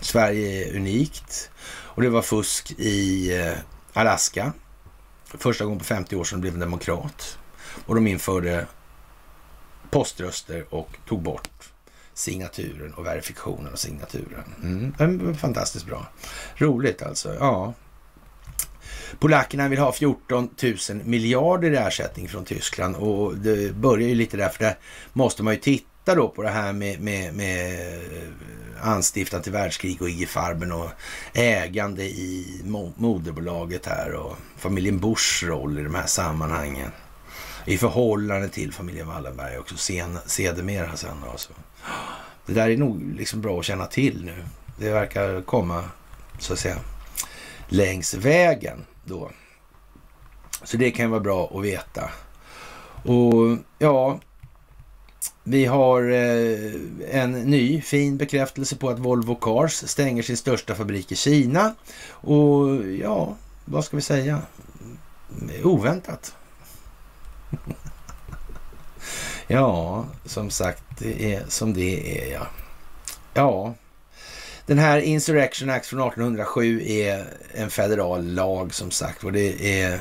Sverige 0.00 0.68
är 0.68 0.76
unikt 0.76 1.50
och 1.66 2.02
det 2.02 2.08
var 2.08 2.22
fusk 2.22 2.70
i 2.78 3.32
eh, 3.40 3.52
Alaska. 3.92 4.52
Första 5.24 5.64
gången 5.64 5.78
på 5.78 5.84
50 5.84 6.16
år 6.16 6.24
sedan 6.24 6.40
blev 6.40 6.54
en 6.54 6.60
demokrat 6.60 7.38
och 7.86 7.94
de 7.94 8.06
införde 8.06 8.66
poströster 9.90 10.74
och 10.74 10.98
tog 11.08 11.22
bort 11.22 11.72
signaturen 12.14 12.94
och 12.94 13.06
verifikationen 13.06 13.72
av 13.72 13.76
signaturen. 13.76 14.94
Mm. 14.98 15.34
Fantastiskt 15.34 15.86
bra. 15.86 16.06
Roligt 16.56 17.02
alltså. 17.02 17.34
Ja. 17.34 17.74
Polackerna 19.18 19.68
vill 19.68 19.78
ha 19.78 19.92
14 19.92 20.48
000 20.62 20.76
miljarder 21.04 21.70
i 21.70 21.76
ersättning 21.76 22.28
från 22.28 22.44
Tyskland 22.44 22.96
och 22.96 23.36
det 23.36 23.74
börjar 23.74 24.08
ju 24.08 24.14
lite 24.14 24.36
där 24.36 24.48
för 24.48 24.64
där 24.64 24.78
måste 25.12 25.42
man 25.42 25.54
ju 25.54 25.60
titta 25.60 26.14
då 26.14 26.28
på 26.28 26.42
det 26.42 26.48
här 26.48 26.72
med, 26.72 27.00
med, 27.00 27.34
med 27.34 27.78
anstiftan 28.80 29.42
till 29.42 29.52
världskrig 29.52 30.02
och 30.02 30.08
IG 30.08 30.28
Farben 30.28 30.72
och 30.72 30.90
ägande 31.32 32.04
i 32.04 32.60
moderbolaget 32.96 33.86
här 33.86 34.12
och 34.12 34.36
familjen 34.56 34.98
Bushs 34.98 35.42
roll 35.42 35.78
i 35.78 35.82
de 35.82 35.94
här 35.94 36.06
sammanhangen. 36.06 36.90
I 37.64 37.78
förhållande 37.78 38.48
till 38.48 38.72
familjen 38.72 39.06
Wallenberg 39.06 39.58
också 39.58 39.76
sen, 39.76 40.18
sedermera 40.26 40.96
sen. 40.96 41.16
Alltså. 41.30 41.52
Det 42.46 42.52
där 42.52 42.70
är 42.70 42.76
nog 42.76 43.14
liksom 43.16 43.40
bra 43.40 43.58
att 43.58 43.64
känna 43.64 43.86
till 43.86 44.24
nu. 44.24 44.44
Det 44.78 44.90
verkar 44.90 45.42
komma 45.42 45.84
så 46.38 46.52
att 46.52 46.58
säga 46.58 46.76
längs 47.68 48.14
vägen 48.14 48.84
då. 49.06 49.30
Så 50.64 50.76
det 50.76 50.90
kan 50.90 51.10
vara 51.10 51.20
bra 51.20 51.50
att 51.54 51.64
veta. 51.64 52.10
Och 53.04 53.58
ja, 53.78 54.20
vi 55.44 55.64
har 55.64 56.10
eh, 56.10 56.72
en 57.22 57.32
ny 57.32 57.80
fin 57.80 58.16
bekräftelse 58.16 58.76
på 58.76 58.88
att 58.88 58.98
Volvo 58.98 59.34
Cars 59.34 59.72
stänger 59.72 60.22
sin 60.22 60.36
största 60.36 60.74
fabrik 60.74 61.12
i 61.12 61.16
Kina. 61.16 61.74
Och 62.08 62.84
ja, 63.00 63.36
vad 63.64 63.84
ska 63.84 63.96
vi 63.96 64.02
säga? 64.02 64.42
Oväntat. 65.62 66.34
ja, 69.46 70.04
som 70.24 70.50
sagt, 70.50 70.82
det 70.98 71.34
är 71.34 71.44
som 71.48 71.74
det 71.74 72.20
är 72.20 72.32
ja. 72.32 72.46
Ja, 73.34 73.74
den 74.66 74.78
här 74.78 74.98
Insurrection 74.98 75.70
Act 75.70 75.86
från 75.86 76.00
1807 76.00 76.82
är 76.86 77.26
en 77.54 77.70
federal 77.70 78.26
lag 78.26 78.74
som 78.74 78.90
sagt 78.90 79.24
och 79.24 79.32
det 79.32 79.80
är 79.82 80.00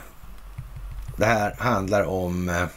det 1.18 1.26
här 1.26 1.56
handlar 1.58 2.04
om 2.04 2.50
eh, 2.50 2.68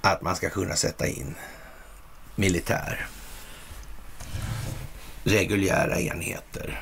att 0.00 0.22
man 0.22 0.36
ska 0.36 0.50
kunna 0.50 0.76
sätta 0.76 1.06
in 1.06 1.34
militär 2.34 3.06
reguljära 5.24 6.00
enheter 6.00 6.80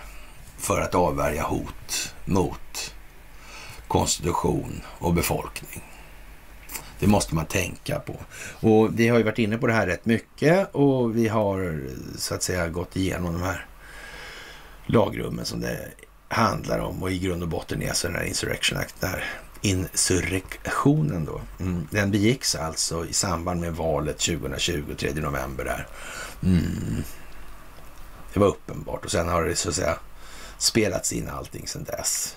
för 0.58 0.80
att 0.80 0.94
avvärja 0.94 1.42
hot 1.42 2.14
mot 2.24 2.94
konstitution 3.88 4.82
och 4.98 5.14
befolkning. 5.14 5.93
Det 7.04 7.08
måste 7.08 7.34
man 7.34 7.46
tänka 7.46 8.00
på. 8.00 8.16
Och 8.68 9.00
vi 9.00 9.08
har 9.08 9.18
ju 9.18 9.24
varit 9.24 9.38
inne 9.38 9.58
på 9.58 9.66
det 9.66 9.72
här 9.72 9.86
rätt 9.86 10.06
mycket 10.06 10.74
och 10.74 11.16
vi 11.16 11.28
har 11.28 11.80
så 12.16 12.34
att 12.34 12.42
säga 12.42 12.68
gått 12.68 12.96
igenom 12.96 13.32
de 13.32 13.42
här 13.42 13.66
lagrummen 14.86 15.44
som 15.44 15.60
det 15.60 15.78
handlar 16.28 16.78
om 16.78 17.02
och 17.02 17.10
i 17.10 17.18
grund 17.18 17.42
och 17.42 17.48
botten 17.48 17.82
är 17.82 17.92
så 17.92 18.06
den 18.06 18.16
här 18.16 18.24
Insurrection 18.24 18.78
Act, 18.78 19.00
där 19.00 19.24
insurrektionen 19.60 21.24
då. 21.24 21.40
Mm. 21.60 21.88
Den 21.90 22.10
begicks 22.10 22.54
alltså 22.54 23.06
i 23.06 23.12
samband 23.12 23.60
med 23.60 23.74
valet 23.74 24.18
2020, 24.18 24.94
3 24.98 25.12
november 25.14 25.64
där. 25.64 25.86
Mm. 26.42 27.02
Det 28.32 28.40
var 28.40 28.46
uppenbart 28.46 29.04
och 29.04 29.10
sen 29.10 29.28
har 29.28 29.44
det 29.44 29.56
så 29.56 29.68
att 29.68 29.74
säga 29.74 29.98
spelats 30.58 31.12
in 31.12 31.28
allting 31.28 31.66
sedan 31.66 31.84
dess. 31.84 32.36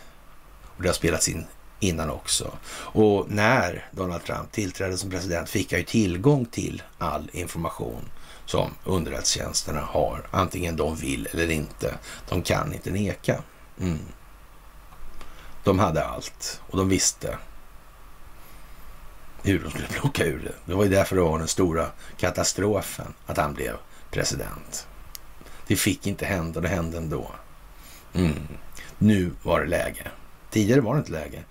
Och 0.64 0.84
det 0.84 0.89
har 0.89 0.94
spelats 0.94 1.30
in 1.30 1.45
innan 1.79 2.09
också. 2.09 2.51
Och 2.69 3.25
när 3.31 3.85
Donald 3.91 4.23
Trump 4.23 4.51
tillträdde 4.51 4.97
som 4.97 5.09
president 5.09 5.49
fick 5.49 5.71
han 5.71 5.79
ju 5.79 5.85
tillgång 5.85 6.45
till 6.45 6.83
all 6.97 7.29
information 7.33 8.09
som 8.45 8.71
underrättelsetjänsterna 8.83 9.81
har, 9.81 10.27
antingen 10.31 10.75
de 10.75 10.95
vill 10.95 11.27
eller 11.33 11.51
inte. 11.51 11.97
De 12.29 12.41
kan 12.41 12.73
inte 12.73 12.91
neka. 12.91 13.43
Mm. 13.79 13.99
De 15.63 15.79
hade 15.79 16.05
allt 16.05 16.61
och 16.69 16.77
de 16.77 16.89
visste 16.89 17.37
hur 19.43 19.59
de 19.59 19.69
skulle 19.69 19.87
plocka 19.99 20.25
ur 20.25 20.39
det. 20.39 20.53
Det 20.65 20.75
var 20.75 20.83
ju 20.83 20.89
därför 20.89 21.15
det 21.15 21.21
var 21.21 21.39
den 21.39 21.47
stora 21.47 21.87
katastrofen 22.17 23.13
att 23.25 23.37
han 23.37 23.53
blev 23.53 23.75
president. 24.11 24.87
Det 25.67 25.75
fick 25.75 26.07
inte 26.07 26.25
hända, 26.25 26.61
det 26.61 26.67
hände 26.67 26.97
ändå. 26.97 27.31
Mm. 28.13 28.47
Nu 28.97 29.31
var 29.43 29.59
det 29.59 29.67
läge. 29.67 30.07
Tidigare 30.52 30.82
var 30.82 30.94
det 30.94 30.99
inte 30.99 31.11
läge. 31.11 31.44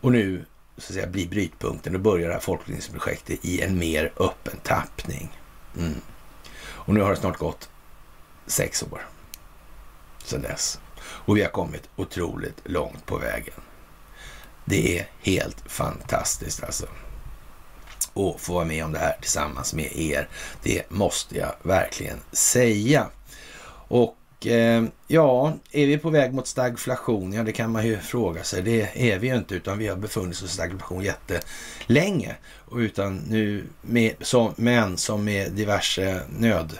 Och 0.00 0.12
nu 0.12 0.44
så 0.78 0.92
att 0.92 0.94
säga, 0.94 1.06
blir 1.06 1.28
brytpunkten 1.28 1.92
Då 1.92 1.98
börjar 1.98 2.28
det 2.28 2.34
här 2.34 2.40
folkbildningsprojektet 2.40 3.44
i 3.44 3.60
en 3.60 3.78
mer 3.78 4.12
öppen 4.16 4.58
tappning. 4.62 5.40
Mm. 5.78 6.00
Och 6.60 6.94
nu 6.94 7.00
har 7.00 7.10
det 7.10 7.16
snart 7.16 7.38
gått 7.38 7.68
sex 8.46 8.82
år 8.82 9.08
sedan 10.24 10.42
dess. 10.42 10.80
Och 11.00 11.36
vi 11.36 11.42
har 11.42 11.50
kommit 11.50 11.88
otroligt 11.96 12.60
långt 12.64 13.06
på 13.06 13.18
vägen. 13.18 13.60
Det 14.64 14.98
är 14.98 15.08
helt 15.20 15.60
fantastiskt 15.66 16.64
alltså. 16.64 16.86
Och 18.12 18.40
få 18.40 18.54
vara 18.54 18.64
med 18.64 18.84
om 18.84 18.92
det 18.92 18.98
här 18.98 19.16
tillsammans 19.20 19.74
med 19.74 19.96
er. 19.96 20.28
Det 20.62 20.90
måste 20.90 21.38
jag 21.38 21.54
verkligen 21.62 22.20
säga. 22.32 23.06
Och 23.88 24.16
Eh, 24.46 24.84
ja, 25.06 25.52
är 25.72 25.86
vi 25.86 25.98
på 25.98 26.10
väg 26.10 26.34
mot 26.34 26.46
stagflation? 26.46 27.32
Ja, 27.32 27.42
det 27.42 27.52
kan 27.52 27.72
man 27.72 27.86
ju 27.86 27.98
fråga 27.98 28.42
sig. 28.42 28.62
Det 28.62 29.10
är 29.12 29.18
vi 29.18 29.28
ju 29.28 29.36
inte, 29.36 29.54
utan 29.54 29.78
vi 29.78 29.88
har 29.88 29.96
befunnit 29.96 30.36
oss 30.36 30.42
i 30.42 30.48
stagflation 30.48 31.04
jättelänge. 31.04 32.36
Och 32.68 32.76
utan 32.76 33.16
nu 33.16 33.64
med, 33.80 34.14
som, 34.20 34.52
men 34.56 34.96
som 34.96 35.24
med 35.24 35.52
diverse 35.52 36.20
nöd 36.38 36.78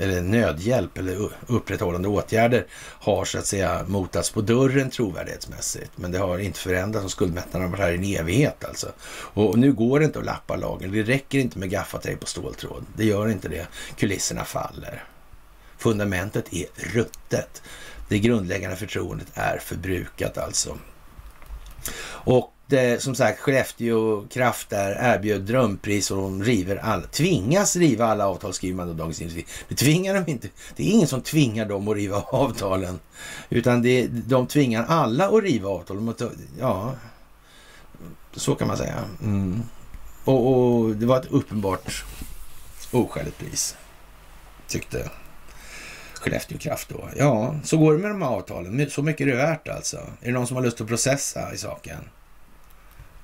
eller 0.00 0.22
nödhjälp 0.22 0.98
eller 0.98 1.30
upprätthållande 1.46 2.08
åtgärder 2.08 2.66
har 3.00 3.24
så 3.24 3.38
att 3.38 3.46
säga 3.46 3.84
motats 3.88 4.30
på 4.30 4.40
dörren 4.40 4.90
trovärdighetsmässigt. 4.90 5.90
Men 5.96 6.12
det 6.12 6.18
har 6.18 6.38
inte 6.38 6.58
förändrats 6.58 7.04
och 7.04 7.10
skuldmättnaden 7.10 7.62
har 7.62 7.76
varit 7.76 7.80
här 7.80 7.92
i 7.92 8.16
en 8.16 8.20
evighet 8.20 8.64
alltså. 8.64 8.92
Och 9.12 9.58
nu 9.58 9.72
går 9.72 9.98
det 9.98 10.04
inte 10.04 10.18
att 10.18 10.24
lappa 10.24 10.56
lagen. 10.56 10.92
Det 10.92 11.02
räcker 11.02 11.38
inte 11.38 11.58
med 11.58 11.70
gaffatejp 11.70 12.20
på 12.20 12.26
ståltråd. 12.26 12.84
Det 12.96 13.04
gör 13.04 13.28
inte 13.28 13.48
det. 13.48 13.66
Kulisserna 13.96 14.44
faller. 14.44 15.04
Fundamentet 15.80 16.52
är 16.52 16.66
ruttet. 16.76 17.62
Det 18.08 18.18
grundläggande 18.18 18.76
förtroendet 18.76 19.28
är 19.34 19.58
förbrukat 19.58 20.38
alltså. 20.38 20.78
Och 22.02 22.52
det, 22.66 23.02
som 23.02 23.14
sagt, 23.14 23.40
Skellefteå 23.40 24.26
Kraft 24.30 24.70
där 24.70 25.14
erbjöd 25.14 25.40
drömpris 25.40 26.10
och 26.10 26.16
de 26.16 26.44
river 26.44 26.76
alla, 26.76 27.02
tvingas 27.02 27.76
riva 27.76 28.06
alla 28.06 28.28
avtal, 28.28 28.52
skriver 28.52 28.76
man 28.76 28.86
då 28.86 28.92
Dagens 28.92 29.20
Industri. 29.20 29.46
Det 29.68 29.74
tvingar 29.74 30.14
de 30.14 30.30
inte. 30.30 30.48
Det 30.76 30.82
är 30.82 30.92
ingen 30.92 31.08
som 31.08 31.20
tvingar 31.20 31.66
dem 31.66 31.88
att 31.88 31.96
riva 31.96 32.16
avtalen, 32.30 33.00
utan 33.48 33.82
det, 33.82 34.06
de 34.06 34.46
tvingar 34.46 34.84
alla 34.88 35.28
att 35.28 35.42
riva 35.42 35.68
avtal. 35.68 36.14
Ja, 36.58 36.94
så 38.32 38.54
kan 38.54 38.68
man 38.68 38.76
säga. 38.76 39.04
Mm. 39.22 39.62
Och, 40.24 40.46
och, 40.46 40.96
det 40.96 41.06
var 41.06 41.20
ett 41.20 41.30
uppenbart 41.30 42.04
oskäligt 42.90 43.38
pris, 43.38 43.76
tyckte 44.66 45.10
Skellefteå 46.20 46.58
Kraft 46.58 46.88
då. 46.88 47.08
Ja, 47.16 47.54
så 47.64 47.78
går 47.78 47.92
det 47.92 47.98
med 47.98 48.10
de 48.10 48.22
här 48.22 48.28
avtalen. 48.28 48.90
Så 48.90 49.02
mycket 49.02 49.26
är 49.26 49.30
det 49.30 49.36
värt 49.36 49.68
alltså. 49.68 49.96
Är 49.96 50.26
det 50.26 50.32
någon 50.32 50.46
som 50.46 50.56
har 50.56 50.64
lust 50.64 50.80
att 50.80 50.86
processa 50.86 51.54
i 51.54 51.56
saken? 51.56 51.98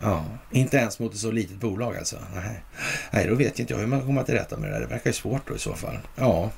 Ja, 0.00 0.24
inte 0.50 0.76
ens 0.76 0.98
mot 0.98 1.12
ett 1.12 1.18
så 1.18 1.30
litet 1.30 1.56
bolag 1.56 1.96
alltså. 1.96 2.16
Nej, 2.34 2.62
Nej 3.10 3.26
då 3.26 3.34
vet 3.34 3.58
inte 3.58 3.72
jag 3.72 3.80
hur 3.80 3.86
man 3.86 4.00
kommer 4.00 4.22
till 4.22 4.34
rätta 4.34 4.56
med 4.56 4.70
det 4.70 4.74
där. 4.74 4.80
Det 4.80 4.86
verkar 4.86 5.10
ju 5.10 5.14
svårt 5.14 5.48
då 5.48 5.56
i 5.56 5.58
så 5.58 5.74
fall. 5.74 5.98
Ja, 6.16 6.50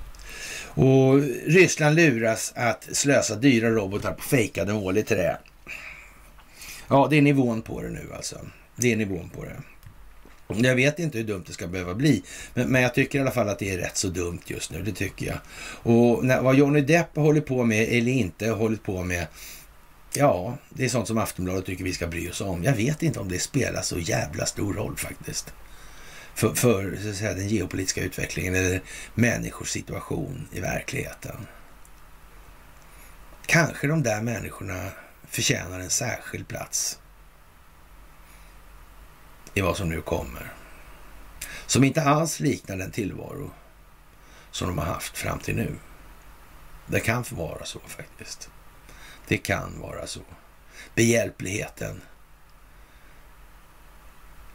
och 0.69 1.21
Ryssland 1.47 1.97
luras 1.97 2.53
att 2.57 2.89
slösa 2.93 3.37
dyra 3.37 3.71
robotar 3.71 4.13
på 4.13 4.23
fejkade 4.23 4.73
mål 4.73 4.99
i 4.99 5.03
trä. 5.03 5.37
Ja, 6.89 7.07
det 7.11 7.17
är 7.17 7.23
nivån 7.23 7.63
på 7.63 7.83
det 7.83 7.91
nu 7.91 8.09
alltså. 8.17 8.37
Det 8.77 8.93
är 8.93 8.97
nivån 8.97 9.29
på 9.29 9.45
det. 9.45 9.57
Jag 10.57 10.75
vet 10.75 10.99
inte 10.99 11.19
hur 11.19 11.25
dumt 11.25 11.45
det 11.47 11.53
ska 11.53 11.67
behöva 11.67 11.95
bli, 11.95 12.23
men, 12.55 12.69
men, 12.69 12.83
jag 12.83 12.95
tycker 12.95 13.19
i 13.19 13.23
alla 13.23 13.31
fall 13.31 13.49
att 13.49 13.59
det 13.59 13.71
är 13.75 13.79
rätt 13.79 13.97
så 13.97 14.09
dumt 14.09 14.41
just 14.47 14.71
nu. 14.71 14.83
Det 14.83 14.93
tycker 14.93 15.27
jag. 15.27 15.39
Och 15.95 16.25
när, 16.25 16.43
vad 16.43 16.55
Johnny 16.55 16.81
Depp 16.81 17.17
har 17.17 17.23
hållit 17.23 17.47
på 17.47 17.65
med 17.65 17.89
eller 17.89 18.13
inte 18.13 18.49
har 18.49 18.57
hållit 18.57 18.83
på 18.83 19.05
med, 19.05 19.27
Ja, 20.15 20.59
det 20.71 20.85
är 20.85 20.89
sånt 20.89 21.07
som 21.07 21.19
Aftonbladet 21.19 21.67
tycker 21.67 21.85
vi 21.85 21.93
ska 21.93 22.07
bry 22.07 22.31
oss 22.31 22.41
om. 22.41 22.65
Jag 22.65 22.73
vet 22.73 23.03
inte 23.03 23.21
om 23.21 23.29
det 23.29 23.39
spelar 23.39 23.83
så 23.83 23.99
jävla 23.99 24.47
stor 24.47 24.75
roll 24.75 24.97
faktiskt. 24.97 25.53
För, 26.35 26.55
för 26.55 26.99
så 27.03 27.11
att 27.11 27.17
säga, 27.17 27.35
den 27.35 27.49
geopolitiska 27.49 28.03
utvecklingen 28.03 28.55
eller 28.55 28.83
människors 29.15 29.69
situation 29.69 30.49
i 30.53 30.61
verkligheten. 30.61 31.37
Kanske 33.47 33.87
de 33.87 34.03
där 34.03 34.23
människorna 34.23 34.89
förtjänar 35.29 35.81
en 35.81 35.91
särskild 35.91 36.49
plats 36.49 36.99
i 39.55 39.61
vad 39.61 39.77
som 39.77 39.89
nu 39.89 40.01
kommer. 40.01 40.53
Som 41.67 41.85
inte 41.85 42.03
alls 42.03 42.41
liknar 42.41 42.77
den 42.77 42.91
tillvaro 42.91 43.51
som 44.51 44.69
de 44.69 44.79
har 44.79 44.85
haft 44.85 45.17
fram 45.17 45.39
till 45.39 45.57
nu. 45.57 45.75
Det 46.87 47.01
kan 47.01 47.25
vara 47.31 47.65
så 47.65 47.81
faktiskt. 47.87 48.51
Det 49.29 49.37
kan 49.37 49.81
vara 49.81 50.07
så. 50.07 50.21
Behjälpligheten 50.95 52.01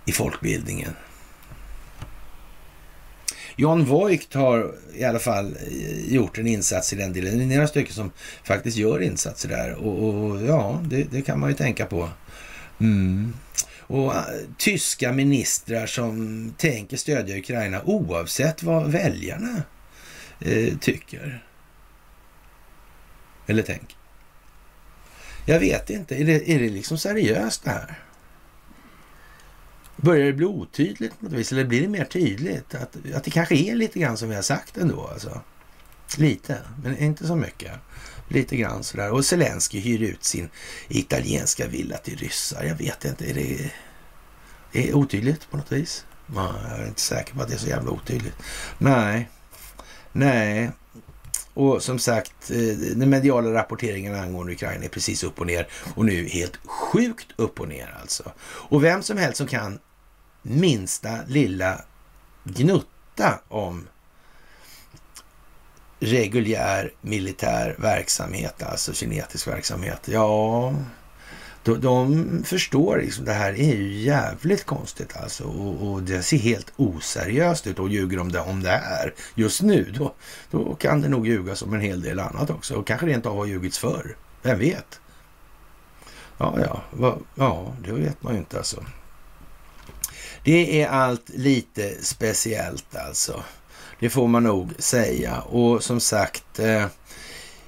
i 0.05 0.11
folkbildningen 0.11 0.95
John 3.55 3.85
Voigt 3.85 4.33
har 4.33 4.75
i 4.93 5.03
alla 5.03 5.19
fall 5.19 5.57
eh, 5.67 6.13
gjort 6.13 6.37
en 6.37 6.47
insats 6.47 6.93
i 6.93 6.95
den 6.95 7.13
delen. 7.13 7.37
Det 7.37 7.43
är 7.43 7.55
några 7.55 7.67
stycken 7.67 7.93
som 7.93 8.11
faktiskt 8.43 8.77
gör 8.77 9.01
insatser 9.01 9.49
där 9.49 9.73
och, 9.73 10.03
och 10.03 10.41
ja, 10.41 10.81
det, 10.83 11.03
det, 11.03 11.21
kan 11.21 11.39
man 11.39 11.49
ju 11.49 11.55
tänka 11.55 11.85
på. 11.85 12.09
Mm. 12.79 13.33
Och 13.87 14.15
eh, 14.15 14.23
tyska 14.57 15.11
ministrar 15.11 15.85
som 15.85 16.53
tänker 16.57 16.97
stödja 16.97 17.37
Ukraina 17.37 17.81
oavsett 17.83 18.63
vad 18.63 18.91
väljarna 18.91 19.61
eh, 20.39 20.77
tycker. 20.77 21.43
Eller 23.45 23.63
tänker. 23.63 23.97
Jag 25.45 25.59
vet 25.59 25.89
inte. 25.89 26.15
Är 26.15 26.25
det, 26.25 26.51
är 26.51 26.59
det 26.59 26.69
liksom 26.69 26.97
seriöst 26.97 27.63
det 27.63 27.69
här? 27.69 27.99
Börjar 29.95 30.25
det 30.25 30.33
bli 30.33 30.45
otydligt 30.45 31.19
på 31.19 31.25
något 31.25 31.33
vis? 31.33 31.51
Eller 31.51 31.65
blir 31.65 31.81
det 31.81 31.87
mer 31.87 32.05
tydligt? 32.05 32.75
Att, 32.75 32.97
att 33.15 33.23
det 33.23 33.31
kanske 33.31 33.55
är 33.55 33.75
lite 33.75 33.99
grann 33.99 34.17
som 34.17 34.29
vi 34.29 34.35
har 34.35 34.41
sagt 34.41 34.77
ändå. 34.77 35.07
Alltså. 35.07 35.41
Lite, 36.17 36.57
men 36.83 36.97
inte 36.97 37.27
så 37.27 37.35
mycket. 37.35 37.71
Lite 38.33 38.55
grann 38.55 38.83
sådär. 38.83 39.11
Och 39.11 39.25
Zelensky 39.25 39.79
hyr 39.79 40.01
ut 40.01 40.23
sin 40.23 40.49
italienska 40.87 41.67
villa 41.67 41.97
till 41.97 42.17
ryssar. 42.17 42.63
Jag 42.63 42.75
vet 42.75 43.05
inte. 43.05 43.29
Är 43.29 43.33
det, 43.33 43.71
är 44.71 44.87
det 44.87 44.93
otydligt 44.93 45.51
på 45.51 45.57
något 45.57 45.71
vis? 45.71 46.05
jag 46.35 46.79
är 46.79 46.87
inte 46.87 47.01
säker 47.01 47.33
på 47.33 47.41
att 47.41 47.47
det 47.47 47.53
är 47.53 47.57
så 47.57 47.67
jävla 47.67 47.91
otydligt. 47.91 48.35
Nej, 48.77 49.29
nej. 50.11 50.71
Och 51.53 51.83
som 51.83 51.99
sagt, 51.99 52.51
eh, 52.51 52.77
den 52.95 53.09
mediala 53.09 53.53
rapporteringen 53.53 54.15
angående 54.15 54.53
Ukraina 54.53 54.85
är 54.85 54.89
precis 54.89 55.23
upp 55.23 55.39
och 55.39 55.47
ner 55.47 55.67
och 55.95 56.05
nu 56.05 56.27
helt 56.27 56.57
sjukt 56.65 57.27
upp 57.35 57.59
och 57.59 57.67
ner 57.67 57.97
alltså. 58.01 58.31
Och 58.41 58.83
vem 58.83 59.03
som 59.03 59.17
helst 59.17 59.37
som 59.37 59.47
kan 59.47 59.79
minsta 60.41 61.19
lilla 61.27 61.81
gnutta 62.43 63.39
om 63.47 63.87
reguljär 66.03 66.91
militär 67.01 67.75
verksamhet, 67.79 68.63
alltså 68.63 68.93
kinetisk 68.93 69.47
verksamhet, 69.47 70.01
ja, 70.05 70.73
de, 71.63 71.81
de 71.81 72.43
förstår 72.45 72.97
liksom 72.97 73.25
det 73.25 73.33
här 73.33 73.53
är 73.53 73.75
ju 73.75 73.93
jävligt 73.93 74.65
konstigt 74.65 75.17
alltså 75.17 75.43
och, 75.43 75.91
och, 75.91 76.03
det 76.03 76.23
ser 76.23 76.37
helt 76.37 76.73
oseriöst 76.75 77.67
ut 77.67 77.79
och 77.79 77.89
ljuger 77.89 78.19
om 78.19 78.31
det, 78.31 78.39
om 78.39 78.63
det 78.63 78.69
här 78.69 79.13
just 79.35 79.61
nu. 79.61 79.93
Då, 79.97 80.13
då 80.51 80.75
kan 80.75 81.01
det 81.01 81.09
nog 81.09 81.27
ljugas 81.27 81.61
om 81.61 81.73
en 81.73 81.81
hel 81.81 82.01
del 82.01 82.19
annat 82.19 82.49
också 82.49 82.75
och 82.75 82.87
kanske 82.87 83.07
rent 83.07 83.25
av 83.25 83.37
har 83.37 83.45
ljugits 83.45 83.77
förr. 83.77 84.15
Vem 84.41 84.59
vet? 84.59 84.99
Ja, 86.37 86.57
ja, 86.59 86.83
va, 86.91 87.17
ja, 87.35 87.75
det 87.85 87.91
vet 87.91 88.23
man 88.23 88.33
ju 88.33 88.39
inte 88.39 88.57
alltså. 88.57 88.85
Det 90.43 90.81
är 90.81 90.87
allt 90.87 91.29
lite 91.29 92.03
speciellt 92.03 92.95
alltså. 92.95 93.43
Det 94.03 94.09
får 94.09 94.27
man 94.27 94.43
nog 94.43 94.73
säga. 94.79 95.41
Och 95.41 95.83
som 95.83 95.99
sagt, 95.99 96.59
eh, 96.59 96.85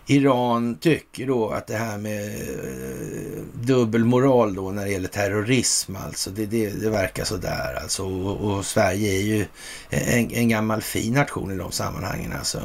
Iran 0.06 0.76
tycker 0.76 1.28
då 1.28 1.50
att 1.50 1.68
det 1.68 1.78
här 1.78 1.98
med 1.98 2.26
eh, 2.26 3.44
dubbelmoral 3.54 4.56
då 4.56 4.72
när 4.72 4.86
det 4.86 4.92
gäller 4.92 5.08
terrorism 5.08 5.96
alltså, 5.96 6.30
det, 6.30 6.46
det, 6.46 6.70
det 6.70 6.90
verkar 6.90 7.24
sådär 7.24 7.80
alltså. 7.82 8.04
Och, 8.04 8.52
och, 8.52 8.66
Sverige 8.66 9.14
är 9.14 9.22
ju 9.22 9.46
en, 9.90 10.32
en 10.32 10.50
gammal 10.50 10.82
fin 10.82 11.14
nation 11.14 11.52
i 11.52 11.58
de 11.58 11.72
sammanhangen 11.72 12.34
alltså. 12.34 12.62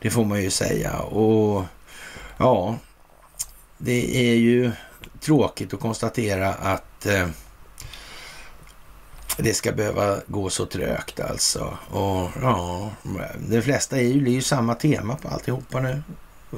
Det 0.00 0.10
får 0.10 0.24
man 0.24 0.42
ju 0.42 0.50
säga. 0.50 0.98
Och 0.98 1.64
ja, 2.38 2.76
det 3.78 4.30
är 4.30 4.34
ju 4.34 4.72
tråkigt 5.20 5.74
att 5.74 5.80
konstatera 5.80 6.54
att 6.54 7.06
eh, 7.06 7.28
det 9.36 9.54
ska 9.54 9.72
behöva 9.72 10.20
gå 10.26 10.50
så 10.50 10.66
trögt 10.66 11.20
alltså. 11.20 11.78
Och 11.90 12.30
ja, 12.42 12.90
de 13.48 13.62
flesta 13.62 13.96
är 13.96 14.02
ju, 14.02 14.20
det 14.20 14.30
är 14.30 14.34
ju 14.34 14.42
samma 14.42 14.74
tema 14.74 15.16
på 15.16 15.28
alltihopa 15.28 15.80
nu. 15.80 16.02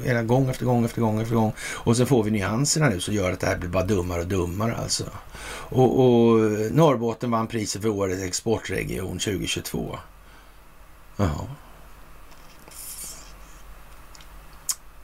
Hela 0.04 0.22
gång 0.22 0.50
efter 0.50 0.64
gång 0.64 0.84
efter 0.84 1.00
gång 1.00 1.20
efter 1.20 1.34
gång. 1.34 1.52
Och 1.60 1.96
så 1.96 2.06
får 2.06 2.22
vi 2.22 2.30
nyanserna 2.30 2.88
nu 2.88 3.00
som 3.00 3.14
gör 3.14 3.32
att 3.32 3.40
det 3.40 3.46
här 3.46 3.56
blir 3.56 3.70
bara 3.70 3.84
dummare 3.84 4.20
och 4.20 4.26
dummare 4.26 4.76
alltså. 4.76 5.04
Och, 5.48 6.00
och 6.00 6.40
Norrbotten 6.72 7.30
vann 7.30 7.46
priset 7.46 7.82
för 7.82 7.88
årets 7.88 8.22
exportregion 8.22 9.18
2022. 9.18 9.98
Jaha. 11.16 11.46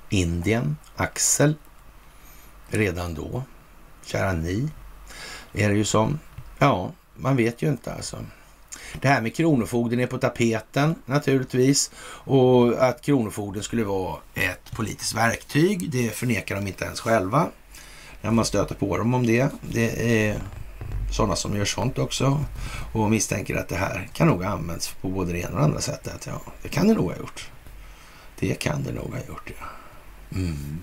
Indien, 0.08 0.76
Axel, 0.96 1.54
redan 2.68 3.14
då. 3.14 3.42
Kära 4.04 4.32
ni, 4.32 4.68
är 5.52 5.68
det 5.68 5.74
ju 5.74 5.84
som. 5.84 6.18
Ja, 6.58 6.92
man 7.16 7.36
vet 7.36 7.62
ju 7.62 7.68
inte 7.68 7.92
alltså. 7.92 8.18
Det 9.00 9.08
här 9.08 9.20
med 9.20 9.36
Kronofogden 9.36 10.00
är 10.00 10.06
på 10.06 10.18
tapeten 10.18 10.94
naturligtvis 11.06 11.90
och 12.06 12.88
att 12.88 13.02
Kronofogden 13.02 13.62
skulle 13.62 13.84
vara 13.84 14.16
ett 14.34 14.70
politiskt 14.72 15.14
verktyg, 15.14 15.90
det 15.90 16.10
förnekar 16.10 16.54
de 16.54 16.66
inte 16.66 16.84
ens 16.84 17.00
själva 17.00 17.48
när 18.20 18.30
man 18.30 18.44
stöter 18.44 18.74
på 18.74 18.98
dem 18.98 19.14
om 19.14 19.26
det. 19.26 19.48
Det 19.60 20.26
är 20.28 20.38
sådana 21.12 21.36
som 21.36 21.56
gör 21.56 21.64
sånt 21.64 21.98
också 21.98 22.44
och 22.92 23.10
misstänker 23.10 23.56
att 23.56 23.68
det 23.68 23.76
här 23.76 24.08
kan 24.12 24.28
nog 24.28 24.42
ha 24.42 24.50
använts 24.50 24.94
på 25.00 25.08
både 25.08 25.32
det 25.32 25.38
ena 25.38 25.50
och 25.50 25.58
det 25.58 25.64
andra 25.64 25.80
sättet. 25.80 26.26
Ja, 26.26 26.40
det 26.62 26.68
kan 26.68 26.88
det 26.88 26.94
nog 26.94 27.10
ha 27.10 27.16
gjort. 27.16 27.50
Det 28.38 28.54
kan 28.54 28.82
det 28.82 28.92
nog 28.92 29.10
ha 29.12 29.18
gjort, 29.28 29.50
ja. 29.58 29.66
Mm. 30.36 30.80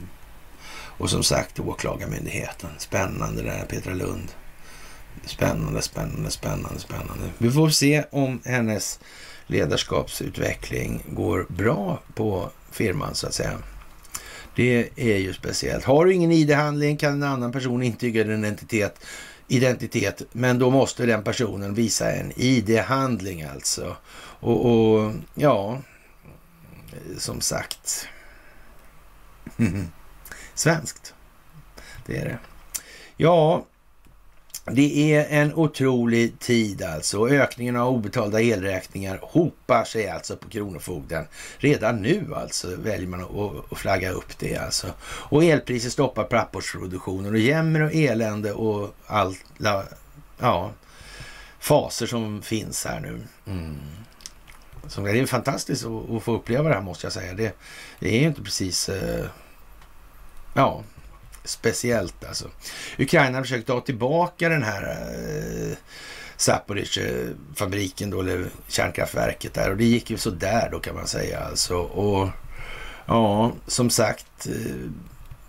Och 0.74 1.10
som 1.10 1.24
sagt, 1.24 1.60
Åklagarmyndigheten. 1.60 2.70
Spännande 2.78 3.42
det 3.42 3.50
där, 3.50 3.66
Petra 3.66 3.94
Lund. 3.94 4.32
Spännande, 5.26 5.82
spännande, 5.82 6.32
spännande, 6.32 6.80
spännande. 6.80 7.30
Vi 7.38 7.52
får 7.52 7.70
se 7.70 8.04
om 8.12 8.42
hennes 8.46 9.00
ledarskapsutveckling 9.48 11.04
går 11.10 11.46
bra 11.50 12.00
på 12.16 12.50
firman 12.72 13.16
så 13.16 13.28
att 13.28 13.34
säga. 13.34 13.58
Det 14.56 14.90
är 14.96 15.18
ju 15.18 15.34
speciellt. 15.34 15.84
Har 15.84 16.06
du 16.06 16.14
ingen 16.14 16.32
ID-handling 16.32 16.98
kan 16.98 17.14
en 17.14 17.24
annan 17.24 17.52
person 17.52 17.84
intyga 17.84 18.24
din 18.24 18.40
identitet, 18.46 19.06
identitet, 19.48 20.22
men 20.32 20.60
då 20.60 20.70
måste 20.70 21.06
den 21.06 21.24
personen 21.24 21.74
visa 21.74 22.12
en 22.12 22.32
ID-handling 22.36 23.44
alltså. 23.44 23.96
Och, 24.40 24.66
och, 24.66 25.14
ja, 25.36 25.82
som 27.18 27.42
sagt. 27.42 28.08
Svenskt. 30.54 31.14
Det 32.06 32.18
är 32.18 32.26
det. 32.26 32.40
Ja, 33.18 33.66
det 34.66 35.14
är 35.14 35.26
en 35.30 35.54
otrolig 35.54 36.40
tid 36.40 36.84
alltså. 36.84 37.30
Ökningen 37.30 37.76
av 37.76 37.90
obetalda 37.90 38.42
elräkningar 38.42 39.20
hopar 39.22 39.84
sig 39.84 40.10
alltså 40.10 40.38
på 40.38 40.50
Kronofogden. 40.50 41.28
Redan 41.58 42.02
nu 42.02 42.34
alltså 42.36 42.76
väljer 42.76 43.08
man 43.08 43.26
att 43.72 43.78
flagga 43.78 44.12
upp 44.12 44.40
det 44.40 44.58
alltså. 44.58 44.88
Och 45.04 45.44
elpriser 45.44 45.90
stoppar 45.90 46.24
pappersproduktionen 46.24 47.34
och 47.34 47.40
jämmer 47.40 47.82
och 47.82 47.94
elände 47.94 48.54
och 48.54 48.96
alla 49.08 49.84
ja, 50.40 50.72
faser 51.60 52.06
som 52.06 52.42
finns 52.42 52.86
här 52.86 53.00
nu. 53.00 53.22
Mm. 53.46 53.78
Så 54.88 55.02
det 55.02 55.20
är 55.20 55.26
fantastiskt 55.26 55.86
att, 55.86 56.24
få 56.24 56.36
uppleva 56.36 56.70
det 56.70 56.76
här 56.76 56.82
måste 56.82 57.06
jag 57.06 57.14
säga. 57.14 57.34
Det, 57.34 57.56
det 58.00 58.18
är 58.18 58.20
ju 58.20 58.28
inte 58.28 58.42
precis... 58.42 58.90
Eh, 58.90 59.26
ja, 60.54 60.84
speciellt 61.44 62.26
alltså. 62.26 62.50
Ukraina 63.00 63.38
har 63.38 63.44
försökt 63.44 63.68
ta 63.68 63.82
tillbaka 63.82 64.50
den 64.50 64.64
här 64.64 64.84
eh, 64.84 65.78
Zaporizjzja-fabriken 66.38 68.10
då, 68.10 68.20
eller 68.20 68.46
kärnkraftverket 68.68 69.54
där 69.54 69.70
och 69.70 69.78
det 69.78 69.86
gick 69.86 70.10
ju 70.10 70.18
så 70.18 70.30
där 70.30 70.70
då 70.72 70.80
kan 70.80 70.96
man 70.96 71.08
säga 71.08 71.40
alltså. 71.40 71.78
Och 71.78 72.30
ja, 73.06 73.52
som 73.68 73.90
sagt, 73.90 74.48
eh, 74.48 74.90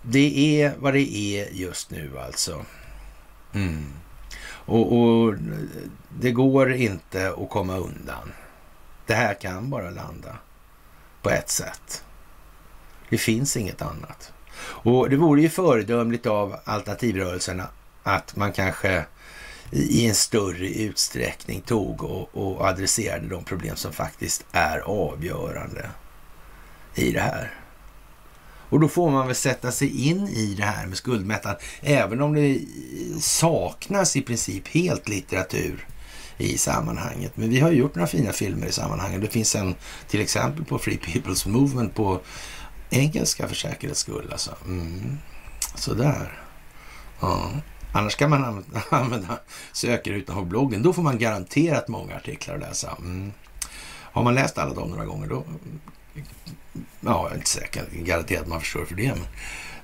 det 0.01 0.61
är 0.61 0.73
vad 0.79 0.93
det 0.93 1.15
är 1.15 1.47
just 1.51 1.91
nu 1.91 2.19
alltså. 2.19 2.65
Mm. 3.53 3.85
Och, 4.65 4.97
och, 4.97 5.35
det 6.19 6.31
går 6.31 6.73
inte 6.73 7.29
att 7.29 7.49
komma 7.49 7.77
undan. 7.77 8.33
Det 9.05 9.13
här 9.13 9.33
kan 9.33 9.69
bara 9.69 9.89
landa 9.89 10.37
på 11.21 11.29
ett 11.29 11.49
sätt. 11.49 12.03
Det 13.09 13.17
finns 13.17 13.57
inget 13.57 13.81
annat. 13.81 14.33
Och 14.59 15.09
det 15.09 15.15
vore 15.15 15.41
ju 15.41 15.49
föredömligt 15.49 16.25
av 16.25 16.55
alternativrörelserna 16.63 17.67
att 18.03 18.35
man 18.35 18.51
kanske 18.51 19.05
i 19.71 20.07
en 20.07 20.15
större 20.15 20.69
utsträckning 20.69 21.61
tog 21.61 22.03
och, 22.03 22.29
och 22.33 22.65
adresserade 22.65 23.27
de 23.27 23.43
problem 23.43 23.75
som 23.75 23.93
faktiskt 23.93 24.45
är 24.51 24.79
avgörande 24.79 25.89
i 26.95 27.11
det 27.11 27.21
här. 27.21 27.53
Och 28.69 28.79
då 28.79 28.87
får 28.87 29.11
man 29.11 29.27
väl 29.27 29.35
sätta 29.35 29.71
sig 29.71 30.07
in 30.07 30.27
i 30.27 30.55
det 30.57 30.63
här 30.63 30.87
med 30.87 30.97
skuldmättnad, 30.97 31.55
även 31.81 32.21
om 32.21 32.33
det 32.33 32.59
saknas 33.21 34.15
i 34.15 34.21
princip 34.21 34.67
helt 34.67 35.09
litteratur 35.09 35.87
i 36.37 36.57
sammanhanget. 36.57 37.37
Men 37.37 37.49
vi 37.49 37.59
har 37.59 37.71
ju 37.71 37.77
gjort 37.77 37.95
några 37.95 38.07
fina 38.07 38.31
filmer 38.31 38.67
i 38.67 38.71
sammanhanget. 38.71 39.21
Det 39.21 39.27
finns 39.27 39.55
en 39.55 39.75
till 40.07 40.21
exempel 40.21 40.65
på 40.65 40.79
Free 40.79 40.99
People's 41.05 41.47
Movement 41.47 41.95
på 41.95 42.21
Engelska 42.93 43.47
för 43.47 43.55
säkerhets 43.55 43.99
skull 43.99 44.29
alltså. 44.31 44.55
Mm. 44.65 45.17
Sådär. 45.75 46.39
Ja. 47.19 47.51
Annars 47.93 48.15
kan 48.15 48.29
man 48.29 48.43
använda, 48.45 48.81
använda 48.89 49.39
sökrutan 49.71 50.35
på 50.35 50.41
bloggen. 50.41 50.81
Då 50.81 50.93
får 50.93 51.03
man 51.03 51.17
garanterat 51.17 51.87
många 51.87 52.15
artiklar 52.15 52.55
att 52.55 52.61
läsa. 52.61 52.97
Mm. 52.99 53.31
Har 54.13 54.23
man 54.23 54.35
läst 54.35 54.57
alla 54.57 54.73
dem 54.73 54.89
några 54.89 55.05
gånger 55.05 55.27
då, 55.27 55.43
ja, 56.75 57.23
jag 57.23 57.31
är 57.31 57.35
inte 57.35 57.49
säker, 57.49 57.85
garanterat 57.91 58.47
man 58.47 58.59
förstår 58.59 58.85
för 58.85 58.95
det. 58.95 59.07
Men, 59.07 59.27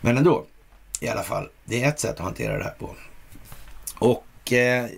men 0.02 0.18
ändå, 0.18 0.46
i 1.02 1.08
alla 1.08 1.24
fall, 1.24 1.50
det 1.66 1.84
är 1.84 1.90
ett 1.90 2.00
sätt 2.00 2.12
att 2.12 2.20
hantera 2.20 2.58
det 2.58 2.64
här 2.64 2.76
på. 2.80 2.96
Och 4.00 4.54
eh, 4.54 4.90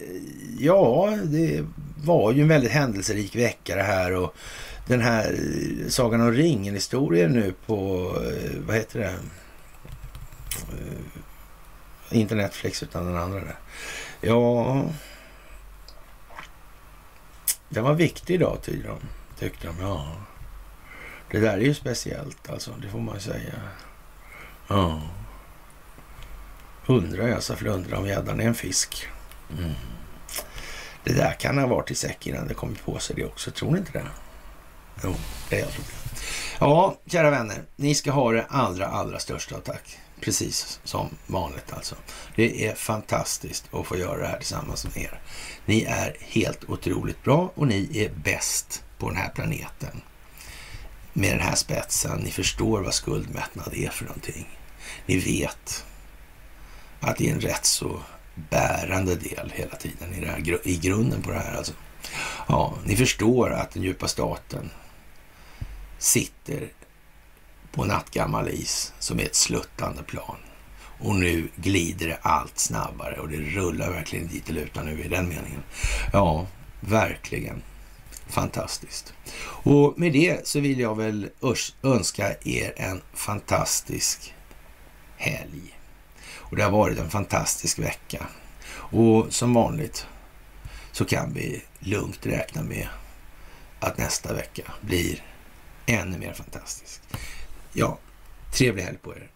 ja, 0.60 1.18
det 1.24 1.66
var 2.04 2.32
ju 2.32 2.42
en 2.42 2.48
väldigt 2.48 2.72
händelserik 2.72 3.36
vecka 3.36 3.76
det 3.76 3.84
här 3.84 4.16
och 4.16 4.36
den 4.86 5.02
här 5.02 5.34
eh, 5.34 5.88
Sagan 5.88 6.22
om 6.22 6.32
ringen-historien 6.32 7.32
nu 7.32 7.54
på, 7.66 8.12
eh, 8.26 8.60
vad 8.68 8.76
heter 8.76 9.00
det? 9.00 9.20
Eh, 10.72 11.12
inte 12.10 12.36
Netflix 12.36 12.84
utan 12.84 13.06
den 13.06 13.18
andra 13.18 13.40
där. 13.40 13.56
Ja, 14.22 14.86
den 17.70 17.84
var 17.84 17.94
viktig 17.94 18.34
idag 18.34 18.58
tyckte 18.62 18.88
de. 18.88 19.00
Tyckte 19.40 19.68
de, 19.68 19.80
ja. 19.80 20.16
Det 21.32 21.40
där 21.40 21.54
är 21.54 21.62
ju 21.62 21.74
speciellt 21.74 22.50
alltså, 22.50 22.72
det 22.82 22.90
får 22.90 23.00
man 23.00 23.20
säga. 23.20 23.54
Ja. 24.68 25.02
Undrar 26.86 27.28
jag, 27.28 27.44
sa 27.44 27.56
Flundra, 27.56 27.98
om 27.98 28.08
gäddan 28.08 28.40
är 28.40 28.46
en 28.46 28.56
fisk. 28.56 29.08
Mm. 29.58 29.72
Det 31.04 31.14
där 31.14 31.34
kan 31.40 31.58
ha 31.58 31.68
varit 31.68 31.92
i 31.92 31.96
säck 31.96 32.28
innan 32.28 32.48
det 32.48 32.54
kommit 32.54 32.86
på 32.86 33.00
sig 33.00 33.16
det 33.16 33.26
också. 33.26 33.52
Tror 33.52 33.72
ni 33.72 33.78
inte 33.78 33.92
det? 33.92 34.08
Jo, 35.04 35.16
det 35.50 35.56
är 35.56 35.60
jag 35.60 35.72
tror. 35.72 35.86
Ja, 36.60 36.98
kära 37.06 37.30
vänner. 37.30 37.64
Ni 37.76 37.96
ska 37.96 38.12
ha 38.12 38.32
det 38.32 38.46
allra, 38.50 38.88
allra 38.88 39.20
största 39.20 39.60
tack. 39.60 40.00
Precis 40.20 40.80
som 40.84 41.10
vanligt 41.28 41.74
alltså. 41.74 41.96
Det 42.36 42.68
är 42.68 42.76
fantastiskt 42.76 43.70
att 43.74 43.88
få 43.88 43.98
göra 43.98 44.18
det 44.18 44.28
här 44.28 44.38
tillsammans 44.38 44.86
med 44.86 44.98
er. 44.98 45.20
Ni 45.66 45.84
är 45.84 46.18
helt 46.20 46.70
otroligt 46.70 47.24
bra 47.24 47.52
och 47.56 47.68
ni 47.68 47.90
är 47.94 48.10
bäst 48.10 48.84
på 48.98 49.10
den 49.10 49.18
här 49.18 49.30
planeten. 49.30 50.02
Med 51.14 51.32
den 51.32 51.48
här 51.48 51.56
spetsen. 51.56 52.20
Ni 52.20 52.32
förstår 52.32 52.82
vad 52.82 52.94
skuldmättnad 52.94 53.74
är 53.74 53.90
för 53.90 54.06
någonting. 54.06 54.60
Ni 55.06 55.18
vet 55.18 55.86
att 57.00 57.18
det 57.18 57.30
är 57.30 57.34
en 57.34 57.42
rätt 57.42 57.66
så 57.66 58.00
bärande 58.50 59.16
del 59.16 59.52
hela 59.56 59.76
tiden 59.76 60.14
i, 60.14 60.20
det 60.20 60.28
här, 60.28 60.68
i 60.68 60.78
grunden 60.78 61.22
på 61.22 61.32
det 61.32 61.40
här. 61.40 61.58
Alltså. 61.58 61.74
Ja, 62.48 62.74
ni 62.86 62.96
förstår 62.96 63.54
att 63.54 63.72
den 63.72 63.84
djupa 63.84 64.08
staten 64.08 64.70
sitter 66.02 66.70
på 67.72 67.86
nattgammal 67.86 68.50
is 68.50 68.94
som 69.00 69.20
är 69.20 69.24
ett 69.24 69.36
sluttande 69.36 70.04
plan. 70.04 70.38
Och 71.00 71.16
nu 71.16 71.50
glider 71.56 72.08
det 72.08 72.18
allt 72.22 72.60
snabbare 72.60 73.20
och 73.20 73.30
det 73.30 73.38
rullar 73.38 73.92
verkligen 73.92 74.28
dit 74.28 74.46
det 74.46 74.54
lutar 74.54 74.84
nu 74.84 75.04
i 75.04 75.08
den 75.08 75.30
meningen. 75.30 75.64
Ja, 76.14 76.48
verkligen 76.80 77.62
fantastiskt. 78.28 79.14
Och 79.64 80.00
med 80.00 80.14
det 80.14 80.48
så 80.48 80.60
vill 80.60 80.80
jag 80.80 80.98
väl 80.98 81.30
önska 81.84 82.36
er 82.44 82.74
en 82.78 83.02
fantastisk 83.14 84.34
helg. 85.18 85.80
Och 86.36 86.56
det 86.56 86.64
har 86.64 86.72
varit 86.72 87.00
en 87.00 87.10
fantastisk 87.10 87.80
vecka. 87.80 88.28
Och 88.74 89.34
som 89.34 89.54
vanligt 89.54 90.08
så 90.92 91.06
kan 91.06 91.34
vi 91.34 91.62
lugnt 91.80 92.26
räkna 92.26 92.64
med 92.64 92.88
att 93.80 93.98
nästa 93.98 94.34
vecka 94.34 94.64
blir 94.82 95.24
ännu 95.86 96.18
mer 96.18 96.34
fantastisk. 96.34 97.02
Ja, 97.74 97.98
trevlig 98.52 98.84
helg 98.84 98.98
på 98.98 99.14
er. 99.14 99.30